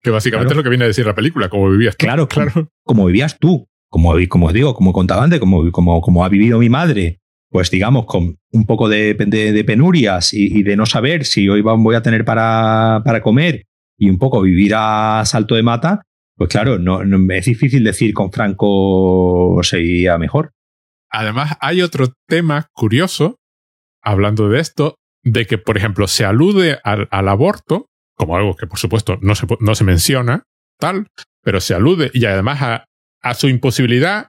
Que 0.02 0.10
básicamente 0.10 0.54
es 0.54 0.56
lo 0.56 0.62
que 0.62 0.70
viene 0.70 0.84
a 0.84 0.88
decir 0.88 1.06
la 1.06 1.14
película, 1.14 1.48
como 1.48 1.70
vivías 1.70 1.96
tú. 1.96 2.06
Claro, 2.06 2.26
claro. 2.26 2.68
Como, 2.82 3.06
vivías 3.06 3.38
tú. 3.38 3.68
Como, 3.88 4.14
como 4.28 4.46
os 4.46 4.52
digo, 4.52 4.74
como 4.74 4.92
contaba 4.92 5.24
antes, 5.24 5.40
como, 5.40 5.70
como, 5.72 6.00
como 6.00 6.24
ha 6.24 6.28
vivido 6.28 6.58
mi 6.58 6.68
madre, 6.68 7.19
pues 7.50 7.70
digamos, 7.70 8.06
con 8.06 8.38
un 8.52 8.66
poco 8.66 8.88
de, 8.88 9.14
penurias 9.66 10.32
y, 10.32 10.62
de 10.62 10.76
no 10.76 10.86
saber 10.86 11.24
si 11.24 11.48
hoy 11.48 11.62
voy 11.62 11.94
a 11.96 12.02
tener 12.02 12.24
para, 12.24 13.02
para 13.04 13.20
comer 13.20 13.66
y 13.98 14.08
un 14.08 14.18
poco 14.18 14.40
vivir 14.40 14.72
a 14.76 15.22
salto 15.26 15.56
de 15.56 15.62
mata, 15.62 16.02
pues 16.36 16.48
claro, 16.48 16.78
no, 16.78 17.02
es 17.34 17.44
difícil 17.44 17.84
decir 17.84 18.14
con 18.14 18.32
Franco 18.32 19.60
sería 19.62 20.16
mejor. 20.16 20.52
Además, 21.10 21.58
hay 21.60 21.82
otro 21.82 22.14
tema 22.26 22.68
curioso, 22.72 23.36
hablando 24.00 24.48
de 24.48 24.60
esto, 24.60 24.94
de 25.22 25.44
que, 25.46 25.58
por 25.58 25.76
ejemplo, 25.76 26.06
se 26.06 26.24
alude 26.24 26.78
al, 26.84 27.28
aborto, 27.28 27.88
como 28.14 28.36
algo 28.36 28.54
que, 28.54 28.66
por 28.66 28.78
supuesto, 28.78 29.18
no 29.20 29.34
se, 29.34 29.46
no 29.58 29.74
se 29.74 29.84
menciona, 29.84 30.44
tal, 30.78 31.08
pero 31.42 31.60
se 31.60 31.74
alude 31.74 32.10
y 32.14 32.24
además 32.24 32.84
a 33.22 33.34
su 33.34 33.48
imposibilidad, 33.48 34.28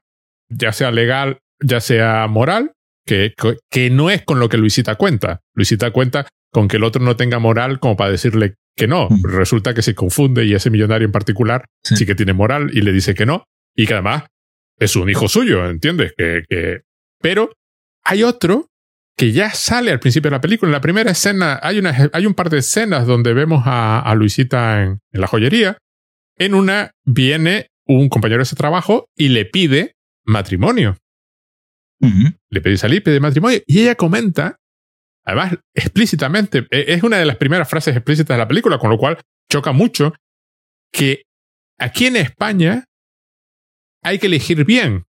ya 0.49 0.74
sea 0.74 0.91
legal, 0.91 1.39
ya 1.61 1.80
sea 1.80 2.28
moral, 2.28 2.74
que, 3.06 3.34
que, 3.70 3.89
no 3.89 4.10
es 4.10 4.24
con 4.24 4.39
lo 4.39 4.49
que 4.49 4.58
Luisita 4.58 4.95
cuenta. 4.95 5.41
Luisita 5.54 5.91
cuenta 5.91 6.28
con 6.52 6.68
que 6.68 6.78
el 6.78 6.84
otro 6.84 7.04
no 7.04 7.16
tenga 7.16 7.39
moral 7.39 7.80
como 7.80 7.97
para 7.97 8.12
decirle 8.12 8.56
que 8.76 8.88
no. 8.88 9.10
Mm. 9.10 9.24
Resulta 9.24 9.74
que 9.74 9.82
se 9.82 9.95
confunde 9.95 10.45
y 10.45 10.54
ese 10.54 10.70
millonario 10.70 11.06
en 11.06 11.12
particular 11.12 11.66
sí. 11.84 12.06
que 12.06 12.16
tiene 12.16 12.34
moral 12.34 12.72
y 12.74 12.82
le 12.82 12.91
dice 12.91 13.16
que 13.16 13.26
no. 13.26 13.45
Y 13.76 13.88
que 13.88 13.93
además 13.93 14.24
es 14.78 14.95
un 14.95 15.10
hijo 15.10 15.28
suyo, 15.28 15.70
¿entiendes? 15.70 16.14
Que, 16.18 16.43
que... 16.47 16.82
Pero 17.22 17.52
hay 18.04 18.24
otro 18.24 18.68
que 19.18 19.32
ya 19.32 19.52
sale 19.52 19.91
al 19.91 19.99
principio 19.99 20.30
de 20.30 20.38
la 20.38 20.41
película. 20.41 20.70
En 20.70 20.74
la 20.74 20.82
primera 20.82 21.12
escena 21.12 21.60
hay, 21.62 21.80
una, 21.80 22.10
hay 22.12 22.26
un 22.26 22.34
par 22.34 22.49
de 22.49 22.60
escenas 22.60 23.06
donde 23.06 23.34
vemos 23.34 23.64
a, 23.66 23.99
a 23.99 24.16
Luisita 24.16 24.82
en, 24.84 24.99
en, 25.12 25.22
la 25.22 25.28
joyería. 25.28 25.78
En 26.38 26.56
una 26.56 26.91
viene 27.06 27.68
un 27.86 28.10
compañero 28.10 28.39
de 28.39 28.43
ese 28.43 28.56
trabajo 28.56 29.06
y 29.16 29.30
le 29.30 29.45
pide 29.45 29.93
matrimonio. 30.26 30.97
Le 32.49 32.62
pide 32.62 32.78
salir, 32.78 33.04
pide 33.04 33.20
matrimonio. 33.20 33.60
Y 33.68 33.82
ella 33.82 33.95
comenta 33.95 34.58
además 35.24 35.58
explícitamente, 35.74 36.68
e, 36.70 36.93
es 36.93 37.04
una 37.04 37.18
de 37.18 37.26
las 37.26 37.38
primeras 37.38 37.70
frases 37.70 37.95
explícitas 37.95 38.36
de 38.36 38.39
la 38.39 38.47
película, 38.47 38.78
con 38.78 38.89
lo 38.89 38.97
cual 38.97 39.20
choca 39.49 39.72
mucho 39.72 40.14
que 40.91 41.24
aquí 41.78 42.08
en 42.08 42.18
España 42.18 42.86
hay 44.04 44.20
que 44.20 44.28
elegir 44.28 44.66
bien. 44.66 45.06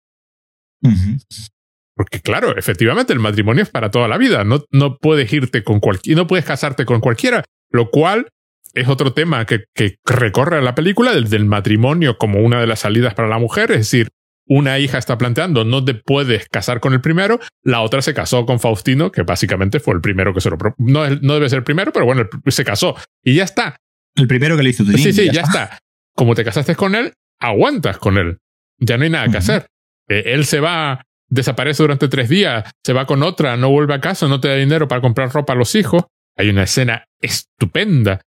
Porque 1.94 2.20
claro, 2.20 2.56
efectivamente 2.56 3.12
el 3.12 3.20
matrimonio 3.20 3.62
es 3.62 3.70
para 3.70 3.90
toda 3.90 4.08
la 4.08 4.18
vida, 4.18 4.44
no, 4.44 4.64
no 4.70 4.96
puedes 4.96 5.32
irte 5.32 5.62
con 5.62 5.80
cualquiera, 5.80 6.20
no 6.20 6.26
puedes 6.26 6.44
casarte 6.44 6.84
con 6.84 7.00
cualquiera, 7.00 7.44
lo 7.70 7.90
cual 7.90 8.28
es 8.74 8.88
otro 8.88 9.12
tema 9.12 9.44
que, 9.44 9.64
que 9.74 9.96
recorre 10.04 10.62
la 10.62 10.74
película, 10.74 11.12
del, 11.12 11.28
del 11.28 11.44
matrimonio 11.44 12.16
como 12.16 12.40
una 12.40 12.60
de 12.60 12.66
las 12.66 12.80
salidas 12.80 13.14
para 13.14 13.28
la 13.28 13.38
mujer, 13.38 13.70
es 13.70 13.78
decir, 13.78 14.08
una 14.46 14.78
hija 14.78 14.98
está 14.98 15.18
planteando 15.18 15.64
no 15.64 15.84
te 15.84 15.94
puedes 15.94 16.48
casar 16.48 16.80
con 16.80 16.92
el 16.92 17.00
primero, 17.00 17.40
la 17.62 17.80
otra 17.80 18.02
se 18.02 18.14
casó 18.14 18.44
con 18.46 18.60
Faustino, 18.60 19.12
que 19.12 19.22
básicamente 19.22 19.80
fue 19.80 19.94
el 19.94 20.00
primero 20.00 20.34
que 20.34 20.40
se 20.40 20.50
lo... 20.50 20.56
No, 20.78 21.08
no 21.08 21.34
debe 21.34 21.48
ser 21.48 21.58
el 21.58 21.64
primero, 21.64 21.92
pero 21.92 22.04
bueno, 22.04 22.28
se 22.46 22.64
casó 22.64 22.96
y 23.22 23.34
ya 23.34 23.44
está. 23.44 23.76
El 24.14 24.28
primero 24.28 24.56
que 24.56 24.62
le 24.62 24.70
hizo 24.70 24.84
Sí, 24.84 25.12
sí, 25.12 25.30
ya, 25.32 25.42
está. 25.42 25.78
Como 26.14 26.34
te 26.34 26.44
casaste 26.44 26.74
con 26.74 26.94
él, 26.94 27.14
aguantas 27.40 27.98
con 27.98 28.18
él. 28.18 28.38
Ya 28.78 28.98
no 28.98 29.04
hay 29.04 29.10
nada 29.10 29.28
que 29.28 29.38
hacer. 29.38 29.66
Eh, 30.08 30.24
él 30.26 30.44
se 30.44 30.60
va, 30.60 31.02
desaparece 31.28 31.82
durante 31.82 32.08
tres 32.08 32.28
días, 32.28 32.70
se 32.84 32.92
va 32.92 33.06
con 33.06 33.22
otra, 33.22 33.56
no 33.56 33.70
vuelve 33.70 33.94
a 33.94 34.00
casa, 34.00 34.28
no 34.28 34.40
te 34.40 34.48
da 34.48 34.56
dinero 34.56 34.88
para 34.88 35.00
comprar 35.00 35.32
ropa 35.32 35.54
a 35.54 35.56
los 35.56 35.74
hijos. 35.74 36.04
Hay 36.36 36.50
una 36.50 36.64
escena 36.64 37.04
estupenda 37.20 38.20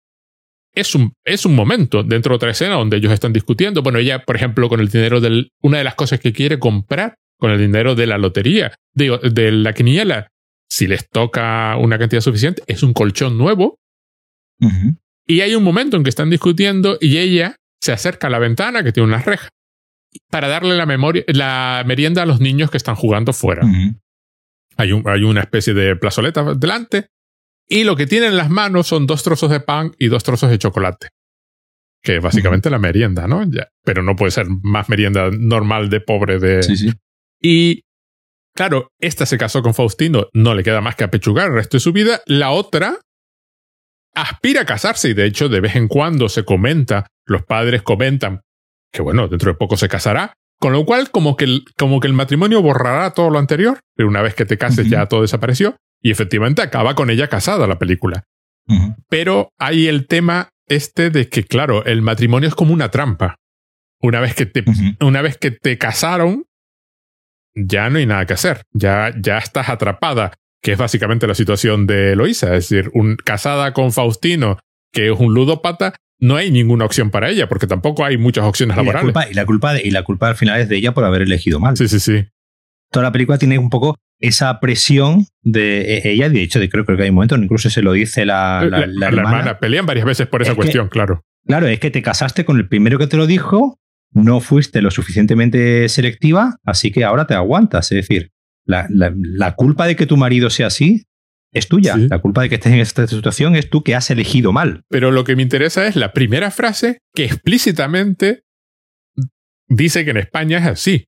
es 0.76 0.93
un, 0.93 1.13
es 1.23 1.45
un 1.45 1.55
momento 1.55 2.03
dentro 2.03 2.34
de 2.34 2.36
otra 2.36 2.51
escena 2.51 2.76
donde 2.76 2.97
ellos 2.97 3.11
están 3.11 3.34
discutiendo. 3.34 3.82
Bueno, 3.82 3.99
ella, 3.99 4.23
por 4.23 4.36
ejemplo, 4.36 4.69
con 4.69 4.80
el 4.80 4.89
dinero 4.89 5.21
del, 5.21 5.51
una 5.61 5.78
de 5.78 5.84
las 5.84 5.95
cosas 5.95 6.19
que 6.19 6.34
quiere 6.34 6.59
comprar 6.59 7.15
con 7.39 7.51
el 7.51 7.59
dinero 7.59 7.95
de 7.95 8.07
la 8.07 8.17
lotería, 8.17 8.76
digo, 8.93 9.17
de 9.17 9.51
la 9.51 9.73
quiniela, 9.73 10.28
si 10.69 10.88
les 10.88 11.09
toca 11.09 11.76
una 11.78 11.97
cantidad 11.97 12.21
suficiente, 12.21 12.63
es 12.67 12.84
un 12.84 12.93
colchón 12.93 13.38
nuevo. 13.38 13.80
Y 15.28 15.41
hay 15.41 15.55
un 15.55 15.63
momento 15.63 15.97
en 15.97 16.03
que 16.03 16.09
están 16.09 16.30
discutiendo 16.30 16.97
y 17.01 17.17
ella 17.17 17.55
se 17.82 17.91
acerca 17.91 18.28
a 18.28 18.30
la 18.30 18.39
ventana 18.39 18.84
que 18.84 18.91
tiene 18.91 19.07
unas 19.07 19.26
rejas 19.26 19.49
para 20.30 20.47
darle 20.47 20.76
la, 20.76 20.86
memoria, 20.86 21.23
la 21.28 21.84
merienda 21.86 22.23
a 22.23 22.26
los 22.26 22.39
niños 22.39 22.71
que 22.71 22.78
están 22.78 22.95
jugando 22.95 23.34
fuera. 23.34 23.67
hay, 24.78 24.91
un, 24.91 25.07
hay 25.07 25.23
una 25.23 25.41
especie 25.41 25.73
de 25.73 25.95
plazoleta 25.95 26.53
delante 26.55 27.07
y 27.68 27.84
lo 27.84 27.95
que 27.95 28.07
tiene 28.07 28.28
en 28.28 28.38
las 28.38 28.49
manos 28.49 28.88
son 28.88 29.07
dos 29.07 29.24
trozos 29.24 29.49
de 29.49 29.59
pan 29.59 29.91
y 29.97 30.07
dos 30.07 30.24
trozos 30.24 30.49
de 30.49 30.59
chocolate. 30.59 31.09
Que 32.01 32.18
es 32.18 32.22
básicamente 32.22 32.70
la 32.70 32.78
merienda, 32.78 33.28
¿no? 33.28 33.43
Ya, 33.49 33.68
pero 33.84 34.03
no 34.03 34.16
puede 34.16 34.32
ser 34.32 34.45
más 34.61 34.89
merienda 34.89 35.32
normal 35.32 35.89
de 35.89 36.01
pobre 36.01 36.38
de. 36.39 36.61
Sí, 36.61 36.78
sí. 36.78 36.91
Y 37.41 37.82
claro, 38.53 38.89
esta 38.99 39.26
se 39.26 39.39
casó 39.39 39.63
con 39.63 39.74
Faustino, 39.74 40.28
no 40.34 40.53
le 40.53 40.63
queda 40.63 40.82
más 40.82 40.95
que 40.95 41.03
apechugar 41.03 41.47
el 41.47 41.55
resto 41.55 41.78
de 41.78 41.82
su 41.82 41.93
vida. 41.93 42.22
La 42.28 42.51
otra 42.51 42.99
aspira 44.13 44.61
a 44.61 44.66
casarse 44.66 45.09
y 45.09 45.13
de 45.13 45.26
hecho 45.26 45.49
de 45.49 45.61
vez 45.61 45.76
en 45.76 45.88
cuando 45.88 46.30
se 46.30 46.45
comenta, 46.45 47.07
los 47.26 47.43
padres 47.43 47.82
comentan 47.82 48.41
que 48.95 49.01
bueno, 49.01 49.28
dentro 49.28 49.51
de 49.51 49.57
poco 49.57 49.78
se 49.78 49.89
casará, 49.89 50.34
con 50.59 50.74
lo 50.74 50.86
cual 50.86 51.11
como 51.11 51.36
que 51.36 51.45
el, 51.45 51.66
como 51.78 51.99
que 51.99 52.07
el 52.07 52.13
matrimonio 52.13 52.61
borrará 52.61 53.11
todo 53.11 53.30
lo 53.30 53.39
anterior, 53.39 53.80
pero 53.95 54.07
una 54.07 54.22
vez 54.22 54.34
que 54.36 54.45
te 54.45 54.57
cases 54.57 54.89
ya 54.89 55.05
todo 55.07 55.22
desapareció. 55.22 55.76
Y 56.02 56.12
efectivamente 56.12 56.62
acaba 56.62 56.96
con 56.96 57.10
ella 57.10 57.28
casada 57.28 57.68
la 57.68 57.80
película. 57.80 58.24
Pero 59.10 59.50
hay 59.60 59.88
el 59.88 60.08
tema 60.08 60.50
este 60.68 61.10
de 61.10 61.30
que, 61.30 61.43
claro, 61.43 61.86
el 61.86 62.02
matrimonio 62.02 62.50
es 62.50 62.56
como 62.56 62.74
una 62.74 62.89
trampa. 62.89 63.36
Una 64.02 64.20
vez 64.20 64.36
que 64.36 64.46
te, 64.46 64.64
una 65.02 65.22
vez 65.22 65.38
que 65.38 65.52
te 65.52 65.78
casaron, 65.78 66.46
ya 67.56 67.89
no 67.89 67.98
hay 67.98 68.06
nada 68.06 68.26
que 68.26 68.34
hacer. 68.34 68.64
Ya, 68.74 69.14
ya 69.20 69.38
estás 69.38 69.70
atrapada, 69.70 70.34
que 70.62 70.74
es 70.74 70.78
básicamente 70.78 71.28
la 71.28 71.36
situación 71.36 71.88
de 71.88 72.14
Eloisa. 72.14 72.56
Es 72.56 72.70
decir, 72.70 72.91
un, 72.93 73.16
casada 73.16 73.74
con 73.74 73.91
Faustino, 73.91 74.60
que 74.91 75.12
es 75.12 75.20
un 75.20 75.34
ludópata, 75.34 75.96
no 76.20 76.36
hay 76.36 76.52
ninguna 76.52 76.86
opción 76.86 77.12
para 77.12 77.30
ella, 77.30 77.48
porque 77.48 77.68
tampoco 77.68 78.06
hay 78.06 78.18
muchas 78.18 78.46
opciones 78.46 78.76
laborales. 78.78 79.14
y, 79.30 79.34
la 79.34 79.46
culpa, 79.46 79.80
y 79.80 79.91
la 79.91 80.04
culpa 80.04 80.30
al 80.30 80.36
final 80.36 80.60
es 80.60 80.70
de 80.70 80.78
ella 80.78 80.93
por 80.93 81.04
haber 81.04 81.22
elegido 81.22 81.60
mal. 81.60 81.78
Sí, 81.78 81.88
sí, 81.88 82.00
sí. 82.00 82.26
Toda 82.91 83.04
la 83.04 83.12
película 83.12 83.38
tiene 83.38 83.58
un 83.58 83.70
poco 83.70 83.96
esa 84.20 84.59
presión 84.59 85.26
de 85.41 85.97
e, 85.97 86.11
ella, 86.11 86.30
de 86.30 86.41
hecho, 86.41 86.59
de, 86.59 86.70
creo, 86.70 86.86
creo 86.86 86.97
que 86.97 87.03
hay 87.03 87.11
momentos, 87.11 87.39
incluso 87.39 87.70
se 87.70 87.82
lo 87.82 87.93
dice 87.93 88.26
la, 88.26 88.68
la, 88.70 89.07
hermana. 89.07 89.59
Pelean 89.59 89.86
varias 89.86 90.05
veces 90.05 90.28
por 90.28 90.41
esa 90.41 90.55
cuestión, 90.55 90.89
claro. 90.89 91.24
Claro, 91.45 91.68
es 91.68 91.80
que 91.80 91.91
te 91.91 92.01
casaste 92.01 92.43
con 92.43 92.57
el 92.57 92.68
primero 92.68 92.97
que 92.97 93.07
te 93.07 93.18
lo 93.18 93.28
dijo, 93.28 93.80
no 94.11 94.39
fuiste 94.39 94.82
lo 94.82 94.89
suficientemente 94.89 95.88
selectiva, 95.89 96.57
así 96.63 96.91
que 96.91 97.03
ahora 97.03 97.28
te 97.28 97.36
aguantas. 97.36 97.91
Es 97.91 98.07
decir, 98.07 98.32
la, 98.66 99.53
culpa 99.55 99.86
de 99.86 99.95
que 99.95 100.07
tu 100.07 100.18
marido 100.18 100.49
sea 100.49 100.68
así 100.68 101.05
es 101.51 101.68
tuya. 101.68 101.95
La 101.97 102.20
culpa 102.20 102.41
de 102.41 102.49
que 102.49 102.55
estés 102.55 102.74
en 102.74 102.80
esta 102.80 103.07
situación 103.07 103.55
es 103.55 103.70
tú 103.70 103.84
que 103.84 103.95
has 103.95 104.09
elegido 104.09 104.51
mal. 104.51 104.84
Pero 104.89 105.11
lo 105.11 105.24
que 105.24 105.36
me 105.36 105.43
interesa 105.43 105.86
es 105.86 105.95
la 105.95 106.13
primera 106.13 106.49
frase 106.51 106.99
que 107.13 107.26
explícitamente 107.26 108.43
dice 109.68 110.03
que 110.03 110.11
en 110.11 110.18
España 110.18 110.57
es 110.57 110.66
así 110.66 111.05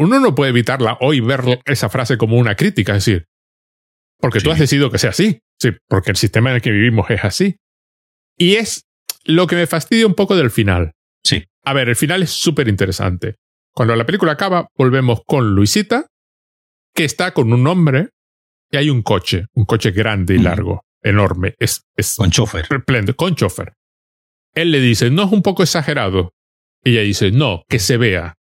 uno 0.00 0.18
no 0.18 0.34
puede 0.34 0.50
evitarla 0.50 0.98
hoy 1.00 1.20
ver 1.20 1.60
esa 1.66 1.88
frase 1.88 2.16
como 2.16 2.36
una 2.36 2.56
crítica, 2.56 2.96
es 2.96 3.04
decir, 3.04 3.26
porque 4.18 4.40
tú 4.40 4.50
has 4.50 4.58
decidido 4.58 4.90
que 4.90 4.98
sea 4.98 5.10
así, 5.10 5.40
sí, 5.58 5.70
porque 5.88 6.10
el 6.10 6.16
sistema 6.16 6.50
en 6.50 6.56
el 6.56 6.62
que 6.62 6.70
vivimos 6.70 7.10
es 7.10 7.24
así. 7.24 7.56
Y 8.36 8.56
es 8.56 8.86
lo 9.24 9.46
que 9.46 9.56
me 9.56 9.66
fastidia 9.66 10.06
un 10.06 10.14
poco 10.14 10.36
del 10.36 10.50
final. 10.50 10.92
Sí. 11.24 11.44
A 11.64 11.72
ver, 11.74 11.88
el 11.88 11.96
final 11.96 12.22
es 12.22 12.30
súper 12.30 12.68
interesante. 12.68 13.36
Cuando 13.72 13.94
la 13.94 14.06
película 14.06 14.32
acaba, 14.32 14.68
volvemos 14.76 15.20
con 15.26 15.54
Luisita, 15.54 16.06
que 16.94 17.04
está 17.04 17.32
con 17.32 17.52
un 17.52 17.66
hombre 17.66 18.08
y 18.70 18.76
hay 18.76 18.90
un 18.90 19.02
coche, 19.02 19.46
un 19.54 19.64
coche 19.64 19.90
grande 19.90 20.34
y 20.34 20.38
largo, 20.38 20.84
enorme. 21.02 21.54
Es, 21.58 21.82
es 21.96 22.16
con 22.16 22.30
chofer. 22.30 22.66
Con 23.16 23.34
chofer. 23.34 23.74
Él 24.54 24.70
le 24.70 24.80
dice, 24.80 25.10
¿no 25.10 25.24
es 25.24 25.32
un 25.32 25.42
poco 25.42 25.62
exagerado? 25.62 26.32
Y 26.82 26.92
ella 26.92 27.02
dice, 27.02 27.30
no, 27.30 27.62
que 27.68 27.78
se 27.78 27.96
vea. 27.96 28.34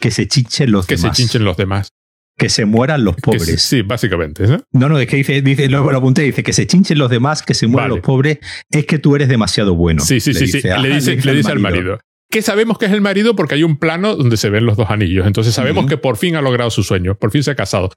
Que 0.00 0.10
se 0.10 0.26
chinchen 0.26 0.72
los 0.72 0.86
demás. 0.86 1.02
Que 1.02 1.08
se 1.08 1.22
chinchen 1.22 1.44
los 1.44 1.56
demás. 1.56 1.92
Que 2.36 2.48
se 2.48 2.64
mueran 2.66 3.04
los 3.04 3.16
pobres. 3.16 3.60
sí, 3.62 3.82
básicamente. 3.82 4.46
No, 4.72 4.88
no, 4.88 4.98
es 4.98 5.08
que 5.08 5.16
dice, 5.16 5.42
dice 5.42 5.68
lo, 5.68 5.90
apunté, 5.90 6.22
dice 6.22 6.42
que 6.44 6.52
se 6.52 6.66
chinchen 6.66 6.98
los 6.98 7.10
demás, 7.10 7.42
que 7.42 7.54
se 7.54 7.66
mueran 7.66 7.90
los 7.90 8.00
pobres, 8.00 8.38
es 8.70 8.86
que 8.86 8.98
tú 8.98 9.16
eres 9.16 9.28
demasiado 9.28 9.74
bueno. 9.74 10.04
Sí, 10.04 10.20
sí, 10.20 10.32
sí, 10.34 10.46
sí. 10.46 10.60
Le 10.62 10.94
dice, 10.94 11.16
le 11.16 11.34
dice, 11.34 11.50
al 11.50 11.58
marido. 11.58 11.98
Que 12.30 12.42
sabemos 12.42 12.78
que 12.78 12.86
es 12.86 12.92
el 12.92 13.00
marido 13.00 13.34
porque 13.34 13.54
hay 13.54 13.64
un 13.64 13.78
plano 13.78 14.14
donde 14.14 14.36
se 14.36 14.50
ven 14.50 14.66
los 14.66 14.76
dos 14.76 14.90
anillos. 14.90 15.26
Entonces 15.26 15.54
sabemos 15.54 15.86
que 15.86 15.96
por 15.96 16.16
fin 16.16 16.36
ha 16.36 16.42
logrado 16.42 16.70
su 16.70 16.82
sueño, 16.82 17.16
por 17.16 17.32
fin 17.32 17.42
se 17.42 17.50
ha 17.50 17.54
casado. 17.56 17.90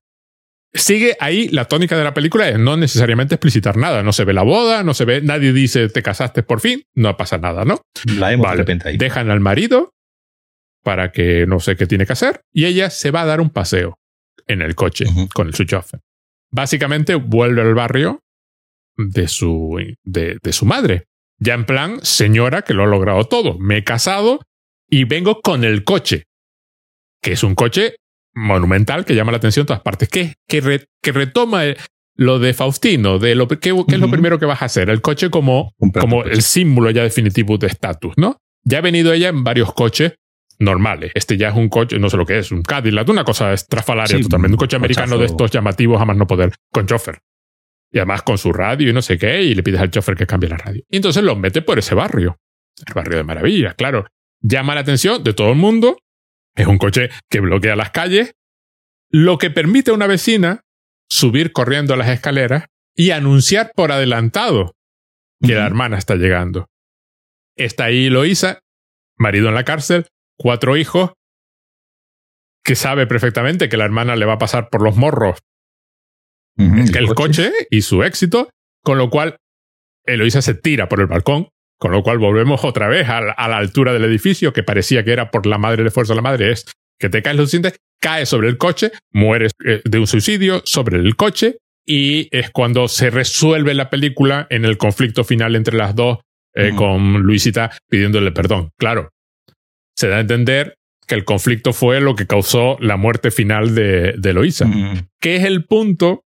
sigue 0.74 1.18
ahí 1.20 1.50
la 1.50 1.66
tónica 1.66 1.98
de 1.98 2.04
la 2.04 2.14
película 2.14 2.48
es 2.48 2.58
no 2.58 2.78
necesariamente 2.78 3.36
explicitar 3.36 3.78
nada. 3.78 4.02
No 4.02 4.14
se 4.14 4.24
ve 4.24 4.34
la 4.34 4.44
boda, 4.44 4.84
no 4.84 4.94
se 4.94 5.06
ve, 5.06 5.22
nadie 5.22 5.54
dice 5.54 5.90
te 5.90 6.02
casaste 6.02 6.42
por 6.42 6.62
fin, 6.62 6.82
no 6.96 7.16
pasa 7.18 7.38
nada, 7.38 7.66
¿no? 7.66 7.82
La 8.18 8.32
hemos 8.32 8.50
de 8.50 8.58
repente 8.58 8.90
ahí. 8.90 8.98
Dejan 8.98 9.30
al 9.30 9.42
marido 9.42 9.94
para 10.84 11.12
que 11.12 11.46
no 11.48 11.60
sé 11.60 11.76
qué 11.76 11.88
tiene 11.88 12.06
que 12.06 12.14
hacer 12.14 12.42
y 12.52 12.66
ella 12.66 12.90
se 12.90 13.12
va 13.12 13.22
a 13.22 13.26
dar 13.26 13.42
un 13.42 13.50
paseo 13.50 13.98
en 14.48 14.62
el 14.62 14.76
coche 14.76 15.06
con 15.34 15.54
su 15.54 15.64
chofer. 15.64 16.02
Básicamente 16.50 17.16
vuelve 17.16 17.62
al 17.62 17.74
barrio 17.74 18.20
de 18.98 19.28
su, 19.28 19.78
de, 20.04 20.38
de 20.42 20.54
su 20.54 20.66
madre. 20.66 21.06
Ya 21.38 21.54
en 21.54 21.66
plan, 21.66 22.00
señora, 22.04 22.62
que 22.62 22.74
lo 22.74 22.84
ha 22.84 22.88
logrado 22.88 23.24
todo. 23.24 23.58
Me 23.58 23.78
he 23.78 23.84
casado 23.84 24.42
y 24.90 25.06
vengo 25.06 25.42
con 25.42 25.64
el 25.64 25.84
coche, 25.84 26.26
que 27.22 27.32
es 27.32 27.44
un 27.44 27.56
coche 27.56 27.96
monumental 28.34 29.06
que 29.06 29.16
llama 29.16 29.32
la 29.32 29.38
atención 29.38 29.64
en 29.64 29.68
todas 29.68 29.82
partes, 29.82 30.10
que, 30.10 30.36
que, 30.48 30.86
que 31.02 31.12
retoma 31.12 31.64
lo 32.16 32.40
de 32.40 32.54
Faustino, 32.54 33.18
de 33.20 33.36
lo, 33.36 33.48
¿qué, 33.48 33.70
es 33.70 34.00
lo 34.00 34.12
primero 34.12 34.38
que 34.38 34.46
vas 34.46 34.62
a 34.62 34.66
hacer? 34.66 34.90
El 34.90 35.02
coche 35.02 35.30
como, 35.30 35.74
como 36.00 36.24
el 36.24 36.42
símbolo 36.42 36.92
ya 36.92 37.04
definitivo 37.04 37.58
de 37.58 37.68
estatus, 37.68 38.14
¿no? 38.18 38.38
Ya 38.64 38.78
ha 38.78 38.82
venido 38.82 39.12
ella 39.12 39.30
en 39.30 39.44
varios 39.44 39.74
coches 39.74 40.14
normales. 40.62 41.12
Este 41.16 41.38
ya 41.38 41.50
es 41.50 41.56
un 41.56 41.70
coche, 41.70 42.00
no 42.00 42.10
sé 42.10 42.18
lo 42.18 42.26
que 42.26 42.40
es, 42.40 42.52
un 42.52 42.62
Cadillac, 42.62 43.10
una 43.10 43.24
cosa 43.24 43.54
estrafalaria 43.54 44.20
totalmente. 44.22 44.54
Un 44.54 44.60
coche 44.60 44.78
americano 44.78 45.18
de 45.18 45.26
estos 45.26 45.52
llamativos, 45.52 46.00
jamás 46.00 46.18
no 46.18 46.28
poder, 46.28 46.54
con 46.72 46.86
chofer. 46.86 47.20
Y 47.92 47.98
además 47.98 48.22
con 48.22 48.38
su 48.38 48.54
radio 48.54 48.90
y 48.90 48.94
no 48.94 49.02
sé 49.02 49.18
qué, 49.18 49.42
y 49.42 49.54
le 49.54 49.64
pides 49.64 49.82
al 49.82 49.92
chofer 49.92 50.16
que 50.16 50.26
cambie 50.26 50.50
la 50.50 50.58
radio. 50.58 50.84
Y 50.90 50.96
entonces 50.96 51.24
lo 51.24 51.36
mete 51.36 51.62
por 51.62 51.78
ese 51.78 51.96
barrio. 51.96 52.40
El 52.88 52.94
barrio 52.94 53.18
de 53.18 53.24
maravillas, 53.24 53.76
claro. 53.76 54.06
Llama 54.40 54.76
la 54.76 54.82
atención 54.82 55.24
de 55.24 55.34
todo 55.34 55.50
el 55.50 55.58
mundo 55.58 55.98
es 56.56 56.68
un 56.68 56.78
coche 56.78 57.10
que 57.30 57.40
bloquea 57.40 57.76
las 57.76 57.92
calles, 57.92 58.36
lo 59.10 59.38
que 59.38 59.52
permite 59.52 59.92
a 59.92 59.94
una 59.94 60.08
vecina 60.08 60.64
subir 61.10 61.52
corriendo 61.52 61.94
a 61.94 61.98
las 61.98 62.10
escaleras 62.10 62.66
y 62.96 63.12
anunciar 63.12 63.72
por 63.76 63.92
adelantado 63.92 64.76
que 65.42 65.56
la 65.56 65.66
hermana 65.66 65.98
está 65.98 66.16
llegando. 66.16 66.70
Está 67.56 67.86
ahí 67.86 68.10
Loisa, 68.10 68.60
marido 69.18 69.50
en 69.50 69.56
la 69.56 69.66
cárcel, 69.66 70.08
cuatro 70.42 70.78
hijos, 70.78 71.12
que 72.64 72.76
sabe 72.76 73.08
perfectamente 73.08 73.70
que 73.70 73.78
la 73.78 73.86
hermana 73.86 74.16
le 74.16 74.26
va 74.26 74.34
a 74.34 74.40
pasar 74.40 74.70
por 74.70 74.82
los 74.82 74.96
morros 74.96 75.40
el, 76.58 77.08
coche? 77.16 77.52
y 77.70 77.82
su 77.82 78.04
éxito, 78.04 78.50
con 78.84 78.98
lo 78.98 79.10
cual 79.10 79.38
Eloisa 80.06 80.42
se 80.42 80.54
tira 80.54 80.90
por 80.90 81.00
el 81.00 81.08
balcón, 81.08 81.50
con 81.78 81.92
lo 81.92 82.04
cual 82.04 82.20
volvemos 82.20 82.64
otra 82.64 82.88
vez 82.88 83.10
a 83.10 83.22
la, 83.22 83.58
altura 83.58 83.94
del 83.94 84.06
edificio, 84.06 84.54
que 84.54 84.64
parecía 84.64 85.04
que 85.04 85.14
era 85.14 85.32
por 85.32 85.46
la 85.46 85.58
madre, 85.58 85.82
el 85.82 85.88
esfuerzo 85.88 86.14
de 86.14 86.18
la 86.18 86.22
madre, 86.22 86.52
es 86.52 86.66
que 87.00 87.10
te 87.10 87.22
caes 87.22 87.38
lo 87.38 87.48
siguiente, 87.48 87.78
caes 88.00 88.30
sobre 88.30 88.48
el 88.48 88.58
coche, 88.58 88.92
mueres 89.12 89.54
eh, 89.66 89.82
de 89.84 90.00
un 90.00 90.08
suicidio 90.08 90.62
sobre 90.66 90.98
el 90.98 91.16
coche, 91.16 91.58
y 91.86 92.28
es 92.32 92.52
cuando 92.52 92.88
se 92.88 93.10
resuelve 93.10 93.74
la 93.74 93.90
película 93.90 94.46
en 94.50 94.66
el 94.66 94.78
conflicto 94.78 95.24
final 95.24 95.56
entre 95.56 95.78
las 95.78 95.96
dos, 95.96 96.20
eh, 96.54 96.74
con 96.76 97.22
Luisita 97.22 97.72
pidiéndole 97.90 98.32
perdón. 98.32 98.72
Claro, 98.78 99.10
se 100.02 100.08
da 100.08 100.18
a 100.18 100.22
entender 100.22 100.78
que 101.08 101.16
el 101.16 101.26
conflicto 101.26 101.74
fue 101.74 102.02
lo 102.02 102.16
que 102.16 102.26
causó 102.26 102.78
la 102.80 102.98
muerte 102.98 103.32
final 103.32 103.76
de, 103.76 104.16
de 104.18 104.34
Loisa, 104.34 104.68
que 105.20 105.36
es 105.36 105.44
el 105.44 105.66
punto 105.66 106.24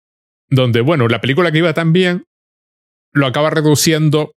donde, 0.50 0.82
bueno, 0.82 1.08
la 1.08 1.22
película 1.22 1.52
que 1.52 1.60
iba 1.60 1.74
tan 1.74 1.94
bien 1.94 2.24
lo 3.14 3.28
acaba 3.28 3.50
reduciendo 3.52 4.32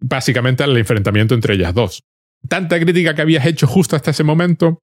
básicamente 0.00 0.62
al 0.62 0.76
enfrentamiento 0.76 1.34
entre 1.34 1.54
ellas 1.54 1.74
dos. 1.74 2.02
Tanta 2.48 2.80
crítica 2.80 3.14
que 3.14 3.22
habías 3.22 3.44
hecho 3.44 3.66
justo 3.66 3.96
hasta 3.96 4.12
ese 4.12 4.24
momento 4.24 4.78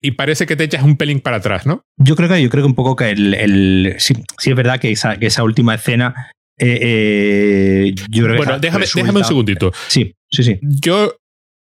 y 0.00 0.12
parece 0.12 0.46
que 0.46 0.56
te 0.56 0.64
echas 0.64 0.82
un 0.82 0.96
pelín 0.96 1.20
para 1.20 1.36
atrás, 1.38 1.66
¿no? 1.66 1.82
Yo 1.98 2.16
creo 2.16 2.28
que, 2.28 2.42
yo 2.42 2.48
creo 2.48 2.64
que 2.64 2.68
un 2.68 2.74
poco 2.74 2.96
que 2.96 3.10
el, 3.10 3.96
sí, 3.98 4.14
es 4.44 4.56
verdad 4.56 4.80
que 4.80 4.90
esa, 4.90 5.18
que 5.18 5.26
esa 5.26 5.42
última 5.42 5.74
escena 5.74 6.30
eh, 6.58 6.78
eh, 6.80 7.94
yo 8.08 8.24
creo 8.24 8.36
bueno, 8.36 8.58
déjame, 8.58 8.86
déjame 8.94 9.18
un 9.18 9.24
segundito. 9.24 9.72
Sí, 9.88 10.14
sí, 10.30 10.44
sí. 10.44 10.58
Yo 10.62 11.16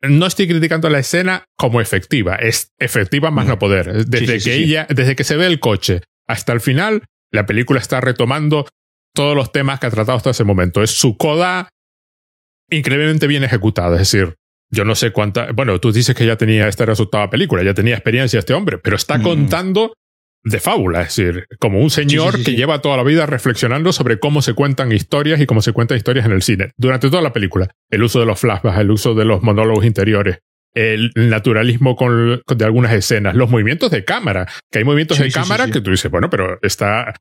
no 0.03 0.27
estoy 0.27 0.49
criticando 0.49 0.89
la 0.89 0.99
escena 0.99 1.45
como 1.57 1.81
efectiva. 1.81 2.37
Es 2.37 2.73
efectiva 2.79 3.31
más 3.31 3.47
no 3.47 3.59
poder. 3.59 4.07
Desde 4.07 4.39
que 4.39 4.55
ella, 4.55 4.87
desde 4.89 5.17
que 5.17 5.25
se 5.25 5.37
ve 5.37 5.47
el 5.47 5.61
coche 5.61 6.03
hasta 6.27 6.53
el 6.53 6.61
final, 6.61 7.05
la 7.33 7.47
película 7.47 7.81
está 7.81 8.01
retomando 8.01 8.67
todos 9.15 9.37
los 9.37 9.53
temas 9.53 9.81
que 9.81 9.87
ha 9.87 9.91
tratado 9.91 10.17
hasta 10.17 10.31
ese 10.31 10.45
momento. 10.45 10.83
Es 10.83 10.93
su 10.93 11.17
coda 11.17 11.69
increíblemente 12.71 13.27
bien 13.27 13.45
ejecutada. 13.45 14.01
Es 14.01 14.11
decir, 14.11 14.37
yo 14.71 14.85
no 14.85 14.95
sé 14.95 15.11
cuánta. 15.13 15.53
Bueno, 15.53 15.79
tú 15.81 15.93
dices 15.93 16.15
que 16.15 16.27
ya 16.27 16.37
tenía 16.37 16.69
esta 16.69 16.87
resultada 16.87 17.29
película, 17.29 17.63
ya 17.63 17.75
tenía 17.75 17.95
experiencia 17.95 18.39
este 18.39 18.55
hombre, 18.55 18.79
pero 18.79 18.97
está 18.97 19.19
mm. 19.19 19.23
contando 19.23 19.93
de 20.43 20.61
fábula, 20.61 21.03
es 21.03 21.17
decir, 21.17 21.47
como 21.59 21.81
un 21.81 21.91
señor 21.91 22.43
que 22.43 22.55
lleva 22.55 22.81
toda 22.81 22.97
la 22.97 23.03
vida 23.03 23.27
reflexionando 23.27 23.93
sobre 23.93 24.19
cómo 24.19 24.41
se 24.43 24.55
cuentan 24.55 24.91
historias 24.91 25.41
y 25.41 25.47
cómo 25.47 25.61
se 25.61 25.73
cuentan 25.73 25.99
historias 25.99 26.27
en 26.27 26.33
el 26.33 26.43
cine. 26.43 26.73
Durante 26.77 27.11
toda 27.11 27.23
la 27.23 27.33
película, 27.33 27.69
el 27.91 28.03
uso 28.03 28.21
de 28.21 28.27
los 28.27 28.41
flashbacks, 28.41 28.79
el 28.79 28.91
uso 28.91 29.15
de 29.15 29.25
los 29.25 29.43
monólogos 29.43 29.85
interiores, 29.85 30.39
el 30.75 31.11
naturalismo 31.15 31.97
con, 31.97 32.43
de 32.47 32.65
algunas 32.65 32.93
escenas, 32.93 33.35
los 33.35 33.51
movimientos 33.51 33.91
de 33.91 34.05
cámara, 34.05 34.49
que 34.71 34.79
hay 34.79 34.85
movimientos 34.85 35.19
de 35.19 35.31
cámara 35.31 35.67
que 35.71 35.81
tú 35.81 35.91
dices, 35.91 36.11
bueno, 36.11 36.31
pero 36.31 36.59
está 36.63 37.15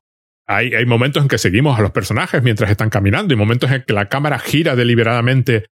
hay, 0.46 0.74
hay, 0.74 0.84
momentos 0.84 1.22
en 1.22 1.28
que 1.28 1.38
seguimos 1.38 1.78
a 1.78 1.82
los 1.82 1.92
personajes 1.92 2.42
mientras 2.42 2.70
están 2.70 2.90
caminando 2.90 3.32
y 3.32 3.36
momentos 3.36 3.70
en 3.70 3.84
que 3.86 3.92
la 3.92 4.08
cámara 4.08 4.38
gira 4.38 4.74
deliberadamente 4.74 5.66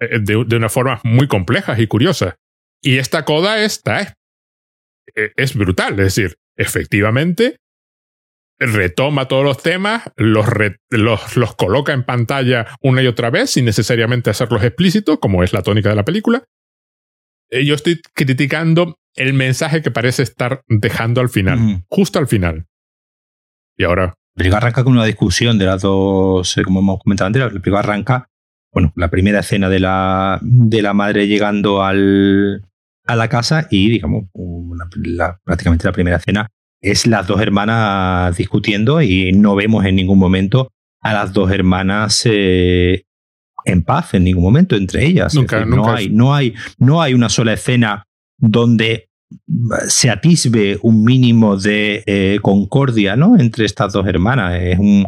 eh, 0.00 0.20
de, 0.20 0.44
de 0.46 0.56
una 0.56 0.70
forma 0.70 1.00
muy 1.04 1.28
complejas 1.28 1.78
y 1.78 1.86
curiosas. 1.86 2.34
Y 2.80 2.96
esta 2.96 3.24
coda 3.24 3.62
está, 3.62 4.00
es, 4.00 4.12
eh, 5.14 5.32
es 5.36 5.54
brutal. 5.54 5.92
Es 6.00 6.14
decir, 6.14 6.36
efectivamente, 6.56 7.58
retoma 8.58 9.28
todos 9.28 9.44
los 9.44 9.62
temas, 9.62 10.10
los, 10.16 10.46
los, 10.90 11.36
los, 11.36 11.54
coloca 11.56 11.92
en 11.92 12.04
pantalla 12.04 12.66
una 12.80 13.02
y 13.02 13.06
otra 13.06 13.30
vez 13.30 13.50
sin 13.50 13.64
necesariamente 13.64 14.30
hacerlos 14.30 14.62
explícitos, 14.64 15.18
como 15.18 15.42
es 15.42 15.52
la 15.52 15.62
tónica 15.62 15.90
de 15.90 15.96
la 15.96 16.04
película. 16.04 16.44
Eh, 17.50 17.64
yo 17.64 17.74
estoy 17.74 18.00
criticando 18.14 18.96
el 19.14 19.34
mensaje 19.34 19.82
que 19.82 19.90
parece 19.90 20.22
estar 20.22 20.62
dejando 20.68 21.20
al 21.20 21.28
final, 21.28 21.84
justo 21.88 22.18
al 22.18 22.28
final. 22.28 22.66
Y 23.76 23.84
ahora. 23.84 24.14
La 24.34 24.40
película 24.40 24.58
arranca 24.58 24.84
con 24.84 24.92
una 24.92 25.06
discusión 25.06 25.58
de 25.58 25.64
las 25.64 25.80
dos, 25.80 26.58
eh, 26.58 26.62
como 26.62 26.80
hemos 26.80 26.98
comentado 26.98 27.28
antes, 27.28 27.40
la 27.40 27.48
película 27.48 27.78
arranca, 27.78 28.28
bueno, 28.70 28.92
la 28.94 29.08
primera 29.08 29.40
escena 29.40 29.70
de 29.70 29.80
la, 29.80 30.38
de 30.42 30.82
la 30.82 30.92
madre 30.92 31.26
llegando 31.26 31.82
al, 31.82 32.62
a 33.06 33.16
la 33.16 33.28
casa 33.28 33.66
y, 33.70 33.88
digamos, 33.90 34.24
prácticamente 35.44 35.86
la 35.86 35.92
primera 35.92 36.16
escena 36.16 36.48
es 36.80 37.06
las 37.06 37.26
dos 37.26 37.40
hermanas 37.40 38.36
discutiendo 38.36 39.00
y 39.00 39.32
no 39.32 39.54
vemos 39.54 39.84
en 39.84 39.96
ningún 39.96 40.18
momento 40.18 40.70
a 41.00 41.12
las 41.12 41.32
dos 41.32 41.50
hermanas 41.50 42.22
eh, 42.24 43.04
en 43.64 43.82
paz 43.82 44.14
en 44.14 44.24
ningún 44.24 44.44
momento 44.44 44.76
entre 44.76 45.04
ellas. 45.04 45.34
Nunca, 45.34 45.64
no, 45.64 45.90
hay, 45.90 46.08
no, 46.10 46.34
hay, 46.34 46.54
no 46.78 47.02
hay 47.02 47.14
una 47.14 47.28
sola 47.28 47.52
escena 47.54 48.04
donde 48.38 49.08
se 49.88 50.10
atisbe 50.10 50.78
un 50.82 51.04
mínimo 51.04 51.56
de 51.56 52.02
eh, 52.06 52.38
concordia 52.42 53.16
¿no? 53.16 53.38
entre 53.38 53.64
estas 53.64 53.92
dos 53.92 54.06
hermanas. 54.06 54.60
Es 54.60 54.78
un, 54.78 55.06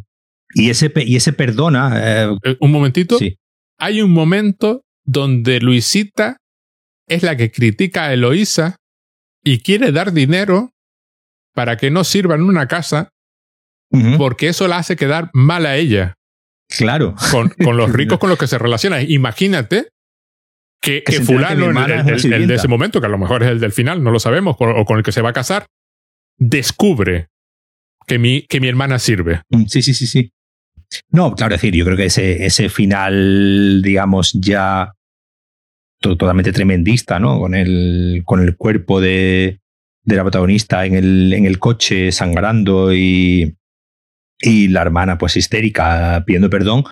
y, 0.54 0.70
ese, 0.70 0.92
y 0.96 1.16
ese 1.16 1.32
perdona. 1.32 1.92
Eh, 1.94 2.56
un 2.60 2.72
momentito. 2.72 3.18
Sí. 3.18 3.36
Hay 3.78 4.02
un 4.02 4.10
momento 4.10 4.82
donde 5.04 5.60
Luisita 5.60 6.38
es 7.08 7.22
la 7.22 7.36
que 7.36 7.50
critica 7.50 8.04
a 8.04 8.12
Eloísa 8.12 8.76
y 9.42 9.60
quiere 9.60 9.92
dar 9.92 10.12
dinero 10.12 10.70
para 11.54 11.76
que 11.76 11.90
no 11.90 12.04
sirva 12.04 12.34
en 12.34 12.42
una 12.42 12.68
casa 12.68 13.10
porque 14.18 14.48
eso 14.48 14.68
la 14.68 14.78
hace 14.78 14.96
quedar 14.96 15.30
mal 15.32 15.64
a 15.64 15.76
ella. 15.76 16.14
Claro. 16.68 17.14
Con, 17.30 17.48
con 17.48 17.76
los 17.76 17.90
ricos 17.92 18.18
con 18.18 18.28
los 18.28 18.38
que 18.38 18.46
se 18.46 18.58
relaciona. 18.58 19.00
Imagínate 19.00 19.88
que, 20.80 21.02
fulano, 21.24 21.70
el, 21.70 22.46
de 22.46 22.54
ese 22.54 22.68
momento, 22.68 23.00
que 23.00 23.06
a 23.06 23.10
lo 23.10 23.18
mejor 23.18 23.42
es 23.42 23.48
el 23.48 23.60
del 23.60 23.72
final, 23.72 24.02
no 24.02 24.10
lo 24.10 24.20
sabemos, 24.20 24.56
o 24.58 24.84
con 24.84 24.98
el 24.98 25.02
que 25.02 25.12
se 25.12 25.22
va 25.22 25.30
a 25.30 25.34
casar, 25.34 25.66
descubre 26.36 27.28
que 28.06 28.18
mi, 28.18 28.42
que 28.42 28.60
mi 28.60 28.68
hermana 28.68 28.98
sirve. 28.98 29.42
Mm, 29.50 29.64
sí, 29.66 29.82
sí, 29.82 29.94
sí, 29.94 30.06
sí. 30.06 30.30
No, 31.10 31.34
claro, 31.34 31.54
es 31.54 31.60
decir, 31.60 31.74
yo 31.74 31.84
creo 31.84 31.96
que 31.96 32.06
ese, 32.06 32.46
ese 32.46 32.68
final, 32.68 33.82
digamos, 33.82 34.32
ya 34.32 34.92
totalmente 36.00 36.52
tremendista, 36.52 37.18
¿no? 37.18 37.38
Con 37.38 37.54
el, 37.54 38.22
con 38.24 38.40
el 38.40 38.56
cuerpo 38.56 39.00
de, 39.00 39.60
de 40.02 40.16
la 40.16 40.22
protagonista 40.22 40.86
en 40.86 40.94
el, 40.94 41.32
en 41.32 41.46
el 41.46 41.58
coche 41.58 42.12
sangrando 42.12 42.92
y, 42.94 43.56
y 44.40 44.68
la 44.68 44.82
hermana 44.82 45.18
pues 45.18 45.36
histérica 45.36 46.22
pidiendo 46.26 46.48
perdón, 46.48 46.84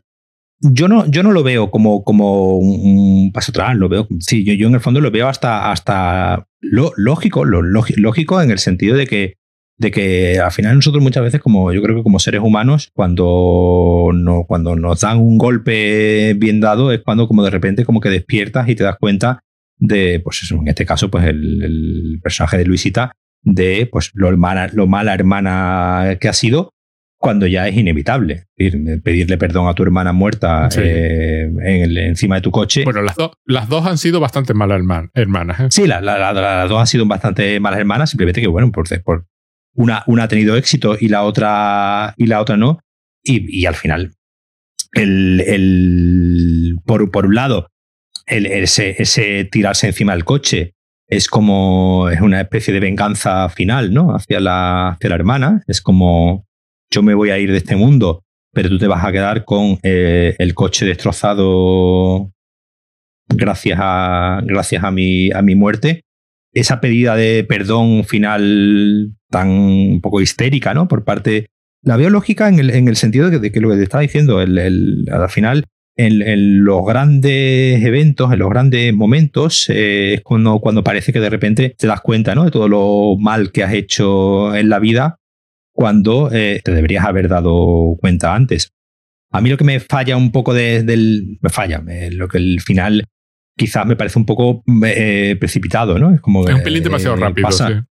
yo 0.61 0.89
no, 0.89 1.07
yo 1.07 1.23
no 1.23 1.33
lo 1.33 1.43
veo 1.43 1.71
como, 1.71 2.03
como 2.03 2.57
un, 2.57 3.31
paso 3.33 3.53
atrás, 3.53 3.77
lo 3.77 3.89
veo, 3.89 4.09
sí, 4.21 4.45
yo, 4.45 4.55
yo 4.55 4.69
en 4.69 4.75
el 4.75 4.81
fondo 4.81 5.01
lo 5.01 5.11
veo 5.11 5.29
hasta, 5.29 5.71
hasta 5.71 6.47
lo 6.61 6.93
lógico, 6.97 7.45
lo 7.45 7.63
lógico 7.63 8.41
en 8.41 8.51
el 8.51 8.59
sentido 8.59 8.97
de 8.97 9.07
que, 9.07 9.35
de 9.79 9.91
que 9.91 10.39
al 10.39 10.53
final 10.53 10.77
nosotros 10.77 11.03
muchas 11.03 11.23
veces, 11.23 11.41
como 11.41 11.73
yo 11.73 11.83
creo 11.83 11.97
que 11.97 12.03
como 12.03 12.19
seres 12.19 12.41
humanos, 12.43 12.91
cuando, 12.95 14.11
no, 14.15 14.45
cuando 14.47 14.77
nos 14.77 15.01
dan 15.01 15.19
un 15.19 15.39
golpe 15.39 16.35
bien 16.35 16.61
dado, 16.61 16.93
es 16.93 17.03
cuando 17.03 17.29
como 17.29 17.45
de 17.45 17.51
repente 17.51 17.85
como 17.85 18.01
que 18.01 18.09
despiertas 18.09 18.69
y 18.69 18.75
te 18.75 18.85
das 18.85 18.97
cuenta 18.99 19.41
de, 19.79 20.21
pues 20.25 20.43
eso, 20.43 20.57
en 20.57 20.69
este 20.69 20.87
caso, 20.87 21.11
pues 21.11 21.25
el, 21.27 21.63
el 21.63 22.21
personaje 22.23 22.57
de 22.57 22.65
Luisita, 22.65 23.13
de 23.43 23.89
pues 23.91 24.11
lo, 24.15 24.29
hermana, 24.29 24.69
lo 24.73 24.87
mala 24.87 25.15
hermana 25.15 26.17
que 26.21 26.29
ha 26.29 26.33
sido 26.33 26.71
cuando 27.19 27.47
ya 27.47 27.67
es 27.67 27.77
inevitable. 27.77 28.45
pedirle 29.03 29.39
perdón 29.39 29.69
a 29.69 29.75
tu 29.75 29.83
hermana 29.83 30.13
muerta 30.13 30.69
eh, 30.77 31.51
en 31.63 31.97
encima 31.97 32.37
de 32.37 32.41
tu 32.41 32.51
coche. 32.51 32.85
Bueno, 32.85 33.03
las, 33.03 33.17
las 33.45 33.69
dos 33.69 33.87
han 33.87 33.99
sido 33.99 34.21
bastante 34.21 34.55
malas 34.55 34.81
hermanas. 35.15 35.61
¿eh? 35.61 35.67
Sí, 35.71 35.87
las 35.87 36.69
dos 36.69 36.81
han 36.81 36.87
sido 36.87 37.07
bastante 37.07 37.59
malas 37.61 37.81
hermanas, 37.81 38.11
simplemente 38.11 38.41
que, 38.41 38.47
bueno, 38.47 38.71
por, 38.71 38.87
por 39.03 39.27
una, 39.77 40.03
una 40.07 40.25
ha 40.25 40.29
tenido 40.29 40.57
éxito 40.57 40.97
y 40.99 41.09
la 41.09 41.23
otra, 41.23 42.15
y 42.17 42.27
la 42.27 42.41
otra 42.41 42.57
no. 42.57 42.81
Y, 43.23 43.61
y 43.61 43.67
al 43.67 43.75
final, 43.75 44.13
el, 44.93 45.41
el, 45.47 46.77
por, 46.85 47.11
por 47.11 47.27
un 47.27 47.35
lado, 47.35 47.69
el, 48.27 48.47
ese, 48.47 49.49
tirarse 49.51 49.87
encima 49.87 50.13
del 50.13 50.25
coche 50.25 50.75
es 51.09 51.29
como 51.29 52.09
es 52.11 52.21
una 52.21 52.41
especie 52.41 52.75
de 52.75 52.81
venganza 52.81 53.49
final, 53.49 53.95
¿no? 53.95 54.15
Hacia 54.15 54.41
la, 54.41 54.89
hacia 54.91 55.11
la 55.11 55.15
hermana. 55.15 55.63
Es 55.69 55.81
como 55.81 56.47
yo 56.91 57.03
me 57.03 57.15
voy 57.15 57.31
a 57.31 57.39
ir 57.39 57.53
de 57.53 57.59
este 57.59 57.77
mundo, 57.77 58.25
pero 58.53 58.69
tú 58.69 58.79
te 58.79 58.89
vas 58.89 59.05
a 59.05 59.13
quedar 59.13 59.45
con 59.45 59.79
eh, 59.83 60.35
el 60.39 60.55
coche 60.55 60.85
destrozado 60.87 62.33
gracias 63.29 63.79
a, 63.81 64.41
gracias 64.45 64.83
a, 64.83 64.91
mi, 64.91 65.31
a 65.31 65.43
mi 65.43 65.55
muerte. 65.55 66.05
Esa 66.57 66.81
pedida 66.81 67.17
de 67.17 67.45
perdón 67.45 68.05
final 68.05 69.13
tan 69.31 69.51
un 69.51 70.01
poco 70.01 70.23
histérica, 70.23 70.73
¿no? 70.73 70.89
Por 70.89 71.05
parte. 71.05 71.49
La 71.83 71.99
biológica 71.99 72.49
en 72.49 72.59
el, 72.59 72.71
en 72.71 72.89
el 72.89 72.97
sentido 72.97 73.29
de 73.29 73.53
que, 73.53 73.61
lo 73.61 73.69
que 73.69 73.77
te 73.77 73.83
estaba 73.83 74.01
diciendo, 74.01 74.41
el, 74.41 75.07
al 75.13 75.29
final, 75.29 75.67
en, 75.97 76.65
los 76.65 76.81
grandes 76.87 77.85
eventos, 77.85 78.33
en 78.33 78.39
los 78.39 78.49
grandes 78.49 78.95
momentos, 78.95 79.69
eh, 79.69 80.15
es 80.15 80.23
cuando, 80.23 80.59
cuando 80.61 80.83
parece 80.83 81.13
que 81.13 81.21
de 81.21 81.29
repente 81.29 81.75
te 81.77 81.87
das 81.87 82.01
cuenta, 82.01 82.35
¿no? 82.35 82.45
De 82.45 82.51
todo 82.51 82.69
lo 82.69 83.17
mal 83.21 83.53
que 83.53 83.63
has 83.63 83.75
hecho 83.75 84.57
en 84.57 84.71
la 84.71 84.79
vida 84.79 85.19
cuando 85.73 86.31
eh, 86.33 86.63
te 86.65 86.73
deberías 86.73 87.05
haber 87.05 87.29
dado 87.29 87.97
cuenta 88.01 88.35
antes. 88.35 88.71
A 89.31 89.43
mí 89.43 89.51
lo 89.51 89.59
que 89.59 89.65
me 89.65 89.79
falla 89.79 90.17
un 90.17 90.33
poco 90.33 90.55
del... 90.55 91.39
me 91.43 91.51
falla, 91.51 91.85
lo 92.13 92.29
que 92.29 92.39
el 92.39 92.63
final 92.63 93.05
quizás 93.57 93.87
me 93.87 93.97
parece 93.97 94.19
un 94.19 94.27
poco 94.27 94.63
eh, 94.85 95.37
precipitado, 95.41 95.99
¿no? 95.99 96.15
Es 96.15 96.21
como... 96.21 96.47
Es 96.47 96.55
un 96.55 96.63
pelín 96.63 96.83
demasiado 96.83 97.17
rápido. 97.17 97.49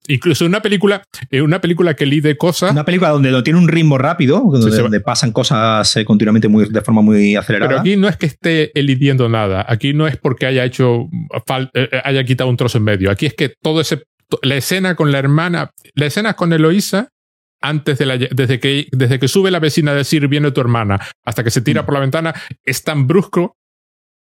Incluso 0.09 0.45
una 0.45 0.61
película, 0.61 1.03
eh, 1.31 1.41
una 1.41 1.61
película 1.61 1.95
que 1.95 2.05
lide 2.05 2.37
cosas... 2.37 2.73
Una 2.73 2.85
película 2.85 3.11
donde 3.11 3.31
no 3.31 3.45
tiene 3.45 3.61
un 3.61 3.69
ritmo 3.69 3.97
rápido, 3.97 4.43
donde, 4.45 5.01
pasan 5.01 5.31
cosas 5.31 5.97
continuamente 6.05 6.49
muy, 6.49 6.69
de 6.69 6.81
forma 6.81 7.01
muy 7.01 7.37
acelerada. 7.37 7.69
Pero 7.69 7.81
aquí 7.81 7.97
no 7.97 8.09
es 8.09 8.17
que 8.17 8.27
esté 8.27 8.77
elidiendo 8.79 9.29
nada. 9.29 9.65
Aquí 9.69 9.95
no 9.95 10.09
es 10.09 10.17
porque 10.17 10.47
haya 10.47 10.65
hecho... 10.65 11.09
haya 12.05 12.25
quitado 12.25 12.51
un 12.51 12.57
trozo 12.57 12.79
en 12.79 12.85
medio. 12.85 13.11
Aquí 13.11 13.27
es 13.27 13.35
que 13.35 13.49
todo 13.63 13.81
ese... 13.81 14.03
La 14.43 14.57
escena 14.57 14.97
con 14.97 15.13
la 15.13 15.19
hermana... 15.19 15.71
La 15.95 16.07
escena 16.07 16.35
con 16.35 16.53
Eloísa 16.53 17.09
antes 17.61 17.97
de 17.99 18.07
la, 18.07 18.19
desde 18.19 18.59
que, 18.59 18.89
desde 18.91 19.21
que 19.21 19.29
sube 19.29 19.53
la 19.53 19.61
vecina 19.61 19.93
a 19.93 19.95
decir 19.95 20.27
viene 20.27 20.51
tu 20.51 20.61
hermana 20.61 21.01
hasta 21.25 21.45
que 21.45 21.53
se 21.53 21.61
tira 21.61 21.83
mm. 21.83 21.85
por 21.85 21.95
la 21.95 22.01
ventana 22.01 22.35
es 22.65 22.83
tan 22.83 23.07
brusco 23.07 23.57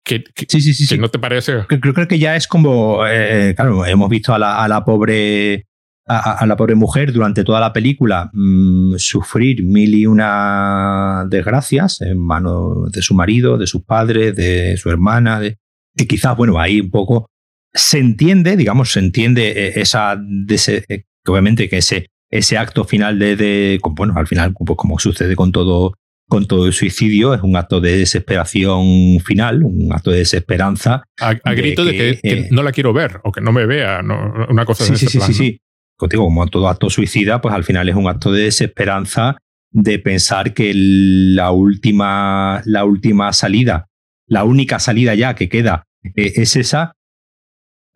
que, 0.06 0.24
sí, 0.48 0.60
sí, 0.60 0.72
sí, 0.72 0.98
no 0.98 1.08
te 1.08 1.18
parece. 1.18 1.66
Creo, 1.66 1.92
creo 1.92 2.08
que 2.08 2.18
ya 2.18 2.36
es 2.36 2.46
como, 2.46 3.04
eh, 3.06 3.54
claro, 3.56 3.84
hemos 3.84 4.08
visto 4.08 4.32
a 4.32 4.38
la, 4.38 4.62
a 4.62 4.68
la 4.68 4.84
pobre 4.84 5.66
a, 6.08 6.46
la 6.46 6.56
pobre 6.56 6.76
mujer 6.76 7.12
durante 7.12 7.42
toda 7.42 7.58
la 7.58 7.72
película 7.72 8.30
mm, 8.32 8.94
sufrir 8.98 9.64
mil 9.64 9.92
y 9.92 10.06
una 10.06 11.26
desgracias 11.28 12.00
en 12.00 12.18
manos 12.18 12.92
de 12.92 13.02
su 13.02 13.14
marido, 13.14 13.58
de 13.58 13.66
sus 13.66 13.82
padres, 13.82 14.36
de 14.36 14.76
su 14.76 14.88
hermana, 14.88 15.40
de, 15.40 15.58
que 15.96 16.06
quizás, 16.06 16.36
bueno, 16.36 16.60
ahí 16.60 16.80
un 16.80 16.90
poco 16.90 17.28
se 17.74 17.98
entiende, 17.98 18.56
digamos, 18.56 18.92
se 18.92 19.00
entiende 19.00 19.50
eh, 19.50 19.72
esa, 19.80 20.16
de 20.16 20.54
ese, 20.54 20.84
eh, 20.88 21.04
obviamente 21.26 21.68
que 21.68 21.78
ese 21.78 22.06
ese 22.30 22.58
acto 22.58 22.84
final 22.84 23.18
de, 23.18 23.80
bueno, 23.92 24.14
al 24.16 24.26
final, 24.26 24.52
pues 24.52 24.76
como 24.76 24.98
sucede 24.98 25.36
con 25.36 25.52
todo, 25.52 25.94
con 26.28 26.46
todo 26.46 26.66
el 26.66 26.72
suicidio, 26.72 27.34
es 27.34 27.42
un 27.42 27.56
acto 27.56 27.80
de 27.80 27.98
desesperación 27.98 29.20
final, 29.20 29.62
un 29.62 29.92
acto 29.92 30.10
de 30.10 30.18
desesperanza. 30.18 31.04
A, 31.20 31.34
grito 31.54 31.84
de 31.84 31.92
que, 31.92 32.20
eh, 32.22 32.48
no 32.50 32.62
la 32.62 32.72
quiero 32.72 32.92
ver 32.92 33.20
o 33.24 33.32
que 33.32 33.40
no 33.40 33.52
me 33.52 33.66
vea, 33.66 34.00
una 34.48 34.64
cosa 34.64 34.84
sí, 34.84 34.96
sí, 34.96 35.06
sí, 35.06 35.20
sí, 35.20 35.34
sí. 35.34 35.60
Contigo, 35.96 36.24
como 36.24 36.46
todo 36.48 36.68
acto 36.68 36.90
suicida, 36.90 37.40
pues 37.40 37.54
al 37.54 37.64
final 37.64 37.88
es 37.88 37.94
un 37.94 38.08
acto 38.08 38.30
de 38.30 38.44
desesperanza 38.44 39.38
de 39.70 39.98
pensar 39.98 40.52
que 40.52 40.72
la 40.74 41.52
última, 41.52 42.60
la 42.64 42.84
última 42.84 43.32
salida, 43.32 43.86
la 44.26 44.44
única 44.44 44.78
salida 44.78 45.14
ya 45.14 45.34
que 45.34 45.48
queda 45.48 45.84
eh, 46.02 46.32
es 46.36 46.56
esa 46.56 46.92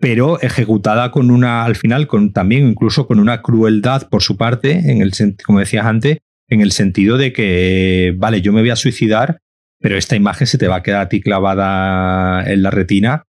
pero 0.01 0.41
ejecutada 0.41 1.11
con 1.11 1.31
una, 1.31 1.65
al 1.65 1.77
final, 1.77 2.07
con 2.07 2.33
también 2.33 2.67
incluso 2.67 3.07
con 3.07 3.21
una 3.21 3.43
crueldad 3.43 4.09
por 4.09 4.23
su 4.23 4.37
parte, 4.37 4.91
en 4.91 5.03
el, 5.03 5.13
como 5.45 5.61
decías 5.61 5.85
antes, 5.85 6.19
en 6.51 6.61
el 6.61 6.73
sentido 6.73 7.17
de 7.17 7.33
que, 7.33 8.15
vale, 8.19 8.43
yo 8.43 8.53
me 8.53 8.61
voy 8.61 8.71
a 8.71 8.77
suicidar, 8.77 9.39
pero 9.79 9.97
esta 9.97 10.17
imagen 10.17 10.47
se 10.47 10.59
te 10.59 10.69
va 10.69 10.77
a 10.77 10.83
quedar 10.83 11.03
a 11.03 11.09
ti 11.09 11.21
clavada 11.21 12.45
en 12.51 12.63
la 12.63 12.71
retina 12.71 13.25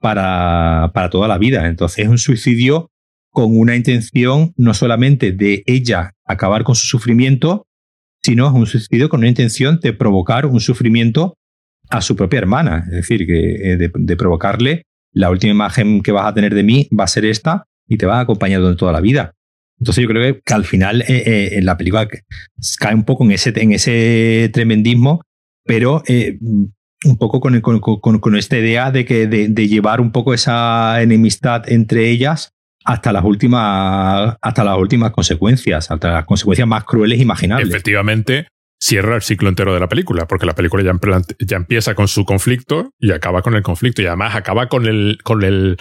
para, 0.00 0.90
para 0.92 1.10
toda 1.10 1.28
la 1.28 1.38
vida. 1.38 1.66
Entonces 1.66 2.04
es 2.04 2.10
un 2.10 2.18
suicidio 2.18 2.90
con 3.30 3.56
una 3.56 3.76
intención 3.76 4.52
no 4.56 4.74
solamente 4.74 5.32
de 5.32 5.62
ella 5.66 6.14
acabar 6.24 6.64
con 6.64 6.74
su 6.74 6.86
sufrimiento, 6.86 7.66
sino 8.22 8.48
es 8.48 8.54
un 8.54 8.66
suicidio 8.66 9.08
con 9.08 9.20
una 9.20 9.28
intención 9.28 9.78
de 9.80 9.92
provocar 9.92 10.46
un 10.46 10.60
sufrimiento 10.60 11.36
a 11.90 12.00
su 12.00 12.16
propia 12.16 12.38
hermana, 12.38 12.84
es 12.86 12.96
decir, 12.96 13.26
que, 13.26 13.72
eh, 13.72 13.90
de 13.94 14.16
provocarle 14.16 14.82
la 15.12 15.30
última 15.30 15.52
imagen 15.52 16.02
que 16.02 16.12
vas 16.12 16.26
a 16.26 16.34
tener 16.34 16.54
de 16.54 16.62
mí 16.62 16.88
va 16.98 17.04
a 17.04 17.08
ser 17.08 17.24
esta 17.24 17.64
y 17.86 17.96
te 17.96 18.06
va 18.06 18.18
a 18.18 18.20
acompañar 18.20 18.60
durante 18.60 18.78
toda 18.78 18.92
la 18.92 19.00
vida. 19.00 19.34
Entonces 19.78 20.02
yo 20.02 20.08
creo 20.08 20.40
que, 20.42 20.54
al 20.54 20.64
final 20.64 21.02
eh, 21.02 21.52
eh, 21.56 21.62
la 21.62 21.76
película 21.76 22.08
cae 22.78 22.94
un 22.94 23.04
poco 23.04 23.24
en 23.24 23.32
ese, 23.32 23.52
en 23.56 23.72
ese 23.72 24.50
tremendismo, 24.52 25.22
pero 25.64 26.02
eh, 26.06 26.38
un 27.04 27.18
poco 27.18 27.40
con, 27.40 27.60
con, 27.60 28.36
esta 28.36 28.56
idea 28.56 28.90
de, 28.90 29.04
que, 29.04 29.26
de, 29.26 29.68
llevar 29.68 30.00
un 30.00 30.12
poco 30.12 30.32
esa 30.32 31.02
enemistad 31.02 31.70
entre 31.70 32.08
ellas 32.08 32.52
hasta 32.84 33.12
las 33.12 33.24
últimas 33.24 34.36
hasta 34.40 34.64
las 34.64 34.78
últimas 34.78 35.10
consecuencias, 35.10 35.90
hasta 35.90 36.10
las 36.10 36.24
consecuencias 36.24 36.66
más 36.66 36.84
crueles 36.84 37.20
imaginables. 37.20 37.68
Efectivamente, 37.68 38.46
cierra 38.80 39.16
el 39.16 39.22
ciclo 39.22 39.48
entero 39.48 39.74
de 39.74 39.80
la 39.80 39.88
película, 39.88 40.26
porque 40.26 40.46
la 40.46 40.54
película 40.54 40.82
ya, 40.82 40.92
ya, 41.38 41.56
empieza 41.56 41.94
con 41.94 42.08
su 42.08 42.24
conflicto 42.24 42.92
y 42.98 43.10
acaba 43.10 43.42
con 43.42 43.54
el 43.54 43.62
conflicto 43.62 44.02
y 44.02 44.06
además 44.06 44.34
acaba 44.34 44.68
con 44.68 44.86
el, 44.86 45.18
con 45.22 45.42
el, 45.42 45.76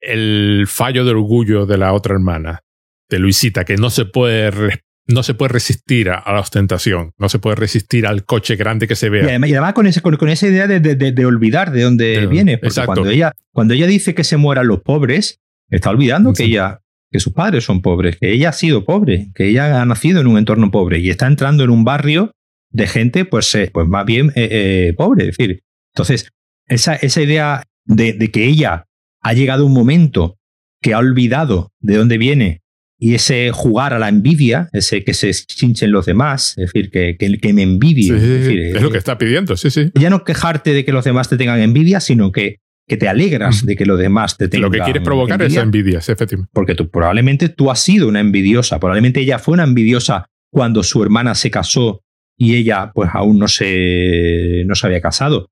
el 0.00 0.66
fallo 0.68 1.04
de 1.04 1.10
orgullo 1.10 1.66
de 1.66 1.78
la 1.78 1.92
otra 1.92 2.14
hermana, 2.14 2.60
de 3.08 3.18
Luisita, 3.18 3.64
que 3.64 3.76
no 3.76 3.90
se 3.90 4.04
puede, 4.04 4.80
no 5.06 5.22
se 5.22 5.34
puede 5.34 5.52
resistir 5.52 6.10
a, 6.10 6.22
la 6.32 6.40
ostentación, 6.40 7.12
no 7.18 7.28
se 7.28 7.38
puede 7.38 7.56
resistir 7.56 8.06
al 8.06 8.24
coche 8.24 8.56
grande 8.56 8.86
que 8.86 8.96
se 8.96 9.08
vea. 9.08 9.24
Y 9.24 9.52
además, 9.52 9.72
con, 9.72 9.86
ese, 9.86 10.00
con, 10.00 10.28
esa 10.28 10.46
idea 10.46 10.66
de, 10.66 10.80
de, 10.80 11.26
olvidar 11.26 11.72
de 11.72 11.82
dónde 11.82 12.26
viene, 12.26 12.58
porque 12.58 12.84
cuando 12.84 13.08
ella, 13.08 13.32
cuando 13.52 13.74
ella 13.74 13.86
dice 13.86 14.14
que 14.14 14.24
se 14.24 14.36
mueran 14.36 14.66
los 14.66 14.82
pobres, 14.82 15.40
está 15.70 15.90
olvidando 15.90 16.32
que 16.32 16.44
ella 16.44 16.80
que 17.10 17.20
sus 17.20 17.32
padres 17.32 17.64
son 17.64 17.80
pobres, 17.80 18.16
que 18.16 18.32
ella 18.32 18.50
ha 18.50 18.52
sido 18.52 18.84
pobre, 18.84 19.30
que 19.34 19.48
ella 19.48 19.80
ha 19.80 19.86
nacido 19.86 20.20
en 20.20 20.26
un 20.26 20.38
entorno 20.38 20.70
pobre 20.70 20.98
y 20.98 21.10
está 21.10 21.26
entrando 21.26 21.64
en 21.64 21.70
un 21.70 21.84
barrio 21.84 22.32
de 22.70 22.86
gente, 22.86 23.24
pues, 23.24 23.54
eh, 23.54 23.70
pues 23.72 23.86
más 23.88 24.04
bien 24.04 24.28
eh, 24.34 24.48
eh, 24.50 24.94
pobre. 24.96 25.28
Es 25.28 25.36
decir, 25.36 25.62
entonces, 25.94 26.30
esa, 26.66 26.94
esa 26.94 27.22
idea 27.22 27.64
de, 27.84 28.30
que 28.30 28.44
ella 28.44 28.86
ha 29.22 29.32
llegado 29.32 29.64
un 29.64 29.72
momento 29.72 30.38
que 30.80 30.92
ha 30.92 30.98
olvidado 30.98 31.72
de 31.80 31.96
dónde 31.96 32.18
viene 32.18 32.60
y 33.00 33.14
ese 33.14 33.50
jugar 33.52 33.94
a 33.94 33.98
la 33.98 34.08
envidia, 34.08 34.68
ese 34.72 35.04
que 35.04 35.14
se 35.14 35.32
chinchen 35.32 35.92
los 35.92 36.06
demás, 36.06 36.54
es 36.56 36.72
decir, 36.72 36.90
que, 36.90 37.16
que, 37.16 37.52
me 37.52 37.62
envidie. 37.62 38.72
es, 38.74 38.82
lo 38.82 38.90
que 38.90 38.98
está 38.98 39.18
pidiendo, 39.18 39.56
sí, 39.56 39.70
sí. 39.70 39.90
Ya 39.94 40.10
no 40.10 40.24
quejarte 40.24 40.72
de 40.72 40.84
que 40.84 40.92
los 40.92 41.04
demás 41.04 41.28
te 41.28 41.36
tengan 41.36 41.60
envidia, 41.60 42.00
sino 42.00 42.32
que 42.32 42.58
que 42.88 42.96
te 42.96 43.06
alegras 43.06 43.64
de 43.66 43.76
que 43.76 43.84
los 43.84 43.98
demás 43.98 44.38
te 44.38 44.48
tengan. 44.48 44.70
Lo 44.70 44.70
que 44.70 44.80
quieres 44.80 45.02
provocar 45.02 45.40
es 45.42 45.54
envidia, 45.56 45.98
efectivamente. 45.98 46.50
Porque 46.54 46.74
tú, 46.74 46.90
probablemente 46.90 47.50
tú 47.50 47.70
has 47.70 47.80
sido 47.80 48.08
una 48.08 48.20
envidiosa, 48.20 48.80
probablemente 48.80 49.20
ella 49.20 49.38
fue 49.38 49.54
una 49.54 49.64
envidiosa 49.64 50.26
cuando 50.50 50.82
su 50.82 51.02
hermana 51.02 51.34
se 51.34 51.50
casó 51.50 52.02
y 52.36 52.56
ella 52.56 52.90
pues 52.94 53.10
aún 53.12 53.38
no 53.38 53.46
se, 53.46 54.64
no 54.66 54.74
se 54.74 54.86
había 54.86 55.02
casado. 55.02 55.50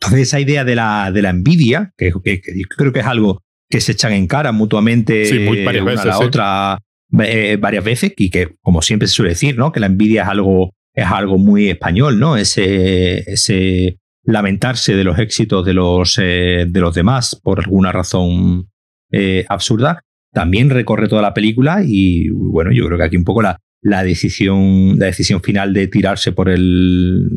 Entonces 0.00 0.28
esa 0.28 0.38
idea 0.38 0.64
de 0.64 0.76
la, 0.76 1.10
de 1.10 1.22
la 1.22 1.30
envidia, 1.30 1.92
que, 1.96 2.12
creo 2.12 2.92
que 2.92 3.00
es 3.00 3.06
algo 3.06 3.42
que 3.70 3.80
se 3.80 3.92
echan 3.92 4.12
en 4.12 4.26
cara 4.26 4.52
mutuamente 4.52 5.48
una 5.48 6.02
a 6.02 6.04
la 6.04 6.18
otra 6.18 6.78
eh, 7.20 7.56
varias 7.60 7.84
veces 7.84 8.12
y 8.16 8.30
que 8.30 8.56
como 8.60 8.82
siempre 8.82 9.08
se 9.08 9.14
suele 9.14 9.30
decir, 9.30 9.56
¿no? 9.56 9.72
que 9.72 9.80
la 9.80 9.86
envidia 9.86 10.22
es 10.22 10.28
algo, 10.28 10.74
es 10.94 11.06
algo 11.06 11.38
muy 11.38 11.68
español, 11.68 12.18
¿no? 12.18 12.36
ese, 12.36 13.18
ese 13.30 13.98
lamentarse 14.24 14.94
de 14.94 15.04
los 15.04 15.18
éxitos 15.18 15.64
de 15.64 15.74
los, 15.74 16.18
eh, 16.20 16.66
de 16.68 16.80
los 16.80 16.94
demás 16.94 17.38
por 17.42 17.60
alguna 17.60 17.92
razón 17.92 18.68
eh, 19.10 19.44
absurda, 19.48 20.02
también 20.32 20.70
recorre 20.70 21.08
toda 21.08 21.22
la 21.22 21.34
película 21.34 21.80
y 21.84 22.28
bueno, 22.30 22.72
yo 22.72 22.86
creo 22.86 22.98
que 22.98 23.04
aquí 23.04 23.16
un 23.16 23.24
poco 23.24 23.42
la, 23.42 23.58
la 23.82 24.02
decisión, 24.02 24.98
la 24.98 25.06
decisión 25.06 25.42
final 25.42 25.72
de 25.72 25.88
tirarse 25.88 26.32
por 26.32 26.48
el, 26.48 27.28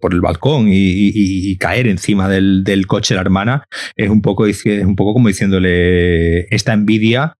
por 0.00 0.14
el 0.14 0.20
balcón 0.20 0.66
y, 0.70 1.56
caer 1.56 1.86
encima 1.86 2.28
del, 2.28 2.64
del, 2.64 2.86
coche 2.86 3.14
de 3.14 3.16
la 3.16 3.22
hermana 3.22 3.64
es 3.96 4.10
un 4.10 4.22
poco, 4.22 4.44
un 4.44 4.96
poco 4.96 5.12
como 5.12 5.28
diciéndole 5.28 6.54
esta 6.54 6.72
envidia 6.72 7.34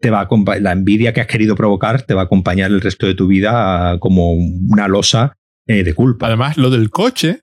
te 0.00 0.10
va 0.10 0.20
a 0.20 0.58
la 0.60 0.72
envidia 0.72 1.12
que 1.12 1.20
has 1.20 1.26
querido 1.26 1.56
provocar 1.56 2.02
te 2.02 2.14
va 2.14 2.22
a 2.22 2.24
acompañar 2.24 2.70
el 2.70 2.80
resto 2.80 3.06
de 3.06 3.14
tu 3.14 3.26
vida 3.26 3.98
como 3.98 4.32
una 4.32 4.88
losa 4.88 5.36
eh, 5.66 5.84
de 5.84 5.92
culpa. 5.92 6.28
Además, 6.28 6.56
lo 6.56 6.70
del 6.70 6.88
coche 6.88 7.42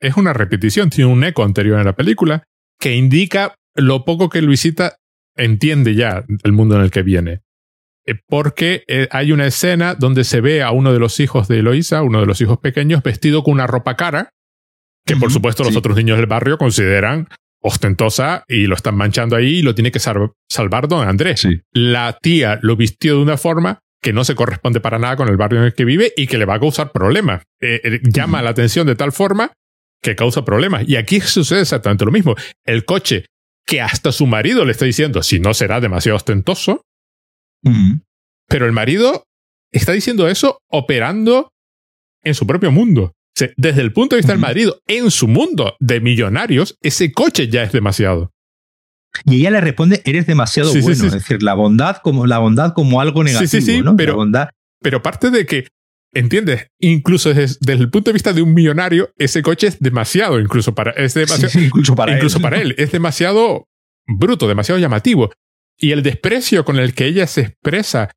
es 0.00 0.16
una 0.16 0.32
repetición, 0.32 0.88
tiene 0.88 1.10
un 1.10 1.24
eco 1.24 1.42
anterior 1.42 1.80
en 1.80 1.86
la 1.86 1.96
película 1.96 2.44
que 2.78 2.94
indica 2.94 3.56
lo 3.74 4.04
poco 4.04 4.28
que 4.28 4.40
Luisita 4.40 4.96
entiende 5.36 5.96
ya 5.96 6.24
el 6.44 6.52
mundo 6.52 6.76
en 6.76 6.82
el 6.82 6.92
que 6.92 7.02
viene. 7.02 7.40
Eh, 8.06 8.14
porque 8.26 8.84
eh, 8.88 9.08
hay 9.10 9.32
una 9.32 9.46
escena 9.46 9.94
donde 9.94 10.24
se 10.24 10.40
ve 10.40 10.62
a 10.62 10.70
uno 10.70 10.92
de 10.92 10.98
los 10.98 11.20
hijos 11.20 11.48
de 11.48 11.58
Eloisa, 11.58 12.02
uno 12.02 12.20
de 12.20 12.26
los 12.26 12.40
hijos 12.40 12.58
pequeños, 12.58 13.02
vestido 13.02 13.42
con 13.42 13.54
una 13.54 13.66
ropa 13.66 13.96
cara, 13.96 14.30
que 15.04 15.16
por 15.16 15.32
supuesto 15.32 15.64
los 15.64 15.76
otros 15.76 15.96
niños 15.96 16.18
del 16.18 16.26
barrio 16.26 16.58
consideran 16.58 17.28
ostentosa 17.62 18.44
y 18.48 18.66
lo 18.66 18.74
están 18.74 18.96
manchando 18.96 19.36
ahí 19.36 19.58
y 19.58 19.62
lo 19.62 19.74
tiene 19.74 19.92
que 19.92 19.98
salvar 19.98 20.88
don 20.88 21.06
Andrés. 21.06 21.46
La 21.72 22.16
tía 22.20 22.58
lo 22.62 22.76
vistió 22.76 23.16
de 23.16 23.22
una 23.22 23.36
forma 23.36 23.80
que 24.02 24.12
no 24.12 24.24
se 24.24 24.34
corresponde 24.34 24.80
para 24.80 24.98
nada 24.98 25.16
con 25.16 25.28
el 25.28 25.36
barrio 25.36 25.60
en 25.60 25.66
el 25.66 25.74
que 25.74 25.84
vive 25.84 26.12
y 26.16 26.26
que 26.26 26.38
le 26.38 26.46
va 26.46 26.54
a 26.54 26.60
causar 26.60 26.90
problemas. 26.90 27.42
Eh, 27.60 28.00
llama 28.02 28.40
la 28.40 28.50
atención 28.50 28.86
de 28.86 28.96
tal 28.96 29.12
forma 29.12 29.52
que 30.02 30.16
causa 30.16 30.44
problemas. 30.44 30.88
Y 30.88 30.96
aquí 30.96 31.20
sucede 31.20 31.60
exactamente 31.60 32.04
lo 32.04 32.10
mismo. 32.12 32.34
El 32.64 32.84
coche 32.84 33.26
que 33.66 33.80
hasta 33.80 34.10
su 34.10 34.26
marido 34.26 34.64
le 34.64 34.72
está 34.72 34.86
diciendo 34.86 35.22
si 35.22 35.38
no 35.38 35.52
será 35.54 35.80
demasiado 35.80 36.16
ostentoso, 36.16 36.82
pero 38.48 38.66
el 38.66 38.72
marido 38.72 39.24
está 39.72 39.92
diciendo 39.92 40.28
eso 40.28 40.58
operando 40.68 41.50
en 42.22 42.34
su 42.34 42.46
propio 42.46 42.70
mundo. 42.70 43.12
Desde 43.56 43.80
el 43.80 43.92
punto 43.92 44.16
de 44.16 44.20
vista 44.20 44.32
del 44.32 44.40
marido, 44.40 44.80
en 44.86 45.10
su 45.10 45.26
mundo 45.26 45.74
de 45.80 46.00
millonarios, 46.00 46.76
ese 46.82 47.12
coche 47.12 47.48
ya 47.48 47.62
es 47.62 47.72
demasiado. 47.72 48.30
Y 49.24 49.40
ella 49.40 49.50
le 49.50 49.60
responde, 49.60 50.02
eres 50.04 50.26
demasiado 50.26 50.70
bueno. 50.72 50.90
Es 50.90 51.12
decir, 51.12 51.42
la 51.42 51.54
bondad 51.54 51.98
como, 52.02 52.26
la 52.26 52.38
bondad 52.38 52.72
como 52.74 53.00
algo 53.00 53.24
negativo, 53.24 53.82
¿no? 53.82 53.96
Pero, 53.96 54.16
bondad. 54.16 54.50
pero 54.80 55.02
parte 55.02 55.30
de 55.30 55.46
que, 55.46 55.68
¿entiendes? 56.12 56.68
Incluso 56.78 57.32
desde, 57.32 57.72
el 57.72 57.90
punto 57.90 58.10
de 58.10 58.14
vista 58.14 58.32
de 58.32 58.42
un 58.42 58.54
millonario, 58.54 59.10
ese 59.16 59.42
coche 59.42 59.68
es 59.68 59.80
demasiado, 59.80 60.38
incluso 60.38 60.74
para, 60.74 60.92
es 60.92 61.14
demasiado, 61.14 61.64
incluso 61.64 61.94
para 61.94 62.14
incluso 62.14 62.36
él. 62.38 62.42
para 62.42 62.60
él. 62.60 62.74
Es 62.78 62.92
demasiado 62.92 63.66
bruto, 64.06 64.46
demasiado 64.48 64.78
llamativo. 64.78 65.32
Y 65.80 65.92
el 65.92 66.02
desprecio 66.02 66.64
con 66.64 66.78
el 66.78 66.94
que 66.94 67.06
ella 67.06 67.26
se 67.26 67.40
expresa 67.40 68.10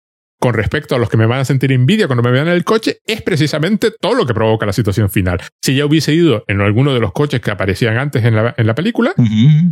con 0.44 0.54
respecto 0.54 0.94
a 0.94 0.98
los 0.98 1.10
que 1.10 1.16
me 1.16 1.26
van 1.26 1.40
a 1.40 1.46
sentir 1.46 1.72
envidia 1.72 2.08
cuando 2.08 2.22
me 2.22 2.30
vean 2.30 2.50
en 2.50 2.54
el 2.54 2.66
coche 2.66 2.98
es 3.06 3.22
precisamente 3.22 3.92
todo 3.92 4.14
lo 4.14 4.26
que 4.26 4.34
provoca 4.34 4.66
la 4.66 4.74
situación 4.74 5.10
final. 5.10 5.40
Si 5.62 5.74
ya 5.74 5.86
hubiese 5.86 6.14
ido 6.14 6.44
en 6.50 6.60
alguno 6.60 6.94
de 6.94 7.00
los 7.00 7.14
coches 7.14 7.40
que 7.40 7.50
aparecían 7.50 7.98
antes 7.98 8.26
en 8.26 8.36
la, 8.36 8.54
en 8.58 8.68
la 8.68 8.76
película, 8.76 9.14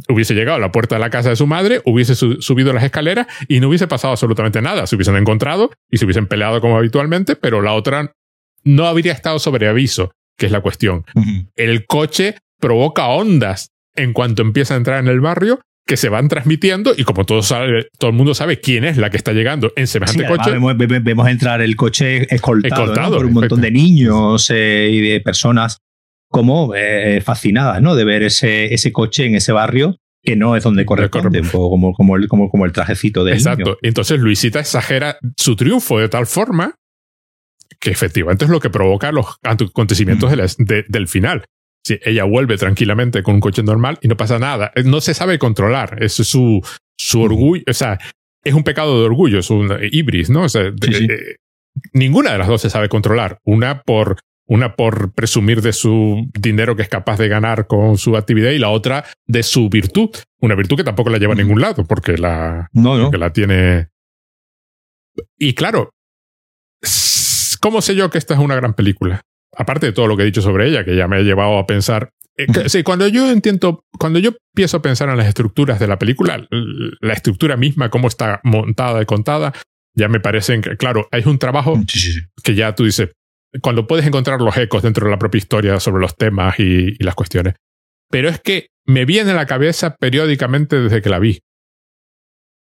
hubiese 0.07 0.33
llegado 0.33 0.55
a 0.55 0.61
la 0.61 0.71
puerta 0.71 0.95
de 0.95 1.01
la 1.01 1.09
casa 1.09 1.27
de 1.27 1.35
su 1.35 1.45
madre, 1.45 1.81
hubiese 1.83 2.15
subido 2.15 2.71
las 2.71 2.85
escaleras 2.85 3.27
y 3.49 3.59
no 3.59 3.67
hubiese 3.67 3.87
pasado 3.87 4.13
absolutamente 4.13 4.61
nada. 4.61 4.87
Se 4.87 4.95
hubiesen 4.95 5.17
encontrado 5.17 5.71
y 5.89 5.97
se 5.97 6.05
hubiesen 6.05 6.27
peleado 6.27 6.61
como 6.61 6.77
habitualmente, 6.77 7.35
pero 7.35 7.61
la 7.61 7.73
otra 7.73 8.13
no 8.63 8.85
habría 8.85 9.11
estado 9.11 9.39
sobre 9.39 9.67
aviso, 9.67 10.13
que 10.37 10.45
es 10.45 10.53
la 10.53 10.61
cuestión. 10.61 11.03
El 11.57 11.85
coche 11.85 12.37
provoca 12.61 13.07
ondas 13.07 13.71
en 13.93 14.13
cuanto 14.13 14.41
empieza 14.41 14.75
a 14.75 14.77
entrar 14.77 14.99
en 14.99 15.09
el 15.09 15.19
barrio 15.19 15.59
que 15.91 15.97
se 15.97 16.07
van 16.07 16.29
transmitiendo 16.29 16.93
y 16.95 17.03
como 17.03 17.25
todo, 17.25 17.43
sabe, 17.43 17.89
todo 17.99 18.11
el 18.11 18.15
mundo 18.15 18.33
sabe 18.33 18.61
quién 18.61 18.85
es 18.85 18.95
la 18.95 19.09
que 19.09 19.17
está 19.17 19.33
llegando 19.33 19.73
en 19.75 19.87
semejante 19.87 20.25
coche. 20.25 20.51
Vemos, 21.01 21.27
entrar 21.27 21.61
el 21.61 21.75
coche 21.75 22.33
escoltado, 22.33 23.17
por 23.17 23.25
un 23.25 23.33
montón 23.33 23.59
de 23.59 23.71
niños 23.71 24.49
eh, 24.51 24.89
y 24.89 25.01
de 25.01 25.19
personas 25.19 25.79
como 26.29 26.73
eh, 26.75 27.19
fascinadas 27.19 27.81
¿no? 27.81 27.95
de 27.95 28.05
ver 28.05 28.23
ese, 28.23 28.73
ese 28.73 28.93
coche 28.93 29.25
en 29.25 29.35
ese 29.35 29.51
barrio 29.51 29.97
que 30.23 30.37
no 30.37 30.55
es 30.55 30.63
donde 30.63 30.85
corresponde, 30.85 31.41
como, 31.51 31.91
como, 31.91 32.15
el, 32.15 32.29
como, 32.29 32.49
como 32.49 32.63
el 32.63 32.71
trajecito 32.71 33.25
de 33.25 33.33
Exacto. 33.33 33.77
Entonces 33.81 34.17
Luisita 34.21 34.61
exagera 34.61 35.17
su 35.35 35.57
triunfo 35.57 35.99
de 35.99 36.07
tal 36.07 36.25
forma 36.25 36.75
que 37.81 37.91
efectivamente 37.91 38.45
es 38.45 38.51
lo 38.51 38.61
que 38.61 38.69
provoca 38.69 39.11
los 39.11 39.25
acontecimientos 39.43 40.31
del 40.57 41.07
final. 41.09 41.43
Sí, 41.83 41.99
ella 42.03 42.25
vuelve 42.25 42.57
tranquilamente 42.57 43.23
con 43.23 43.35
un 43.35 43.41
coche 43.41 43.63
normal 43.63 43.97
y 44.01 44.07
no 44.07 44.15
pasa 44.15 44.37
nada. 44.37 44.71
Eh, 44.75 44.83
no 44.83 45.01
se 45.01 45.13
sabe 45.13 45.39
controlar. 45.39 46.01
Es 46.03 46.13
su, 46.13 46.61
su 46.97 47.21
orgullo. 47.21 47.63
O 47.67 47.73
sea, 47.73 47.97
es 48.43 48.53
un 48.53 48.63
pecado 48.63 48.99
de 48.99 49.05
orgullo, 49.05 49.39
es 49.39 49.49
un 49.49 49.75
ibris, 49.91 50.29
¿no? 50.29 50.43
O 50.43 50.49
sea, 50.49 50.61
eh, 50.63 51.35
ninguna 51.93 52.31
de 52.31 52.37
las 52.37 52.47
dos 52.47 52.61
se 52.61 52.69
sabe 52.69 52.89
controlar. 52.89 53.39
Una 53.43 53.81
por, 53.81 54.19
una 54.47 54.75
por 54.75 55.13
presumir 55.13 55.61
de 55.61 55.73
su 55.73 56.29
dinero 56.33 56.75
que 56.75 56.83
es 56.83 56.89
capaz 56.89 57.17
de 57.17 57.27
ganar 57.27 57.67
con 57.67 57.97
su 57.97 58.15
actividad 58.15 58.51
y 58.51 58.59
la 58.59 58.69
otra 58.69 59.05
de 59.25 59.43
su 59.43 59.69
virtud. 59.69 60.09
Una 60.39 60.55
virtud 60.55 60.77
que 60.77 60.83
tampoco 60.83 61.09
la 61.09 61.17
lleva 61.17 61.33
a 61.33 61.37
ningún 61.37 61.61
lado 61.61 61.85
porque 61.85 62.17
la, 62.17 62.69
no, 62.73 63.01
Porque 63.01 63.17
la 63.17 63.33
tiene. 63.33 63.89
Y 65.37 65.53
claro, 65.53 65.91
¿cómo 67.59 67.81
sé 67.81 67.95
yo 67.95 68.09
que 68.09 68.17
esta 68.17 68.35
es 68.35 68.39
una 68.39 68.55
gran 68.55 68.73
película? 68.73 69.21
Aparte 69.55 69.87
de 69.87 69.91
todo 69.91 70.07
lo 70.07 70.17
que 70.17 70.23
he 70.23 70.25
dicho 70.25 70.41
sobre 70.41 70.67
ella, 70.67 70.83
que 70.83 70.95
ya 70.95 71.07
me 71.07 71.17
ha 71.17 71.21
llevado 71.21 71.57
a 71.57 71.65
pensar. 71.65 72.11
Eh, 72.37 72.69
sí, 72.69 72.83
cuando 72.83 73.07
yo 73.07 73.29
entiendo, 73.29 73.83
cuando 73.99 74.19
yo 74.19 74.31
empiezo 74.53 74.77
a 74.77 74.81
pensar 74.81 75.09
en 75.09 75.17
las 75.17 75.27
estructuras 75.27 75.79
de 75.79 75.87
la 75.87 75.99
película, 75.99 76.47
la 76.49 77.13
estructura 77.13 77.57
misma, 77.57 77.89
cómo 77.89 78.07
está 78.07 78.39
montada 78.43 79.01
y 79.01 79.05
contada, 79.05 79.53
ya 79.93 80.07
me 80.07 80.19
parecen 80.19 80.61
que, 80.61 80.77
claro, 80.77 81.07
hay 81.11 81.23
un 81.25 81.37
trabajo 81.37 81.79
que 82.43 82.55
ya 82.55 82.73
tú 82.73 82.85
dices, 82.85 83.09
cuando 83.61 83.87
puedes 83.87 84.05
encontrar 84.05 84.39
los 84.39 84.55
ecos 84.55 84.83
dentro 84.83 85.05
de 85.05 85.11
la 85.11 85.19
propia 85.19 85.39
historia 85.39 85.79
sobre 85.79 86.01
los 86.01 86.15
temas 86.15 86.59
y, 86.59 86.95
las 87.03 87.15
cuestiones. 87.15 87.55
Pero 88.09 88.29
es 88.29 88.39
que 88.39 88.67
me 88.85 89.05
viene 89.05 89.31
a 89.31 89.35
la 89.35 89.45
cabeza 89.45 89.95
periódicamente 89.97 90.79
desde 90.79 91.01
que 91.01 91.09
la 91.09 91.19
vi. 91.19 91.39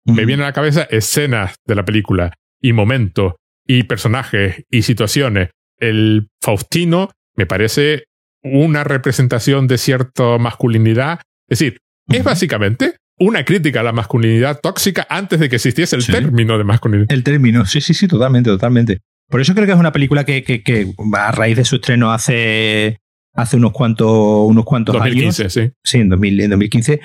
Me 0.05 0.25
viene 0.25 0.43
a 0.43 0.47
la 0.47 0.53
cabeza 0.53 0.87
escenas 0.89 1.55
de 1.67 1.75
la 1.75 1.85
película 1.85 2.33
y 2.59 2.73
momentos 2.73 3.33
y 3.67 3.83
personajes 3.83 4.65
y 4.69 4.81
situaciones 4.81 5.49
el 5.81 6.29
Faustino 6.41 7.11
me 7.35 7.45
parece 7.45 8.05
una 8.43 8.83
representación 8.83 9.67
de 9.67 9.77
cierta 9.77 10.37
masculinidad. 10.37 11.19
Es 11.49 11.59
decir, 11.59 11.79
es 12.07 12.23
básicamente 12.23 12.95
una 13.19 13.45
crítica 13.45 13.81
a 13.81 13.83
la 13.83 13.91
masculinidad 13.91 14.59
tóxica 14.61 15.05
antes 15.09 15.39
de 15.39 15.49
que 15.49 15.57
existiese 15.57 15.95
el 15.95 16.05
término 16.05 16.57
de 16.57 16.63
masculinidad. 16.63 17.11
El 17.11 17.23
término, 17.23 17.65
sí, 17.65 17.81
sí, 17.81 17.93
sí, 17.93 18.07
totalmente, 18.07 18.49
totalmente. 18.49 18.99
Por 19.29 19.41
eso 19.41 19.53
creo 19.53 19.65
que 19.65 19.73
es 19.73 19.79
una 19.79 19.91
película 19.91 20.23
que, 20.23 20.43
que, 20.43 20.93
a 21.13 21.31
raíz 21.31 21.55
de 21.55 21.65
su 21.65 21.75
estreno 21.75 22.11
hace, 22.11 22.97
hace 23.33 23.57
unos 23.57 23.71
cuantos, 23.71 24.09
unos 24.47 24.65
cuantos 24.65 24.95
2015, 24.95 25.43
años. 25.43 25.53
Sí, 25.53 25.71
sí 25.83 25.99
en, 25.99 26.09
2015. 26.09 26.93
Eh, 26.93 26.99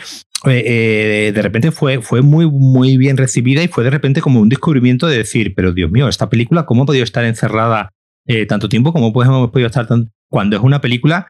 eh, 0.44 1.32
de 1.34 1.42
repente 1.42 1.70
fue, 1.70 2.00
fue 2.02 2.22
muy, 2.22 2.50
muy 2.50 2.96
bien 2.96 3.16
recibida 3.16 3.62
y 3.62 3.68
fue 3.68 3.84
de 3.84 3.90
repente 3.90 4.20
como 4.20 4.40
un 4.40 4.48
descubrimiento 4.48 5.06
de 5.06 5.18
decir, 5.18 5.54
pero 5.54 5.72
Dios 5.72 5.90
mío, 5.90 6.08
esta 6.08 6.28
película, 6.28 6.66
¿cómo 6.66 6.82
ha 6.82 6.86
podido 6.86 7.04
estar 7.04 7.24
encerrada 7.24 7.92
eh, 8.26 8.46
tanto 8.46 8.68
tiempo 8.68 8.92
como 8.92 9.12
pues, 9.12 9.28
hemos 9.28 9.50
podido 9.50 9.68
estar 9.68 9.86
cuando 10.28 10.56
es 10.56 10.62
una 10.62 10.80
película 10.80 11.28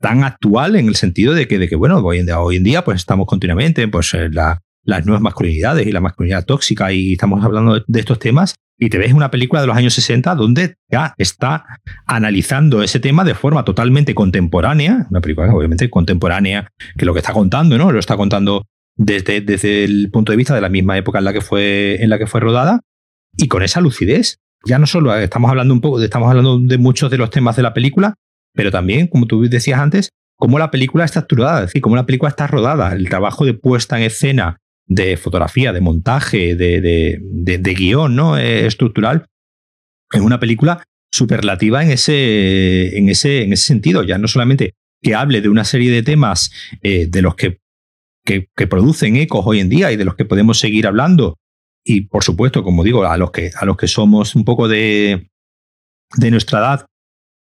tan 0.00 0.24
actual 0.24 0.76
en 0.76 0.88
el 0.88 0.96
sentido 0.96 1.32
de 1.32 1.46
que, 1.46 1.58
de 1.58 1.68
que 1.68 1.76
bueno, 1.76 1.98
hoy 1.98 2.18
en 2.18 2.26
día, 2.26 2.40
hoy 2.40 2.56
en 2.56 2.64
día 2.64 2.84
pues 2.84 2.96
estamos 2.96 3.26
continuamente 3.26 3.86
pues 3.88 4.12
las 4.32 5.06
nuevas 5.06 5.22
masculinidades 5.22 5.86
y 5.86 5.92
la 5.92 6.00
masculinidad 6.00 6.44
tóxica 6.44 6.92
y 6.92 7.12
estamos 7.12 7.44
hablando 7.44 7.80
de, 7.86 8.00
estos 8.00 8.18
temas 8.18 8.56
y 8.76 8.90
te 8.90 8.98
ves 8.98 9.12
una 9.12 9.30
película 9.30 9.60
de 9.60 9.68
los 9.68 9.76
años 9.76 9.94
60 9.94 10.34
donde 10.34 10.74
ya 10.90 11.14
está 11.18 11.64
analizando 12.04 12.82
ese 12.82 12.98
tema 12.98 13.22
de 13.22 13.34
forma 13.34 13.64
totalmente 13.64 14.12
contemporánea, 14.12 15.06
una 15.08 15.20
película 15.20 15.54
obviamente 15.54 15.88
contemporánea 15.88 16.68
que 16.98 17.04
lo 17.04 17.14
que 17.14 17.20
está 17.20 17.32
contando, 17.32 17.78
¿no? 17.78 17.92
Lo 17.92 18.00
está 18.00 18.16
contando 18.16 18.64
desde, 18.96 19.40
desde 19.40 19.84
el 19.84 20.10
punto 20.10 20.32
de 20.32 20.36
vista 20.36 20.54
de 20.54 20.60
la 20.60 20.68
misma 20.68 20.98
época 20.98 21.20
en 21.20 21.24
la 21.24 21.32
que 21.32 21.40
fue, 21.40 22.02
en 22.02 22.10
la 22.10 22.18
que 22.18 22.26
fue 22.26 22.40
rodada 22.40 22.80
y 23.36 23.46
con 23.46 23.62
esa 23.62 23.80
lucidez 23.80 24.38
ya 24.64 24.78
no 24.78 24.86
solo 24.86 25.14
estamos 25.16 25.50
hablando 25.50 25.74
un 25.74 25.80
poco, 25.80 26.02
estamos 26.02 26.28
hablando 26.28 26.58
de 26.58 26.78
muchos 26.78 27.10
de 27.10 27.18
los 27.18 27.30
temas 27.30 27.56
de 27.56 27.62
la 27.62 27.74
película, 27.74 28.14
pero 28.54 28.70
también, 28.70 29.06
como 29.06 29.26
tú 29.26 29.42
decías 29.48 29.80
antes, 29.80 30.10
cómo 30.36 30.58
la 30.58 30.70
película 30.70 31.04
está 31.04 31.20
estructurada, 31.20 31.60
es 31.60 31.66
decir, 31.66 31.82
cómo 31.82 31.96
la 31.96 32.06
película 32.06 32.28
está 32.28 32.46
rodada, 32.46 32.92
el 32.92 33.08
trabajo 33.08 33.44
de 33.44 33.54
puesta 33.54 33.98
en 33.98 34.04
escena, 34.04 34.58
de 34.86 35.16
fotografía, 35.16 35.72
de 35.72 35.80
montaje, 35.80 36.54
de, 36.54 36.80
de, 36.80 37.74
guion 37.74 38.14
¿no? 38.14 38.36
Eh, 38.36 38.66
estructural, 38.66 39.26
es 40.12 40.20
una 40.20 40.40
película 40.40 40.84
superlativa 41.10 41.82
en 41.82 41.90
ese, 41.90 42.96
en, 42.98 43.08
ese, 43.08 43.42
en 43.42 43.52
ese 43.52 43.64
sentido, 43.64 44.02
ya 44.02 44.18
no 44.18 44.28
solamente 44.28 44.74
que 45.02 45.14
hable 45.14 45.40
de 45.40 45.48
una 45.48 45.64
serie 45.64 45.90
de 45.90 46.02
temas 46.02 46.52
eh, 46.82 47.06
de 47.08 47.22
los 47.22 47.34
que, 47.34 47.58
que, 48.24 48.66
producen 48.68 49.16
ecos 49.16 49.44
hoy 49.44 49.60
en 49.60 49.68
día 49.68 49.90
y 49.90 49.96
de 49.96 50.04
los 50.04 50.14
que 50.14 50.24
podemos 50.24 50.58
seguir 50.58 50.86
hablando 50.86 51.38
y 51.84 52.02
por 52.02 52.24
supuesto, 52.24 52.62
como 52.62 52.84
digo, 52.84 53.04
a 53.04 53.16
los 53.16 53.30
que, 53.30 53.50
a 53.58 53.64
los 53.64 53.76
que 53.76 53.88
somos 53.88 54.34
un 54.34 54.44
poco 54.44 54.68
de, 54.68 55.30
de 56.16 56.30
nuestra 56.30 56.60
edad, 56.60 56.86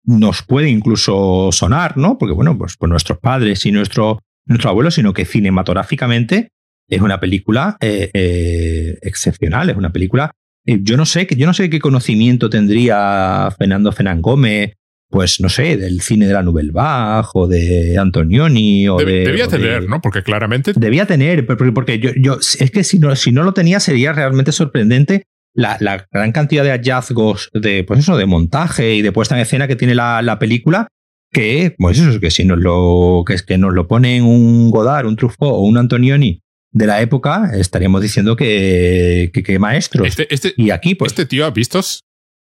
nos 0.04 0.42
puede 0.42 0.70
incluso 0.70 1.52
sonar, 1.52 1.98
¿no? 1.98 2.18
Porque, 2.18 2.34
bueno, 2.34 2.58
pues, 2.58 2.76
pues 2.78 2.90
nuestros 2.90 3.20
padres 3.20 3.66
y 3.66 3.72
nuestro, 3.72 4.20
nuestro 4.46 4.70
abuelo, 4.70 4.92
sino 4.92 5.14
que 5.14 5.26
cinematográficamente 5.26 6.50
es 6.88 7.02
una 7.02 7.20
película 7.20 7.78
eh, 7.80 8.10
eh, 8.14 8.98
excepcional, 9.02 9.70
es 9.70 9.78
una 9.78 9.92
película. 9.92 10.32
Eh, 10.66 10.80
yo 10.82 10.98
no 10.98 11.06
sé, 11.06 11.28
yo 11.38 11.46
no 11.46 11.54
sé 11.54 11.70
qué 11.70 11.80
conocimiento 11.80 12.50
tendría 12.50 13.54
Fernando 13.58 13.92
Fenan 13.92 14.22
Gómez 14.22 14.74
pues 15.12 15.40
no 15.40 15.50
sé, 15.50 15.78
del 15.78 16.02
cine 16.02 16.26
de 16.26 16.34
la 16.34 16.42
Nouvelle 16.42 16.72
Vague 16.72 17.28
o 17.34 17.48
de 17.48 17.98
Antonioni 17.98 18.88
o 18.88 18.98
de, 18.98 19.26
Debía 19.26 19.48
tener, 19.48 19.88
¿no? 19.88 20.02
Porque 20.02 20.24
claramente... 20.24 20.74
Debía 20.76 21.06
tener, 21.06 21.46
porque 21.46 22.00
yo, 22.00 22.12
yo 22.16 22.38
es 22.40 22.72
que 22.72 22.84
si 22.84 22.98
no, 22.98 23.16
si 23.16 23.32
no 23.32 23.44
lo 23.44 23.54
tenía 23.54 23.80
sería 23.80 24.14
realmente 24.14 24.52
sorprendente 24.52 25.24
la, 25.54 25.78
la, 25.80 26.08
gran 26.12 26.32
cantidad 26.32 26.64
de 26.64 26.72
hallazgos 26.72 27.50
de, 27.54 27.84
pues 27.84 28.00
eso, 28.00 28.18
de 28.18 28.26
montaje 28.26 28.96
y 28.96 29.02
de 29.02 29.12
puesta 29.12 29.36
en 29.36 29.42
escena 29.42 29.68
que 29.68 29.76
tiene 29.76 29.96
la, 29.96 30.22
la 30.22 30.40
película, 30.40 30.88
que, 31.32 31.76
pues 31.78 32.00
eso, 32.00 32.20
que 32.20 32.32
si 32.32 32.44
nos 32.44 32.60
lo, 32.60 33.24
que 33.26 33.34
es 33.34 33.44
que 33.44 33.58
nos 33.58 33.74
lo 33.74 33.88
ponen 33.88 34.24
un 34.24 34.72
Godard, 34.72 35.06
un 35.06 35.16
Truffaut 35.16 35.54
o 35.54 35.62
un 35.62 35.78
Antonioni 35.78 36.42
de 36.72 36.88
la 36.88 37.02
época, 37.02 37.52
estaríamos 37.54 38.02
diciendo 38.02 38.36
que, 38.36 39.30
que, 39.34 39.44
que 39.44 39.60
maestros. 39.60 40.08
Este, 40.08 40.34
este, 40.34 40.54
y 40.58 40.72
aquí, 40.72 40.96
pues. 40.96 41.12
Este 41.12 41.26
tío 41.26 41.46
ha 41.46 41.52
visto 41.52 41.82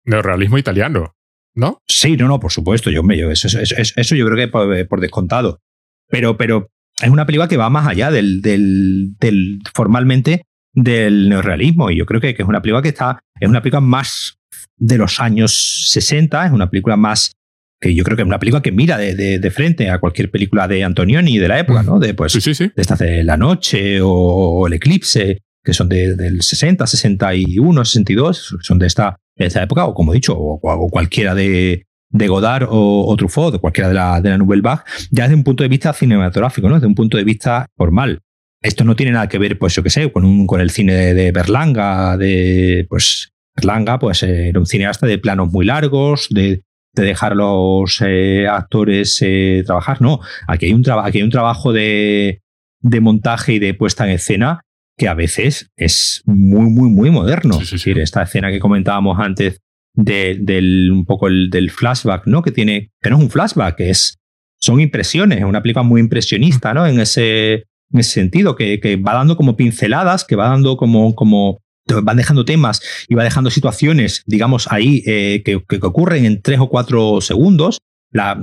neorrealismo 0.04 0.58
italiano. 0.58 1.14
¿No? 1.58 1.82
Sí, 1.88 2.16
no, 2.16 2.28
no, 2.28 2.38
por 2.38 2.52
supuesto, 2.52 2.90
yo, 2.90 3.02
yo 3.12 3.30
eso, 3.30 3.48
eso, 3.48 3.76
eso, 3.76 4.14
yo 4.14 4.26
creo 4.26 4.36
que 4.36 4.48
por, 4.48 4.86
por, 4.86 5.00
descontado. 5.00 5.60
Pero, 6.08 6.36
pero 6.36 6.70
es 7.02 7.10
una 7.10 7.26
película 7.26 7.48
que 7.48 7.56
va 7.56 7.68
más 7.68 7.86
allá 7.86 8.10
del, 8.10 8.40
del, 8.40 9.16
del 9.18 9.58
formalmente 9.74 10.44
del 10.72 11.28
neorrealismo. 11.28 11.90
Y 11.90 11.96
yo 11.96 12.06
creo 12.06 12.20
que, 12.20 12.34
que, 12.34 12.42
es 12.42 12.48
una 12.48 12.62
película 12.62 12.82
que 12.82 12.88
está, 12.88 13.20
es 13.40 13.48
una 13.48 13.60
película 13.60 13.80
más 13.80 14.38
de 14.76 14.98
los 14.98 15.18
años 15.20 15.88
60, 15.90 16.46
es 16.46 16.52
una 16.52 16.70
película 16.70 16.96
más 16.96 17.32
que 17.80 17.94
yo 17.94 18.02
creo 18.02 18.16
que 18.16 18.22
es 18.22 18.28
una 18.28 18.38
película 18.38 18.62
que 18.62 18.72
mira 18.72 18.96
de, 18.96 19.14
de, 19.14 19.38
de 19.38 19.50
frente 19.50 19.90
a 19.90 19.98
cualquier 19.98 20.30
película 20.30 20.66
de 20.66 20.82
Antonioni 20.82 21.38
de 21.38 21.48
la 21.48 21.60
época, 21.60 21.82
¿no? 21.82 21.98
De, 21.98 22.14
pues, 22.14 22.32
sí, 22.32 22.40
sí, 22.40 22.54
sí. 22.54 22.72
de 22.74 22.82
esta 22.82 22.96
de 22.96 23.22
La 23.22 23.36
Noche 23.36 24.00
o, 24.00 24.10
o 24.10 24.66
El 24.66 24.74
Eclipse, 24.74 25.38
que 25.62 25.74
son 25.74 25.88
de, 25.88 26.16
del 26.16 26.42
60, 26.42 26.86
61, 26.86 27.84
62, 27.84 28.56
son 28.60 28.78
de 28.78 28.86
esta, 28.86 29.16
de 29.38 29.46
esta 29.46 29.62
época, 29.62 29.86
o 29.86 29.94
como 29.94 30.12
he 30.12 30.16
dicho, 30.16 30.34
o, 30.36 30.88
cualquiera 30.90 31.34
de, 31.34 31.86
de 32.10 32.28
Godard 32.28 32.64
o, 32.70 33.06
o, 33.06 33.16
Truffaut, 33.16 33.52
de 33.52 33.58
cualquiera 33.58 33.88
de 33.88 33.94
la, 33.94 34.20
de 34.20 34.30
la 34.30 34.38
Nouvelle 34.38 34.62
Vague, 34.62 34.82
ya 35.10 35.24
desde 35.24 35.36
un 35.36 35.44
punto 35.44 35.62
de 35.62 35.68
vista 35.68 35.92
cinematográfico, 35.92 36.68
¿no? 36.68 36.74
Desde 36.74 36.86
un 36.86 36.94
punto 36.94 37.16
de 37.16 37.24
vista 37.24 37.66
formal. 37.76 38.20
Esto 38.60 38.82
no 38.84 38.96
tiene 38.96 39.12
nada 39.12 39.28
que 39.28 39.38
ver, 39.38 39.58
pues 39.58 39.74
yo 39.74 39.82
qué 39.82 39.90
sé, 39.90 40.10
con, 40.10 40.24
un, 40.24 40.46
con 40.46 40.60
el 40.60 40.70
cine 40.70 41.14
de, 41.14 41.30
Berlanga, 41.30 42.16
de, 42.16 42.86
pues, 42.88 43.30
Berlanga, 43.54 43.98
pues 43.98 44.22
era 44.24 44.58
un 44.58 44.66
cineasta 44.66 45.06
de 45.06 45.18
planos 45.18 45.52
muy 45.52 45.64
largos, 45.64 46.26
de, 46.30 46.62
de 46.94 47.02
dejar 47.02 47.32
a 47.32 47.36
los 47.36 48.02
eh, 48.04 48.48
actores 48.48 49.18
eh, 49.22 49.62
trabajar. 49.64 50.02
No, 50.02 50.20
aquí 50.48 50.66
hay 50.66 50.72
un, 50.72 50.82
aquí 51.04 51.18
hay 51.18 51.24
un 51.24 51.30
trabajo 51.30 51.72
de, 51.72 52.42
de 52.80 53.00
montaje 53.00 53.54
y 53.54 53.58
de 53.60 53.74
puesta 53.74 54.04
en 54.04 54.14
escena 54.14 54.62
que 54.98 55.08
a 55.08 55.14
veces 55.14 55.70
es 55.76 56.22
muy, 56.26 56.68
muy, 56.70 56.90
muy 56.90 57.10
moderno. 57.10 57.54
Sí, 57.54 57.60
sí, 57.60 57.66
sí. 57.66 57.74
Es 57.76 57.84
decir, 57.84 57.98
esta 58.00 58.22
escena 58.24 58.50
que 58.50 58.58
comentábamos 58.58 59.18
antes 59.18 59.62
de, 59.94 60.36
del 60.40 60.90
un 60.90 61.04
poco 61.06 61.28
el, 61.28 61.50
del 61.50 61.70
flashback, 61.70 62.26
¿no? 62.26 62.42
Que 62.42 62.50
tiene, 62.50 62.90
que 63.00 63.08
no 63.08 63.16
es 63.16 63.22
un 63.22 63.30
flashback, 63.30 63.80
es, 63.80 64.18
son 64.60 64.80
impresiones, 64.80 65.38
es 65.38 65.44
una 65.44 65.62
película 65.62 65.84
muy 65.84 66.00
impresionista, 66.00 66.74
¿no? 66.74 66.86
En 66.86 67.00
ese, 67.00 67.52
en 67.54 68.00
ese 68.00 68.10
sentido, 68.10 68.56
que, 68.56 68.80
que 68.80 68.96
va 68.96 69.14
dando 69.14 69.36
como 69.36 69.56
pinceladas, 69.56 70.24
que 70.24 70.36
va 70.36 70.48
dando 70.48 70.76
como, 70.76 71.14
como 71.14 71.60
van 72.02 72.16
dejando 72.16 72.44
temas 72.44 72.82
y 73.08 73.14
va 73.14 73.24
dejando 73.24 73.50
situaciones, 73.50 74.22
digamos, 74.26 74.70
ahí 74.70 75.02
eh, 75.06 75.42
que, 75.44 75.62
que, 75.66 75.78
ocurren 75.82 76.24
en 76.24 76.42
tres 76.42 76.58
o 76.60 76.68
cuatro 76.68 77.20
segundos. 77.20 77.78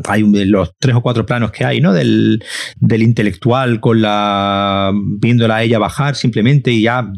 Hay 0.07 0.23
los 0.45 0.73
tres 0.79 0.95
o 0.95 1.01
cuatro 1.01 1.25
planos 1.25 1.51
que 1.51 1.65
hay, 1.65 1.81
¿no? 1.81 1.91
Del, 1.93 2.43
del 2.77 3.01
intelectual 3.01 3.79
con 3.79 4.01
la. 4.01 4.91
viéndola 4.93 5.57
a 5.57 5.63
ella 5.63 5.79
bajar 5.79 6.15
simplemente 6.15 6.71
y 6.71 6.83
ya 6.83 7.11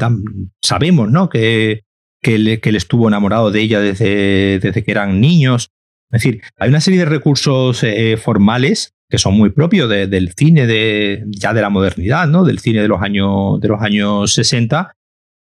sabemos, 0.63 1.11
¿no? 1.11 1.29
Que, 1.29 1.83
que, 2.21 2.35
él, 2.35 2.59
que 2.61 2.69
estuvo 2.69 3.07
enamorado 3.07 3.51
de 3.51 3.61
ella 3.61 3.79
desde, 3.79 4.59
desde 4.59 4.83
que 4.83 4.91
eran 4.91 5.19
niños. 5.19 5.71
Es 6.11 6.23
decir, 6.23 6.41
hay 6.57 6.69
una 6.69 6.79
serie 6.79 6.99
de 6.99 7.05
recursos 7.05 7.83
eh, 7.83 8.15
formales 8.17 8.93
que 9.09 9.17
son 9.17 9.35
muy 9.35 9.49
propios 9.51 9.89
de, 9.89 10.07
del 10.07 10.33
cine 10.33 10.67
de, 10.67 11.23
ya 11.29 11.53
de 11.53 11.61
la 11.61 11.69
modernidad, 11.69 12.27
¿no? 12.27 12.43
Del 12.43 12.59
cine 12.59 12.81
de 12.81 12.87
los 12.87 13.01
años, 13.01 13.59
de 13.59 13.67
los 13.67 13.81
años 13.81 14.33
60, 14.33 14.93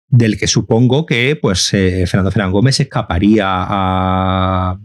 del 0.08 0.38
que 0.38 0.48
supongo 0.48 1.06
que 1.06 1.38
pues 1.42 1.74
eh, 1.74 2.06
Fernando 2.08 2.32
Fernández 2.32 2.54
Gómez 2.54 2.80
escaparía 2.80 3.46
a 3.48 4.80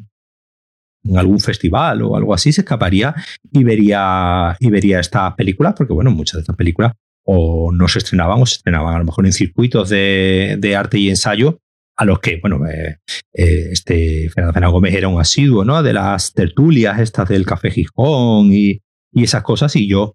en 1.08 1.18
algún 1.18 1.40
festival 1.40 2.02
o 2.02 2.16
algo 2.16 2.34
así, 2.34 2.52
se 2.52 2.62
escaparía 2.62 3.14
y 3.52 3.64
vería, 3.64 4.56
y 4.60 4.70
vería 4.70 5.00
estas 5.00 5.34
películas, 5.34 5.74
porque 5.76 5.92
bueno, 5.92 6.10
muchas 6.10 6.34
de 6.34 6.40
estas 6.40 6.56
películas 6.56 6.92
o 7.24 7.72
no 7.72 7.88
se 7.88 7.98
estrenaban 7.98 8.40
o 8.40 8.46
se 8.46 8.56
estrenaban 8.56 8.94
a 8.94 8.98
lo 8.98 9.04
mejor 9.04 9.26
en 9.26 9.32
circuitos 9.32 9.90
de, 9.90 10.74
arte 10.76 10.98
y 10.98 11.10
ensayo 11.10 11.58
a 11.96 12.04
los 12.04 12.20
que, 12.20 12.38
bueno, 12.40 12.64
eh, 12.66 12.98
eh, 13.34 13.68
este 13.72 14.30
Fernando 14.30 14.54
Fernández 14.54 14.72
Gómez 14.72 14.94
era 14.94 15.08
un 15.08 15.20
asiduo, 15.20 15.64
¿no? 15.64 15.82
De 15.82 15.92
las 15.92 16.32
tertulias 16.32 17.00
estas 17.00 17.28
del 17.28 17.44
Café 17.44 17.70
Gijón 17.70 18.52
y, 18.52 18.80
y 19.12 19.24
esas 19.24 19.42
cosas, 19.42 19.74
y 19.76 19.88
yo 19.88 20.14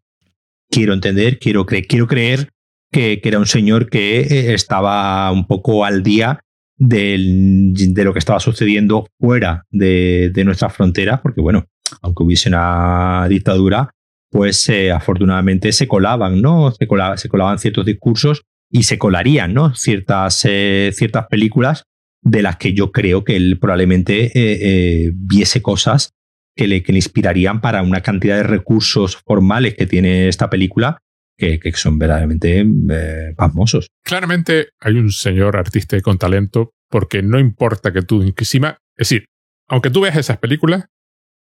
quiero 0.72 0.94
entender, 0.94 1.40
quiero, 1.40 1.66
quiero 1.66 2.08
creer 2.08 2.50
que, 2.92 3.20
que, 3.22 3.30
era 3.30 3.40
un 3.40 3.46
señor 3.46 3.90
que 3.90 4.22
eh, 4.22 4.54
estaba 4.54 5.32
un 5.32 5.46
poco 5.46 5.86
al 5.86 6.04
día 6.04 6.40
de 6.78 8.04
lo 8.04 8.14
que 8.14 8.20
estaba 8.20 8.40
sucediendo 8.40 9.08
fuera 9.20 9.66
de, 9.70 10.32
nuestras 10.46 10.74
fronteras, 10.74 11.22
porque 11.22 11.42
bueno, 11.42 11.66
aunque 12.02 12.24
hubiese 12.24 12.50
una 12.50 13.26
dictadura, 13.30 13.92
pues 14.30 14.68
eh, 14.70 14.92
afortunadamente 14.92 15.72
se 15.72 15.88
colaban, 15.88 16.42
¿no? 16.42 16.72
Se, 16.72 16.88
se, 17.18 17.30
colaban 17.30 17.60
ciertos 17.60 17.86
discursos 17.86 18.42
y 18.72 18.84
se 18.84 18.98
colarían, 18.98 19.54
¿no? 19.54 19.76
Ciertas, 19.76 20.44
eh, 20.46 20.92
ciertas 20.94 21.28
películas 21.28 21.84
de 22.22 22.42
las 22.42 22.58
que 22.58 22.74
yo 22.74 22.92
creo 22.92 23.24
que 23.24 23.36
él 23.36 23.60
probablemente 23.60 24.32
eh, 24.34 25.12
viese 25.14 25.62
cosas 25.62 26.14
que 26.56 26.68
le, 26.68 26.82
que 26.82 26.94
le 26.94 27.00
inspirarían 27.00 27.62
para 27.62 27.84
una 27.84 28.02
cantidad 28.02 28.38
de 28.38 28.44
recursos 28.44 29.18
formales 29.18 29.76
que 29.76 29.86
tiene 29.86 30.28
esta 30.28 30.50
película 30.50 31.03
que, 31.44 31.60
que, 31.60 31.72
son 31.74 31.98
verdaderamente 31.98 32.66
eh, 32.90 33.34
pasmosos. 33.36 33.88
Claramente 34.04 34.70
hay 34.80 34.96
un 34.96 35.12
señor 35.12 35.58
artista 35.58 36.00
con 36.02 36.18
talento 36.18 36.74
porque 36.90 37.22
no 37.22 37.40
importa 37.40 37.92
que 37.92 38.02
tú 38.02 38.22
encima, 38.22 38.78
es 38.98 39.10
decir, 39.10 39.26
aunque 39.68 39.90
tú 39.90 40.02
veas 40.02 40.18
esas 40.18 40.38
películas, 40.38 40.86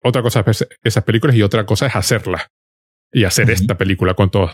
otra 0.03 0.23
cosa 0.23 0.45
es 0.47 0.67
esas 0.83 1.05
películas 1.05 1.37
y 1.37 1.43
otra 1.43 1.67
cosa 1.67 1.87
es 1.87 1.97
hacerlas 1.97 2.49
y 3.13 3.25
hacer 3.25 3.47
uh 3.47 3.49
-huh. 3.49 3.55
esta 3.55 3.79
película 3.79 4.15
con 4.15 4.31
todos. 4.31 4.53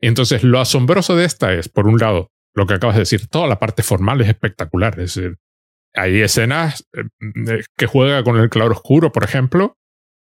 Entonces, 0.00 0.42
lo 0.42 0.60
asombroso 0.60 1.16
de 1.16 1.24
esta 1.24 1.52
es, 1.52 1.68
por 1.68 1.86
un 1.86 1.98
lado, 1.98 2.30
lo 2.54 2.66
que 2.66 2.74
acabas 2.74 2.96
de 2.96 3.02
decir, 3.02 3.28
toda 3.28 3.46
la 3.46 3.58
parte 3.58 3.82
formal 3.82 4.20
es 4.20 4.28
espectacular. 4.28 4.98
Es 4.98 5.14
decir, 5.14 5.36
hay 5.94 6.20
escenas 6.20 6.86
eh, 6.94 7.62
que 7.76 7.86
juega 7.86 8.24
con 8.24 8.38
el 8.38 8.48
claro 8.48 8.72
oscuro, 8.72 9.12
por 9.12 9.24
ejemplo, 9.24 9.76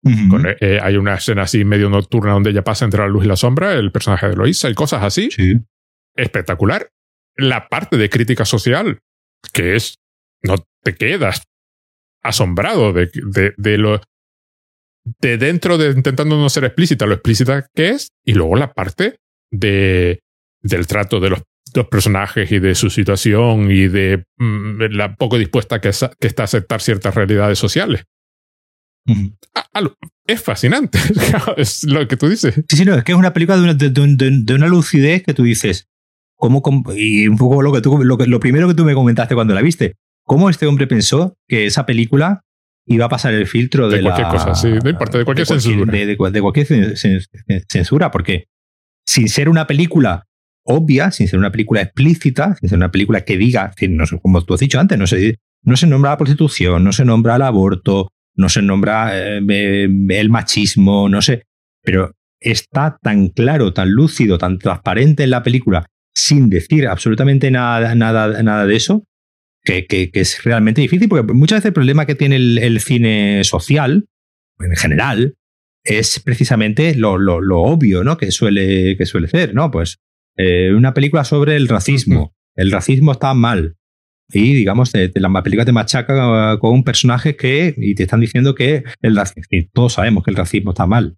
Uh 0.05 0.11
-huh. 0.11 0.31
Con, 0.31 0.47
eh, 0.61 0.79
hay 0.83 0.97
una 0.97 1.15
escena 1.15 1.43
así 1.43 1.65
medio 1.65 1.89
nocturna 1.89 2.33
donde 2.33 2.51
ella 2.51 2.63
pasa 2.63 2.85
entre 2.85 3.01
la 3.01 3.09
luz 3.09 3.25
y 3.25 3.29
la 3.29 3.37
sombra, 3.37 3.73
el 3.73 3.91
personaje 3.91 4.29
de 4.29 4.37
Loisa 4.37 4.69
y 4.69 4.75
cosas 4.75 5.03
así. 5.03 5.31
Sí. 5.31 5.59
Espectacular. 6.15 6.91
La 7.37 7.69
parte 7.69 7.97
de 7.97 8.09
crítica 8.09 8.45
social, 8.45 9.01
que 9.53 9.77
es. 9.77 9.97
No 10.43 10.57
te 10.83 10.95
quedas 10.95 11.43
asombrado 12.23 12.93
de, 12.93 13.11
de, 13.15 13.55
de 13.57 13.79
lo. 13.79 14.01
De 15.21 15.37
dentro 15.37 15.77
de 15.77 15.91
intentando 15.91 16.37
no 16.37 16.49
ser 16.49 16.65
explícita, 16.65 17.07
lo 17.07 17.15
explícita 17.15 17.67
que 17.75 17.91
es. 17.91 18.11
Y 18.25 18.35
luego 18.35 18.57
la 18.57 18.73
parte 18.73 19.19
de. 19.51 20.21
del 20.63 20.87
trato 20.87 21.19
de 21.19 21.31
los 21.31 21.43
dos 21.73 21.89
personajes 21.89 22.51
y 22.53 22.59
de 22.61 22.75
su 22.75 22.89
situación 22.89 23.71
y 23.71 23.89
de 23.89 24.25
mm, 24.39 24.81
la 24.93 25.17
poco 25.17 25.39
dispuesta 25.39 25.81
que, 25.81 25.91
que 26.21 26.27
está 26.27 26.43
a 26.43 26.45
aceptar 26.45 26.81
ciertas 26.81 27.15
realidades 27.15 27.59
sociales. 27.59 28.05
Uh 29.07 29.13
-huh. 29.13 29.97
Es 30.27 30.43
fascinante, 30.43 30.99
es 31.57 31.85
lo 31.85 32.07
que 32.09 32.17
tú 32.17 32.29
dices. 32.29 32.55
Sí, 32.69 32.77
sí, 32.77 32.85
no, 32.85 32.95
es 32.95 33.05
que 33.05 33.13
es 33.13 33.19
una 33.19 33.33
película 33.33 33.59
de 33.59 33.65
una, 33.65 33.75
de, 33.75 33.91
de, 33.91 34.31
de 34.43 34.55
una 34.55 34.69
lucidez 34.69 35.23
que 35.23 35.35
tú 35.35 35.43
dices, 35.43 35.89
¿cómo, 36.35 36.63
y 36.97 37.29
un 37.29 37.37
poco 37.37 37.61
lo 37.61 37.73
que 37.73 37.83
tú, 37.83 38.03
lo, 38.03 38.17
que, 38.17 38.27
lo 38.27 38.41
primero 38.41 38.67
que 38.69 38.75
tú 38.75 38.85
me 38.85 38.95
comentaste 38.95 39.35
cuando 39.35 39.53
la 39.53 39.61
viste, 39.61 39.97
¿cómo 40.25 40.49
este 40.49 40.67
hombre 40.67 40.87
pensó 40.87 41.37
que 41.47 41.67
esa 41.67 41.85
película 41.85 42.41
iba 42.87 43.07
a 43.07 43.09
pasar 43.09 43.35
el 43.35 43.47
filtro 43.47 43.89
de, 43.89 43.97
de 43.97 44.03
cualquier 44.03 44.27
la, 44.27 44.33
cosa, 44.33 44.55
sí, 44.55 44.69
no 44.69 44.91
importa, 44.91 45.19
de 45.19 45.25
cualquier, 45.25 45.47
censura. 45.47 45.93
De, 45.93 46.07
de, 46.07 46.17
de, 46.31 46.41
cualquier 46.41 46.67
censura, 47.69 48.11
porque 48.11 48.47
sin 49.07 49.29
ser 49.29 49.49
una 49.49 49.67
película 49.67 50.27
obvia, 50.67 51.11
sin 51.11 51.29
ser 51.29 51.39
una 51.39 51.53
película 51.53 51.83
explícita, 51.83 52.57
sin 52.57 52.69
ser 52.71 52.79
una 52.79 52.91
película 52.91 53.23
que 53.25 53.37
diga, 53.37 53.73
no 53.91 54.07
sé, 54.07 54.19
como 54.21 54.43
tú 54.43 54.55
has 54.55 54.61
dicho 54.61 54.81
antes, 54.81 54.99
no 54.99 55.07
se, 55.07 55.39
no 55.63 55.77
se 55.77 55.87
nombra 55.87 56.13
la 56.13 56.17
prostitución, 56.17 56.83
no 56.83 56.93
se 56.93 57.05
nombra 57.05 57.37
el 57.37 57.43
aborto, 57.43 58.11
no 58.37 58.49
se 58.49 58.63
nombra 58.63 59.11
eh, 59.13 59.89
el 60.09 60.31
machismo, 60.31 61.09
no 61.09 61.23
sé, 61.23 61.45
pero 61.83 62.13
está 62.41 62.99
tan 63.03 63.29
claro, 63.29 63.73
tan 63.73 63.93
lúcido, 63.93 64.39
tan 64.39 64.59
transparente 64.59 65.25
en 65.25 65.31
la 65.31 65.43
película, 65.43 65.87
sin 66.15 66.51
decir 66.51 66.87
absolutamente 66.87 67.51
nada, 67.51 67.95
nada, 67.95 68.43
nada 68.43 68.67
de 68.67 68.77
eso, 68.77 69.05
que, 69.63 69.87
que, 69.87 70.11
que, 70.11 70.21
es 70.21 70.45
realmente 70.45 70.81
difícil, 70.81 71.09
porque 71.09 71.33
muchas 71.33 71.59
veces 71.59 71.69
el 71.69 71.75
problema 71.75 72.07
que 72.07 72.15
tiene 72.15 72.37
el, 72.37 72.59
el 72.59 72.81
cine 72.81 73.43
social, 73.45 74.07
en 74.59 74.77
general, 74.77 75.35
es 75.85 76.21
precisamente 76.21 76.95
lo, 76.95 77.19
lo, 77.19 77.41
lo, 77.41 77.61
obvio, 77.61 78.05
¿no? 78.05 78.17
Que 78.17 78.31
suele, 78.31 78.97
que 78.97 79.07
suele 79.07 79.29
ser, 79.29 79.55
¿no? 79.55 79.71
Pues 79.71 79.99
eh, 80.37 80.73
una 80.75 80.95
película 80.95 81.25
sobre 81.25 81.57
el 81.57 81.69
racismo. 81.69 82.35
El 82.57 82.73
racismo 82.73 83.13
está 83.13 83.35
mal. 83.35 83.77
Y 84.33 84.55
digamos, 84.55 84.93
de, 84.93 85.11
la 85.15 85.43
película 85.43 85.65
te 85.65 85.73
machaca 85.73 86.59
con 86.59 86.73
un 86.73 86.85
personaje 86.85 87.37
que, 87.37 87.75
y 87.77 87.95
te 87.95 88.05
están 88.05 88.21
diciendo 88.21 88.55
que 88.55 88.85
el 89.03 89.17
racismo, 89.17 89.45
todos 89.73 89.95
sabemos 89.95 90.25
que 90.25 90.31
el 90.31 90.37
racismo 90.37 90.71
está 90.71 90.87
mal. 90.87 91.17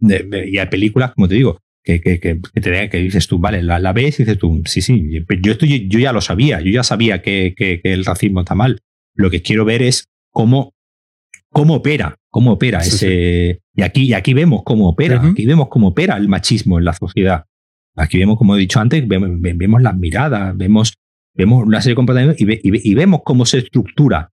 y 0.00 0.58
hay 0.58 0.66
películas, 0.66 1.12
como 1.14 1.28
te 1.28 1.34
digo, 1.34 1.58
que, 1.84 2.00
que, 2.00 2.20
que, 2.20 2.40
te, 2.60 2.90
que 2.90 2.98
dices 2.98 3.26
tú, 3.26 3.38
vale, 3.38 3.62
la, 3.62 3.92
ves 3.92 4.20
y 4.20 4.24
dices 4.24 4.38
tú, 4.38 4.62
sí, 4.66 4.82
sí, 4.82 5.24
yo, 5.40 5.52
estoy, 5.52 5.88
yo 5.88 5.98
ya 5.98 6.12
lo 6.12 6.20
sabía, 6.20 6.60
yo 6.60 6.70
ya 6.70 6.82
sabía 6.82 7.22
que, 7.22 7.54
que, 7.56 7.80
el 7.84 8.04
racismo 8.04 8.40
está 8.40 8.54
mal. 8.54 8.80
Lo 9.14 9.30
que 9.30 9.42
quiero 9.42 9.64
ver 9.64 9.82
es 9.82 10.08
cómo, 10.30 10.74
cómo 11.50 11.74
opera, 11.74 12.18
cómo 12.30 12.52
opera 12.52 12.78
ese. 12.80 13.60
Y 13.74 13.82
aquí, 13.82 14.04
y 14.04 14.14
aquí 14.14 14.32
vemos 14.32 14.62
cómo 14.64 14.88
opera, 14.88 15.20
aquí 15.22 15.44
vemos 15.44 15.68
cómo 15.68 15.88
opera 15.88 16.16
el 16.16 16.28
machismo 16.28 16.78
en 16.78 16.84
la 16.84 16.92
sociedad. 16.92 17.46
Aquí 17.94 18.18
vemos, 18.18 18.38
como 18.38 18.56
he 18.56 18.60
dicho 18.60 18.80
antes, 18.80 19.06
vemos, 19.06 19.82
las 19.82 19.96
miradas, 19.96 20.56
vemos, 20.56 20.94
vemos 21.34 21.64
una 21.64 21.80
serie 21.80 21.92
de 21.92 21.96
comportamientos 21.96 22.40
y, 22.40 22.94
vemos 22.94 23.20
cómo 23.24 23.46
se 23.46 23.58
estructura 23.58 24.30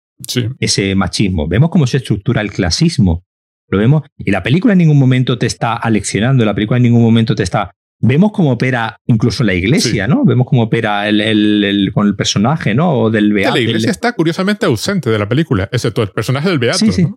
ese 0.59 0.95
machismo, 0.95 1.47
vemos 1.47 1.69
cómo 1.69 1.87
se 1.87 1.97
estructura 1.97 2.41
el 2.41 2.51
clasismo. 2.51 3.23
Lo 3.69 3.77
vemos. 3.77 4.03
Y 4.17 4.31
la 4.31 4.41
película 4.41 4.73
en 4.73 4.79
ningún 4.79 4.97
momento 4.97 5.37
te 5.37 5.45
está 5.45 5.75
aleccionando, 5.75 6.43
la 6.43 6.55
película 6.55 6.77
en 6.77 6.83
ningún 6.83 7.03
momento 7.03 7.35
te 7.35 7.43
está. 7.43 7.71
Vemos 8.01 8.31
cómo 8.31 8.51
opera 8.51 8.97
incluso 9.05 9.43
la 9.43 9.53
iglesia, 9.53 10.07
¿no? 10.07 10.25
Vemos 10.25 10.47
cómo 10.47 10.63
opera 10.63 11.07
el, 11.07 11.91
con 11.93 12.07
el 12.07 12.15
personaje, 12.15 12.73
¿no? 12.73 12.93
O 12.93 13.11
del 13.11 13.31
beato. 13.31 13.55
La 13.55 13.61
iglesia 13.61 13.91
está 13.91 14.13
curiosamente 14.13 14.65
ausente 14.65 15.09
de 15.09 15.19
la 15.19 15.27
película, 15.27 15.69
excepto 15.71 16.01
el 16.01 16.09
personaje 16.09 16.49
del 16.49 16.59
beato. 16.59 16.79
Sí, 16.79 16.91
sí. 16.91 17.07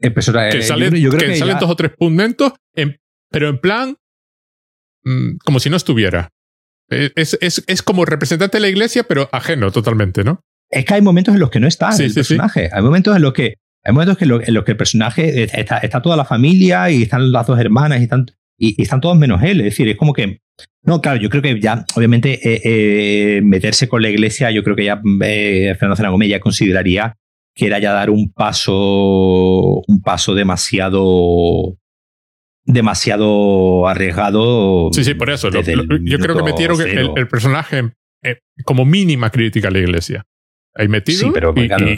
El 0.00 0.12
personaje, 0.12 0.50
que 0.50 0.62
sale, 0.62 0.90
que, 0.90 1.36
salen 1.36 1.58
dos 1.58 1.70
o 1.70 1.76
tres 1.76 1.92
puntos, 1.96 2.52
pero 3.30 3.48
en 3.48 3.58
plan 3.58 3.96
Mm, 5.04 5.36
como 5.44 5.60
si 5.60 5.70
no 5.70 5.76
estuviera. 5.76 6.30
Eh, 6.90 7.10
es, 7.16 7.38
es, 7.40 7.64
es, 7.66 7.82
como 7.82 8.04
representante 8.04 8.58
de 8.58 8.62
la 8.62 8.68
iglesia, 8.68 9.04
pero 9.04 9.28
ajeno 9.32 9.70
totalmente, 9.70 10.24
¿no? 10.24 10.40
Es 10.70 10.84
que 10.84 10.94
hay 10.94 11.02
momentos 11.02 11.34
en 11.34 11.40
los 11.40 11.50
que 11.50 11.60
no 11.60 11.66
está 11.66 11.90
el 11.96 12.12
personaje. 12.12 12.68
Hay 12.72 12.82
momentos 12.82 13.16
en 13.16 13.22
los 13.22 13.32
que 13.32 13.54
hay 13.84 13.92
momentos 13.92 14.20
en, 14.20 14.54
los 14.54 14.64
que 14.64 14.72
el 14.72 14.76
personaje 14.76 15.42
está, 15.42 15.78
está, 15.78 16.00
toda 16.00 16.16
la 16.16 16.24
familia 16.24 16.90
y 16.90 17.02
están 17.02 17.30
las 17.30 17.46
dos 17.46 17.60
hermanas 17.60 18.00
y 18.00 18.04
están, 18.04 18.26
y, 18.58 18.80
están 18.82 19.00
todos 19.00 19.16
menos 19.16 19.42
él. 19.42 19.60
Es 19.60 19.66
decir, 19.66 19.88
es 19.88 19.96
como 19.96 20.12
que. 20.12 20.40
No, 20.82 21.00
claro, 21.00 21.18
yo 21.18 21.30
creo 21.30 21.42
que 21.42 21.60
ya, 21.60 21.84
obviamente, 21.94 22.34
eh, 22.42 22.60
eh, 22.64 23.40
meterse 23.42 23.88
con 23.88 24.02
la 24.02 24.10
iglesia, 24.10 24.50
yo 24.50 24.62
creo 24.62 24.76
que 24.76 24.84
ya 24.84 24.96
Fernando 24.96 25.96
Fernando 25.96 26.24
ya 26.24 26.40
consideraría 26.40 27.16
que 27.54 27.66
era 27.66 27.78
ya 27.78 27.92
dar 27.92 28.10
un 28.10 28.32
paso, 28.32 29.82
un 29.86 30.02
paso 30.02 30.34
demasiado 30.34 31.76
demasiado 32.64 33.86
arriesgado. 33.86 34.90
Sí, 34.92 35.04
sí, 35.04 35.14
por 35.14 35.30
eso. 35.30 35.50
yo 35.50 36.18
creo 36.18 36.36
que 36.36 36.42
metieron 36.42 36.80
el, 36.80 37.10
el, 37.16 37.28
personaje 37.28 37.92
eh, 38.22 38.38
como 38.64 38.84
mínima 38.84 39.30
crítica 39.30 39.68
a 39.68 39.70
la 39.70 39.78
iglesia. 39.78 40.24
Ahí 40.76 40.88
metido 40.88 41.32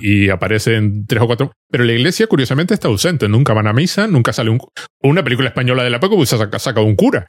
y, 0.03 0.29
aparece 0.29 0.77
en 0.77 1.07
tres 1.07 1.23
o 1.23 1.27
cuatro. 1.27 1.53
Pero 1.71 1.85
la 1.85 1.95
iglesia, 1.95 2.27
curiosamente, 2.27 2.75
está 2.75 2.89
ausente. 2.89 3.27
Nunca 3.27 3.55
van 3.55 3.67
a 3.67 3.73
misa, 3.73 4.07
nunca 4.07 4.35
sale 4.35 4.51
un, 4.51 4.59
una 5.03 5.25
película 5.25 5.49
española 5.49 5.83
de 5.83 5.89
la 5.89 5.97
época, 5.97 6.15
pues 6.15 6.29
saca, 6.29 6.59
saca 6.59 6.83
un 6.83 6.95
cura. 6.95 7.25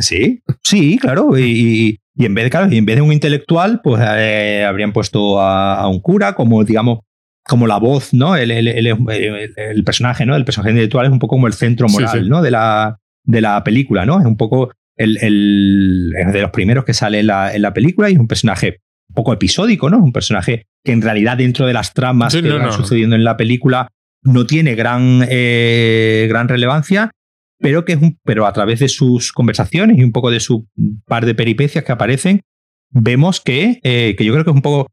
Sí, 0.00 0.40
sí, 0.62 0.98
claro. 0.98 1.38
Y, 1.38 1.98
en 2.16 2.34
vez 2.34 2.44
de, 2.44 2.50
claro, 2.50 2.72
en 2.72 2.86
vez 2.86 2.96
de 2.96 3.02
un 3.02 3.12
intelectual, 3.12 3.80
pues 3.82 4.02
eh, 4.02 4.64
habrían 4.66 4.92
puesto 4.92 5.40
a, 5.40 5.86
un 5.88 6.00
cura 6.00 6.34
como, 6.34 6.64
digamos, 6.64 7.00
como 7.44 7.66
la 7.66 7.78
voz, 7.78 8.12
¿no? 8.12 8.36
El, 8.36 8.50
el, 8.50 9.84
personaje, 9.84 10.26
¿no? 10.26 10.36
El 10.36 10.44
personaje 10.44 10.70
intelectual 10.70 11.06
es 11.06 11.12
un 11.12 11.18
poco 11.18 11.36
como 11.36 11.46
el 11.46 11.54
centro 11.54 11.88
moral, 11.88 12.28
¿no? 12.28 12.42
De 12.42 12.50
la, 12.50 12.98
de 13.24 13.40
la 13.40 13.64
película, 13.64 14.04
¿no? 14.04 14.20
Es 14.20 14.26
un 14.26 14.36
poco 14.36 14.72
el, 14.96 16.12
de 16.32 16.42
los 16.42 16.50
primeros 16.50 16.84
que 16.84 16.94
sale 16.94 17.20
en 17.20 17.28
la, 17.28 17.54
en 17.54 17.62
la 17.62 17.72
película 17.72 18.10
y 18.10 18.14
es 18.14 18.18
un 18.18 18.28
personaje 18.28 18.80
un 19.08 19.14
poco 19.14 19.32
episódico, 19.32 19.88
¿no? 19.88 19.98
Un 19.98 20.12
personaje 20.12 20.66
que 20.84 20.92
en 20.92 21.02
realidad 21.02 21.36
dentro 21.36 21.66
de 21.66 21.72
las 21.72 21.94
tramas 21.94 22.34
que 22.34 22.50
van 22.50 22.72
sucediendo 22.72 23.16
en 23.16 23.24
la 23.24 23.36
película 23.36 23.88
no 24.22 24.46
tiene 24.46 24.74
gran, 24.74 25.24
eh, 25.28 26.26
gran 26.28 26.48
relevancia, 26.48 27.10
pero 27.58 27.84
que 27.84 27.92
es 27.92 28.02
un, 28.02 28.18
pero 28.24 28.46
a 28.46 28.52
través 28.52 28.80
de 28.80 28.88
sus 28.88 29.32
conversaciones 29.32 29.98
y 29.98 30.04
un 30.04 30.12
poco 30.12 30.30
de 30.30 30.40
su 30.40 30.68
par 31.06 31.24
de 31.24 31.34
peripecias 31.34 31.84
que 31.84 31.92
aparecen, 31.92 32.42
vemos 32.90 33.40
que, 33.40 33.80
eh, 33.82 34.14
que 34.16 34.24
yo 34.24 34.32
creo 34.32 34.44
que 34.44 34.50
es 34.50 34.56
un 34.56 34.62
poco 34.62 34.88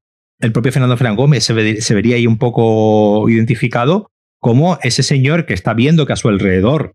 el 0.46 0.52
propio 0.52 0.72
Fernando 0.72 0.98
Fran 0.98 1.16
Gómez 1.16 1.44
se, 1.44 1.54
vería 1.54 2.16
ahí 2.16 2.28
un 2.28 2.38
poco 2.38 3.28
identificado 3.30 4.12
como 4.40 4.78
ese 4.84 5.04
señor 5.04 5.46
que 5.46 5.54
está 5.54 5.74
viendo 5.74 6.06
que 6.06 6.14
a 6.14 6.18
su 6.18 6.30
alrededor 6.30 6.94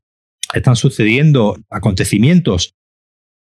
están 0.55 0.77
sucediendo 0.77 1.57
acontecimientos 1.69 2.75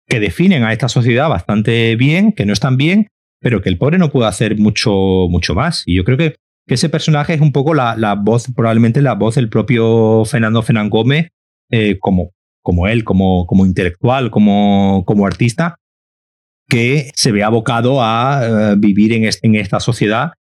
que 0.08 0.20
definen 0.20 0.64
a 0.64 0.72
esta 0.72 0.88
sociedad 0.88 1.30
bastante 1.30 1.96
bien, 1.98 2.32
que 2.32 2.46
no 2.46 2.54
están 2.54 2.78
bien, 2.78 3.08
pero 3.42 3.62
que 3.62 3.70
el 3.70 3.78
pobre 3.78 3.98
no 3.98 4.10
puede 4.10 4.28
hacer 4.28 4.58
mucho, 4.58 4.92
mucho 5.30 5.54
más. 5.54 5.84
Y 5.86 5.96
yo 5.96 6.04
creo 6.04 6.18
que, 6.18 6.36
ese 6.68 6.90
personaje 6.90 7.34
es 7.34 7.40
un 7.40 7.54
poco 7.54 7.74
la, 7.74 7.96
voz, 8.22 8.48
probablemente 8.54 9.02
la 9.02 9.16
voz 9.16 9.36
del 9.36 9.48
propio 9.48 10.26
Fernando 10.26 10.62
Fernán 10.62 10.90
Gómez, 10.90 11.30
eh, 11.72 11.98
como, 11.98 12.32
como 12.62 12.88
él, 12.90 13.06
como, 13.06 13.48
como 13.48 13.66
intelectual, 13.66 14.32
como, 14.32 15.06
como 15.06 15.26
artista, 15.26 15.78
que 16.68 17.12
se 17.16 17.32
ve 17.32 17.44
abocado 17.44 18.04
a 18.04 18.42
eh, 18.44 18.76
vivir 18.78 19.14
en, 19.14 19.56
esta 19.56 19.80
sociedad 19.80 20.34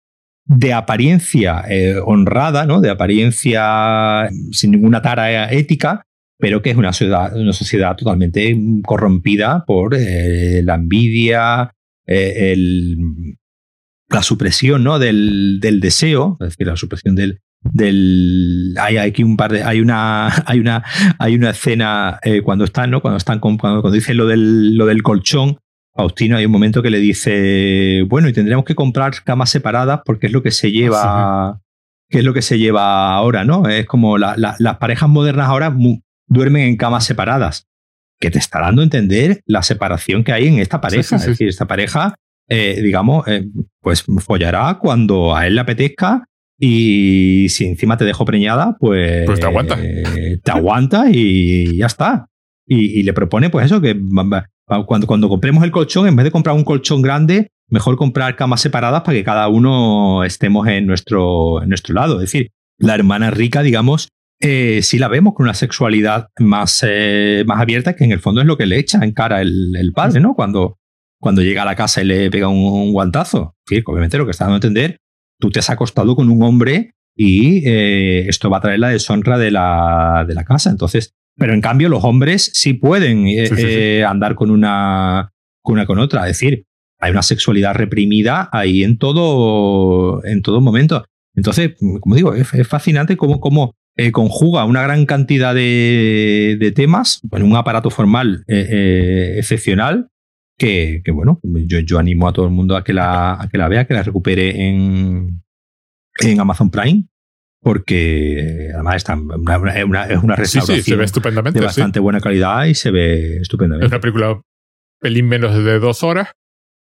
de 0.46 0.74
apariencia 0.74 1.64
eh, 1.70 1.96
honrada, 2.04 2.66
¿no? 2.66 2.82
de 2.82 2.90
apariencia 2.90 4.30
sin 4.52 4.72
ninguna 4.72 5.02
tara 5.02 5.52
ética, 5.52 6.04
pero 6.38 6.62
que 6.62 6.72
es 6.72 6.78
una 6.78 6.94
sociedad, 6.94 7.36
una 7.36 7.54
sociedad 7.54 7.96
totalmente 7.96 8.60
corrompida 8.84 9.64
por 9.66 9.96
eh, 9.96 10.62
la 10.64 10.76
envidia, 10.76 11.72
la 12.08 14.22
supresión 14.22 14.84
¿no? 14.84 15.00
del, 15.00 15.60
deseo, 15.82 16.38
es 16.42 16.50
decir, 16.50 16.68
la 16.68 16.76
supresión 16.76 17.16
del, 17.16 17.40
hay 18.80 18.98
aquí 18.98 19.24
un 19.24 19.38
par 19.38 19.52
de 19.52 19.64
hay 19.64 19.82
una 19.82 20.28
hay 20.46 20.60
una 20.60 20.84
hay 21.18 21.34
una 21.34 21.50
escena 21.50 22.20
cuando 22.44 22.64
están 22.64 22.92
no 22.92 23.02
cuando 23.02 23.18
están 23.18 23.40
cuando, 23.40 23.60
cuando 23.60 23.90
dicen 23.90 24.18
lo 24.18 24.28
del 24.28 24.78
lo 24.78 24.86
del 24.86 25.02
colchón 25.02 25.58
Faustino 25.96 26.36
hay 26.36 26.46
un 26.46 26.52
momento 26.52 26.84
que 26.84 26.90
le 26.90 27.00
dice, 27.00 28.04
bueno, 28.08 28.28
y 28.28 28.34
tendríamos 28.34 28.66
que 28.66 28.76
comprar 28.76 29.14
camas 29.24 29.50
separadas 29.50 30.02
porque 30.04 30.28
es 30.28 30.34
lo 30.34 30.44
que 30.44 30.52
se 30.52 30.72
lleva, 30.72 31.02
ah, 31.04 31.62
que 32.10 32.20
es 32.20 32.26
lo 32.26 32.34
que 32.34 32.42
se 32.42 32.60
lleva 32.60 33.14
ahora, 33.14 33.46
¿no? 33.46 33.70
Es 33.70 33.86
como 33.86 34.18
las 34.18 34.78
parejas 34.78 35.08
modernas 35.08 35.48
ahora 35.48 35.74
duermen 36.28 36.64
en 36.64 36.76
camas 36.76 37.06
separadas, 37.06 37.68
que 38.20 38.30
te 38.30 38.40
está 38.40 38.60
dando 38.60 38.82
a 38.82 38.84
entender 38.84 39.42
la 39.46 39.64
separación 39.64 40.26
que 40.26 40.34
hay 40.34 40.48
en 40.48 40.60
esta 40.60 40.82
pareja. 40.82 41.16
es 41.16 41.26
decir, 41.26 41.48
esta 41.48 41.66
pareja, 41.66 42.16
eh, 42.50 42.82
digamos, 42.82 43.26
eh, 43.30 43.46
pues 43.80 44.04
follará 44.20 44.78
cuando 44.82 45.34
a 45.34 45.48
él 45.48 45.56
le 45.56 45.62
apetezca 45.62 46.26
y 46.60 47.48
si 47.50 47.68
encima 47.68 47.96
te 47.96 48.04
dejo 48.04 48.26
preñada, 48.26 48.76
pues, 48.80 49.26
pues 49.26 49.40
te 49.40 49.46
aguanta. 49.46 49.78
te 49.78 50.52
aguanta 50.52 51.06
y 51.10 51.78
ya 51.78 51.86
está. 51.86 52.26
Y, 52.68 53.00
y, 53.00 53.04
le 53.04 53.14
propone, 53.14 53.50
pues 53.50 53.68
eso, 53.68 53.80
que 53.80 53.96
cuando, 54.66 55.08
cuando 55.08 55.30
compremos 55.30 55.64
el 55.64 55.72
colchón, 55.72 56.08
en 56.08 56.16
vez 56.16 56.24
de 56.24 56.32
comprar 56.32 56.56
un 56.56 56.64
colchón 56.64 57.02
grande, 57.02 57.50
mejor 57.70 57.96
comprar 57.98 58.36
camas 58.36 58.62
separadas 58.62 59.02
para 59.02 59.18
que 59.18 59.24
cada 59.24 59.48
uno 59.48 60.24
estemos 60.24 60.68
en 60.68 60.86
nuestro, 60.86 61.62
en 61.62 61.70
nuestro 61.70 61.94
lado. 61.94 62.16
Es 62.16 62.32
decir, 62.32 62.52
la 62.78 62.96
hermana 62.96 63.32
rica, 63.32 63.62
digamos, 63.62 64.10
eh, 64.42 64.82
sí 64.84 64.98
la 64.98 65.08
vemos 65.08 65.34
con 65.34 65.46
una 65.46 65.54
sexualidad 65.54 66.30
más, 66.40 66.84
eh, 66.86 67.44
más 67.48 67.62
abierta, 67.62 67.96
que 67.96 68.04
en 68.04 68.12
el 68.12 68.20
fondo 68.20 68.42
es 68.42 68.48
lo 68.48 68.58
que 68.58 68.66
le 68.66 68.78
echa 68.78 69.04
en 69.04 69.14
cara 69.14 69.42
el, 69.42 69.76
el 69.76 69.94
padre, 69.94 70.20
¿no? 70.20 70.36
Cuando, 70.36 70.78
cuando 71.20 71.42
llega 71.42 71.64
a 71.64 71.66
la 71.66 71.76
casa 71.76 72.02
y 72.02 72.06
le 72.06 72.30
pega 72.30 72.48
un, 72.48 72.92
guantazo. 72.92 73.56
Es 73.70 73.84
obviamente 73.86 74.18
lo 74.18 74.26
que 74.26 74.32
está 74.32 74.46
dando 74.46 74.56
a 74.56 74.58
entender, 74.58 74.98
tú 75.40 75.50
te 75.50 75.60
has 75.60 75.70
acostado 75.70 76.16
con 76.16 76.30
un 76.30 76.44
hombre 76.44 76.92
y 77.16 77.68
eh, 77.68 78.28
esto 78.28 78.50
va 78.50 78.58
a 78.58 78.62
traer 78.62 78.80
la 78.80 78.90
deshonra 78.90 79.38
de 79.38 79.52
la, 79.52 80.26
de 80.28 80.36
la 80.36 80.44
casa. 80.44 80.70
Entonces, 80.70 81.14
pero 81.38 81.54
en 81.54 81.62
cambio, 81.62 81.90
los 81.90 82.04
hombres 82.04 82.52
sí 82.54 82.74
pueden 82.74 83.28
eh, 83.28 83.50
eh, 83.58 84.04
andar 84.06 84.36
con 84.36 84.52
una, 84.52 85.32
con 85.62 85.74
una 85.74 85.86
con 85.86 86.00
otra. 86.00 86.22
Es 86.22 86.40
decir, 86.40 86.66
hay 87.00 87.12
una 87.12 87.24
sexualidad 87.24 87.76
reprimida 87.76 88.50
ahí 88.52 88.84
en 88.84 88.98
todo, 88.98 90.24
en 90.26 90.42
todo 90.42 90.62
momento. 90.62 91.06
Entonces, 91.36 91.76
como 92.00 92.16
digo, 92.16 92.34
es, 92.34 92.48
fascinante 92.68 93.18
cómo, 93.18 93.42
cómo 93.42 93.74
eh, 93.98 94.12
conjuga 94.12 94.64
una 94.64 94.82
gran 94.82 95.06
cantidad 95.06 95.54
de, 95.54 96.58
de 96.60 96.72
temas 96.72 97.22
en 97.32 97.44
un 97.44 97.56
aparato 97.58 97.90
formal 97.90 98.46
excepcional 98.48 100.08
que, 100.58 101.02
que, 101.04 101.12
bueno, 101.12 101.42
yo, 101.44 101.80
yo 101.80 102.00
animo 102.00 102.30
a 102.30 102.34
todo 102.34 102.46
el 102.46 102.52
mundo 102.54 102.78
a 102.78 102.84
que 102.86 102.94
la, 102.94 103.34
a 103.34 103.50
que 103.50 103.58
la 103.58 103.68
vea, 103.68 103.86
que 103.86 103.94
la 103.94 104.04
recupere 104.04 104.70
en, 104.70 105.44
en 106.22 106.40
Amazon 106.40 106.72
Prime 106.72 107.06
porque 107.66 108.70
además 108.76 108.98
está 108.98 109.16
una, 109.16 109.58
una, 109.58 110.06
es 110.06 110.22
una 110.22 110.36
restauración 110.36 110.84
se 110.84 110.96
ve 110.96 111.04
estupendamente, 111.04 111.60
de 111.60 111.66
bastante 111.66 112.00
buena 112.00 112.20
calidad 112.22 112.66
y 112.66 112.76
se 112.76 112.92
ve 112.92 113.38
estupendamente. 113.38 113.88
Es 113.88 113.92
una 113.92 114.00
película 114.00 114.40
pelín 115.02 115.28
menos 115.28 115.56
de 115.56 115.80
dos 115.80 116.04
horas. 116.04 116.30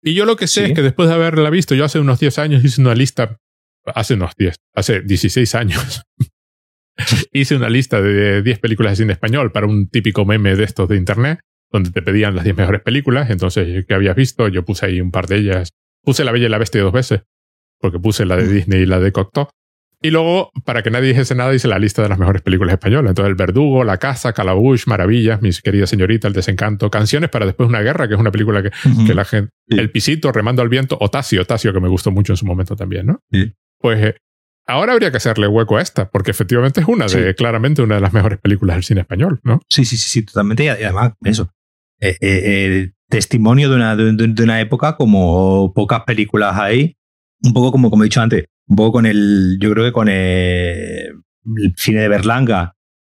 Y 0.01 0.13
yo 0.13 0.23
lo 0.23 0.37
que 0.37 0.47
sé 0.47 0.67
es 0.67 0.73
que 0.73 0.81
después 0.81 1.09
de 1.09 1.15
haberla 1.15 1.49
visto, 1.49 1.75
yo 1.75 1.83
hace 1.83 1.99
unos 1.99 2.21
10 2.21 2.39
años 2.39 2.63
hice 2.63 2.79
una 2.79 2.95
lista, 2.95 3.35
hace 3.93 4.13
unos 4.13 4.31
10, 4.37 4.55
hace 4.73 5.01
16 5.01 5.53
años, 5.55 6.03
hice 7.33 7.57
una 7.57 7.69
lista 7.69 8.01
de 8.01 8.41
10 8.41 8.59
películas 8.59 8.93
de 8.93 9.03
cine 9.03 9.11
español 9.11 9.51
para 9.51 9.67
un 9.67 9.89
típico 9.89 10.23
meme 10.23 10.55
de 10.55 10.63
estos 10.63 10.87
de 10.87 10.95
internet, 10.95 11.41
donde 11.69 11.91
te 11.91 12.01
pedían 12.01 12.37
las 12.37 12.45
10 12.45 12.55
mejores 12.55 12.81
películas. 12.83 13.29
Entonces, 13.29 13.83
¿qué 13.85 13.93
habías 13.93 14.15
visto? 14.15 14.47
Yo 14.47 14.63
puse 14.63 14.85
ahí 14.85 15.01
un 15.01 15.11
par 15.11 15.27
de 15.27 15.39
ellas. 15.39 15.71
Puse 16.05 16.23
La 16.23 16.31
Bella 16.31 16.45
y 16.45 16.49
la 16.49 16.57
Bestia 16.57 16.81
dos 16.81 16.93
veces 16.93 17.23
porque 17.79 17.99
puse 17.99 18.25
la 18.25 18.35
de 18.35 18.47
Disney 18.47 18.81
y 18.81 18.85
la 18.85 18.99
de 18.99 19.11
Cocteau. 19.11 19.49
Y 20.01 20.11
luego, 20.11 20.51
para 20.63 20.81
que 20.81 20.91
nadie 20.91 21.09
dijese 21.09 21.35
nada, 21.35 21.53
hice 21.53 21.67
la 21.67 21.77
lista 21.77 22.01
de 22.01 22.07
las 22.07 22.17
mejores 22.17 22.41
películas 22.41 22.73
españolas. 22.73 23.11
Entonces, 23.11 23.29
El 23.29 23.35
Verdugo, 23.35 23.83
La 23.83 23.97
Casa, 23.97 24.31
Calabush, 24.31 24.87
Maravillas, 24.87 25.41
Mi 25.41 25.51
querida 25.51 25.87
señorita, 25.87 26.27
El 26.27 26.33
Desencanto, 26.33 26.89
Canciones 26.89 27.29
para 27.29 27.45
después 27.45 27.67
una 27.67 27.81
guerra, 27.81 28.07
que 28.07 28.13
es 28.13 28.19
una 28.19 28.31
película 28.31 28.63
que, 28.63 28.71
que 29.05 29.13
la 29.13 29.25
gente... 29.25 29.51
El 29.67 29.91
Pisito, 29.91 30.31
Remando 30.31 30.61
al 30.61 30.69
Viento, 30.69 30.97
Otasio, 31.01 31.41
Otasio, 31.41 31.73
que 31.73 31.81
me 31.81 31.89
gustó 31.89 32.11
mucho 32.11 32.33
en 32.33 32.37
su 32.37 32.45
momento 32.45 32.77
también, 32.77 33.07
¿no? 33.07 33.21
Pues 33.77 34.01
eh, 34.01 34.15
ahora 34.65 34.93
habría 34.93 35.11
que 35.11 35.17
hacerle 35.17 35.47
hueco 35.47 35.75
a 35.75 35.81
esta, 35.81 36.09
porque 36.09 36.31
efectivamente 36.31 36.79
es 36.79 36.87
una 36.87 37.05
de, 37.07 37.35
claramente 37.35 37.81
una 37.81 37.95
de 37.95 38.01
las 38.01 38.13
mejores 38.13 38.39
películas 38.39 38.77
del 38.77 38.83
cine 38.83 39.01
español, 39.01 39.41
¿no? 39.43 39.59
Sí, 39.69 39.83
sí, 39.83 39.97
sí, 39.97 40.09
sí 40.09 40.25
totalmente. 40.25 40.63
Y 40.63 40.69
además, 40.69 41.13
eso. 41.25 41.51
Eh, 41.99 42.15
eh, 42.21 42.91
testimonio 43.09 43.69
de 43.69 43.75
una, 43.75 43.95
de, 43.95 44.43
una 44.43 44.61
época 44.61 44.95
como 44.95 45.73
pocas 45.73 46.03
películas 46.03 46.57
hay, 46.57 46.95
un 47.43 47.53
poco 47.53 47.71
como, 47.71 47.89
como 47.89 48.03
he 48.03 48.05
dicho 48.05 48.21
antes, 48.21 48.45
un 48.69 48.91
con 48.91 49.05
el, 49.05 49.57
yo 49.59 49.71
creo 49.71 49.85
que 49.85 49.91
con 49.91 50.09
el, 50.09 51.23
cine 51.75 52.01
de 52.01 52.07
Berlanga, 52.07 52.75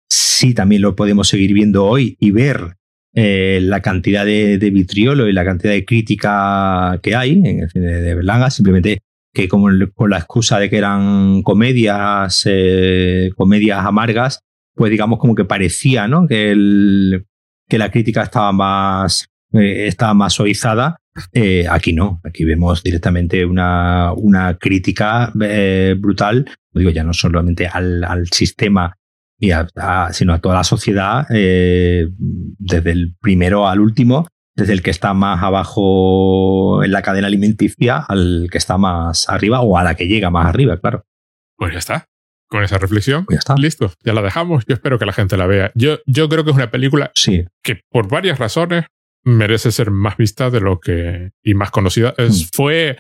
sí 0.09 0.55
también 0.55 0.83
lo 0.83 0.97
podemos 0.97 1.29
seguir 1.29 1.53
viendo 1.53 1.85
hoy 1.85 2.17
y 2.21 2.31
ver 2.31 2.77
eh, 3.15 3.59
la 3.63 3.83
cantidad 3.83 4.25
de, 4.25 4.59
vitriolo 4.73 5.29
y 5.29 5.33
la 5.33 5.45
cantidad 5.45 5.73
de 5.73 5.85
crítica 5.85 6.99
que 7.03 7.17
hay 7.17 7.33
en 7.33 7.61
el 7.61 7.71
cine 7.71 7.87
de 8.01 8.15
Berlanga, 8.15 8.51
simplemente 8.51 9.03
que 9.33 9.49
como 9.49 9.69
con 9.95 10.11
la 10.11 10.19
excusa 10.19 10.59
de 10.59 10.71
que 10.71 10.79
eran 10.79 11.43
comedias, 11.43 12.43
eh, 12.47 13.31
comedias 13.37 13.85
amargas, 13.85 14.41
pues 14.75 14.91
digamos 14.91 15.19
como 15.19 15.35
que 15.35 15.45
parecía, 15.45 16.09
¿no? 16.09 16.27
Que, 16.27 16.51
el, 16.51 17.27
que 17.69 17.79
la 17.79 17.91
crítica 17.91 18.23
estaba 18.23 18.53
más, 18.53 19.29
eh, 19.53 19.87
estaba 19.87 20.15
más 20.15 20.33
suavizada. 20.33 20.97
Eh, 21.33 21.67
aquí 21.69 21.93
no, 21.93 22.21
aquí 22.25 22.45
vemos 22.45 22.83
directamente 22.83 23.45
una, 23.45 24.13
una 24.13 24.57
crítica 24.59 25.33
brutal, 25.99 26.49
digo 26.73 26.91
ya 26.91 27.05
no 27.05 27.13
solamente 27.13 27.67
al, 27.67 28.05
al 28.05 28.29
sistema, 28.29 28.97
y 29.39 29.51
sino 30.13 30.35
a 30.35 30.39
toda 30.39 30.57
la 30.57 30.65
sociedad, 30.65 31.27
desde 31.29 32.91
el 32.91 33.15
primero 33.21 33.67
al 33.67 33.81
último, 33.81 34.27
desde 34.55 34.73
el 34.75 34.83
que 34.83 34.91
está 34.91 35.15
más 35.15 35.43
abajo 35.43 36.85
en 36.85 36.93
la 36.93 37.03
cadena 37.03 37.27
alimenticia 37.27 37.97
al 37.97 38.49
que 38.51 38.59
está 38.59 38.79
más 38.79 39.29
arriba 39.29 39.61
o 39.61 39.77
a 39.77 39.83
la 39.83 39.95
que 39.95 40.07
llega 40.07 40.31
más 40.31 40.47
arriba, 40.47 40.79
claro. 40.79 41.05
Pues 41.57 41.73
ya 41.73 41.79
está. 41.79 42.07
Con 42.49 42.65
esa 42.65 42.79
reflexión, 42.79 43.27
pues 43.27 43.37
ya 43.37 43.39
está. 43.39 43.55
listo, 43.55 43.93
ya 44.05 44.13
la 44.13 44.23
dejamos. 44.23 44.65
Yo 44.67 44.75
espero 44.75 44.99
que 44.99 45.07
la 45.07 45.13
gente 45.13 45.37
la 45.37 45.47
vea. 45.47 45.71
Yo, 45.75 45.99
yo 46.07 46.29
creo 46.29 46.45
que 46.45 46.51
es 46.51 46.57
una 46.57 46.71
película 46.71 47.13
sí. 47.15 47.45
que 47.63 47.81
por 47.91 48.09
varias 48.09 48.39
razones 48.39 48.87
merece 49.25 49.73
ser 49.73 49.91
más 49.91 50.17
vista 50.17 50.51
de 50.51 50.61
lo 50.61 50.81
que 50.81 51.31
y 51.43 51.55
más 51.55 51.71
conocida. 51.71 52.15
Mm. 52.19 52.33
Fue, 52.53 52.99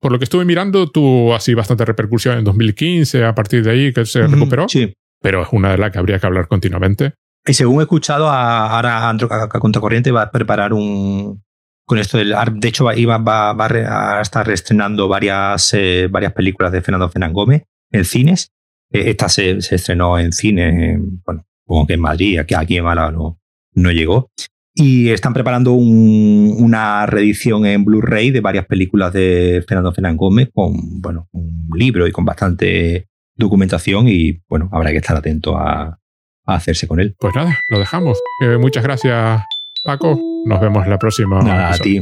por 0.00 0.12
lo 0.12 0.18
que 0.18 0.24
estuve 0.24 0.44
mirando, 0.44 0.90
tuvo 0.90 1.34
así 1.34 1.54
bastante 1.54 1.84
repercusión 1.84 2.38
en 2.38 2.44
2015, 2.44 3.24
a 3.24 3.34
partir 3.34 3.64
de 3.64 3.70
ahí 3.70 3.92
que 3.92 4.04
se 4.06 4.26
recuperó. 4.26 4.68
Sí. 4.68 4.94
Pero 5.20 5.42
es 5.42 5.48
una 5.52 5.72
de 5.72 5.78
las 5.78 5.92
que 5.92 5.98
habría 5.98 6.18
que 6.18 6.26
hablar 6.26 6.48
continuamente. 6.48 7.14
Y 7.46 7.54
según 7.54 7.80
he 7.80 7.82
escuchado, 7.82 8.28
ahora 8.28 9.08
Andro 9.08 9.28
Contracorriente 9.28 10.12
va 10.12 10.22
a 10.22 10.30
preparar 10.30 10.72
un. 10.72 11.42
Con 11.84 11.98
esto 11.98 12.16
del. 12.18 12.34
De 12.54 12.68
hecho, 12.68 12.84
va, 12.84 12.94
va, 13.18 13.52
va 13.52 14.18
a 14.18 14.22
estar 14.22 14.46
reestrenando 14.46 15.08
varias, 15.08 15.74
eh, 15.74 16.08
varias 16.10 16.32
películas 16.32 16.70
de 16.70 16.80
Fernando 16.80 17.08
Fernán 17.08 17.32
Gómez 17.32 17.64
en 17.90 18.04
cines. 18.04 18.52
E, 18.90 19.10
esta 19.10 19.28
se, 19.28 19.60
se, 19.60 19.74
estrenó 19.74 20.18
en 20.18 20.32
cines, 20.32 21.00
bueno, 21.24 21.44
como 21.66 21.86
que 21.86 21.94
en 21.94 22.00
Madrid, 22.00 22.38
aquí, 22.38 22.54
aquí 22.54 22.76
en 22.76 22.84
Málaga 22.84 23.10
no, 23.10 23.40
no 23.74 23.90
llegó. 23.90 24.30
Y 24.74 25.10
están 25.10 25.34
preparando 25.34 25.72
un, 25.72 26.54
una 26.58 27.04
reedición 27.06 27.66
en 27.66 27.84
Blu-ray 27.84 28.30
de 28.30 28.40
varias 28.40 28.66
películas 28.66 29.12
de 29.12 29.62
Fernando 29.68 29.92
Fernán 29.92 30.16
Gómez 30.16 30.48
con, 30.52 31.00
bueno, 31.00 31.28
un 31.32 31.68
libro 31.76 32.06
y 32.06 32.12
con 32.12 32.24
bastante 32.24 33.08
documentación 33.36 34.08
y, 34.08 34.40
bueno, 34.48 34.70
habrá 34.72 34.90
que 34.90 34.98
estar 34.98 35.16
atento 35.16 35.58
a, 35.58 35.98
a 36.46 36.54
hacerse 36.54 36.86
con 36.86 37.00
él. 37.00 37.14
Pues 37.18 37.34
nada, 37.34 37.58
lo 37.68 37.78
dejamos. 37.78 38.18
Eh, 38.42 38.56
muchas 38.58 38.82
gracias, 38.82 39.42
Paco. 39.84 40.18
Nos 40.46 40.60
vemos 40.60 40.86
la 40.86 40.98
próxima. 40.98 41.40
Nada, 41.42 41.74
a 41.74 41.78
ti. 41.78 42.00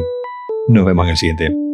Nos 0.68 0.84
vemos 0.84 1.04
en 1.06 1.10
el 1.10 1.16
siguiente. 1.16 1.69